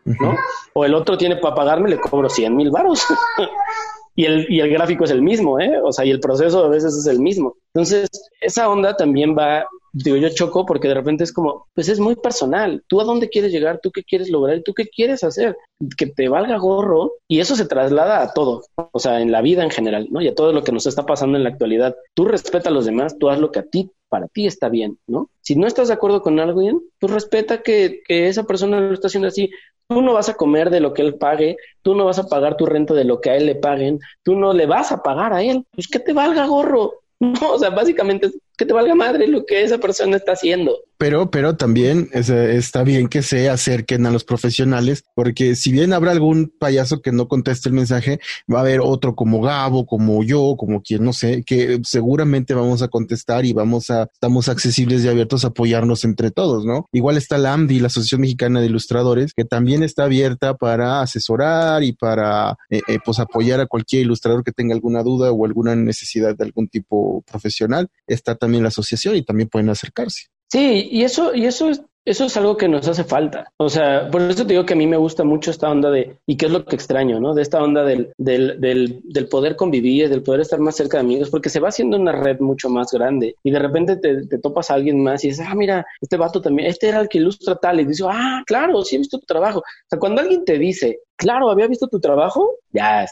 ¿no? 0.06 0.36
O 0.72 0.84
el 0.84 0.94
otro 0.94 1.18
tiene 1.18 1.36
para 1.36 1.54
pagarme, 1.54 1.88
le 1.88 1.98
cobro 1.98 2.28
100 2.28 2.54
mil 2.54 2.70
varos. 2.70 3.02
y, 4.14 4.24
el, 4.24 4.46
y 4.48 4.60
el 4.60 4.70
gráfico 4.70 5.04
es 5.04 5.10
el 5.10 5.22
mismo, 5.22 5.58
¿eh? 5.58 5.80
O 5.82 5.92
sea, 5.92 6.04
y 6.04 6.10
el 6.10 6.20
proceso 6.20 6.64
a 6.64 6.68
veces 6.68 6.94
es 6.94 7.06
el 7.06 7.20
mismo. 7.20 7.56
Entonces, 7.74 8.08
esa 8.40 8.68
onda 8.68 8.96
también 8.96 9.36
va, 9.36 9.66
digo, 10.04 10.16
yo 10.16 10.28
choco 10.28 10.66
porque 10.66 10.88
de 10.88 10.94
repente 10.94 11.24
es 11.24 11.32
como, 11.32 11.66
pues 11.74 11.88
es 11.88 12.00
muy 12.00 12.16
personal. 12.16 12.84
¿Tú 12.86 13.00
a 13.00 13.04
dónde 13.04 13.28
quieres 13.28 13.52
llegar? 13.52 13.80
¿Tú 13.82 13.90
qué 13.90 14.04
quieres 14.04 14.28
lograr? 14.30 14.62
¿Tú 14.62 14.74
qué 14.74 14.86
quieres 14.86 15.24
hacer? 15.24 15.56
Que 15.96 16.06
te 16.06 16.28
valga 16.28 16.58
gorro. 16.58 17.12
Y 17.28 17.40
eso 17.40 17.56
se 17.56 17.66
traslada 17.66 18.22
a 18.22 18.32
todo, 18.32 18.64
o 18.74 18.98
sea, 18.98 19.20
en 19.20 19.32
la 19.32 19.42
vida 19.42 19.64
en 19.64 19.70
general, 19.70 20.08
¿no? 20.10 20.20
Y 20.20 20.28
a 20.28 20.34
todo 20.34 20.52
lo 20.52 20.62
que 20.62 20.72
nos 20.72 20.86
está 20.86 21.06
pasando 21.06 21.38
en 21.38 21.44
la 21.44 21.50
actualidad. 21.50 21.96
Tú 22.14 22.26
respeta 22.26 22.68
a 22.68 22.72
los 22.72 22.84
demás, 22.84 23.18
tú 23.18 23.30
haz 23.30 23.40
lo 23.40 23.50
que 23.50 23.60
a 23.60 23.64
ti 23.64 23.90
para 24.08 24.28
ti 24.28 24.46
está 24.46 24.68
bien, 24.68 24.98
¿no? 25.06 25.30
Si 25.40 25.56
no 25.56 25.66
estás 25.66 25.88
de 25.88 25.94
acuerdo 25.94 26.22
con 26.22 26.38
alguien, 26.38 26.80
tú 26.98 27.08
respeta 27.08 27.62
que, 27.62 28.02
que, 28.06 28.28
esa 28.28 28.44
persona 28.44 28.80
lo 28.80 28.94
está 28.94 29.08
haciendo 29.08 29.28
así. 29.28 29.50
Tú 29.88 30.00
no 30.00 30.14
vas 30.14 30.28
a 30.28 30.34
comer 30.34 30.70
de 30.70 30.80
lo 30.80 30.92
que 30.92 31.02
él 31.02 31.16
pague, 31.16 31.56
tú 31.82 31.94
no 31.94 32.04
vas 32.04 32.18
a 32.18 32.28
pagar 32.28 32.56
tu 32.56 32.66
renta 32.66 32.94
de 32.94 33.04
lo 33.04 33.20
que 33.20 33.30
a 33.30 33.36
él 33.36 33.46
le 33.46 33.56
paguen, 33.56 33.98
tú 34.22 34.36
no 34.36 34.52
le 34.52 34.66
vas 34.66 34.92
a 34.92 35.02
pagar 35.02 35.32
a 35.32 35.42
él. 35.42 35.64
Pues 35.72 35.88
que 35.88 35.98
te 35.98 36.12
valga 36.12 36.46
gorro. 36.46 36.92
No, 37.18 37.54
o 37.54 37.58
sea, 37.58 37.70
básicamente 37.70 38.30
que 38.56 38.66
te 38.66 38.72
valga 38.72 38.94
madre 38.94 39.26
lo 39.28 39.44
que 39.44 39.62
esa 39.62 39.78
persona 39.78 40.16
está 40.16 40.32
haciendo. 40.32 40.85
Pero, 40.98 41.30
pero 41.30 41.56
también 41.56 42.08
está 42.12 42.82
bien 42.82 43.08
que 43.08 43.22
se 43.22 43.50
acerquen 43.50 44.06
a 44.06 44.10
los 44.10 44.24
profesionales, 44.24 45.04
porque 45.14 45.54
si 45.54 45.70
bien 45.70 45.92
habrá 45.92 46.12
algún 46.12 46.52
payaso 46.58 47.02
que 47.02 47.12
no 47.12 47.28
conteste 47.28 47.68
el 47.68 47.74
mensaje, 47.74 48.18
va 48.52 48.58
a 48.58 48.62
haber 48.62 48.80
otro 48.80 49.14
como 49.14 49.42
Gabo, 49.42 49.86
como 49.86 50.24
yo, 50.24 50.56
como 50.56 50.82
quien 50.82 51.04
no 51.04 51.12
sé, 51.12 51.42
que 51.44 51.80
seguramente 51.84 52.54
vamos 52.54 52.82
a 52.82 52.88
contestar 52.88 53.44
y 53.44 53.52
vamos 53.52 53.90
a, 53.90 54.04
estamos 54.12 54.48
accesibles 54.48 55.04
y 55.04 55.08
abiertos 55.08 55.44
a 55.44 55.48
apoyarnos 55.48 56.04
entre 56.04 56.30
todos, 56.30 56.64
¿no? 56.64 56.88
Igual 56.92 57.16
está 57.16 57.36
la 57.38 57.52
AMDI, 57.52 57.80
la 57.80 57.88
Asociación 57.88 58.22
Mexicana 58.22 58.60
de 58.60 58.66
Ilustradores, 58.66 59.34
que 59.34 59.44
también 59.44 59.82
está 59.82 60.04
abierta 60.04 60.54
para 60.54 61.02
asesorar 61.02 61.82
y 61.82 61.92
para, 61.92 62.56
eh, 62.70 62.80
eh, 62.88 62.98
pues 63.04 63.18
apoyar 63.18 63.60
a 63.60 63.66
cualquier 63.66 64.02
ilustrador 64.02 64.44
que 64.44 64.52
tenga 64.52 64.74
alguna 64.74 65.02
duda 65.02 65.30
o 65.30 65.44
alguna 65.44 65.76
necesidad 65.76 66.36
de 66.36 66.44
algún 66.44 66.68
tipo 66.68 67.22
profesional. 67.30 67.88
Está 68.06 68.34
también 68.34 68.62
la 68.62 68.68
asociación 68.68 69.16
y 69.16 69.22
también 69.22 69.48
pueden 69.48 69.68
acercarse. 69.68 70.26
Sí, 70.50 70.88
y 70.90 71.02
eso, 71.02 71.34
y 71.34 71.46
eso 71.46 71.70
es, 71.70 71.82
eso 72.06 72.24
es 72.26 72.36
algo 72.36 72.56
que 72.56 72.68
nos 72.68 72.86
hace 72.86 73.02
falta. 73.02 73.50
O 73.56 73.68
sea, 73.68 74.08
por 74.10 74.22
eso 74.22 74.46
te 74.46 74.52
digo 74.52 74.64
que 74.64 74.74
a 74.74 74.76
mí 74.76 74.86
me 74.86 74.96
gusta 74.96 75.24
mucho 75.24 75.50
esta 75.50 75.68
onda 75.68 75.90
de, 75.90 76.18
y 76.24 76.36
qué 76.36 76.46
es 76.46 76.52
lo 76.52 76.64
que 76.64 76.76
extraño, 76.76 77.18
¿no? 77.18 77.34
De 77.34 77.42
esta 77.42 77.60
onda 77.60 77.82
del, 77.82 78.12
del, 78.16 78.60
del, 78.60 79.00
del 79.02 79.28
poder 79.28 79.56
convivir, 79.56 80.08
del 80.08 80.22
poder 80.22 80.42
estar 80.42 80.60
más 80.60 80.76
cerca 80.76 80.98
de 80.98 81.02
amigos, 81.02 81.30
porque 81.30 81.48
se 81.48 81.58
va 81.58 81.68
haciendo 81.68 81.96
una 81.96 82.12
red 82.12 82.38
mucho 82.38 82.70
más 82.70 82.92
grande 82.92 83.34
y 83.42 83.50
de 83.50 83.58
repente 83.58 83.96
te, 83.96 84.24
te 84.28 84.38
topas 84.38 84.70
a 84.70 84.74
alguien 84.74 85.02
más 85.02 85.24
y 85.24 85.30
dices, 85.30 85.44
ah, 85.48 85.54
mira, 85.56 85.84
este 86.00 86.16
vato 86.16 86.40
también, 86.40 86.68
este 86.68 86.88
era 86.88 87.00
el 87.00 87.08
que 87.08 87.18
ilustra 87.18 87.56
tal, 87.56 87.80
y 87.80 87.84
dices, 87.84 88.06
ah, 88.08 88.42
claro, 88.46 88.82
sí 88.84 88.94
he 88.94 88.98
visto 89.00 89.18
tu 89.18 89.26
trabajo. 89.26 89.58
O 89.58 89.88
sea, 89.90 89.98
cuando 89.98 90.20
alguien 90.20 90.44
te 90.44 90.58
dice, 90.58 91.00
claro, 91.16 91.50
había 91.50 91.66
visto 91.66 91.88
tu 91.88 91.98
trabajo, 91.98 92.54
ya, 92.72 93.04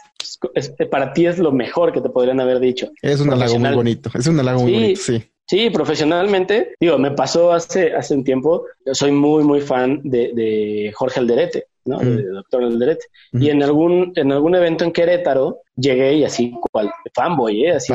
es, 0.53 0.73
para 0.89 1.11
ti 1.11 1.25
es 1.25 1.37
lo 1.37 1.51
mejor 1.51 1.91
que 1.91 1.99
te 1.99 2.09
podrían 2.09 2.39
haber 2.39 2.61
dicho. 2.61 2.89
Es 3.01 3.19
un 3.19 3.33
halago 3.33 3.59
muy 3.59 3.73
bonito, 3.73 4.09
es 4.13 4.25
un 4.25 4.39
halago 4.39 4.61
muy 4.61 4.73
bonito, 4.73 5.01
sí. 5.01 5.21
Sí, 5.47 5.69
profesionalmente, 5.69 6.75
digo, 6.79 6.97
me 6.97 7.11
pasó 7.11 7.53
hace, 7.53 7.93
hace 7.93 8.15
un 8.15 8.23
tiempo, 8.23 8.65
yo 8.83 8.95
soy 8.95 9.11
muy, 9.11 9.43
muy 9.43 9.61
fan 9.61 10.01
de, 10.03 10.31
de 10.33 10.91
Jorge 10.95 11.19
Alderete, 11.19 11.67
¿no? 11.85 11.99
Mm. 11.99 12.15
De 12.15 12.23
doctor 12.23 12.63
Alderete. 12.63 13.05
Y 13.33 13.51
en 13.51 13.61
algún, 13.61 14.11
en 14.15 14.31
algún 14.31 14.55
evento 14.55 14.83
en 14.85 14.91
Querétaro, 14.91 15.59
llegué 15.75 16.15
y 16.15 16.23
así, 16.23 16.51
cual 16.71 16.91
fanboy, 17.13 17.65
¿eh? 17.65 17.73
Así, 17.73 17.93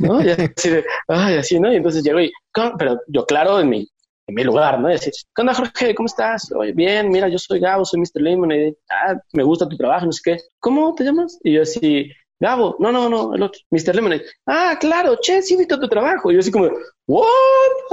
¿no? 0.00 0.20
Y 0.24 0.30
así, 0.30 0.70
de, 0.70 0.84
ay, 1.06 1.36
así, 1.36 1.60
¿no? 1.60 1.72
Y 1.72 1.76
entonces 1.76 2.02
llego 2.02 2.20
y, 2.20 2.32
pero 2.76 3.00
yo, 3.06 3.24
claro, 3.26 3.60
en 3.60 3.68
mi, 3.68 3.88
en 4.26 4.34
mi 4.34 4.42
lugar, 4.42 4.80
¿no? 4.80 4.90
Y 4.90 4.94
así, 4.94 5.12
¿qué 5.12 5.42
onda, 5.42 5.54
Jorge? 5.54 5.94
¿Cómo 5.94 6.06
estás? 6.06 6.50
Oye, 6.52 6.72
bien, 6.72 7.10
mira, 7.10 7.28
yo 7.28 7.38
soy 7.38 7.60
Gabo, 7.60 7.84
soy 7.84 8.00
Mr. 8.00 8.22
Lemon, 8.22 8.50
y, 8.50 8.76
ah, 8.90 9.14
me 9.34 9.44
gusta 9.44 9.68
tu 9.68 9.76
trabajo, 9.76 10.06
no 10.06 10.12
sé 10.12 10.20
qué. 10.24 10.38
¿Cómo 10.58 10.92
te 10.96 11.04
llamas? 11.04 11.38
Y 11.44 11.52
yo 11.52 11.62
así, 11.62 12.10
Gabo, 12.38 12.76
no, 12.78 12.92
no, 12.92 13.08
no, 13.08 13.34
el 13.34 13.42
otro, 13.42 13.60
Mr. 13.70 13.94
Lemonade. 13.94 14.24
Ah, 14.46 14.76
claro, 14.78 15.16
che, 15.20 15.42
sí 15.42 15.54
he 15.54 15.58
visto 15.58 15.80
tu 15.80 15.88
trabajo. 15.88 16.30
Y 16.30 16.34
yo 16.34 16.40
así 16.40 16.50
como, 16.50 16.68
¿what? 17.06 17.26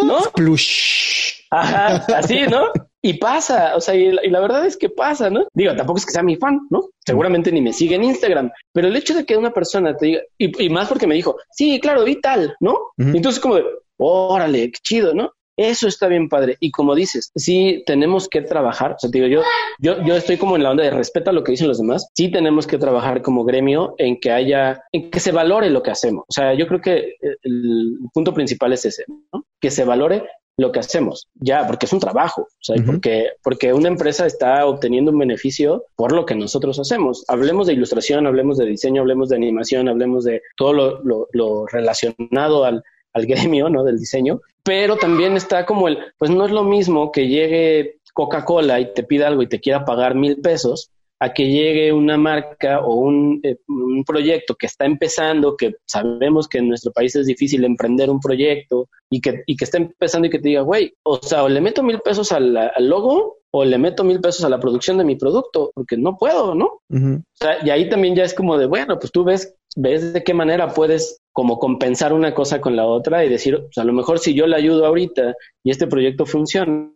¿No? 0.03 0.19
Plush. 0.35 1.43
Ajá, 1.49 2.03
así, 2.15 2.41
¿no? 2.49 2.71
Y 3.01 3.15
pasa, 3.15 3.75
o 3.75 3.81
sea, 3.81 3.95
y 3.95 4.11
la, 4.11 4.39
verdad 4.39 4.65
es 4.65 4.77
que 4.77 4.89
pasa, 4.89 5.29
¿no? 5.29 5.45
Digo, 5.53 5.75
tampoco 5.75 5.99
es 5.99 6.05
que 6.05 6.13
sea 6.13 6.23
mi 6.23 6.37
fan, 6.37 6.61
¿no? 6.69 6.89
Seguramente 7.05 7.51
ni 7.51 7.61
me 7.61 7.73
sigue 7.73 7.95
en 7.95 8.05
Instagram, 8.05 8.49
pero 8.71 8.87
el 8.87 8.95
hecho 8.95 9.13
de 9.13 9.25
que 9.25 9.35
una 9.35 9.51
persona 9.51 9.95
te 9.95 10.05
diga, 10.05 10.21
y, 10.37 10.69
más 10.69 10.87
porque 10.87 11.05
me 11.05 11.15
dijo, 11.15 11.35
sí, 11.51 11.79
claro, 11.81 12.05
vi 12.05 12.21
tal, 12.21 12.55
¿no? 12.61 12.77
Entonces 12.97 13.41
como 13.41 13.55
de, 13.55 13.65
órale, 13.97 14.71
qué 14.71 14.79
chido, 14.81 15.13
¿no? 15.13 15.33
Eso 15.57 15.87
está 15.87 16.07
bien 16.07 16.29
padre. 16.29 16.57
Y 16.59 16.71
como 16.71 16.95
dices, 16.95 17.31
sí 17.35 17.83
tenemos 17.85 18.27
que 18.27 18.41
trabajar. 18.41 18.93
O 18.93 18.99
sea, 18.99 19.09
digo, 19.11 19.27
yo, 19.27 19.41
yo, 19.79 20.03
yo 20.03 20.15
estoy 20.15 20.37
como 20.37 20.55
en 20.55 20.63
la 20.63 20.71
onda 20.71 20.83
de 20.83 20.91
respeto 20.91 21.29
a 21.29 21.33
lo 21.33 21.43
que 21.43 21.51
dicen 21.51 21.67
los 21.67 21.77
demás. 21.77 22.07
Sí 22.15 22.31
tenemos 22.31 22.65
que 22.65 22.77
trabajar 22.77 23.21
como 23.21 23.43
gremio 23.43 23.95
en 23.97 24.19
que 24.19 24.31
haya, 24.31 24.81
en 24.91 25.11
que 25.11 25.19
se 25.19 25.31
valore 25.31 25.69
lo 25.69 25.83
que 25.83 25.91
hacemos. 25.91 26.23
O 26.27 26.31
sea, 26.31 26.53
yo 26.53 26.67
creo 26.67 26.81
que 26.81 27.15
el 27.43 27.97
punto 28.13 28.33
principal 28.33 28.73
es 28.73 28.85
ese, 28.85 29.05
¿no? 29.07 29.45
Que 29.59 29.69
se 29.69 29.83
valore 29.83 30.23
lo 30.57 30.71
que 30.71 30.79
hacemos, 30.79 31.29
ya, 31.33 31.65
porque 31.65 31.87
es 31.87 31.93
un 31.93 31.99
trabajo, 31.99 32.43
o 32.43 32.61
sea, 32.61 32.75
porque, 32.85 33.31
porque 33.43 33.73
una 33.73 33.87
empresa 33.87 34.27
está 34.27 34.67
obteniendo 34.67 35.11
un 35.11 35.17
beneficio 35.17 35.85
por 35.95 36.11
lo 36.11 36.25
que 36.25 36.35
nosotros 36.35 36.79
hacemos. 36.79 37.25
Hablemos 37.27 37.65
de 37.65 37.73
ilustración, 37.73 38.27
hablemos 38.27 38.57
de 38.59 38.67
diseño, 38.67 39.01
hablemos 39.01 39.29
de 39.29 39.37
animación, 39.37 39.89
hablemos 39.89 40.25
de 40.25 40.41
todo 40.55 40.73
lo, 40.73 41.03
lo, 41.03 41.27
lo 41.31 41.65
relacionado 41.65 42.65
al, 42.65 42.83
al 43.13 43.25
gremio, 43.27 43.69
¿no? 43.69 43.83
Del 43.83 43.99
diseño, 43.99 44.41
pero 44.63 44.97
también 44.97 45.35
está 45.35 45.65
como 45.65 45.87
el, 45.87 45.99
pues 46.17 46.31
no 46.31 46.45
es 46.45 46.51
lo 46.51 46.63
mismo 46.63 47.11
que 47.11 47.27
llegue 47.27 47.99
Coca-Cola 48.13 48.79
y 48.79 48.93
te 48.93 49.03
pida 49.03 49.27
algo 49.27 49.41
y 49.41 49.49
te 49.49 49.59
quiera 49.59 49.85
pagar 49.85 50.15
mil 50.15 50.39
pesos 50.39 50.91
a 51.19 51.33
que 51.33 51.47
llegue 51.47 51.93
una 51.93 52.17
marca 52.17 52.81
o 52.81 52.95
un, 52.95 53.39
eh, 53.43 53.55
un, 53.69 54.03
proyecto 54.03 54.55
que 54.55 54.65
está 54.65 54.85
empezando, 54.85 55.55
que 55.55 55.75
sabemos 55.85 56.49
que 56.49 56.57
en 56.57 56.67
nuestro 56.67 56.91
país 56.91 57.15
es 57.15 57.25
difícil 57.25 57.63
emprender 57.63 58.09
un 58.09 58.19
proyecto 58.19 58.89
y 59.09 59.21
que, 59.21 59.41
y 59.45 59.55
que 59.55 59.63
está 59.63 59.77
empezando 59.77 60.27
y 60.27 60.29
que 60.29 60.39
te 60.39 60.49
diga, 60.49 60.61
güey, 60.61 60.93
o 61.03 61.17
sea, 61.21 61.43
o 61.43 61.49
le 61.49 61.61
meto 61.61 61.81
mil 61.81 61.99
pesos 62.01 62.33
al, 62.33 62.57
al, 62.57 62.89
logo 62.89 63.37
o 63.51 63.63
le 63.63 63.77
meto 63.77 64.03
mil 64.03 64.19
pesos 64.19 64.43
a 64.43 64.49
la 64.49 64.59
producción 64.59 64.97
de 64.97 65.05
mi 65.05 65.15
producto, 65.15 65.71
porque 65.73 65.95
no 65.95 66.17
puedo, 66.17 66.55
¿no? 66.55 66.81
O 66.89 67.21
sea, 67.35 67.63
y 67.63 67.69
ahí 67.69 67.87
también 67.87 68.15
ya 68.15 68.23
es 68.23 68.33
como 68.33 68.57
de, 68.57 68.65
bueno, 68.65 68.99
pues 68.99 69.11
tú 69.11 69.23
ves 69.23 69.55
ves 69.75 70.13
de 70.13 70.23
qué 70.23 70.33
manera 70.33 70.73
puedes 70.73 71.21
como 71.31 71.57
compensar 71.57 72.13
una 72.13 72.33
cosa 72.35 72.61
con 72.61 72.75
la 72.75 72.85
otra 72.85 73.25
y 73.25 73.29
decir, 73.29 73.59
pues 73.59 73.77
a 73.79 73.83
lo 73.83 73.91
mejor 73.91 74.19
si 74.19 74.35
yo 74.35 74.45
le 74.45 74.55
ayudo 74.55 74.85
ahorita 74.85 75.33
y 75.63 75.71
este 75.71 75.87
proyecto 75.87 76.27
funciona, 76.27 76.91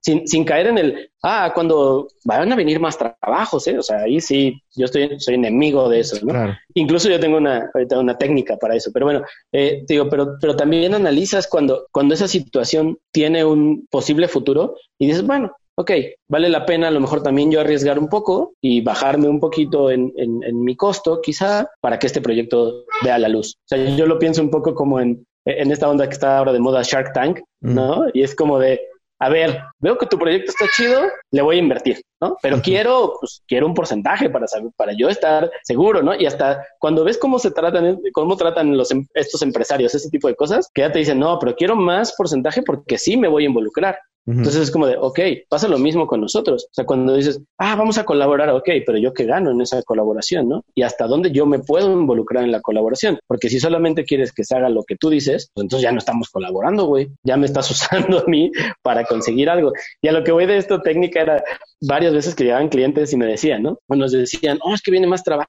sin, 0.00 0.26
sin 0.26 0.44
caer 0.44 0.68
en 0.68 0.78
el, 0.78 1.10
ah, 1.22 1.52
cuando 1.54 2.08
van 2.24 2.50
a 2.50 2.56
venir 2.56 2.80
más 2.80 2.96
trabajos, 2.96 3.66
¿eh? 3.68 3.78
O 3.78 3.82
sea, 3.82 3.98
ahí 3.98 4.18
sí, 4.20 4.58
yo 4.74 4.86
estoy, 4.86 5.20
soy 5.20 5.34
enemigo 5.34 5.90
de 5.90 6.00
eso, 6.00 6.24
¿no? 6.24 6.56
Incluso 6.72 7.10
yo 7.10 7.20
tengo 7.20 7.36
una, 7.36 7.70
una 7.90 8.16
técnica 8.16 8.56
para 8.56 8.76
eso, 8.76 8.90
pero 8.94 9.06
bueno, 9.06 9.22
eh, 9.52 9.84
digo, 9.86 10.08
pero, 10.08 10.36
pero 10.40 10.56
también 10.56 10.94
analizas 10.94 11.46
cuando, 11.46 11.86
cuando 11.92 12.14
esa 12.14 12.28
situación 12.28 12.98
tiene 13.12 13.44
un 13.44 13.86
posible 13.90 14.26
futuro 14.26 14.76
y 14.98 15.06
dices, 15.06 15.26
bueno, 15.26 15.54
ok, 15.76 15.90
vale 16.28 16.48
la 16.48 16.66
pena 16.66 16.88
a 16.88 16.90
lo 16.90 17.00
mejor 17.00 17.22
también 17.22 17.50
yo 17.50 17.60
arriesgar 17.60 17.98
un 17.98 18.08
poco 18.08 18.54
y 18.60 18.80
bajarme 18.80 19.28
un 19.28 19.40
poquito 19.40 19.90
en, 19.90 20.12
en, 20.16 20.64
mi 20.64 20.76
costo, 20.76 21.20
quizá, 21.20 21.68
para 21.80 21.98
que 21.98 22.06
este 22.06 22.20
proyecto 22.20 22.84
vea 23.02 23.18
la 23.18 23.28
luz. 23.28 23.54
O 23.56 23.68
sea, 23.68 23.78
yo 23.78 24.06
lo 24.06 24.18
pienso 24.18 24.42
un 24.42 24.50
poco 24.50 24.74
como 24.74 25.00
en, 25.00 25.24
en 25.44 25.72
esta 25.72 25.88
onda 25.88 26.06
que 26.06 26.14
está 26.14 26.38
ahora 26.38 26.52
de 26.52 26.60
moda 26.60 26.82
Shark 26.82 27.12
Tank, 27.12 27.40
¿no? 27.60 28.04
Y 28.12 28.22
es 28.22 28.34
como 28.34 28.58
de, 28.58 28.80
a 29.22 29.28
ver, 29.28 29.62
veo 29.78 29.96
que 29.96 30.06
tu 30.06 30.18
proyecto 30.18 30.50
está 30.50 30.66
chido, 30.76 31.00
le 31.30 31.42
voy 31.42 31.54
a 31.56 31.60
invertir, 31.60 32.02
¿no? 32.20 32.36
Pero 32.42 32.60
quiero, 32.60 33.14
pues, 33.20 33.40
quiero 33.46 33.68
un 33.68 33.74
porcentaje 33.74 34.28
para 34.28 34.48
saber, 34.48 34.72
para 34.76 34.92
yo 34.96 35.08
estar 35.08 35.48
seguro, 35.62 36.02
¿no? 36.02 36.12
Y 36.14 36.26
hasta 36.26 36.66
cuando 36.80 37.04
ves 37.04 37.18
cómo 37.18 37.38
se 37.38 37.52
tratan, 37.52 38.00
cómo 38.12 38.36
tratan 38.36 38.76
los, 38.76 38.90
em, 38.90 39.06
estos 39.14 39.42
empresarios, 39.42 39.94
ese 39.94 40.10
tipo 40.10 40.26
de 40.26 40.34
cosas, 40.34 40.68
que 40.74 40.82
ya 40.82 40.90
te 40.90 40.98
dicen, 40.98 41.20
no, 41.20 41.38
pero 41.38 41.54
quiero 41.54 41.76
más 41.76 42.14
porcentaje 42.16 42.62
porque 42.62 42.98
sí 42.98 43.16
me 43.16 43.28
voy 43.28 43.44
a 43.44 43.46
involucrar. 43.46 43.96
Entonces 44.26 44.62
es 44.62 44.70
como 44.70 44.86
de, 44.86 44.96
ok, 44.96 45.18
pasa 45.48 45.66
lo 45.66 45.78
mismo 45.78 46.06
con 46.06 46.20
nosotros. 46.20 46.66
O 46.70 46.74
sea, 46.74 46.84
cuando 46.84 47.14
dices, 47.14 47.40
ah, 47.58 47.74
vamos 47.74 47.98
a 47.98 48.04
colaborar, 48.04 48.50
ok, 48.50 48.68
pero 48.86 48.98
yo 48.98 49.12
qué 49.12 49.24
gano 49.24 49.50
en 49.50 49.60
esa 49.60 49.82
colaboración, 49.82 50.48
¿no? 50.48 50.64
Y 50.74 50.82
hasta 50.82 51.06
dónde 51.06 51.32
yo 51.32 51.44
me 51.44 51.58
puedo 51.58 51.92
involucrar 51.92 52.44
en 52.44 52.52
la 52.52 52.60
colaboración. 52.60 53.18
Porque 53.26 53.48
si 53.48 53.58
solamente 53.58 54.04
quieres 54.04 54.32
que 54.32 54.44
se 54.44 54.56
haga 54.56 54.68
lo 54.68 54.84
que 54.84 54.96
tú 54.96 55.10
dices, 55.10 55.50
pues 55.52 55.64
entonces 55.64 55.82
ya 55.82 55.92
no 55.92 55.98
estamos 55.98 56.30
colaborando, 56.30 56.86
güey. 56.86 57.10
Ya 57.24 57.36
me 57.36 57.46
estás 57.46 57.70
usando 57.72 58.20
a 58.20 58.24
mí 58.26 58.52
para 58.82 59.04
conseguir 59.04 59.50
algo. 59.50 59.72
Y 60.00 60.08
a 60.08 60.12
lo 60.12 60.22
que 60.22 60.32
voy 60.32 60.46
de 60.46 60.56
esto 60.56 60.80
técnica 60.80 61.20
era 61.20 61.44
varias 61.80 62.12
veces 62.12 62.34
que 62.34 62.44
llegaban 62.44 62.68
clientes 62.68 63.12
y 63.12 63.16
me 63.16 63.26
decían, 63.26 63.62
¿no? 63.62 63.78
O 63.88 63.96
nos 63.96 64.12
decían, 64.12 64.58
oh, 64.62 64.74
es 64.74 64.82
que 64.82 64.92
viene 64.92 65.06
más 65.06 65.24
trabajo, 65.24 65.48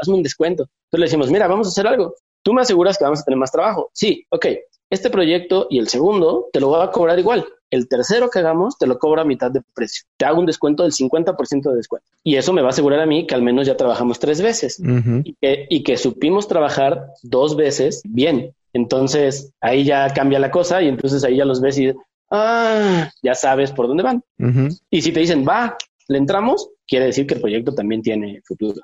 hazme 0.00 0.14
un 0.14 0.22
descuento. 0.22 0.64
Entonces 0.64 1.00
le 1.00 1.06
decimos, 1.06 1.30
mira, 1.30 1.46
vamos 1.46 1.68
a 1.68 1.70
hacer 1.70 1.86
algo. 1.86 2.14
Tú 2.42 2.52
me 2.52 2.62
aseguras 2.62 2.98
que 2.98 3.04
vamos 3.04 3.20
a 3.20 3.24
tener 3.24 3.38
más 3.38 3.52
trabajo. 3.52 3.90
Sí, 3.94 4.24
ok. 4.30 4.46
Este 4.90 5.08
proyecto 5.08 5.68
y 5.70 5.78
el 5.78 5.88
segundo 5.88 6.48
te 6.52 6.60
lo 6.60 6.68
voy 6.68 6.82
a 6.82 6.90
cobrar 6.90 7.18
igual 7.18 7.46
el 7.70 7.88
tercero 7.88 8.28
que 8.30 8.40
hagamos 8.40 8.76
te 8.78 8.86
lo 8.86 8.98
cobro 8.98 9.22
a 9.22 9.24
mitad 9.24 9.50
de 9.50 9.62
precio. 9.74 10.04
Te 10.16 10.24
hago 10.24 10.40
un 10.40 10.46
descuento 10.46 10.82
del 10.82 10.92
50% 10.92 11.70
de 11.70 11.76
descuento. 11.76 12.06
Y 12.22 12.36
eso 12.36 12.52
me 12.52 12.62
va 12.62 12.68
a 12.68 12.70
asegurar 12.70 13.00
a 13.00 13.06
mí 13.06 13.26
que 13.26 13.34
al 13.34 13.42
menos 13.42 13.66
ya 13.66 13.76
trabajamos 13.76 14.18
tres 14.18 14.42
veces 14.42 14.80
y, 15.24 15.34
que, 15.34 15.66
y 15.70 15.82
que 15.82 15.96
supimos 15.96 16.48
trabajar 16.48 17.06
dos 17.22 17.56
veces 17.56 18.02
bien. 18.04 18.52
Entonces 18.72 19.52
ahí 19.60 19.84
ya 19.84 20.12
cambia 20.12 20.38
la 20.38 20.50
cosa 20.50 20.82
y 20.82 20.88
entonces 20.88 21.24
ahí 21.24 21.36
ya 21.36 21.44
los 21.44 21.60
ves 21.60 21.78
y 21.78 21.92
ah, 22.30 23.10
ya 23.22 23.34
sabes 23.34 23.72
por 23.72 23.86
dónde 23.86 24.02
van. 24.02 24.22
Y 24.90 25.02
si 25.02 25.12
te 25.12 25.20
dicen, 25.20 25.46
va, 25.48 25.76
le 26.08 26.18
entramos, 26.18 26.70
quiere 26.86 27.06
decir 27.06 27.26
que 27.26 27.34
el 27.34 27.40
proyecto 27.40 27.72
también 27.74 28.02
tiene 28.02 28.42
futuro. 28.44 28.80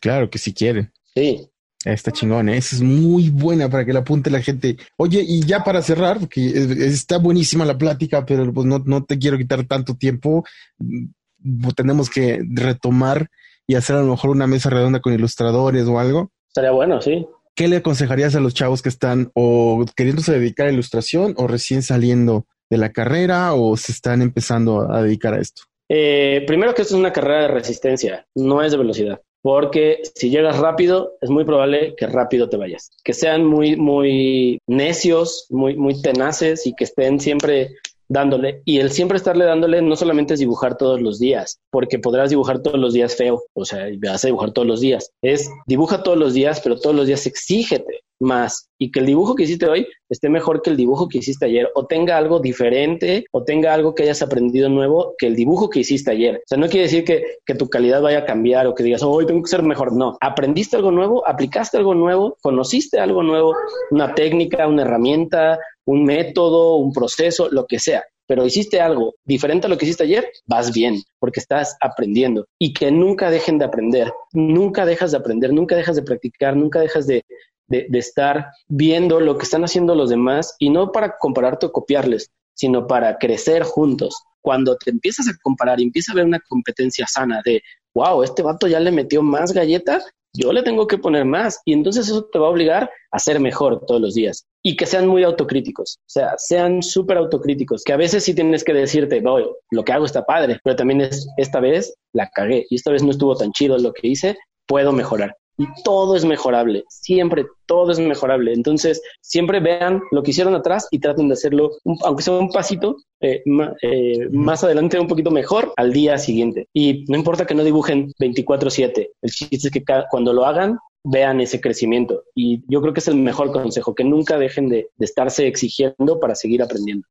Claro 0.00 0.28
que 0.28 0.38
si 0.38 0.52
quiere. 0.52 0.90
Sí. 1.14 1.48
Está 1.86 2.10
chingón, 2.10 2.48
¿eh? 2.48 2.56
esa 2.56 2.74
es 2.74 2.82
muy 2.82 3.30
buena 3.30 3.68
para 3.68 3.84
que 3.84 3.92
la 3.92 4.00
apunte 4.00 4.28
la 4.28 4.42
gente. 4.42 4.76
Oye, 4.96 5.24
y 5.24 5.46
ya 5.46 5.62
para 5.62 5.80
cerrar, 5.82 6.18
porque 6.18 6.50
está 6.80 7.18
buenísima 7.18 7.64
la 7.64 7.78
plática, 7.78 8.26
pero 8.26 8.52
pues 8.52 8.66
no, 8.66 8.82
no 8.84 9.04
te 9.04 9.16
quiero 9.20 9.38
quitar 9.38 9.64
tanto 9.68 9.94
tiempo. 9.94 10.44
Mm, 10.78 11.68
tenemos 11.76 12.10
que 12.10 12.40
retomar 12.44 13.28
y 13.68 13.76
hacer 13.76 13.94
a 13.94 14.02
lo 14.02 14.10
mejor 14.10 14.30
una 14.30 14.48
mesa 14.48 14.68
redonda 14.68 14.98
con 14.98 15.12
ilustradores 15.12 15.86
o 15.86 16.00
algo. 16.00 16.32
Estaría 16.48 16.72
bueno, 16.72 17.00
sí. 17.00 17.24
¿Qué 17.54 17.68
le 17.68 17.76
aconsejarías 17.76 18.34
a 18.34 18.40
los 18.40 18.52
chavos 18.52 18.82
que 18.82 18.88
están 18.88 19.30
o 19.34 19.84
queriéndose 19.94 20.32
dedicar 20.32 20.66
a 20.66 20.72
ilustración 20.72 21.34
o 21.36 21.46
recién 21.46 21.82
saliendo 21.82 22.46
de 22.68 22.78
la 22.78 22.90
carrera 22.90 23.54
o 23.54 23.76
se 23.76 23.92
están 23.92 24.22
empezando 24.22 24.92
a 24.92 25.02
dedicar 25.02 25.34
a 25.34 25.40
esto? 25.40 25.62
Eh, 25.88 26.42
primero 26.48 26.74
que 26.74 26.82
esto 26.82 26.96
es 26.96 27.00
una 27.00 27.12
carrera 27.12 27.42
de 27.42 27.48
resistencia, 27.48 28.26
no 28.34 28.60
es 28.60 28.72
de 28.72 28.78
velocidad 28.78 29.20
porque 29.42 30.02
si 30.14 30.30
llegas 30.30 30.58
rápido, 30.58 31.14
es 31.20 31.30
muy 31.30 31.44
probable 31.44 31.94
que 31.96 32.06
rápido 32.06 32.48
te 32.48 32.56
vayas. 32.56 32.90
Que 33.04 33.12
sean 33.12 33.44
muy, 33.44 33.76
muy 33.76 34.58
necios, 34.66 35.46
muy, 35.50 35.76
muy 35.76 36.00
tenaces 36.02 36.66
y 36.66 36.74
que 36.74 36.84
estén 36.84 37.20
siempre 37.20 37.76
dándole. 38.08 38.62
Y 38.64 38.78
el 38.78 38.90
siempre 38.90 39.16
estarle 39.16 39.44
dándole 39.44 39.82
no 39.82 39.96
solamente 39.96 40.34
es 40.34 40.40
dibujar 40.40 40.76
todos 40.76 41.00
los 41.00 41.18
días, 41.18 41.58
porque 41.70 41.98
podrás 41.98 42.30
dibujar 42.30 42.60
todos 42.60 42.78
los 42.78 42.92
días 42.92 43.16
feo, 43.16 43.42
o 43.54 43.64
sea, 43.64 43.86
vas 44.00 44.24
a 44.24 44.28
dibujar 44.28 44.52
todos 44.52 44.68
los 44.68 44.80
días. 44.80 45.10
Es 45.22 45.50
dibuja 45.66 46.02
todos 46.02 46.18
los 46.18 46.34
días, 46.34 46.60
pero 46.60 46.78
todos 46.78 46.94
los 46.94 47.06
días 47.06 47.26
exígete 47.26 48.02
más 48.20 48.68
y 48.78 48.90
que 48.90 49.00
el 49.00 49.06
dibujo 49.06 49.34
que 49.34 49.44
hiciste 49.44 49.66
hoy 49.66 49.86
esté 50.08 50.28
mejor 50.28 50.62
que 50.62 50.70
el 50.70 50.76
dibujo 50.76 51.08
que 51.08 51.18
hiciste 51.18 51.46
ayer 51.46 51.68
o 51.74 51.86
tenga 51.86 52.16
algo 52.16 52.40
diferente 52.40 53.26
o 53.32 53.44
tenga 53.44 53.74
algo 53.74 53.94
que 53.94 54.04
hayas 54.04 54.22
aprendido 54.22 54.68
nuevo 54.68 55.14
que 55.18 55.26
el 55.26 55.36
dibujo 55.36 55.68
que 55.70 55.80
hiciste 55.80 56.10
ayer. 56.10 56.36
O 56.36 56.42
sea, 56.46 56.58
no 56.58 56.68
quiere 56.68 56.84
decir 56.84 57.04
que, 57.04 57.38
que 57.44 57.54
tu 57.54 57.68
calidad 57.68 58.02
vaya 58.02 58.20
a 58.20 58.24
cambiar 58.24 58.66
o 58.66 58.74
que 58.74 58.84
digas, 58.84 59.02
hoy 59.02 59.26
tengo 59.26 59.42
que 59.42 59.50
ser 59.50 59.62
mejor. 59.62 59.92
No, 59.92 60.16
aprendiste 60.20 60.76
algo 60.76 60.90
nuevo, 60.90 61.26
aplicaste 61.26 61.76
algo 61.76 61.94
nuevo, 61.94 62.36
conociste 62.40 62.98
algo 62.98 63.22
nuevo, 63.22 63.54
una 63.90 64.14
técnica, 64.14 64.66
una 64.66 64.82
herramienta, 64.82 65.58
un 65.86 66.04
método, 66.04 66.76
un 66.76 66.92
proceso, 66.92 67.48
lo 67.50 67.66
que 67.66 67.78
sea 67.78 68.04
pero 68.26 68.44
hiciste 68.44 68.80
algo 68.80 69.14
diferente 69.24 69.66
a 69.66 69.70
lo 69.70 69.78
que 69.78 69.84
hiciste 69.84 70.04
ayer, 70.04 70.28
vas 70.46 70.72
bien, 70.72 71.02
porque 71.18 71.40
estás 71.40 71.76
aprendiendo. 71.80 72.46
Y 72.58 72.72
que 72.72 72.90
nunca 72.90 73.30
dejen 73.30 73.58
de 73.58 73.64
aprender, 73.64 74.12
nunca 74.32 74.84
dejas 74.84 75.12
de 75.12 75.18
aprender, 75.18 75.52
nunca 75.52 75.76
dejas 75.76 75.96
de 75.96 76.02
practicar, 76.02 76.56
nunca 76.56 76.80
dejas 76.80 77.06
de, 77.06 77.24
de, 77.68 77.86
estar 77.98 78.50
viendo 78.68 79.20
lo 79.20 79.38
que 79.38 79.44
están 79.44 79.64
haciendo 79.64 79.94
los 79.94 80.10
demás 80.10 80.54
y 80.58 80.70
no 80.70 80.92
para 80.92 81.16
compararte 81.18 81.66
o 81.66 81.72
copiarles, 81.72 82.30
sino 82.54 82.86
para 82.86 83.16
crecer 83.18 83.62
juntos. 83.62 84.22
Cuando 84.40 84.76
te 84.76 84.90
empiezas 84.90 85.28
a 85.28 85.36
comparar 85.42 85.80
y 85.80 85.84
empieza 85.84 86.12
a 86.12 86.16
ver 86.16 86.24
una 86.24 86.40
competencia 86.48 87.06
sana 87.06 87.42
de, 87.44 87.62
wow, 87.94 88.22
este 88.22 88.42
vato 88.42 88.66
ya 88.66 88.80
le 88.80 88.92
metió 88.92 89.22
más 89.22 89.52
galleta, 89.52 90.00
yo 90.32 90.52
le 90.52 90.62
tengo 90.62 90.86
que 90.86 90.98
poner 90.98 91.24
más. 91.24 91.60
Y 91.64 91.72
entonces 91.72 92.08
eso 92.08 92.24
te 92.26 92.38
va 92.38 92.46
a 92.46 92.50
obligar 92.50 92.90
a 93.10 93.18
ser 93.18 93.40
mejor 93.40 93.84
todos 93.86 94.00
los 94.00 94.14
días 94.14 94.46
y 94.66 94.74
que 94.74 94.84
sean 94.84 95.06
muy 95.06 95.22
autocríticos. 95.22 95.98
O 96.00 96.10
sea, 96.10 96.34
sean 96.38 96.82
súper 96.82 97.18
autocríticos, 97.18 97.84
que 97.84 97.92
a 97.92 97.96
veces 97.96 98.24
sí 98.24 98.34
tienes 98.34 98.64
que 98.64 98.74
decirte, 98.74 99.20
no, 99.20 99.38
lo 99.70 99.84
que 99.84 99.92
hago 99.92 100.04
está 100.04 100.26
padre, 100.26 100.58
pero 100.64 100.74
también 100.74 101.02
es, 101.02 101.28
esta 101.36 101.60
vez 101.60 101.94
la 102.12 102.28
cagué 102.34 102.66
y 102.68 102.74
esta 102.74 102.90
vez 102.90 103.04
no 103.04 103.12
estuvo 103.12 103.36
tan 103.36 103.52
chido 103.52 103.78
lo 103.78 103.92
que 103.92 104.08
hice, 104.08 104.36
puedo 104.66 104.90
mejorar 104.90 105.36
y 105.56 105.66
todo 105.84 106.16
es 106.16 106.24
mejorable, 106.24 106.84
siempre 106.88 107.46
todo 107.66 107.90
es 107.92 107.98
mejorable. 107.98 108.52
Entonces, 108.52 109.00
siempre 109.20 109.60
vean 109.60 110.02
lo 110.10 110.22
que 110.22 110.32
hicieron 110.32 110.54
atrás 110.54 110.86
y 110.90 110.98
traten 110.98 111.28
de 111.28 111.34
hacerlo, 111.34 111.70
aunque 112.04 112.22
sea 112.22 112.34
un 112.34 112.50
pasito 112.50 112.96
eh, 113.20 113.42
eh, 113.82 114.28
más 114.32 114.62
adelante, 114.64 115.00
un 115.00 115.08
poquito 115.08 115.30
mejor 115.30 115.72
al 115.76 115.92
día 115.92 116.18
siguiente. 116.18 116.68
Y 116.74 117.04
no 117.08 117.16
importa 117.16 117.46
que 117.46 117.54
no 117.54 117.64
dibujen 117.64 118.12
24/7, 118.18 119.10
el 119.22 119.30
chiste 119.30 119.68
es 119.68 119.70
que 119.70 119.84
cuando 120.10 120.32
lo 120.32 120.44
hagan, 120.44 120.78
vean 121.06 121.40
ese 121.40 121.60
crecimiento. 121.60 122.24
Y 122.34 122.62
yo 122.68 122.80
creo 122.80 122.92
que 122.92 123.00
es 123.00 123.08
el 123.08 123.16
mejor 123.16 123.52
consejo, 123.52 123.94
que 123.94 124.04
nunca 124.04 124.38
dejen 124.38 124.68
de, 124.68 124.88
de 124.96 125.04
estarse 125.04 125.46
exigiendo 125.46 126.20
para 126.20 126.34
seguir 126.34 126.62
aprendiendo. 126.62 127.06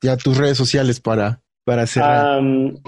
Ya 0.00 0.16
tus 0.16 0.36
redes 0.36 0.56
sociales 0.56 1.00
para 1.00 1.42
para 1.64 1.82
hacer 1.82 2.02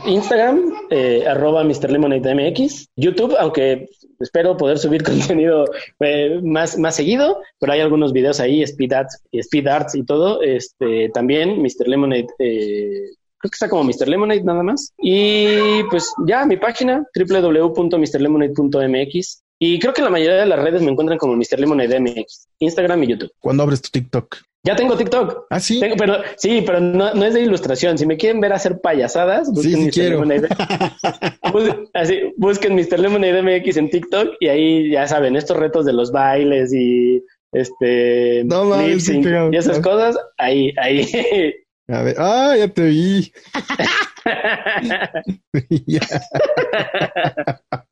Instagram, 0.07 0.73
eh, 0.91 1.27
arroba 1.27 1.65
MrLemonadeMX, 1.65 2.91
YouTube, 2.97 3.35
aunque 3.39 3.89
espero 4.21 4.57
poder 4.57 4.79
subir 4.79 5.03
contenido 5.05 5.67
eh, 6.01 6.41
más, 6.43 6.79
más 6.79 6.97
seguido, 6.97 7.41
pero 7.59 7.73
hay 7.73 7.81
algunos 7.81 8.13
videos 8.13 8.39
ahí, 8.39 8.63
Speed 8.63 8.93
Arts, 8.93 9.23
Speed 9.33 9.67
Arts 9.67 9.95
y 9.95 10.05
todo. 10.05 10.43
Este, 10.43 11.09
también 11.11 11.63
Mr. 11.63 11.89
Lemonade, 11.89 12.27
eh, 12.39 13.13
creo 13.39 13.51
que 13.51 13.55
está 13.55 13.71
como 13.71 13.85
Mr. 13.85 14.09
Lemonade 14.09 14.45
nada 14.45 14.63
más. 14.63 14.93
Y 14.99 15.83
pues 15.85 16.13
ya 16.27 16.45
mi 16.45 16.59
página, 16.59 17.07
www.mrlemonade.mx. 17.15 19.43
Y 19.59 19.79
creo 19.79 19.95
que 19.95 20.03
la 20.03 20.11
mayoría 20.11 20.37
de 20.37 20.47
las 20.47 20.59
redes 20.59 20.83
me 20.83 20.91
encuentran 20.91 21.19
como 21.19 21.35
Mr. 21.35 21.59
Lemonade 21.59 21.99
MX, 21.99 22.49
Instagram 22.59 23.05
y 23.05 23.07
YouTube. 23.09 23.33
¿Cuándo 23.41 23.63
abres 23.63 23.81
tu 23.81 23.89
TikTok? 23.91 24.37
Ya 24.67 24.75
tengo 24.75 24.97
TikTok. 24.97 25.47
Ah, 25.49 25.61
sí. 25.61 25.81
pero, 25.97 26.17
sí, 26.37 26.61
pero 26.67 26.81
no, 26.81 27.15
no, 27.15 27.25
es 27.25 27.35
de 27.35 27.43
ilustración. 27.43 27.97
Si 27.97 28.05
me 28.05 28.17
quieren 28.17 28.41
ver 28.41 28.53
hacer 28.53 28.81
payasadas, 28.81 29.53
busquen 29.53 29.85
sí, 29.85 29.91
quiero. 29.93 30.25
así, 31.95 32.35
busquen 32.37 32.75
Mr. 32.75 32.99
Lemonade 32.99 33.43
MX 33.43 33.77
en 33.77 33.91
TikTok 33.91 34.35
y 34.41 34.49
ahí 34.49 34.91
ya 34.91 35.07
saben, 35.07 35.37
estos 35.37 35.57
retos 35.57 35.87
de 35.87 35.93
los 35.93 36.11
bailes 36.11 36.75
y 36.75 37.23
este 37.53 38.43
no, 38.45 38.89
y 38.89 39.57
esas 39.57 39.79
cosas, 39.79 40.19
ahí, 40.37 40.75
ahí. 40.79 41.09
A 41.89 42.03
ver, 42.03 42.17
ah, 42.19 42.57
ya 42.59 42.67
te 42.67 42.83
vi. 42.83 43.33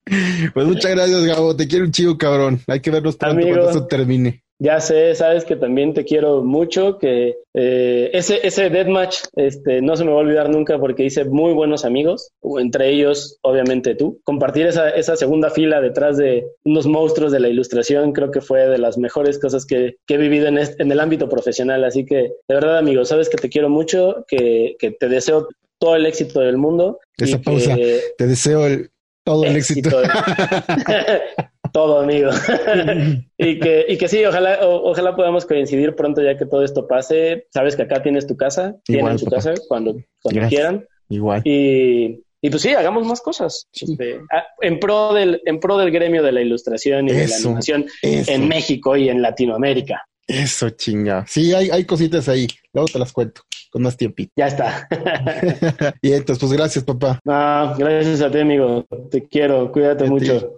pues 0.55 0.67
muchas 0.67 0.91
gracias, 0.91 1.25
Gabo. 1.25 1.57
Te 1.57 1.67
quiero 1.67 1.85
un 1.85 1.93
chivo, 1.93 2.19
cabrón. 2.19 2.61
Hay 2.67 2.81
que 2.81 2.91
vernos 2.91 3.17
pronto 3.17 3.47
cuando 3.47 3.69
esto 3.69 3.87
termine. 3.87 4.45
Ya 4.61 4.81
sé, 4.81 5.15
sabes 5.17 5.45
que 5.45 5.57
también 5.57 5.95
te 5.95 6.05
quiero 6.05 6.45
mucho, 6.45 6.97
que 6.99 7.35
eh, 7.55 8.11
ese, 8.13 8.47
ese 8.47 8.71
deathmatch 8.71 9.25
este, 9.35 9.83
no 9.83 9.97
se 9.97 10.05
me 10.05 10.13
va 10.13 10.19
a 10.19 10.21
olvidar 10.21 10.49
nunca 10.49 10.79
porque 10.79 11.05
hice 11.05 11.25
muy 11.25 11.53
buenos 11.53 11.85
amigos, 11.85 12.31
entre 12.61 12.91
ellos 12.91 13.39
obviamente 13.43 13.97
tú. 13.97 14.21
Compartir 14.23 14.67
esa, 14.67 14.91
esa 14.91 15.17
segunda 15.17 15.51
fila 15.51 15.81
detrás 15.81 16.19
de 16.19 16.47
unos 16.65 16.87
monstruos 16.87 17.33
de 17.33 17.41
la 17.41 17.49
ilustración 17.49 18.13
creo 18.13 18.31
que 18.31 18.41
fue 18.41 18.69
de 18.69 18.79
las 18.79 18.97
mejores 18.97 19.41
cosas 19.41 19.67
que, 19.67 19.97
que 20.07 20.15
he 20.15 20.19
vivido 20.19 20.47
en, 20.47 20.59
en 20.59 20.93
el 20.93 21.01
ámbito 21.01 21.29
profesional. 21.29 21.83
Así 21.83 22.07
que 22.07 22.15
de 22.15 22.55
verdad 22.55 22.79
amigo, 22.79 23.05
sabes 23.05 23.29
que 23.29 23.37
te 23.37 23.49
quiero 23.49 23.69
mucho, 23.69 24.25
que, 24.29 24.77
que 24.79 24.93
te 24.93 25.09
deseo 25.09 25.49
todo 25.81 25.97
el 25.97 26.07
éxito 26.07 26.41
del 26.41 26.59
mundo. 26.59 27.01
Esa 27.19 27.43
pausa, 27.43 27.77
te 27.77 28.27
deseo 28.27 28.67
el, 28.67 28.91
todo 29.25 29.45
el 29.45 29.57
éxito. 29.57 29.91
todo, 31.73 32.01
amigo. 32.01 32.31
y, 33.39 33.59
que, 33.59 33.87
y 33.89 33.99
que 33.99 34.09
sí, 34.09 34.25
ojalá, 34.25 34.61
ojalá 34.63 35.17
podamos 35.17 35.45
coincidir 35.45 35.95
pronto 35.95 36.23
ya 36.23 36.37
que 36.37 36.47
todo 36.47 36.63
esto 36.63 36.87
pase. 36.87 37.47
Sabes 37.51 37.75
que 37.75 37.83
acá 37.83 38.03
tienes 38.03 38.27
tu 38.27 38.37
casa, 38.37 38.77
tienen 38.85 39.19
su 39.19 39.27
casa 39.27 39.55
cuando, 39.69 39.97
cuando 40.23 40.49
quieran. 40.49 40.87
Igual. 41.09 41.43
Y, 41.45 42.23
y 42.41 42.51
pues 42.51 42.63
sí, 42.63 42.71
hagamos 42.75 43.07
más 43.07 43.21
cosas. 43.21 43.67
Este, 43.73 44.21
en, 44.61 44.79
pro 44.79 45.15
del, 45.15 45.43
en 45.47 45.59
pro 45.59 45.79
del 45.79 45.91
gremio 45.91 46.23
de 46.23 46.33
la 46.33 46.43
ilustración 46.43 47.09
y 47.09 47.13
de 47.13 47.27
la 47.27 47.37
animación 47.37 47.87
en 48.03 48.49
México 48.49 48.97
y 48.97 49.09
en 49.09 49.23
Latinoamérica. 49.23 50.07
Eso, 50.27 50.71
chinga. 50.71 51.25
Sí, 51.27 51.53
hay, 51.53 51.71
hay 51.71 51.85
cositas 51.85 52.29
ahí. 52.29 52.47
Luego 52.73 52.89
te 52.89 52.99
las 52.99 53.13
cuento 53.13 53.43
con 53.71 53.83
más 53.83 53.97
tiempito. 53.97 54.33
Ya 54.37 54.47
está. 54.47 54.87
y 56.03 56.13
entonces, 56.13 56.39
pues 56.39 56.53
gracias, 56.53 56.85
papá. 56.85 57.19
No, 57.25 57.75
gracias 57.77 58.21
a 58.21 58.31
ti, 58.31 58.39
amigo. 58.39 58.87
Te 59.11 59.27
quiero. 59.27 59.73
Cuídate 59.73 60.05
mucho. 60.05 60.55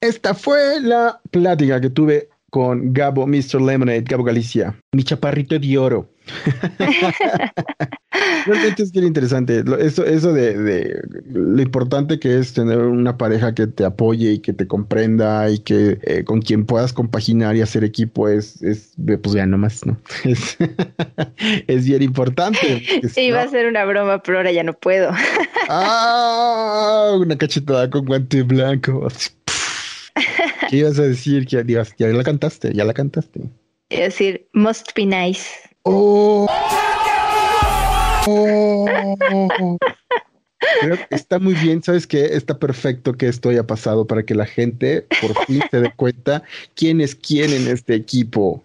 Esta 0.00 0.34
fue 0.34 0.80
la 0.80 1.18
plática 1.30 1.80
que 1.80 1.90
tuve 1.90 2.28
con 2.50 2.92
Gabo, 2.92 3.26
Mr. 3.26 3.60
Lemonade, 3.60 4.02
Gabo 4.02 4.24
Galicia, 4.24 4.78
mi 4.92 5.02
chaparrito 5.02 5.58
de 5.58 5.78
oro. 5.78 6.10
Realmente 8.46 8.82
es 8.82 8.92
bien 8.92 9.06
interesante. 9.06 9.64
Eso, 9.80 10.04
eso 10.04 10.32
de, 10.32 11.00
lo 11.30 11.62
importante 11.62 12.18
que 12.18 12.38
es 12.38 12.52
tener 12.52 12.78
una 12.78 13.16
pareja 13.16 13.54
que 13.54 13.66
te 13.66 13.84
apoye 13.84 14.32
y 14.32 14.38
que 14.40 14.52
te 14.52 14.66
comprenda 14.66 15.48
y 15.50 15.58
que 15.58 15.98
eh, 16.02 16.24
con 16.24 16.40
quien 16.40 16.66
puedas 16.66 16.92
compaginar 16.92 17.56
y 17.56 17.62
hacer 17.62 17.84
equipo 17.84 18.28
es, 18.28 18.62
es 18.62 18.94
pues 19.22 19.34
ya 19.34 19.46
nomás, 19.46 19.86
¿no? 19.86 19.98
Es, 21.66 21.86
bien 21.86 22.02
importante. 22.02 22.82
Iba 23.16 23.42
a 23.42 23.48
ser 23.48 23.66
una 23.66 23.84
broma, 23.84 24.22
pero 24.22 24.38
ahora 24.38 24.52
ya 24.52 24.62
no 24.62 24.72
puedo. 24.72 25.10
ah, 25.68 27.16
una 27.18 27.36
cachetada 27.36 27.88
con 27.90 28.06
guante 28.06 28.42
blanco. 28.42 29.08
¿Qué 30.68 30.78
ibas 30.78 30.98
a 30.98 31.02
decir? 31.02 31.46
Ya, 31.46 31.62
ya 31.64 32.08
la 32.08 32.24
cantaste, 32.24 32.72
ya 32.74 32.84
la 32.84 32.94
cantaste. 32.94 33.40
A 33.90 33.96
decir, 33.96 34.48
must 34.52 34.94
be 34.94 35.06
nice. 35.06 35.67
Oh. 35.90 36.46
está 41.08 41.38
muy 41.38 41.54
bien, 41.54 41.82
¿sabes 41.82 42.06
qué? 42.06 42.26
Está 42.36 42.58
perfecto 42.58 43.14
que 43.14 43.26
esto 43.26 43.48
haya 43.48 43.66
pasado 43.66 44.06
para 44.06 44.22
que 44.22 44.34
la 44.34 44.44
gente 44.44 45.06
por 45.22 45.46
fin 45.46 45.62
se 45.70 45.80
dé 45.80 45.90
cuenta 45.96 46.42
quién 46.74 47.00
es 47.00 47.14
quién 47.14 47.52
en 47.52 47.68
este 47.68 47.94
equipo. 47.94 48.62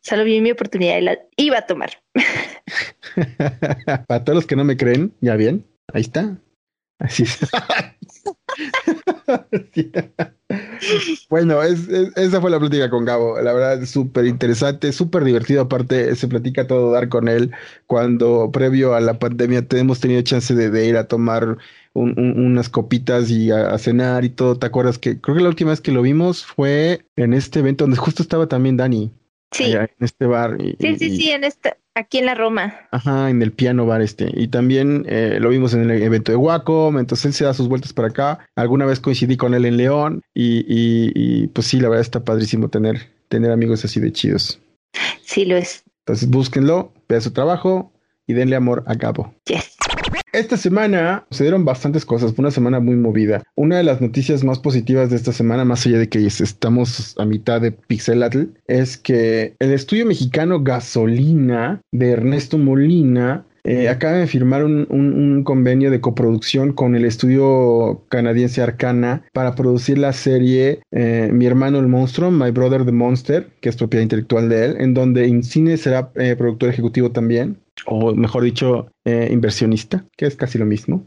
Solo 0.00 0.22
vi 0.22 0.40
mi 0.40 0.52
oportunidad 0.52 0.98
y 0.98 1.00
la 1.00 1.18
iba 1.36 1.58
a 1.58 1.66
tomar. 1.66 1.90
para 4.06 4.24
todos 4.24 4.36
los 4.36 4.46
que 4.46 4.54
no 4.54 4.62
me 4.62 4.76
creen, 4.76 5.12
ya 5.20 5.34
bien, 5.34 5.66
ahí 5.92 6.02
está. 6.02 6.38
Así 7.00 7.24
es. 7.24 7.38
bueno, 11.28 11.62
esa 11.62 12.40
fue 12.40 12.50
la 12.50 12.58
plática 12.58 12.90
con 12.90 13.04
Gabo. 13.04 13.40
La 13.40 13.52
verdad, 13.52 13.84
súper 13.84 14.26
interesante, 14.26 14.92
súper 14.92 15.24
divertido. 15.24 15.62
Aparte, 15.62 16.14
se 16.16 16.28
platica 16.28 16.66
todo 16.66 16.92
dar 16.92 17.08
con 17.08 17.28
él. 17.28 17.52
Cuando 17.86 18.50
previo 18.52 18.94
a 18.94 19.00
la 19.00 19.18
pandemia 19.18 19.66
hemos 19.70 20.00
tenido 20.00 20.22
chance 20.22 20.54
de, 20.54 20.86
ir 20.86 20.96
a 20.96 21.08
tomar 21.08 21.58
unas 21.94 22.68
copitas 22.68 23.30
y 23.30 23.50
a, 23.50 23.76
cenar 23.78 24.24
y 24.24 24.30
todo. 24.30 24.58
¿Te 24.58 24.66
acuerdas 24.66 24.98
que 24.98 25.20
creo 25.20 25.36
que 25.36 25.42
la 25.42 25.48
última 25.48 25.70
vez 25.70 25.80
que 25.80 25.92
lo 25.92 26.02
vimos 26.02 26.44
fue 26.44 27.04
en 27.16 27.34
este 27.34 27.60
evento 27.60 27.84
donde 27.84 27.98
justo 27.98 28.22
estaba 28.22 28.46
también 28.46 28.76
Dani? 28.76 29.12
Sí. 29.50 29.72
en 29.72 29.88
este 30.00 30.26
bar. 30.26 30.58
sí, 30.58 30.96
sí, 30.98 31.16
sí, 31.16 31.30
en 31.30 31.42
este, 31.42 31.74
aquí 31.98 32.18
en 32.18 32.26
la 32.26 32.34
Roma. 32.34 32.74
Ajá, 32.90 33.28
en 33.28 33.42
el 33.42 33.52
piano 33.52 33.86
bar 33.86 34.00
este. 34.00 34.30
Y 34.34 34.48
también 34.48 35.04
eh, 35.08 35.38
lo 35.40 35.50
vimos 35.50 35.74
en 35.74 35.90
el 35.90 36.02
evento 36.02 36.32
de 36.32 36.36
Wacom, 36.36 36.98
entonces 36.98 37.26
él 37.26 37.32
se 37.34 37.44
da 37.44 37.54
sus 37.54 37.68
vueltas 37.68 37.92
para 37.92 38.08
acá. 38.08 38.38
Alguna 38.56 38.86
vez 38.86 39.00
coincidí 39.00 39.36
con 39.36 39.54
él 39.54 39.64
en 39.64 39.76
León 39.76 40.22
y, 40.34 40.64
y, 40.68 41.48
pues 41.48 41.66
sí, 41.66 41.80
la 41.80 41.88
verdad 41.88 42.02
está 42.02 42.24
padrísimo 42.24 42.68
tener, 42.68 43.10
tener 43.28 43.50
amigos 43.50 43.84
así 43.84 44.00
de 44.00 44.12
chidos. 44.12 44.60
Sí, 45.22 45.44
lo 45.44 45.56
es. 45.56 45.84
Entonces 46.00 46.30
búsquenlo, 46.30 46.92
vean 47.08 47.22
su 47.22 47.32
trabajo 47.32 47.92
y 48.26 48.32
denle 48.32 48.56
amor 48.56 48.84
a 48.86 48.96
cabo. 48.96 49.34
Yes. 49.46 49.77
Esta 50.32 50.56
semana 50.56 51.24
sucedieron 51.30 51.64
bastantes 51.64 52.04
cosas, 52.04 52.34
fue 52.34 52.42
una 52.42 52.50
semana 52.50 52.80
muy 52.80 52.96
movida. 52.96 53.42
Una 53.54 53.78
de 53.78 53.84
las 53.84 54.00
noticias 54.00 54.44
más 54.44 54.58
positivas 54.58 55.08
de 55.10 55.16
esta 55.16 55.32
semana, 55.32 55.64
más 55.64 55.86
allá 55.86 55.98
de 55.98 56.08
que 56.08 56.26
estamos 56.26 57.14
a 57.18 57.24
mitad 57.24 57.60
de 57.60 57.72
Pixelatl, 57.72 58.44
es 58.66 58.98
que 58.98 59.54
el 59.58 59.72
estudio 59.72 60.04
mexicano 60.04 60.62
Gasolina 60.62 61.80
de 61.92 62.10
Ernesto 62.10 62.58
Molina 62.58 63.46
eh, 63.64 63.88
acaba 63.88 64.14
de 64.14 64.26
firmar 64.26 64.64
un, 64.64 65.42
convenio 65.44 65.90
de 65.90 66.00
coproducción 66.00 66.72
con 66.72 66.94
el 66.94 67.04
estudio 67.04 68.02
canadiense 68.08 68.62
Arcana 68.62 69.24
para 69.32 69.54
producir 69.54 69.98
la 69.98 70.12
serie 70.12 70.80
eh, 70.90 71.30
Mi 71.32 71.46
hermano 71.46 71.78
el 71.78 71.88
monstruo, 71.88 72.30
My 72.30 72.50
Brother 72.50 72.84
the 72.84 72.92
Monster, 72.92 73.48
que 73.60 73.68
es 73.68 73.76
propiedad 73.76 74.02
intelectual 74.02 74.48
de 74.48 74.64
él, 74.64 74.76
en 74.78 74.94
donde 74.94 75.26
Incine 75.26 75.76
será 75.76 76.10
eh, 76.14 76.34
productor 76.36 76.70
ejecutivo 76.70 77.10
también 77.12 77.58
o 77.86 78.14
mejor 78.14 78.44
dicho, 78.44 78.90
eh, 79.04 79.28
inversionista, 79.32 80.04
que 80.18 80.26
es 80.26 80.36
casi 80.36 80.58
lo 80.58 80.66
mismo. 80.66 81.06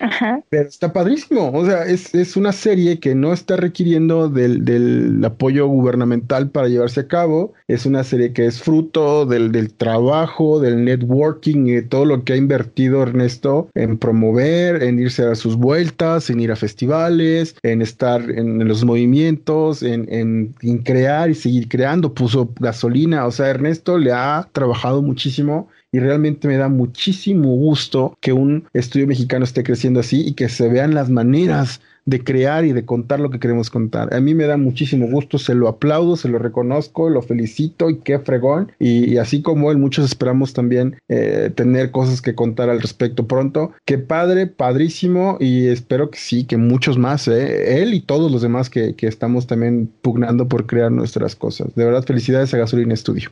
Ajá. 0.00 0.42
Pero 0.50 0.68
está 0.68 0.92
padrísimo. 0.92 1.50
O 1.52 1.64
sea, 1.64 1.84
es, 1.84 2.14
es 2.14 2.36
una 2.36 2.52
serie 2.52 3.00
que 3.00 3.14
no 3.14 3.32
está 3.32 3.56
requiriendo 3.56 4.28
del, 4.28 4.64
del, 4.66 5.24
apoyo 5.24 5.66
gubernamental 5.66 6.50
para 6.50 6.68
llevarse 6.68 7.00
a 7.00 7.08
cabo. 7.08 7.54
Es 7.66 7.86
una 7.86 8.04
serie 8.04 8.34
que 8.34 8.44
es 8.44 8.60
fruto 8.60 9.24
del, 9.24 9.52
del 9.52 9.72
trabajo, 9.72 10.60
del 10.60 10.84
networking 10.84 11.66
y 11.66 11.72
de 11.72 11.82
todo 11.82 12.04
lo 12.04 12.24
que 12.24 12.34
ha 12.34 12.36
invertido 12.36 13.02
Ernesto 13.02 13.70
en 13.74 13.96
promover, 13.96 14.82
en 14.82 14.98
irse 14.98 15.24
a 15.24 15.34
sus 15.34 15.56
vueltas, 15.56 16.28
en 16.28 16.40
ir 16.40 16.52
a 16.52 16.56
festivales, 16.56 17.56
en 17.62 17.80
estar 17.80 18.30
en, 18.30 18.68
los 18.68 18.84
movimientos, 18.84 19.82
en, 19.82 20.12
en, 20.12 20.54
en 20.60 20.78
crear 20.78 21.30
y 21.30 21.34
seguir 21.34 21.68
creando. 21.68 22.12
Puso 22.12 22.52
gasolina. 22.60 23.24
O 23.24 23.30
sea, 23.30 23.48
Ernesto 23.48 23.96
le 23.96 24.12
ha 24.12 24.46
trabajado 24.52 25.00
muchísimo 25.00 25.68
y 25.92 25.98
realmente 25.98 26.46
me 26.48 26.56
da 26.56 26.68
muchísimo 26.68 27.54
gusto 27.56 28.16
que 28.20 28.32
un 28.32 28.68
estudio 28.72 29.06
mexicano 29.06 29.44
esté 29.44 29.62
creciendo 29.62 30.00
así 30.00 30.26
y 30.26 30.34
que 30.34 30.48
se 30.48 30.68
vean 30.68 30.94
las 30.94 31.10
maneras 31.10 31.80
de 32.10 32.24
crear 32.24 32.64
y 32.64 32.72
de 32.72 32.84
contar 32.84 33.20
lo 33.20 33.30
que 33.30 33.38
queremos 33.38 33.70
contar. 33.70 34.12
A 34.12 34.20
mí 34.20 34.34
me 34.34 34.46
da 34.46 34.56
muchísimo 34.56 35.06
gusto, 35.06 35.38
se 35.38 35.54
lo 35.54 35.68
aplaudo, 35.68 36.16
se 36.16 36.28
lo 36.28 36.38
reconozco, 36.38 37.08
lo 37.08 37.22
felicito 37.22 37.88
y 37.88 37.98
qué 37.98 38.18
fregón. 38.18 38.72
Y, 38.80 39.16
así 39.18 39.42
como 39.42 39.70
él, 39.70 39.78
muchos 39.78 40.04
esperamos 40.04 40.52
también 40.52 40.96
eh, 41.08 41.52
tener 41.54 41.92
cosas 41.92 42.20
que 42.20 42.34
contar 42.34 42.68
al 42.68 42.80
respecto 42.80 43.28
pronto. 43.28 43.72
Qué 43.84 43.98
padre, 43.98 44.48
padrísimo 44.48 45.36
y 45.38 45.68
espero 45.68 46.10
que 46.10 46.18
sí, 46.18 46.44
que 46.44 46.56
muchos 46.56 46.98
más, 46.98 47.28
eh, 47.28 47.80
él 47.80 47.94
y 47.94 48.00
todos 48.00 48.32
los 48.32 48.42
demás 48.42 48.68
que, 48.68 48.96
que 48.96 49.06
estamos 49.06 49.46
también 49.46 49.88
pugnando 50.02 50.48
por 50.48 50.66
crear 50.66 50.90
nuestras 50.90 51.36
cosas. 51.36 51.72
De 51.76 51.84
verdad, 51.84 52.04
felicidades 52.04 52.52
a 52.54 52.58
Gasolina 52.58 52.96
Studio. 52.96 53.30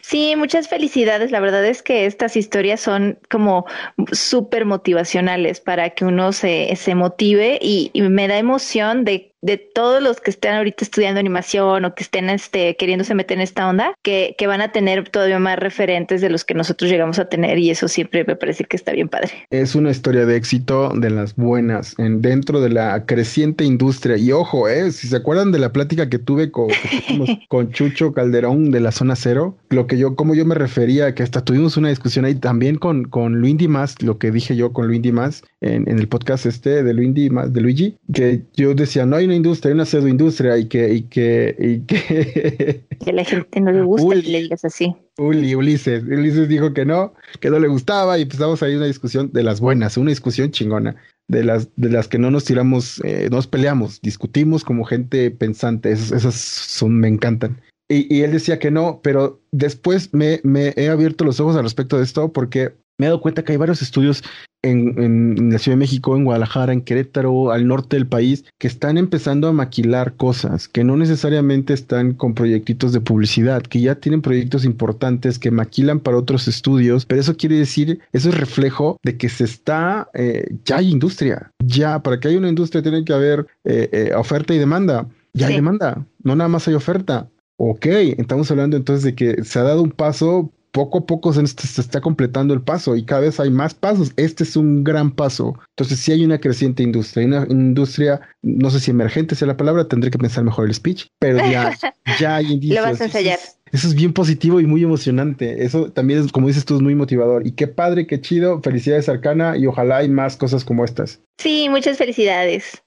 Sí, 0.00 0.34
muchas 0.36 0.68
felicidades. 0.68 1.30
La 1.30 1.40
verdad 1.40 1.64
es 1.66 1.82
que 1.82 2.06
estas 2.06 2.36
historias 2.36 2.80
son 2.80 3.18
como 3.28 3.66
súper 4.12 4.64
motivacionales 4.64 5.60
para 5.60 5.90
que 5.90 6.04
uno 6.04 6.32
se, 6.32 6.74
se 6.76 6.94
motive 6.94 7.58
y, 7.60 7.90
y, 7.92 8.00
me 8.18 8.26
da 8.26 8.36
emoción 8.36 9.04
de 9.04 9.32
de 9.40 9.56
todos 9.56 10.02
los 10.02 10.20
que 10.20 10.30
estén 10.30 10.54
ahorita 10.54 10.84
estudiando 10.84 11.20
animación 11.20 11.84
o 11.84 11.94
que 11.94 12.02
estén 12.02 12.30
este, 12.30 12.76
queriéndose 12.76 13.14
meter 13.14 13.38
en 13.38 13.42
esta 13.42 13.68
onda, 13.68 13.94
que, 14.02 14.34
que, 14.36 14.46
van 14.46 14.60
a 14.60 14.72
tener 14.72 15.08
todavía 15.10 15.38
más 15.38 15.58
referentes 15.58 16.20
de 16.20 16.30
los 16.30 16.44
que 16.44 16.54
nosotros 16.54 16.90
llegamos 16.90 17.18
a 17.18 17.28
tener 17.28 17.58
y 17.58 17.70
eso 17.70 17.86
siempre 17.86 18.24
me 18.24 18.34
parece 18.34 18.64
que 18.64 18.76
está 18.76 18.92
bien 18.92 19.08
padre. 19.08 19.30
Es 19.50 19.74
una 19.74 19.90
historia 19.90 20.26
de 20.26 20.36
éxito 20.36 20.90
de 20.94 21.10
las 21.10 21.36
buenas 21.36 21.94
en, 21.98 22.22
dentro 22.22 22.60
de 22.60 22.70
la 22.70 23.04
creciente 23.06 23.64
industria. 23.64 24.16
Y 24.16 24.32
ojo, 24.32 24.68
eh, 24.68 24.90
si 24.90 25.08
se 25.08 25.16
acuerdan 25.16 25.52
de 25.52 25.58
la 25.58 25.72
plática 25.72 26.08
que 26.08 26.18
tuve 26.18 26.50
con, 26.50 26.68
con 27.48 27.70
Chucho 27.70 28.12
Calderón 28.12 28.70
de 28.70 28.80
la 28.80 28.90
zona 28.90 29.16
cero, 29.16 29.56
lo 29.68 29.86
que 29.86 29.98
yo, 29.98 30.16
como 30.16 30.34
yo 30.34 30.44
me 30.46 30.54
refería, 30.54 31.14
que 31.14 31.22
hasta 31.22 31.44
tuvimos 31.44 31.76
una 31.76 31.90
discusión 31.90 32.24
ahí 32.24 32.34
también 32.34 32.76
con, 32.76 33.04
con 33.04 33.36
Luis 33.36 33.58
Dimas, 33.58 34.00
lo 34.02 34.18
que 34.18 34.30
dije 34.30 34.56
yo 34.56 34.72
con 34.72 34.86
Luis 34.86 35.02
Dimas 35.02 35.42
en, 35.60 35.88
en 35.88 35.98
el 35.98 36.08
podcast 36.08 36.46
este 36.46 36.82
de 36.82 36.94
Luis 36.94 37.14
Dimas, 37.14 37.52
de 37.52 37.60
Luigi, 37.60 37.96
que 38.12 38.42
yo 38.54 38.74
decía, 38.74 39.06
no 39.06 39.16
hay 39.16 39.27
una 39.28 39.36
industria, 39.36 39.70
hay 39.70 39.74
una 39.74 39.84
pseudoindustria 39.84 40.58
y 40.58 40.66
que, 40.66 40.92
y 40.92 41.02
que, 41.02 41.56
y 41.58 41.80
que... 41.80 42.84
que 43.04 43.10
a 43.10 43.12
la 43.12 43.24
gente 43.24 43.60
no 43.60 43.70
le 43.70 43.82
gusta 43.82 44.14
que 44.20 44.28
le 44.28 44.42
digas 44.42 44.64
así. 44.64 44.94
Uli, 45.18 45.54
Ulises. 45.54 46.02
Ulises 46.02 46.48
dijo 46.48 46.72
que 46.74 46.84
no, 46.84 47.14
que 47.40 47.50
no 47.50 47.58
le 47.58 47.68
gustaba 47.68 48.18
y 48.18 48.22
empezamos 48.22 48.62
ahí 48.62 48.74
una 48.74 48.86
discusión 48.86 49.30
de 49.32 49.42
las 49.42 49.60
buenas, 49.60 49.96
una 49.96 50.10
discusión 50.10 50.50
chingona, 50.50 50.96
de 51.28 51.44
las, 51.44 51.68
de 51.76 51.90
las 51.90 52.08
que 52.08 52.18
no 52.18 52.30
nos 52.30 52.44
tiramos, 52.44 53.00
eh, 53.04 53.28
nos 53.30 53.46
peleamos, 53.46 54.00
discutimos 54.00 54.64
como 54.64 54.84
gente 54.84 55.30
pensante, 55.30 55.92
esas, 55.92 56.34
son, 56.34 56.98
me 56.98 57.08
encantan. 57.08 57.60
Y, 57.88 58.14
y, 58.14 58.22
él 58.22 58.32
decía 58.32 58.58
que 58.58 58.70
no, 58.70 59.00
pero 59.02 59.40
después 59.50 60.12
me, 60.12 60.40
me 60.42 60.74
he 60.76 60.88
abierto 60.88 61.24
los 61.24 61.40
ojos 61.40 61.56
al 61.56 61.62
respecto 61.62 61.96
de 61.96 62.04
esto 62.04 62.32
porque 62.32 62.74
me 62.98 63.06
he 63.06 63.08
dado 63.08 63.20
cuenta 63.20 63.44
que 63.44 63.52
hay 63.52 63.58
varios 63.58 63.80
estudios 63.80 64.22
en, 64.62 65.00
en, 65.00 65.52
la 65.52 65.58
Ciudad 65.58 65.76
de 65.76 65.80
México, 65.80 66.16
en 66.16 66.24
Guadalajara, 66.24 66.72
en 66.72 66.82
Querétaro, 66.82 67.52
al 67.52 67.66
norte 67.66 67.96
del 67.96 68.06
país, 68.06 68.44
que 68.58 68.66
están 68.66 68.98
empezando 68.98 69.48
a 69.48 69.52
maquilar 69.52 70.14
cosas, 70.14 70.68
que 70.68 70.84
no 70.84 70.96
necesariamente 70.96 71.72
están 71.74 72.14
con 72.14 72.34
proyectitos 72.34 72.92
de 72.92 73.00
publicidad, 73.00 73.62
que 73.62 73.80
ya 73.80 73.96
tienen 73.96 74.22
proyectos 74.22 74.64
importantes, 74.64 75.38
que 75.38 75.50
maquilan 75.50 76.00
para 76.00 76.18
otros 76.18 76.48
estudios, 76.48 77.06
pero 77.06 77.20
eso 77.20 77.36
quiere 77.36 77.56
decir, 77.56 78.00
eso 78.12 78.28
es 78.30 78.38
reflejo 78.38 78.98
de 79.02 79.16
que 79.16 79.28
se 79.28 79.44
está, 79.44 80.08
eh, 80.14 80.46
ya 80.64 80.78
hay 80.78 80.90
industria, 80.90 81.52
ya, 81.64 82.02
para 82.02 82.18
que 82.18 82.28
haya 82.28 82.38
una 82.38 82.48
industria 82.48 82.82
tiene 82.82 83.04
que 83.04 83.12
haber 83.12 83.46
eh, 83.64 83.88
eh, 83.92 84.12
oferta 84.14 84.54
y 84.54 84.58
demanda, 84.58 85.08
ya 85.34 85.46
hay 85.46 85.54
demanda, 85.54 86.04
no 86.22 86.34
nada 86.34 86.48
más 86.48 86.66
hay 86.66 86.74
oferta. 86.74 87.28
Ok, 87.60 87.86
estamos 87.86 88.48
hablando 88.52 88.76
entonces 88.76 89.02
de 89.02 89.14
que 89.16 89.42
se 89.42 89.58
ha 89.58 89.64
dado 89.64 89.82
un 89.82 89.90
paso 89.90 90.52
poco 90.70 90.98
a 90.98 91.06
poco 91.06 91.32
se, 91.32 91.42
está 91.42 92.00
completando 92.00 92.54
el 92.54 92.60
paso 92.60 92.96
y 92.96 93.04
cada 93.04 93.22
vez 93.22 93.40
hay 93.40 93.50
más 93.50 93.74
pasos. 93.74 94.12
Este 94.16 94.44
es 94.44 94.56
un 94.56 94.84
gran 94.84 95.10
paso. 95.10 95.54
Entonces, 95.70 96.00
si 96.00 96.12
hay 96.12 96.24
una 96.24 96.38
creciente 96.38 96.82
industria, 96.82 97.26
una 97.26 97.46
industria, 97.48 98.20
no 98.42 98.70
sé 98.70 98.80
si 98.80 98.90
emergente 98.90 99.34
sea 99.34 99.48
la 99.48 99.56
palabra, 99.56 99.88
tendré 99.88 100.10
que 100.10 100.18
pensar 100.18 100.44
mejor 100.44 100.66
el 100.66 100.74
speech, 100.74 101.06
pero 101.18 101.38
ya, 101.38 101.76
ya 102.20 102.36
hay 102.36 102.52
indicios. 102.52 102.84
Lo 102.84 102.90
vas 102.90 103.00
a 103.00 103.04
ensayar. 103.04 103.38
Eso 103.72 103.88
es 103.88 103.94
bien 103.94 104.12
positivo 104.12 104.60
y 104.60 104.66
muy 104.66 104.82
emocionante. 104.82 105.64
Eso 105.64 105.90
también 105.90 106.24
es, 106.24 106.32
como 106.32 106.48
dices 106.48 106.64
tú, 106.64 106.76
es 106.76 106.82
muy 106.82 106.94
motivador. 106.94 107.46
Y 107.46 107.52
qué 107.52 107.66
padre, 107.66 108.06
qué 108.06 108.20
chido. 108.20 108.62
Felicidades, 108.62 109.08
Arcana, 109.08 109.56
y 109.56 109.66
ojalá 109.66 109.98
hay 109.98 110.08
más 110.08 110.36
cosas 110.36 110.64
como 110.64 110.84
estas. 110.84 111.20
Sí, 111.38 111.68
muchas 111.68 111.98
felicidades. 111.98 112.82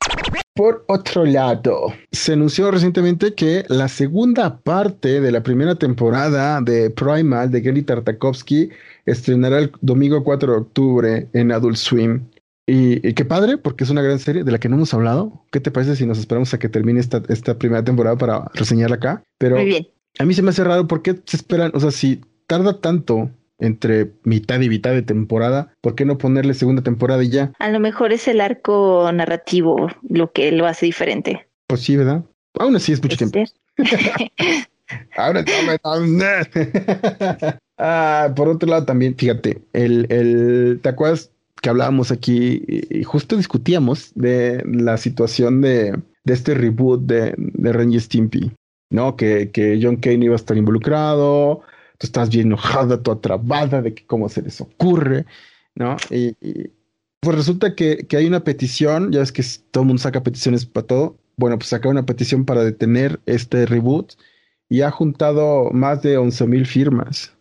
Por 0.53 0.83
otro 0.87 1.25
lado, 1.25 1.93
se 2.11 2.33
anunció 2.33 2.71
recientemente 2.71 3.33
que 3.33 3.63
la 3.69 3.87
segunda 3.87 4.57
parte 4.57 5.21
de 5.21 5.31
la 5.31 5.43
primera 5.43 5.75
temporada 5.75 6.59
de 6.59 6.89
Primal 6.89 7.49
de 7.49 7.61
Gary 7.61 7.83
Tartakovsky 7.83 8.69
estrenará 9.05 9.59
el 9.59 9.71
domingo 9.79 10.23
4 10.23 10.51
de 10.51 10.59
octubre 10.59 11.27
en 11.31 11.51
Adult 11.53 11.77
Swim. 11.77 12.25
Y, 12.67 13.13
qué 13.13 13.25
padre, 13.25 13.57
porque 13.57 13.85
es 13.85 13.89
una 13.89 14.01
gran 14.01 14.19
serie 14.19 14.43
de 14.43 14.51
la 14.51 14.59
que 14.59 14.69
no 14.69 14.75
hemos 14.75 14.93
hablado. 14.93 15.45
¿Qué 15.51 15.59
te 15.59 15.71
parece 15.71 15.95
si 15.95 16.05
nos 16.05 16.19
esperamos 16.19 16.53
a 16.53 16.59
que 16.59 16.69
termine 16.69 16.99
esta, 16.99 17.21
esta 17.29 17.57
primera 17.57 17.83
temporada 17.83 18.17
para 18.17 18.45
reseñarla 18.53 18.97
acá? 18.97 19.23
Pero 19.37 19.55
Muy 19.55 19.65
bien. 19.65 19.87
A 20.19 20.25
mí 20.25 20.33
se 20.33 20.41
me 20.41 20.49
hace 20.49 20.63
raro 20.63 20.87
por 20.87 21.01
qué 21.01 21.15
se 21.25 21.37
esperan, 21.37 21.71
o 21.73 21.79
sea, 21.79 21.91
si 21.91 22.21
tarda 22.47 22.79
tanto 22.79 23.31
entre 23.61 24.11
mitad 24.23 24.59
y 24.59 24.67
mitad 24.67 24.91
de 24.91 25.03
temporada, 25.03 25.73
¿por 25.79 25.95
qué 25.95 26.03
no 26.03 26.17
ponerle 26.17 26.53
segunda 26.53 26.81
temporada 26.81 27.23
y 27.23 27.29
ya? 27.29 27.53
A 27.59 27.69
lo 27.69 27.79
mejor 27.79 28.11
es 28.11 28.27
el 28.27 28.41
arco 28.41 29.09
narrativo 29.13 29.87
lo 30.09 30.31
que 30.31 30.51
lo 30.51 30.65
hace 30.65 30.87
diferente. 30.87 31.47
Pues 31.67 31.81
sí, 31.81 31.95
¿verdad? 31.95 32.25
Aún 32.59 32.75
así 32.75 32.91
es 32.91 33.01
mucho 33.01 33.17
tiempo. 33.17 33.39
Ahora 35.15 35.45
ah, 37.77 38.33
por 38.35 38.49
otro 38.49 38.69
lado 38.69 38.85
también, 38.85 39.15
fíjate, 39.15 39.61
el, 39.71 40.07
el, 40.09 40.79
¿te 40.81 40.89
acuerdas 40.89 41.31
que 41.61 41.69
hablábamos 41.69 42.11
aquí 42.11 42.63
y 42.67 43.03
justo 43.03 43.37
discutíamos 43.37 44.11
de 44.15 44.61
la 44.65 44.97
situación 44.97 45.61
de, 45.61 45.97
de 46.25 46.33
este 46.33 46.55
reboot 46.55 47.03
de, 47.03 47.33
de 47.37 47.71
Ren 47.71 47.97
Stimpy? 47.97 48.51
¿no? 48.91 49.15
Que, 49.15 49.49
que 49.51 49.79
John 49.81 49.95
Kane 49.95 50.25
iba 50.25 50.33
a 50.33 50.35
estar 50.35 50.57
involucrado, 50.57 51.61
tú 52.01 52.07
estás 52.07 52.29
bien 52.29 52.47
enojada, 52.47 53.01
toda 53.03 53.21
trabada 53.21 53.83
de 53.83 53.93
que 53.93 54.03
cómo 54.07 54.27
se 54.27 54.41
les 54.41 54.59
ocurre, 54.59 55.25
¿no? 55.75 55.97
Y, 56.09 56.35
pues 57.19 57.37
resulta 57.37 57.75
que, 57.75 58.07
que, 58.07 58.17
hay 58.17 58.25
una 58.25 58.43
petición, 58.43 59.11
ya 59.11 59.21
es 59.21 59.31
que 59.31 59.43
todo 59.69 59.83
el 59.83 59.87
mundo 59.89 60.01
saca 60.01 60.23
peticiones 60.23 60.65
para 60.65 60.87
todo, 60.87 61.19
bueno, 61.37 61.59
pues 61.59 61.69
saca 61.69 61.87
una 61.87 62.03
petición 62.03 62.45
para 62.45 62.63
detener 62.63 63.19
este 63.27 63.67
reboot 63.67 64.13
y 64.67 64.81
ha 64.81 64.89
juntado 64.89 65.69
más 65.71 66.01
de 66.01 66.17
11 66.17 66.47
mil 66.47 66.65
firmas. 66.65 67.37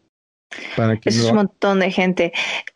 Para 0.77 0.99
que 0.99 1.09
es 1.09 1.25
un 1.25 1.37
montón 1.37 1.81
de 1.81 1.91
gente. 1.91 2.33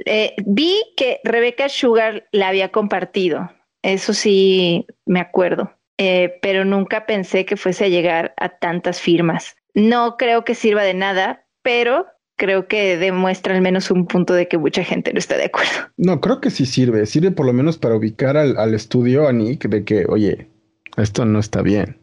Eh, 0.07 0.35
vi 0.47 0.81
que 0.97 1.21
Rebecca 1.25 1.69
Sugar 1.69 2.27
la 2.33 2.49
había 2.49 2.71
compartido, 2.71 3.51
eso 3.83 4.15
sí 4.15 4.87
me 5.05 5.21
acuerdo. 5.21 5.71
Eh, 5.99 6.39
pero 6.41 6.65
nunca 6.65 7.07
pensé 7.07 7.45
que 7.45 7.57
fuese 7.57 7.85
a 7.85 7.89
llegar 7.89 8.35
a 8.39 8.49
tantas 8.49 9.01
firmas. 9.01 9.57
No 9.75 10.17
creo 10.17 10.45
que 10.45 10.55
sirva 10.55 10.83
de 10.83 10.95
nada, 10.95 11.44
pero 11.65 12.07
creo 12.37 12.69
que 12.69 12.97
demuestra 12.97 13.57
al 13.57 13.63
menos 13.63 13.91
un 13.91 14.07
punto 14.07 14.35
de 14.35 14.47
que 14.47 14.59
mucha 14.59 14.85
gente 14.85 15.13
no 15.13 15.19
está 15.19 15.37
de 15.37 15.47
acuerdo. 15.47 15.73
No, 15.97 16.21
creo 16.21 16.41
que 16.41 16.51
sí 16.51 16.67
sirve. 16.67 17.07
Sirve 17.07 17.33
por 17.33 17.47
lo 17.47 17.53
menos 17.53 17.79
para 17.79 17.97
ubicar 17.97 18.37
al, 18.37 18.75
estudio, 18.75 19.27
a 19.27 19.33
Nick, 19.33 19.69
de 19.69 19.85
que, 19.85 20.05
oye, 20.09 20.49
esto 20.97 21.25
no 21.25 21.41
está 21.41 21.63
bien. 21.63 21.99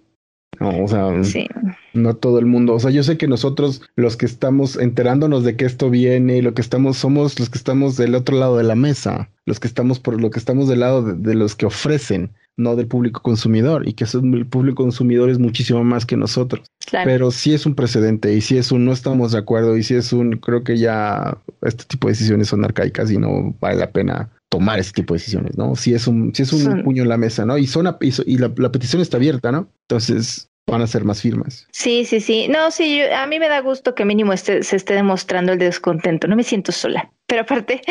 No, 0.60 0.84
o 0.84 0.88
sea, 0.88 1.08
no 1.94 2.16
todo 2.16 2.40
el 2.40 2.46
mundo. 2.46 2.74
O 2.74 2.80
sea, 2.80 2.92
yo 2.92 3.04
sé 3.04 3.18
que 3.18 3.28
nosotros, 3.28 3.82
los 3.96 4.18
que 4.18 4.26
estamos 4.26 4.78
enterándonos 4.78 5.44
de 5.44 5.56
que 5.56 5.66
esto 5.66 5.90
viene 5.90 6.38
y 6.38 6.42
lo 6.42 6.54
que 6.54 6.62
estamos, 6.62 6.98
somos 6.98 7.40
los 7.40 7.50
que 7.50 7.58
estamos 7.58 7.98
del 7.98 8.16
otro 8.16 8.38
lado 8.38 8.58
de 8.58 8.64
la 8.64 8.76
mesa, 8.76 9.30
los 9.46 9.60
que 9.60 9.68
estamos 9.68 10.00
por 10.00 10.20
lo 10.20 10.30
que 10.30 10.40
estamos 10.40 10.68
del 10.68 10.82
lado 10.82 11.04
de 11.04 11.36
los 11.36 11.56
que 11.56 11.66
ofrecen 11.66 12.32
no 12.58 12.76
del 12.76 12.88
público 12.88 13.22
consumidor, 13.22 13.88
y 13.88 13.94
que 13.94 14.06
el 14.14 14.46
público 14.46 14.84
consumidor 14.84 15.30
es 15.30 15.40
muchísimo 15.40 15.84
más 15.84 16.06
que 16.06 16.18
nosotros. 16.18 16.70
Pero 16.92 17.32
si 17.32 17.54
es 17.54 17.66
un 17.66 17.76
precedente, 17.76 18.34
y 18.34 18.42
si 18.42 18.58
es 18.58 18.72
un 18.72 18.86
no 18.86 18.92
estamos 18.92 19.32
de 19.32 19.40
acuerdo, 19.40 19.78
y 19.78 19.84
si 19.84 19.96
es 19.96 20.14
un, 20.14 20.34
creo 20.34 20.64
que 20.64 20.78
ya 20.78 21.38
este 21.62 21.86
tipo 21.86 22.08
de 22.08 22.14
decisiones 22.14 22.50
son 22.50 22.64
arcaicas 22.64 23.12
y 23.12 23.18
no 23.18 23.56
vale 23.60 23.80
la 23.80 23.92
pena 23.92 24.30
tomar 24.50 24.80
este 24.80 25.02
tipo 25.02 25.14
de 25.14 25.20
decisiones, 25.20 25.58
¿no? 25.58 25.76
Si 25.76 25.94
es 25.94 26.08
un, 26.08 26.36
si 26.36 26.44
es 26.44 26.52
un 26.52 26.84
puño 26.84 27.04
en 27.04 27.10
la 27.10 27.18
mesa, 27.18 27.46
¿no? 27.46 27.58
Y 27.58 27.68
son 27.68 27.88
y, 28.02 28.38
la, 28.38 28.52
la, 28.58 28.72
petición 28.72 29.02
está 29.02 29.18
abierta, 29.18 29.52
¿no? 29.52 29.70
Entonces, 29.88 30.51
van 30.72 30.82
a 30.82 30.88
ser 30.88 31.04
más 31.04 31.22
firmas. 31.22 31.68
Sí, 31.72 32.06
sí, 32.06 32.22
sí. 32.22 32.48
No, 32.48 32.72
sí, 32.72 33.02
a 33.02 33.28
mí 33.28 33.40
me 33.40 33.50
da 33.50 33.60
gusto 33.60 33.94
que 33.94 34.06
mínimo 34.06 34.32
este, 34.32 34.64
se 34.64 34.78
esté 34.78 34.94
demostrando 34.94 35.52
el 35.52 35.60
descontento. 35.60 36.28
No 36.28 36.38
me 36.38 36.44
siento 36.44 36.72
sola. 36.72 37.12
Pero 37.28 37.42
aparte, 37.42 37.82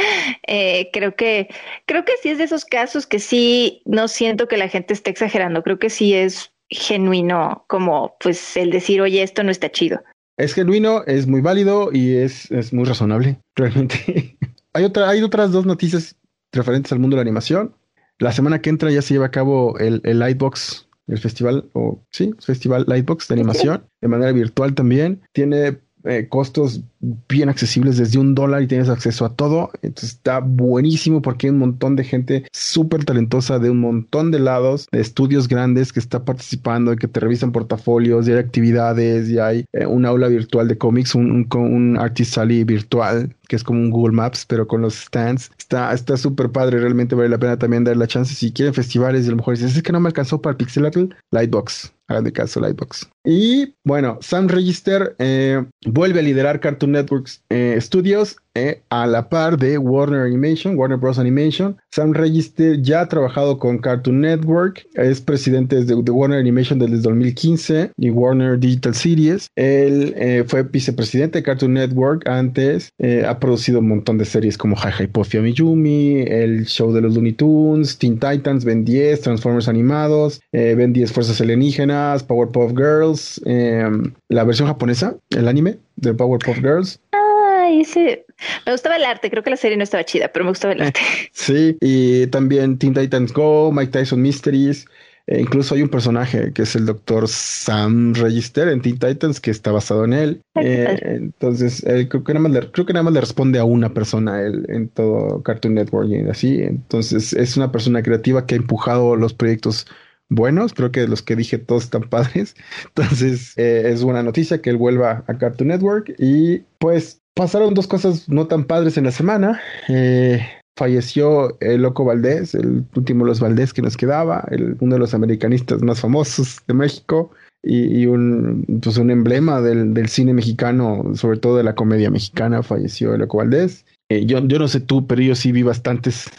eh, 0.47 0.91
creo 0.93 1.15
que 1.15 1.49
creo 1.87 2.05
que 2.05 2.13
sí 2.23 2.31
es 2.31 2.39
de 2.39 2.45
esos 2.45 2.65
casos 2.65 3.07
que 3.07 3.19
sí 3.19 3.83
no 3.85 4.09
siento 4.09 4.49
que 4.49 4.57
la 4.57 4.69
gente 4.69 4.95
esté 4.95 5.11
exagerando. 5.11 5.63
Creo 5.63 5.79
que 5.79 5.91
sí 5.91 6.15
es 6.15 6.53
genuino, 6.69 7.65
como 7.69 8.17
pues 8.21 8.57
el 8.57 8.71
decir, 8.71 9.01
oye, 9.01 9.23
esto 9.23 9.43
no 9.43 9.51
está 9.51 9.71
chido. 9.71 10.03
Es 10.37 10.55
genuino, 10.55 11.05
es 11.05 11.27
muy 11.27 11.43
válido 11.43 11.91
y 11.93 12.17
es, 12.17 12.51
es 12.51 12.73
muy 12.73 12.85
razonable, 12.85 13.39
realmente. 13.57 14.39
hay 14.73 14.85
otra, 14.85 15.11
hay 15.11 15.23
otras 15.23 15.53
dos 15.53 15.67
noticias 15.67 16.17
referentes 16.53 16.93
al 16.93 16.99
mundo 16.99 17.17
de 17.17 17.19
la 17.19 17.29
animación. 17.29 17.75
La 18.19 18.33
semana 18.33 18.61
que 18.61 18.71
entra 18.71 18.91
ya 18.91 19.03
se 19.03 19.15
lleva 19.15 19.27
a 19.27 19.31
cabo 19.31 19.79
el, 19.79 20.01
el 20.05 20.19
Lightbox 20.19 20.90
el 21.11 21.19
festival, 21.19 21.69
o 21.73 22.03
sí, 22.11 22.33
festival 22.39 22.85
Lightbox 22.87 23.29
de 23.29 23.35
animación, 23.35 23.85
de 24.01 24.09
manera 24.09 24.33
virtual 24.33 24.75
también. 24.75 25.21
Tiene 25.33 25.79
eh, 26.05 26.29
costos 26.29 26.83
bien 27.01 27.49
accesibles 27.49 27.97
desde 27.97 28.19
un 28.19 28.35
dólar 28.35 28.63
y 28.63 28.67
tienes 28.67 28.89
acceso 28.89 29.25
a 29.25 29.35
todo. 29.35 29.71
Entonces 29.83 30.11
está 30.11 30.41
buenísimo 30.41 31.23
porque 31.23 31.47
hay 31.47 31.53
un 31.53 31.59
montón 31.59 31.97
de 31.97 32.05
gente 32.05 32.45
súper 32.53 33.05
talentosa 33.05 33.59
de 33.59 33.71
un 33.71 33.81
montón 33.81 34.31
de 34.31 34.39
lados, 34.39 34.87
de 34.93 35.01
estudios 35.01 35.49
grandes 35.49 35.93
que 35.93 36.01
está 36.01 36.25
participando 36.25 36.93
y 36.93 36.97
que 36.97 37.09
te 37.09 37.21
revisan 37.21 37.53
portafolios 37.53 38.29
y 38.29 38.33
hay 38.33 38.39
actividades 38.39 39.29
y 39.29 39.39
hay 39.39 39.65
eh, 39.73 39.87
un 39.87 40.05
aula 40.05 40.29
virtual 40.29 40.69
de 40.69 40.79
cómics, 40.79 41.15
un, 41.15 41.31
un, 41.31 41.61
un 41.61 41.99
Artist 41.99 42.39
Alley 42.39 42.65
virtual 42.65 43.35
que 43.51 43.57
es 43.57 43.65
como 43.65 43.81
un 43.81 43.91
Google 43.91 44.15
Maps, 44.15 44.47
pero 44.47 44.69
con 44.69 44.81
los 44.81 44.95
stands. 44.95 45.51
Está 45.59 45.93
está 45.93 46.17
súper 46.17 46.51
padre, 46.53 46.79
realmente 46.79 47.17
vale 47.17 47.29
la 47.29 47.39
pena 47.39 47.59
también 47.59 47.83
dar 47.83 47.97
la 47.97 48.07
chance. 48.07 48.33
Si 48.33 48.53
quieren 48.53 48.73
festivales 48.73 49.25
y 49.25 49.29
a 49.29 49.31
lo 49.33 49.39
mejor 49.39 49.57
dices, 49.57 49.77
es 49.77 49.83
que 49.83 49.91
no 49.91 49.99
me 49.99 50.09
alcanzó 50.09 50.41
para 50.41 50.57
Pixelatl, 50.57 51.07
Lightbox. 51.33 51.93
Hagan 52.07 52.25
de 52.25 52.33
caso, 52.33 52.61
Lightbox. 52.61 53.09
Y 53.25 53.75
bueno, 53.85 54.19
Sam 54.21 54.49
Register 54.49 55.15
eh, 55.19 55.65
vuelve 55.85 56.21
a 56.21 56.23
liderar 56.23 56.61
Cartoon 56.61 56.90
Networks 56.93 57.43
eh, 57.51 57.77
Studios 57.81 58.37
eh, 58.55 58.81
a 58.91 59.07
la 59.07 59.29
par 59.29 59.57
de 59.57 59.79
Warner 59.79 60.23
Animation, 60.23 60.77
Warner 60.77 60.99
Bros. 60.99 61.19
Animation. 61.19 61.77
Sam 61.93 62.13
Register 62.13 62.83
ya 62.83 63.03
ha 63.03 63.09
trabajado 63.09 63.59
con 63.59 63.79
Cartoon 63.79 64.21
Network, 64.21 64.87
es 64.95 65.21
presidente 65.21 65.85
de, 65.85 65.95
Warner 65.95 66.41
Animation 66.41 66.81
desde 66.81 66.99
2015 66.99 67.93
y 67.97 68.11
Warner 68.11 68.59
Digital 68.59 68.95
Series. 68.95 69.49
Él 69.55 70.15
eh, 70.17 70.45
fue 70.47 70.65
vicepresidente 70.65 71.39
de 71.39 71.43
Cartoon 71.45 71.75
Network 71.75 72.29
antes, 72.29 72.91
ha 73.27 73.39
producido 73.39 73.79
un 73.79 73.89
montón 73.89 74.19
de 74.19 74.25
series 74.25 74.59
como 74.59 74.77
Hi 74.77 74.91
Hi 74.99 75.07
Puffy 75.07 75.39
Amiyumi, 75.39 76.23
el 76.23 76.67
show 76.67 76.93
de 76.93 77.01
los 77.01 77.15
Looney 77.15 77.33
Tunes, 77.33 77.99
Teen 77.99 78.19
Titans, 78.19 78.65
Ben 78.65 78.85
10, 78.85 79.21
Transformers 79.21 79.69
animados, 79.69 80.41
Ben 80.53 80.93
10 80.93 81.13
Fuerzas 81.13 81.41
Alienígenas, 81.41 82.25
Powerpuff 82.25 82.73
Girls, 82.77 83.41
la 83.45 84.45
versión 84.45 84.67
japonesa, 84.69 85.17
el 85.31 85.49
anime 85.49 85.79
de 86.01 86.15
Powerpuff 86.15 86.59
Girls. 86.59 87.01
Ay, 87.13 87.85
sí. 87.85 88.19
Me 88.67 88.73
gustaba 88.73 88.97
el 88.97 89.05
arte, 89.05 89.31
creo 89.31 89.43
que 89.43 89.51
la 89.51 89.57
serie 89.57 89.77
no 89.77 89.85
estaba 89.85 90.05
chida, 90.05 90.29
pero 90.29 90.45
me 90.45 90.51
gustaba 90.51 90.75
el 90.75 90.83
arte. 90.83 91.01
Sí, 91.33 91.77
y 91.81 92.27
también 92.29 92.79
Teen 92.79 92.95
Titans 92.95 93.33
Go, 93.33 93.71
Mike 93.73 93.93
Tyson 93.93 94.21
Mysteries. 94.21 94.87
E 95.27 95.41
incluso 95.41 95.77
hay 95.77 95.83
un 95.83 95.89
personaje 95.89 96.53
que 96.53 96.63
es 96.63 96.75
el 96.75 96.87
doctor 96.87 97.29
Sam 97.29 98.15
Register 98.15 98.69
en 98.69 98.81
Teen 98.81 98.99
Titans 98.99 99.41
que 99.41 99.53
está 99.53 99.71
basado 99.71 100.05
en 100.05 100.13
él. 100.13 100.43
Eh, 100.57 100.99
entonces, 101.03 101.85
creo, 101.85 102.25
que 102.25 102.35
nada 102.35 102.49
más 102.49 102.53
le, 102.53 102.71
creo 102.73 102.85
que 102.85 102.93
nada 102.93 103.05
más 103.05 103.13
le 103.13 103.21
responde 103.21 103.61
a 103.61 103.65
una 103.65 103.95
persona 103.95 104.43
él, 104.43 104.67
en 104.69 104.89
todo 104.89 105.43
Cartoon 105.43 105.75
Network 105.75 106.09
y 106.09 106.29
así. 106.29 106.63
Entonces, 106.63 107.33
es 107.33 107.57
una 107.57 107.71
persona 107.71 108.03
creativa 108.03 108.45
que 108.45 108.57
ha 108.57 108.59
empujado 108.59 109.15
los 109.15 109.33
proyectos 109.33 109.87
buenos. 110.31 110.73
Creo 110.73 110.91
que 110.91 111.07
los 111.07 111.23
que 111.23 111.37
dije 111.37 111.59
todos 111.59 111.85
están 111.85 112.03
padres. 112.03 112.57
Entonces, 112.87 113.53
eh, 113.59 113.83
es 113.87 114.03
buena 114.03 114.23
noticia 114.23 114.63
que 114.63 114.71
él 114.71 114.77
vuelva 114.77 115.25
a 115.27 115.37
Cartoon 115.37 115.69
Network. 115.69 116.15
Y 116.19 116.63
pues 116.79 117.21
pasaron 117.35 117.75
dos 117.75 117.87
cosas 117.87 118.29
no 118.29 118.47
tan 118.47 118.65
padres 118.65 118.97
en 118.97 119.05
la 119.05 119.11
semana. 119.11 119.61
Eh, 119.89 120.41
falleció 120.79 121.59
el 121.61 121.83
Loco 121.83 122.05
Valdés, 122.05 122.55
el 122.55 122.87
último 122.97 123.25
de 123.25 123.31
los 123.31 123.41
Valdés 123.41 123.75
que 123.75 123.83
nos 123.83 123.97
quedaba, 123.99 124.47
el, 124.51 124.77
uno 124.81 124.95
de 124.95 124.99
los 124.99 125.13
americanistas 125.13 125.83
más 125.83 126.01
famosos 126.01 126.61
de 126.67 126.73
México 126.73 127.31
y, 127.63 128.07
un, 128.07 128.65
pues 128.83 128.97
un 128.97 129.11
emblema 129.11 129.61
del, 129.61 130.09
cine 130.09 130.33
mexicano, 130.33 131.13
sobre 131.15 131.39
todo 131.39 131.59
de 131.59 131.65
la 131.65 131.75
comedia 131.75 132.11
mexicana, 132.11 132.63
falleció 132.63 133.13
el 133.13 133.21
Loco 133.21 133.39
Valdés. 133.39 133.85
Eh, 134.09 134.25
yo, 134.25 134.39
yo 134.47 134.59
no 134.59 134.69
sé 134.69 134.81
tú, 134.81 135.07
pero 135.07 135.21
yo 135.21 135.35
sí 135.35 135.53
vi 135.53 135.63
bastantes 135.63 136.31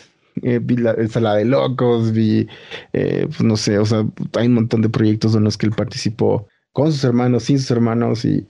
eh, 0.42 0.60
vi 0.62 0.78
la 0.78 0.92
ensalada 0.94 1.38
de 1.38 1.46
locos, 1.46 2.12
vi, 2.12 2.48
pues 2.92 3.44
no 3.44 3.58
sé, 3.58 3.78
o 3.78 3.86
sea, 3.86 4.06
hay 4.38 4.48
un 4.48 4.56
montón 4.56 4.82
de 4.82 4.90
proyectos 4.90 5.36
en 5.36 5.44
los 5.44 5.58
que 5.58 5.66
él 5.68 5.74
participó 5.74 6.48
con 6.74 6.92
sus 6.92 7.04
hermanos, 7.04 7.44
sin 7.44 7.60
sus 7.60 7.72
hermanos, 7.72 8.26
y, 8.26 8.46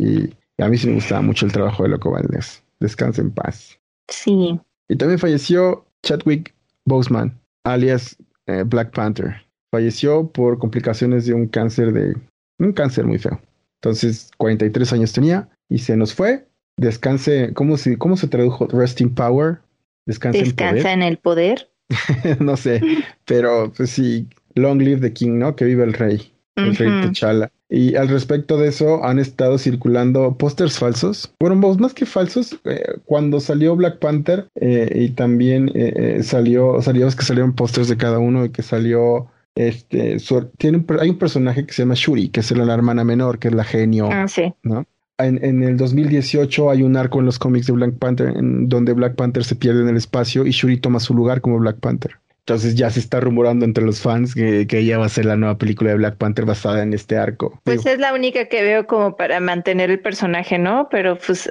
a 0.57 0.67
mí 0.67 0.77
sí 0.77 0.87
me 0.87 0.93
gustaba 0.93 1.21
mucho 1.21 1.45
el 1.45 1.51
trabajo 1.51 1.83
de 1.83 1.89
Loco 1.89 2.11
Valdés. 2.11 2.63
Descansa 2.79 3.21
en 3.21 3.31
paz. 3.31 3.79
Sí. 4.09 4.59
Y 4.89 4.95
también 4.95 5.17
falleció 5.17 5.85
Chadwick 6.03 6.53
Boseman, 6.85 7.39
alias 7.63 8.15
eh, 8.45 8.63
Black 8.63 8.93
Panther. 8.93 9.35
Falleció 9.71 10.27
por 10.27 10.59
complicaciones 10.59 11.25
de 11.25 11.33
un 11.33 11.47
cáncer 11.47 11.93
de 11.93 12.15
un 12.59 12.73
cáncer 12.73 13.05
muy 13.05 13.17
feo. 13.17 13.41
Entonces, 13.81 14.29
43 14.37 14.93
años 14.93 15.13
tenía 15.13 15.49
y 15.69 15.79
se 15.79 15.97
nos 15.97 16.13
fue. 16.13 16.47
Descanse, 16.77 17.53
¿cómo 17.53 17.77
se, 17.77 17.97
cómo 17.97 18.17
se 18.17 18.27
tradujo? 18.27 18.67
Resting 18.67 19.15
Power. 19.15 19.59
Descansa, 20.05 20.39
Descansa 20.39 20.93
en, 20.93 21.01
el 21.01 21.17
poder. 21.17 21.69
no 22.39 22.57
sé, 22.57 22.81
pero 23.25 23.71
pues 23.75 23.91
sí, 23.91 24.27
Long 24.55 24.81
Live 24.81 25.01
the 25.01 25.13
King, 25.13 25.39
¿no? 25.39 25.55
Que 25.55 25.65
vive 25.65 25.83
el 25.83 25.93
rey, 25.93 26.31
el 26.55 26.75
rey 26.75 26.89
T'Challa. 26.89 27.51
Y 27.69 27.95
al 27.95 28.09
respecto 28.09 28.57
de 28.57 28.67
eso 28.67 29.03
han 29.03 29.17
estado 29.17 29.57
circulando 29.57 30.37
pósters 30.37 30.77
falsos. 30.77 31.33
Bueno, 31.39 31.55
más 31.55 31.93
que 31.93 32.05
falsos, 32.05 32.59
eh, 32.65 32.83
cuando 33.05 33.39
salió 33.39 33.75
Black 33.77 33.99
Panther 33.99 34.47
eh, 34.55 34.91
y 34.93 35.09
también 35.11 35.71
eh, 35.73 36.19
salió, 36.21 36.81
salió, 36.81 37.07
es 37.07 37.15
que 37.15 37.23
salieron 37.23 37.53
pósters 37.53 37.87
de 37.87 37.95
cada 37.95 38.19
uno 38.19 38.43
y 38.43 38.49
que 38.49 38.61
salió 38.61 39.29
este, 39.55 40.17
tiene 40.57 40.85
hay 40.99 41.09
un 41.09 41.17
personaje 41.17 41.65
que 41.65 41.73
se 41.73 41.81
llama 41.81 41.95
Shuri, 41.95 42.29
que 42.29 42.39
es 42.39 42.51
la 42.51 42.73
hermana 42.73 43.03
menor, 43.03 43.39
que 43.39 43.49
es 43.49 43.53
la 43.53 43.63
genio. 43.63 44.09
Ah, 44.11 44.27
sí. 44.27 44.53
¿no? 44.63 44.85
En, 45.25 45.43
en, 45.43 45.63
el 45.63 45.77
2018 45.77 46.69
hay 46.69 46.83
un 46.83 46.97
arco 46.97 47.19
en 47.19 47.25
los 47.25 47.39
cómics 47.39 47.67
de 47.67 47.73
Black 47.73 47.93
Panther 47.97 48.29
en 48.35 48.69
donde 48.69 48.93
Black 48.93 49.15
Panther 49.15 49.43
se 49.43 49.55
pierde 49.55 49.81
en 49.81 49.89
el 49.89 49.97
espacio 49.97 50.45
y 50.45 50.51
Shuri 50.51 50.77
toma 50.77 50.99
su 50.99 51.13
lugar 51.13 51.41
como 51.41 51.59
Black 51.59 51.79
Panther. 51.79 52.11
Entonces 52.39 52.75
ya 52.75 52.89
se 52.89 52.99
está 52.99 53.19
rumorando 53.19 53.65
entre 53.65 53.85
los 53.85 54.01
fans 54.01 54.33
que, 54.33 54.65
que, 54.65 54.79
ella 54.79 54.97
va 54.97 55.05
a 55.05 55.09
ser 55.09 55.25
la 55.25 55.37
nueva 55.37 55.57
película 55.57 55.91
de 55.91 55.97
Black 55.97 56.17
Panther 56.17 56.45
basada 56.45 56.81
en 56.81 56.93
este 56.93 57.15
arco. 57.15 57.59
Pues 57.63 57.85
es 57.85 57.99
la 57.99 58.13
única 58.13 58.45
que 58.45 58.63
veo 58.63 58.87
como 58.87 59.15
para 59.15 59.39
mantener 59.39 59.91
el 59.91 59.99
personaje, 59.99 60.57
¿no? 60.57 60.87
Pero 60.89 61.17
pues 61.19 61.49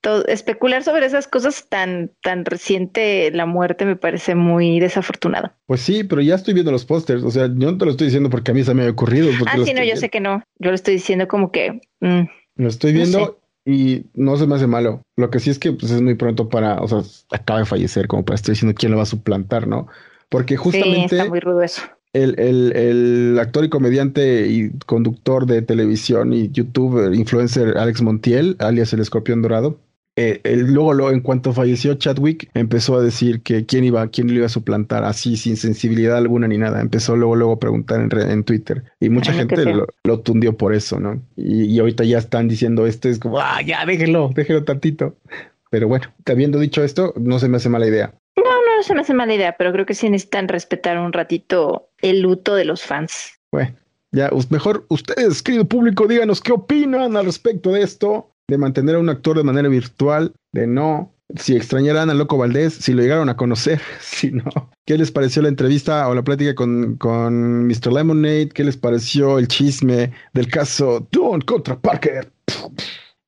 todo, 0.00 0.26
especular 0.26 0.82
sobre 0.82 1.04
esas 1.04 1.28
cosas 1.28 1.68
tan, 1.68 2.12
tan 2.22 2.44
reciente 2.44 3.30
la 3.32 3.44
muerte 3.44 3.84
me 3.84 3.96
parece 3.96 4.34
muy 4.34 4.80
desafortunado. 4.80 5.52
Pues 5.66 5.80
sí, 5.82 6.02
pero 6.04 6.22
ya 6.22 6.36
estoy 6.36 6.54
viendo 6.54 6.72
los 6.72 6.86
pósters. 6.86 7.22
O 7.22 7.30
sea, 7.30 7.46
yo 7.46 7.72
no 7.72 7.76
te 7.76 7.84
lo 7.84 7.90
estoy 7.90 8.06
diciendo 8.06 8.30
porque 8.30 8.52
a 8.52 8.54
mí 8.54 8.64
se 8.64 8.72
me 8.72 8.86
ha 8.86 8.90
ocurrido. 8.90 9.30
Ah, 9.46 9.56
sí, 9.64 9.74
no, 9.74 9.84
yo 9.84 9.96
sé 9.96 10.08
que 10.08 10.20
no. 10.20 10.42
Yo 10.58 10.70
lo 10.70 10.76
estoy 10.76 10.94
diciendo 10.94 11.28
como 11.28 11.52
que... 11.52 11.80
Mm, 12.00 12.22
lo 12.56 12.68
estoy 12.68 12.92
viendo 12.92 13.38
y 13.64 14.04
no 14.14 14.36
se 14.36 14.46
me 14.46 14.54
hace 14.54 14.66
malo. 14.66 15.02
Lo 15.16 15.30
que 15.30 15.40
sí 15.40 15.50
es 15.50 15.58
que 15.58 15.72
pues, 15.72 15.90
es 15.90 16.00
muy 16.00 16.14
pronto 16.14 16.48
para, 16.48 16.80
o 16.80 16.88
sea, 16.88 17.02
acaba 17.30 17.60
de 17.60 17.66
fallecer, 17.66 18.06
como 18.06 18.24
para 18.24 18.36
estar 18.36 18.52
diciendo 18.52 18.76
quién 18.78 18.92
lo 18.92 18.98
va 18.98 19.02
a 19.02 19.06
suplantar, 19.06 19.66
¿no? 19.66 19.88
Porque 20.28 20.56
justamente. 20.56 21.08
Sí, 21.08 21.16
está 21.16 21.28
muy 21.28 21.40
rudo 21.40 21.62
eso. 21.62 21.82
El, 22.12 22.38
el, 22.38 22.72
el, 22.74 23.38
actor 23.38 23.64
y 23.64 23.68
comediante 23.68 24.46
y 24.46 24.70
conductor 24.86 25.44
de 25.44 25.60
televisión 25.60 26.32
y 26.32 26.50
youtuber, 26.50 27.12
influencer 27.14 27.76
Alex 27.76 28.00
Montiel, 28.00 28.56
alias 28.58 28.92
el 28.94 29.00
escorpión 29.00 29.42
dorado, 29.42 29.78
eh, 30.18 30.40
luego, 30.56 30.94
luego, 30.94 31.12
en 31.12 31.20
cuanto 31.20 31.52
falleció 31.52 31.94
Chadwick, 31.94 32.50
empezó 32.54 32.96
a 32.96 33.02
decir 33.02 33.42
que 33.42 33.66
quién 33.66 33.84
iba, 33.84 34.08
quién 34.08 34.28
lo 34.28 34.34
iba 34.34 34.46
a 34.46 34.50
suplantar, 34.50 35.04
así 35.04 35.36
sin 35.36 35.58
sensibilidad 35.58 36.16
alguna 36.16 36.48
ni 36.48 36.56
nada. 36.56 36.80
Empezó 36.80 37.16
luego, 37.16 37.36
luego 37.36 37.52
a 37.52 37.58
preguntar 37.58 38.00
en, 38.00 38.30
en 38.30 38.42
Twitter 38.42 38.82
y 38.98 39.10
mucha 39.10 39.34
gente 39.34 39.62
lo, 40.04 40.20
tundió 40.20 40.56
por 40.56 40.72
eso, 40.72 40.98
¿no? 40.98 41.22
Y, 41.36 41.78
ahorita 41.78 42.04
ya 42.04 42.16
están 42.16 42.48
diciendo 42.48 42.86
esto 42.86 43.10
es 43.10 43.18
como, 43.18 43.38
ah, 43.38 43.60
ya 43.60 43.84
déjelo, 43.84 44.30
déjelo 44.34 44.64
tantito. 44.64 45.16
Pero 45.70 45.86
bueno, 45.88 46.06
habiendo 46.24 46.58
dicho 46.58 46.82
esto, 46.82 47.12
no 47.16 47.38
se 47.38 47.48
me 47.48 47.58
hace 47.58 47.68
mala 47.68 47.86
idea. 47.86 48.14
No, 48.36 48.44
no 48.44 48.82
se 48.82 48.94
me 48.94 49.02
hace 49.02 49.12
mala 49.12 49.34
idea, 49.34 49.56
pero 49.58 49.70
creo 49.72 49.84
que 49.84 49.94
sí 49.94 50.08
necesitan 50.08 50.48
respetar 50.48 50.96
un 50.98 51.12
ratito 51.12 51.90
el 52.00 52.22
luto 52.22 52.54
de 52.54 52.64
los 52.64 52.82
fans. 52.82 53.38
Bueno, 53.52 53.74
ya, 54.12 54.30
mejor 54.48 54.86
ustedes, 54.88 55.42
querido 55.42 55.66
público, 55.66 56.06
díganos 56.06 56.40
qué 56.40 56.52
opinan 56.52 57.18
al 57.18 57.26
respecto 57.26 57.72
de 57.72 57.82
esto 57.82 58.30
de 58.48 58.58
mantener 58.58 58.96
a 58.96 58.98
un 58.98 59.08
actor 59.08 59.36
de 59.36 59.44
manera 59.44 59.68
virtual, 59.68 60.32
de 60.52 60.66
no, 60.66 61.12
si 61.34 61.56
extrañarán 61.56 62.10
a 62.10 62.14
Loco 62.14 62.38
Valdés, 62.38 62.74
si 62.74 62.92
lo 62.92 63.02
llegaron 63.02 63.28
a 63.28 63.36
conocer, 63.36 63.80
si 64.00 64.30
no. 64.30 64.44
¿Qué 64.86 64.96
les 64.96 65.10
pareció 65.10 65.42
la 65.42 65.48
entrevista 65.48 66.08
o 66.08 66.14
la 66.14 66.22
plática 66.22 66.54
con, 66.54 66.96
con 66.96 67.66
Mr. 67.66 67.92
Lemonade? 67.92 68.50
¿Qué 68.50 68.64
les 68.64 68.76
pareció 68.76 69.38
el 69.38 69.48
chisme 69.48 70.12
del 70.32 70.48
caso 70.48 71.06
Don 71.10 71.40
contra 71.40 71.78
Parker? 71.78 72.30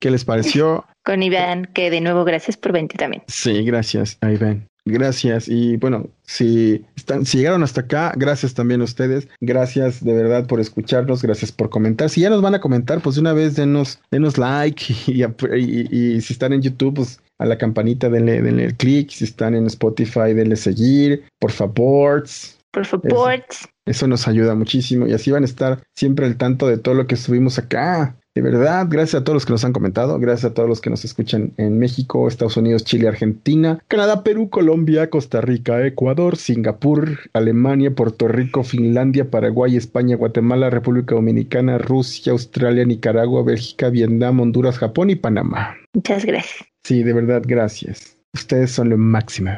¿Qué 0.01 0.11
les 0.11 0.25
pareció? 0.25 0.87
Con 1.05 1.23
Iván, 1.23 1.67
que 1.75 1.91
de 1.91 2.01
nuevo 2.01 2.25
gracias 2.25 2.57
por 2.57 2.73
venir 2.73 2.93
también. 2.93 3.25
Sí, 3.27 3.65
gracias 3.65 4.19
a 4.21 4.31
Iván. 4.31 4.69
Gracias. 4.89 5.49
Y 5.49 5.77
bueno, 5.77 6.09
si, 6.23 6.85
están, 6.97 7.27
si 7.27 7.39
llegaron 7.39 7.63
hasta 7.63 7.83
acá, 7.83 8.13
gracias 8.17 8.55
también 8.55 8.81
a 8.81 8.85
ustedes. 8.85 9.29
Gracias 9.41 10.03
de 10.03 10.13
verdad 10.13 10.47
por 10.47 10.61
escucharnos. 10.61 11.23
Gracias 11.23 11.53
por 11.53 11.71
comentar. 11.71 12.11
Si 12.11 12.23
ya 12.23 12.31
nos 12.31 12.43
van 12.43 12.55
a 12.55 12.61
comentar, 12.61 13.01
pues 13.01 13.17
de 13.17 13.21
una 13.21 13.33
vez 13.33 13.57
denos, 13.57 14.01
denos 14.11 14.39
like. 14.39 14.85
Y, 15.59 16.21
si 16.21 16.33
están 16.33 16.53
en 16.53 16.63
YouTube, 16.63 16.95
pues 16.97 17.21
a 17.39 17.47
la 17.47 17.59
campanita 17.59 18.09
denle, 18.09 18.43
denle 18.43 18.65
el 18.65 18.77
clic. 18.77 19.11
Si 19.11 19.25
están 19.25 19.55
en 19.55 19.67
Spotify, 19.67 20.35
denle 20.35 20.57
seguir. 20.57 21.25
Por 21.39 21.53
favor. 21.53 22.25
Por 22.71 22.85
favor. 22.85 23.45
eso 23.87 24.07
nos 24.07 24.29
ayuda 24.29 24.55
muchísimo. 24.55 25.07
Y 25.07 25.13
así 25.13 25.31
van 25.31 25.43
a 25.43 25.47
estar 25.47 25.83
siempre 25.95 26.27
al 26.27 26.37
tanto 26.37 26.67
de 26.67 26.79
todo 26.79 26.95
lo 26.95 27.07
que 27.07 27.17
subimos 27.17 27.59
acá. 27.59 28.17
De 28.39 28.43
verdad, 28.43 28.87
gracias 28.89 29.21
a 29.21 29.25
todos 29.25 29.35
los 29.35 29.47
que 29.47 29.51
nos 29.51 29.65
han 29.65 29.73
comentado, 29.73 30.17
gracias 30.21 30.53
a 30.53 30.55
todos 30.55 30.69
los 30.69 30.81
que 30.81 30.91
nos 30.91 31.05
escuchan 31.05 31.55
en 31.57 31.77
México, 31.77 32.29
Estados 32.29 32.57
Unidos, 32.57 32.85
Chile, 32.85 33.09
Argentina, 33.09 33.83
Canadá, 33.89 34.23
Perú, 34.23 34.49
Colombia, 34.49 35.11
Costa 35.11 35.41
Rica, 35.41 35.85
Ecuador, 35.85 36.37
Singapur, 36.37 37.19
Alemania, 37.33 37.97
Puerto 37.97 38.29
Rico, 38.29 38.63
Finlandia, 38.63 39.29
Paraguay, 39.29 39.77
España, 39.77 40.15
Guatemala, 40.15 40.71
República 40.71 41.17
Dominicana, 41.17 41.79
Rusia, 41.79 42.31
Australia, 42.31 42.85
Nicaragua, 42.85 43.43
Bélgica, 43.43 43.91
Vietnam, 43.91 44.39
Honduras, 44.39 44.79
Japón 44.79 45.11
y 45.11 45.17
Panamá. 45.17 45.77
Muchas 45.93 46.25
gracias. 46.25 46.65
Sí, 46.85 47.03
de 47.03 47.15
verdad, 47.15 47.43
gracias. 47.45 48.19
Ustedes 48.33 48.71
son 48.71 48.91
lo 48.91 48.99
máximo. 48.99 49.51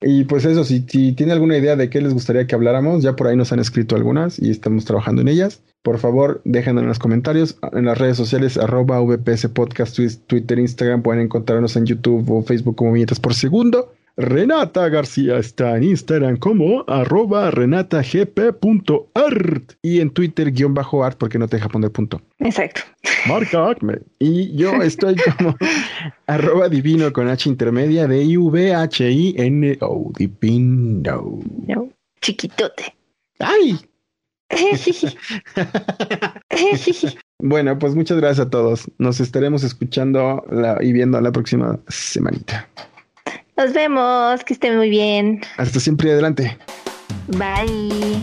Y 0.00 0.24
pues 0.24 0.44
eso, 0.44 0.64
si, 0.64 0.84
si 0.88 1.12
tiene 1.12 1.32
alguna 1.32 1.56
idea 1.56 1.74
de 1.74 1.90
qué 1.90 2.00
les 2.00 2.14
gustaría 2.14 2.46
que 2.46 2.54
habláramos, 2.54 3.02
ya 3.02 3.16
por 3.16 3.26
ahí 3.26 3.36
nos 3.36 3.52
han 3.52 3.58
escrito 3.58 3.96
algunas 3.96 4.38
y 4.38 4.50
estamos 4.50 4.84
trabajando 4.84 5.22
en 5.22 5.28
ellas. 5.28 5.62
Por 5.82 5.98
favor, 5.98 6.40
déjenlo 6.44 6.80
en 6.80 6.88
los 6.88 6.98
comentarios. 6.98 7.58
En 7.72 7.86
las 7.86 7.98
redes 7.98 8.16
sociales, 8.16 8.58
arroba 8.58 9.00
VPS 9.00 9.48
Podcast, 9.48 9.98
Twitter, 10.26 10.58
Instagram, 10.58 11.02
pueden 11.02 11.22
encontrarnos 11.22 11.76
en 11.76 11.86
YouTube 11.86 12.30
o 12.30 12.42
Facebook 12.42 12.76
como 12.76 12.92
Viñetas 12.92 13.20
por 13.20 13.34
Segundo. 13.34 13.92
Renata 14.18 14.88
García 14.88 15.38
está 15.38 15.76
en 15.76 15.84
Instagram 15.84 16.38
como 16.38 16.84
arroba 16.88 17.52
renatagp.art 17.52 19.72
y 19.80 20.00
en 20.00 20.10
Twitter 20.10 20.50
guion 20.50 20.74
bajo 20.74 21.04
art 21.04 21.16
porque 21.16 21.38
no 21.38 21.46
te 21.46 21.58
deja 21.58 21.68
poner 21.68 21.92
punto. 21.92 22.20
Exacto. 22.40 22.80
Marca 23.28 23.70
Acme. 23.70 24.00
Y 24.18 24.56
yo 24.56 24.82
estoy 24.82 25.14
como 25.14 25.56
arroba 26.26 26.68
divino 26.68 27.12
con 27.12 27.28
H 27.28 27.48
intermedia 27.48 28.08
de 28.08 28.24
I-V-H-I-N-O. 28.24 30.12
Divino. 30.18 31.38
No, 31.68 31.88
chiquitote. 32.20 32.96
¡Ay! 33.38 33.78
bueno, 37.38 37.78
pues 37.78 37.94
muchas 37.94 38.18
gracias 38.18 38.48
a 38.48 38.50
todos. 38.50 38.90
Nos 38.98 39.20
estaremos 39.20 39.62
escuchando 39.62 40.42
y 40.80 40.92
viendo 40.92 41.20
la 41.20 41.30
próxima 41.30 41.78
semanita. 41.86 42.68
Nos 43.58 43.72
vemos, 43.72 44.44
que 44.44 44.54
estén 44.54 44.76
muy 44.76 44.88
bien. 44.88 45.40
Hasta 45.56 45.80
siempre 45.80 46.12
adelante. 46.12 46.56
Bye. 47.26 48.22